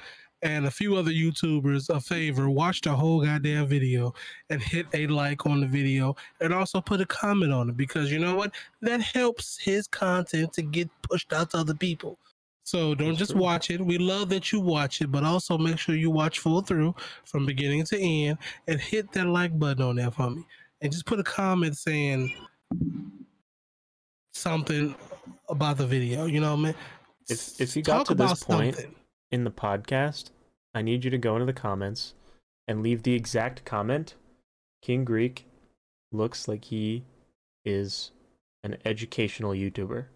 and 0.43 0.67
a 0.67 0.71
few 0.71 0.97
other 0.97 1.11
YouTubers 1.11 1.91
a 1.91 2.01
favor. 2.01 2.49
Watch 2.49 2.81
the 2.81 2.95
whole 2.95 3.23
goddamn 3.23 3.67
video 3.67 4.15
and 4.49 4.63
hit 4.63 4.87
a 4.95 5.07
like 5.07 5.47
on 5.47 5.61
the 5.61 5.67
video, 5.67 6.17
and 6.41 6.55
also 6.55 6.81
put 6.81 7.01
a 7.01 7.07
comment 7.07 7.53
on 7.53 7.69
it 7.69 7.77
because 7.77 8.11
you 8.11 8.19
know 8.19 8.35
what? 8.35 8.55
That 8.81 9.01
helps 9.01 9.59
his 9.59 9.87
content 9.87 10.53
to 10.55 10.63
get 10.63 10.89
pushed 11.03 11.33
out 11.33 11.51
to 11.51 11.59
other 11.59 11.75
people. 11.75 12.19
So 12.63 12.95
don't 12.95 13.17
just 13.17 13.35
watch 13.35 13.71
it. 13.71 13.81
We 13.81 13.99
love 13.99 14.29
that 14.29 14.53
you 14.53 14.61
watch 14.61 15.01
it, 15.01 15.11
but 15.11 15.25
also 15.25 15.59
make 15.59 15.79
sure 15.79 15.97
you 15.97 16.11
watch 16.11 16.39
full 16.39 16.63
through 16.63 16.95
from 17.25 17.45
beginning 17.45 17.85
to 17.87 17.99
end 17.99 18.39
and 18.69 18.81
hit 18.81 19.11
that 19.13 19.27
like 19.27 19.59
button 19.59 19.83
on 19.83 19.97
there 19.97 20.11
for 20.11 20.31
me. 20.31 20.47
And 20.81 20.91
just 20.93 21.07
put 21.07 21.21
a 21.21 21.23
comment 21.25 21.77
saying 21.77 22.35
something 24.33 24.95
about 25.49 25.77
the 25.77 25.87
video. 25.87 26.27
You 26.27 26.41
know 26.41 26.55
what 26.55 26.61
I 26.61 26.65
mean? 26.73 26.75
If- 27.29 27.61
if 27.61 27.77
you 27.77 27.83
got 27.83 27.99
Talk 27.99 28.07
to 28.09 28.15
this 28.15 28.43
point- 28.45 28.77
something. 28.77 28.95
in 29.31 29.45
the 29.45 29.51
podcast, 29.51 30.31
I 30.75 30.83
need 30.83 31.05
you 31.05 31.11
to 31.11 31.19
go 31.19 31.35
into 31.35 31.47
the 31.47 31.53
comments 31.53 32.15
and 32.67 32.83
leave 32.83 33.03
the 33.03 33.15
exact 33.15 33.65
comment. 33.65 34.15
King 34.83 35.05
Greek 35.05 35.45
looks 36.13 36.49
like 36.49 36.67
he 36.67 37.05
is 37.65 38.11
an 38.65 38.77
educational 38.85 39.53
YouTuber. 39.53 40.07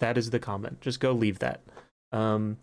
That 0.00 0.18
is 0.18 0.30
the 0.30 0.40
comment. 0.40 0.80
Just 0.80 1.00
go 1.00 1.12
leave 1.12 1.38
that. 1.38 1.60
Um 2.12 2.58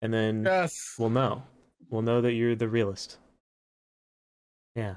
and 0.00 0.12
then 0.12 0.44
yes, 0.44 0.94
we'll 0.98 1.10
know. 1.10 1.42
We'll 1.88 2.02
know 2.02 2.20
that 2.20 2.32
you're 2.34 2.54
the 2.54 2.68
realist. 2.68 3.18
Yeah. 4.76 4.96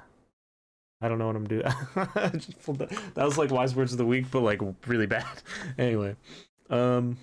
I 1.00 1.08
don't 1.08 1.18
know 1.18 1.26
what 1.26 1.36
I'm 1.36 1.46
doing. 1.46 1.62
That. 3.14 3.24
was 3.24 3.38
like 3.38 3.50
wise 3.50 3.74
words 3.74 3.92
of 3.92 3.98
the 3.98 4.06
week, 4.06 4.26
but 4.30 4.40
like 4.40 4.60
really 4.86 5.06
bad. 5.06 5.26
anyway, 5.78 6.16
um, 6.70 7.16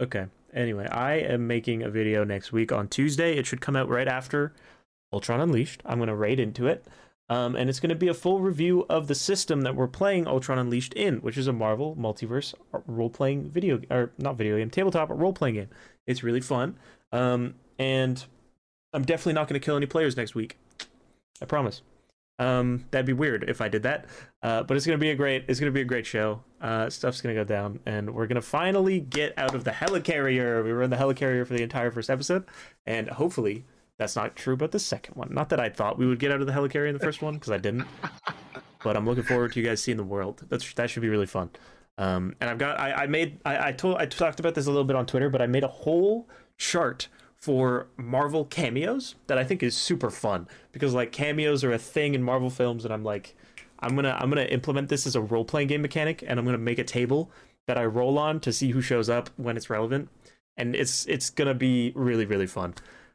okay. 0.00 0.26
Anyway, 0.54 0.86
I 0.86 1.14
am 1.14 1.46
making 1.46 1.82
a 1.82 1.88
video 1.88 2.24
next 2.24 2.52
week 2.52 2.72
on 2.72 2.88
Tuesday. 2.88 3.38
It 3.38 3.46
should 3.46 3.62
come 3.62 3.74
out 3.74 3.88
right 3.88 4.06
after 4.06 4.52
Ultron 5.12 5.40
Unleashed. 5.40 5.82
I'm 5.86 5.98
gonna 5.98 6.14
raid 6.14 6.38
into 6.38 6.66
it, 6.66 6.86
um, 7.30 7.56
and 7.56 7.70
it's 7.70 7.80
gonna 7.80 7.94
be 7.94 8.08
a 8.08 8.14
full 8.14 8.40
review 8.40 8.84
of 8.90 9.08
the 9.08 9.14
system 9.14 9.62
that 9.62 9.74
we're 9.74 9.88
playing 9.88 10.26
Ultron 10.26 10.58
Unleashed 10.58 10.92
in, 10.92 11.16
which 11.18 11.38
is 11.38 11.46
a 11.46 11.52
Marvel 11.54 11.96
multiverse 11.96 12.52
role 12.86 13.10
playing 13.10 13.48
video 13.48 13.80
or 13.90 14.12
not 14.18 14.36
video 14.36 14.58
game, 14.58 14.68
tabletop 14.68 15.08
role 15.10 15.32
playing 15.32 15.54
game. 15.54 15.68
It's 16.06 16.22
really 16.22 16.42
fun. 16.42 16.76
Um, 17.12 17.54
and 17.78 18.24
I'm 18.92 19.04
definitely 19.04 19.34
not 19.34 19.48
to 19.48 19.58
kill 19.58 19.76
any 19.76 19.86
players 19.86 20.16
next 20.16 20.34
week. 20.34 20.58
I 21.40 21.46
promise. 21.46 21.82
Um, 22.38 22.86
that'd 22.90 23.06
be 23.06 23.12
weird 23.12 23.44
if 23.48 23.60
I 23.60 23.68
did 23.68 23.82
that. 23.84 24.06
Uh, 24.42 24.62
but 24.62 24.76
it's 24.76 24.86
gonna 24.86 24.98
be 24.98 25.10
a 25.10 25.14
great. 25.14 25.44
It's 25.48 25.60
gonna 25.60 25.72
be 25.72 25.82
a 25.82 25.84
great 25.84 26.06
show. 26.06 26.42
Uh, 26.60 26.90
stuff's 26.90 27.20
gonna 27.20 27.34
go 27.34 27.44
down, 27.44 27.80
and 27.86 28.14
we're 28.14 28.26
gonna 28.26 28.40
finally 28.42 29.00
get 29.00 29.36
out 29.38 29.54
of 29.54 29.64
the 29.64 29.70
helicarrier. 29.70 30.64
We 30.64 30.72
were 30.72 30.82
in 30.82 30.90
the 30.90 30.96
helicarrier 30.96 31.46
for 31.46 31.54
the 31.54 31.62
entire 31.62 31.90
first 31.90 32.10
episode, 32.10 32.44
and 32.86 33.08
hopefully 33.08 33.64
that's 33.98 34.16
not 34.16 34.34
true 34.34 34.54
about 34.54 34.72
the 34.72 34.78
second 34.78 35.14
one. 35.14 35.28
Not 35.32 35.50
that 35.50 35.60
I 35.60 35.68
thought 35.68 35.98
we 35.98 36.06
would 36.06 36.18
get 36.18 36.32
out 36.32 36.40
of 36.40 36.46
the 36.46 36.52
helicarrier 36.52 36.88
in 36.88 36.94
the 36.94 37.00
first 37.04 37.22
one, 37.22 37.34
because 37.34 37.50
I 37.50 37.58
didn't. 37.58 37.86
But 38.82 38.96
I'm 38.96 39.06
looking 39.06 39.22
forward 39.22 39.52
to 39.52 39.60
you 39.60 39.66
guys 39.66 39.80
seeing 39.82 39.96
the 39.96 40.02
world. 40.04 40.42
That's 40.48 40.72
that 40.74 40.90
should 40.90 41.02
be 41.02 41.08
really 41.08 41.26
fun. 41.26 41.50
Um, 41.98 42.34
and 42.40 42.50
I've 42.50 42.58
got 42.58 42.80
I, 42.80 42.92
I 42.92 43.06
made 43.06 43.38
I, 43.44 43.68
I 43.68 43.72
told 43.72 43.98
I 43.98 44.06
talked 44.06 44.40
about 44.40 44.54
this 44.54 44.66
a 44.66 44.70
little 44.70 44.84
bit 44.84 44.96
on 44.96 45.06
Twitter, 45.06 45.30
but 45.30 45.40
I 45.40 45.46
made 45.46 45.62
a 45.62 45.68
whole 45.68 46.28
chart 46.56 47.08
for 47.42 47.88
Marvel 47.96 48.44
cameos 48.44 49.16
that 49.26 49.36
I 49.36 49.42
think 49.42 49.64
is 49.64 49.76
super 49.76 50.10
fun 50.10 50.46
because 50.70 50.94
like 50.94 51.10
cameos 51.10 51.64
are 51.64 51.72
a 51.72 51.78
thing 51.78 52.14
in 52.14 52.22
Marvel 52.22 52.50
films, 52.50 52.84
and 52.84 52.94
I'm 52.94 53.02
like, 53.02 53.34
I'm 53.80 53.96
gonna 53.96 54.16
I'm 54.18 54.30
gonna 54.30 54.44
implement 54.44 54.88
this 54.88 55.06
as 55.06 55.16
a 55.16 55.20
role 55.20 55.44
playing 55.44 55.68
game 55.68 55.82
mechanic, 55.82 56.22
and 56.26 56.38
I'm 56.38 56.46
gonna 56.46 56.58
make 56.58 56.78
a 56.78 56.84
table 56.84 57.30
that 57.66 57.76
I 57.76 57.84
roll 57.84 58.18
on 58.18 58.38
to 58.40 58.52
see 58.52 58.70
who 58.70 58.80
shows 58.80 59.10
up 59.10 59.28
when 59.36 59.56
it's 59.56 59.68
relevant, 59.68 60.08
and 60.56 60.76
it's 60.76 61.04
it's 61.06 61.30
gonna 61.30 61.54
be 61.54 61.92
really 61.96 62.24
really 62.24 62.46
fun. 62.46 62.74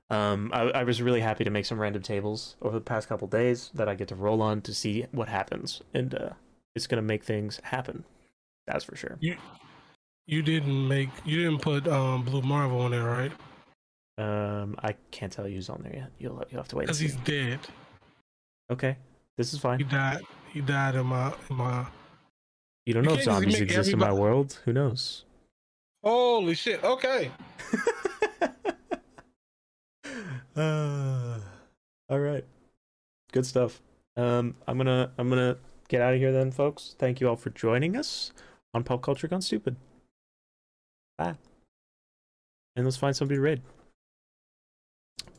Um, 0.09 0.51
I, 0.53 0.61
I 0.69 0.83
was 0.83 1.01
really 1.01 1.19
happy 1.21 1.43
to 1.43 1.49
make 1.49 1.65
some 1.65 1.79
random 1.79 2.01
tables 2.01 2.55
over 2.61 2.75
the 2.75 2.81
past 2.81 3.09
couple 3.09 3.27
days 3.27 3.71
that 3.73 3.89
I 3.89 3.95
get 3.95 4.07
to 4.09 4.15
roll 4.15 4.41
on 4.41 4.61
to 4.61 4.73
see 4.73 5.05
what 5.11 5.29
happens, 5.29 5.81
and 5.93 6.13
uh, 6.13 6.29
it's 6.75 6.87
gonna 6.87 7.01
make 7.01 7.23
things 7.23 7.61
happen. 7.63 8.03
That's 8.67 8.83
for 8.83 8.97
sure. 8.97 9.17
you 9.21 9.37
you 10.25 10.41
didn't 10.41 10.85
make 10.89 11.09
you 11.23 11.43
didn't 11.43 11.61
put 11.61 11.87
um 11.87 12.23
Blue 12.23 12.41
Marvel 12.41 12.81
on 12.81 12.91
there, 12.91 13.05
right? 13.05 13.31
Um, 14.17 14.75
I 14.79 14.95
can't 15.11 15.31
tell 15.31 15.47
you 15.47 15.55
who's 15.55 15.69
on 15.69 15.81
there 15.83 15.95
yet. 15.95 16.11
You'll 16.17 16.43
you'll 16.49 16.59
have 16.59 16.67
to 16.69 16.75
wait. 16.75 16.85
Because 16.85 16.99
he's 16.99 17.15
dead. 17.17 17.59
Okay, 18.71 18.97
this 19.37 19.53
is 19.53 19.59
fine. 19.59 19.77
He 19.77 19.85
died. 19.85 20.21
He 20.51 20.61
died 20.61 20.95
in 20.95 21.05
my 21.05 21.33
in 21.49 21.55
my. 21.55 21.85
You 22.85 22.93
don't 22.93 23.03
You 23.03 23.09
know 23.09 23.15
if 23.15 23.23
zombies 23.23 23.59
exist 23.61 23.91
in 23.91 23.99
my 23.99 24.11
world. 24.11 24.59
Who 24.65 24.73
knows? 24.73 25.25
Holy 26.03 26.55
shit! 26.55 26.83
Okay. 26.83 27.29
uh, 30.55 31.39
all 32.09 32.19
right, 32.19 32.45
good 33.31 33.45
stuff. 33.45 33.81
Um, 34.15 34.55
I'm 34.67 34.77
gonna 34.77 35.11
I'm 35.19 35.29
gonna 35.29 35.57
get 35.89 36.01
out 36.01 36.13
of 36.13 36.19
here 36.19 36.31
then, 36.31 36.51
folks. 36.51 36.95
Thank 36.97 37.21
you 37.21 37.29
all 37.29 37.35
for 37.35 37.51
joining 37.51 37.95
us 37.95 38.31
on 38.73 38.83
Pop 38.83 39.03
Culture 39.03 39.27
Gone 39.27 39.41
Stupid. 39.41 39.75
Bye. 41.17 41.35
And 42.75 42.85
let's 42.85 42.97
find 42.97 43.15
somebody 43.15 43.37
to 43.37 43.41
raid. 43.41 43.61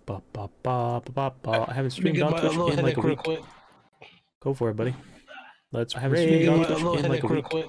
Ba, 0.08 0.22
ba, 0.32 0.48
ba, 0.62 1.02
ba, 1.04 1.12
ba, 1.12 1.34
ba. 1.42 1.66
I 1.68 1.74
haven't 1.74 1.76
Let 1.76 1.84
me 1.84 1.90
streamed 1.90 2.16
get 2.16 2.22
on 2.22 2.40
Twitch 2.40 2.78
in 2.78 2.82
like 2.82 2.96
a 2.96 3.00
week. 3.02 3.18
quick. 3.18 3.40
Go 4.40 4.54
for 4.54 4.70
it, 4.70 4.74
buddy. 4.74 4.94
Let's 5.70 5.94
I 5.94 6.00
haven't 6.00 6.16
raid 6.18 6.28
streamed 6.28 6.48
on 6.48 6.54
on 6.54 6.64
a 6.64 6.74
little 6.76 6.92
Twitch 6.94 7.04
in 7.04 7.10
like 7.12 7.24
a 7.24 7.26
real 7.28 7.36
week. 7.36 7.44
quick. 7.44 7.66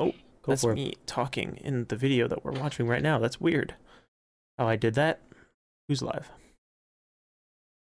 Oh, 0.00 0.06
go 0.06 0.14
That's 0.46 0.62
for 0.62 0.72
it. 0.72 0.76
me 0.76 0.94
talking 1.04 1.58
in 1.62 1.84
the 1.90 1.96
video 1.96 2.26
that 2.26 2.42
we're 2.42 2.52
watching 2.52 2.86
right 2.88 3.02
now. 3.02 3.18
That's 3.18 3.38
weird. 3.38 3.74
How 4.56 4.66
I 4.66 4.76
did 4.76 4.94
that? 4.94 5.20
Who's 5.86 6.00
live? 6.00 6.30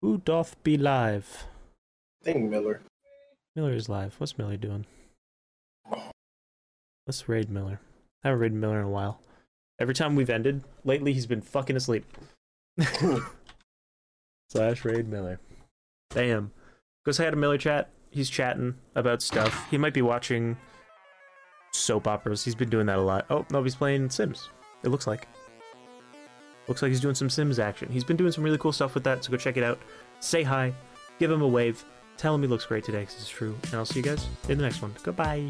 Who 0.02 0.20
doth 0.20 0.56
be 0.64 0.78
live? 0.78 1.48
I 2.22 2.32
think 2.32 2.50
Miller. 2.50 2.80
Miller 3.58 3.74
is 3.74 3.90
live. 3.90 4.16
What's 4.20 4.38
Miller 4.38 4.56
doing? 4.56 4.86
Let's 7.08 7.28
raid 7.28 7.50
Miller. 7.50 7.82
I 8.24 8.30
haven't 8.30 8.40
raided 8.40 8.58
Miller 8.58 8.80
in 8.80 8.86
a 8.86 8.90
while. 8.90 9.20
Every 9.82 9.96
time 9.96 10.16
we've 10.16 10.30
ended 10.30 10.64
lately, 10.86 11.12
he's 11.12 11.26
been 11.26 11.42
fucking 11.42 11.76
asleep. 11.76 12.06
Slash 14.52 14.84
Raid 14.84 15.07
Miller. 15.07 15.40
Damn. 16.10 16.52
Go 17.06 17.14
say 17.14 17.23
hi 17.23 17.30
to 17.30 17.38
Miller 17.38 17.57
chat. 17.57 17.90
He's 18.10 18.30
chatting 18.30 18.76
about 18.95 19.22
stuff. 19.22 19.69
He 19.72 19.78
might 19.78 19.94
be 19.94 20.02
watching 20.02 20.57
soap 21.72 22.06
operas. 22.06 22.44
He's 22.44 22.53
been 22.53 22.69
doing 22.69 22.86
that 22.88 22.98
a 22.98 23.02
lot. 23.02 23.26
Oh, 23.30 23.45
no, 23.49 23.64
he's 23.64 23.76
playing 23.76 24.10
Sims. 24.10 24.49
It 24.84 24.90
looks 24.90 25.07
like. 25.07 25.26
Looks 26.68 26.82
like 26.82 26.90
he's 26.90 26.99
doing 26.99 27.15
some 27.15 27.30
Sims 27.30 27.60
action. 27.60 27.90
He's 27.90 28.03
been 28.03 28.18
doing 28.18 28.34
some 28.34 28.44
really 28.44 28.57
cool 28.57 28.73
stuff 28.73 28.94
with 28.94 29.06
that, 29.06 29.23
so 29.23 29.32
go 29.32 29.38
check 29.38 29.56
it 29.56 29.64
out. 29.64 29.80
Say 30.19 30.44
hi, 30.44 30.73
give 31.18 31.32
him 31.32 31.41
a 31.41 31.48
wave, 31.48 31.86
tell 32.18 32.36
him 32.36 32.41
he 32.41 32.48
looks 32.49 32.65
great 32.65 32.84
today, 32.84 32.99
because 32.99 33.15
it's 33.15 33.30
true. 33.30 33.57
And 33.68 33.76
I'll 33.76 33.86
see 33.86 33.99
you 33.99 34.03
guys 34.03 34.28
in 34.49 34.57
the 34.57 34.65
next 34.65 34.82
one. 34.82 34.94
Goodbye. 35.02 35.49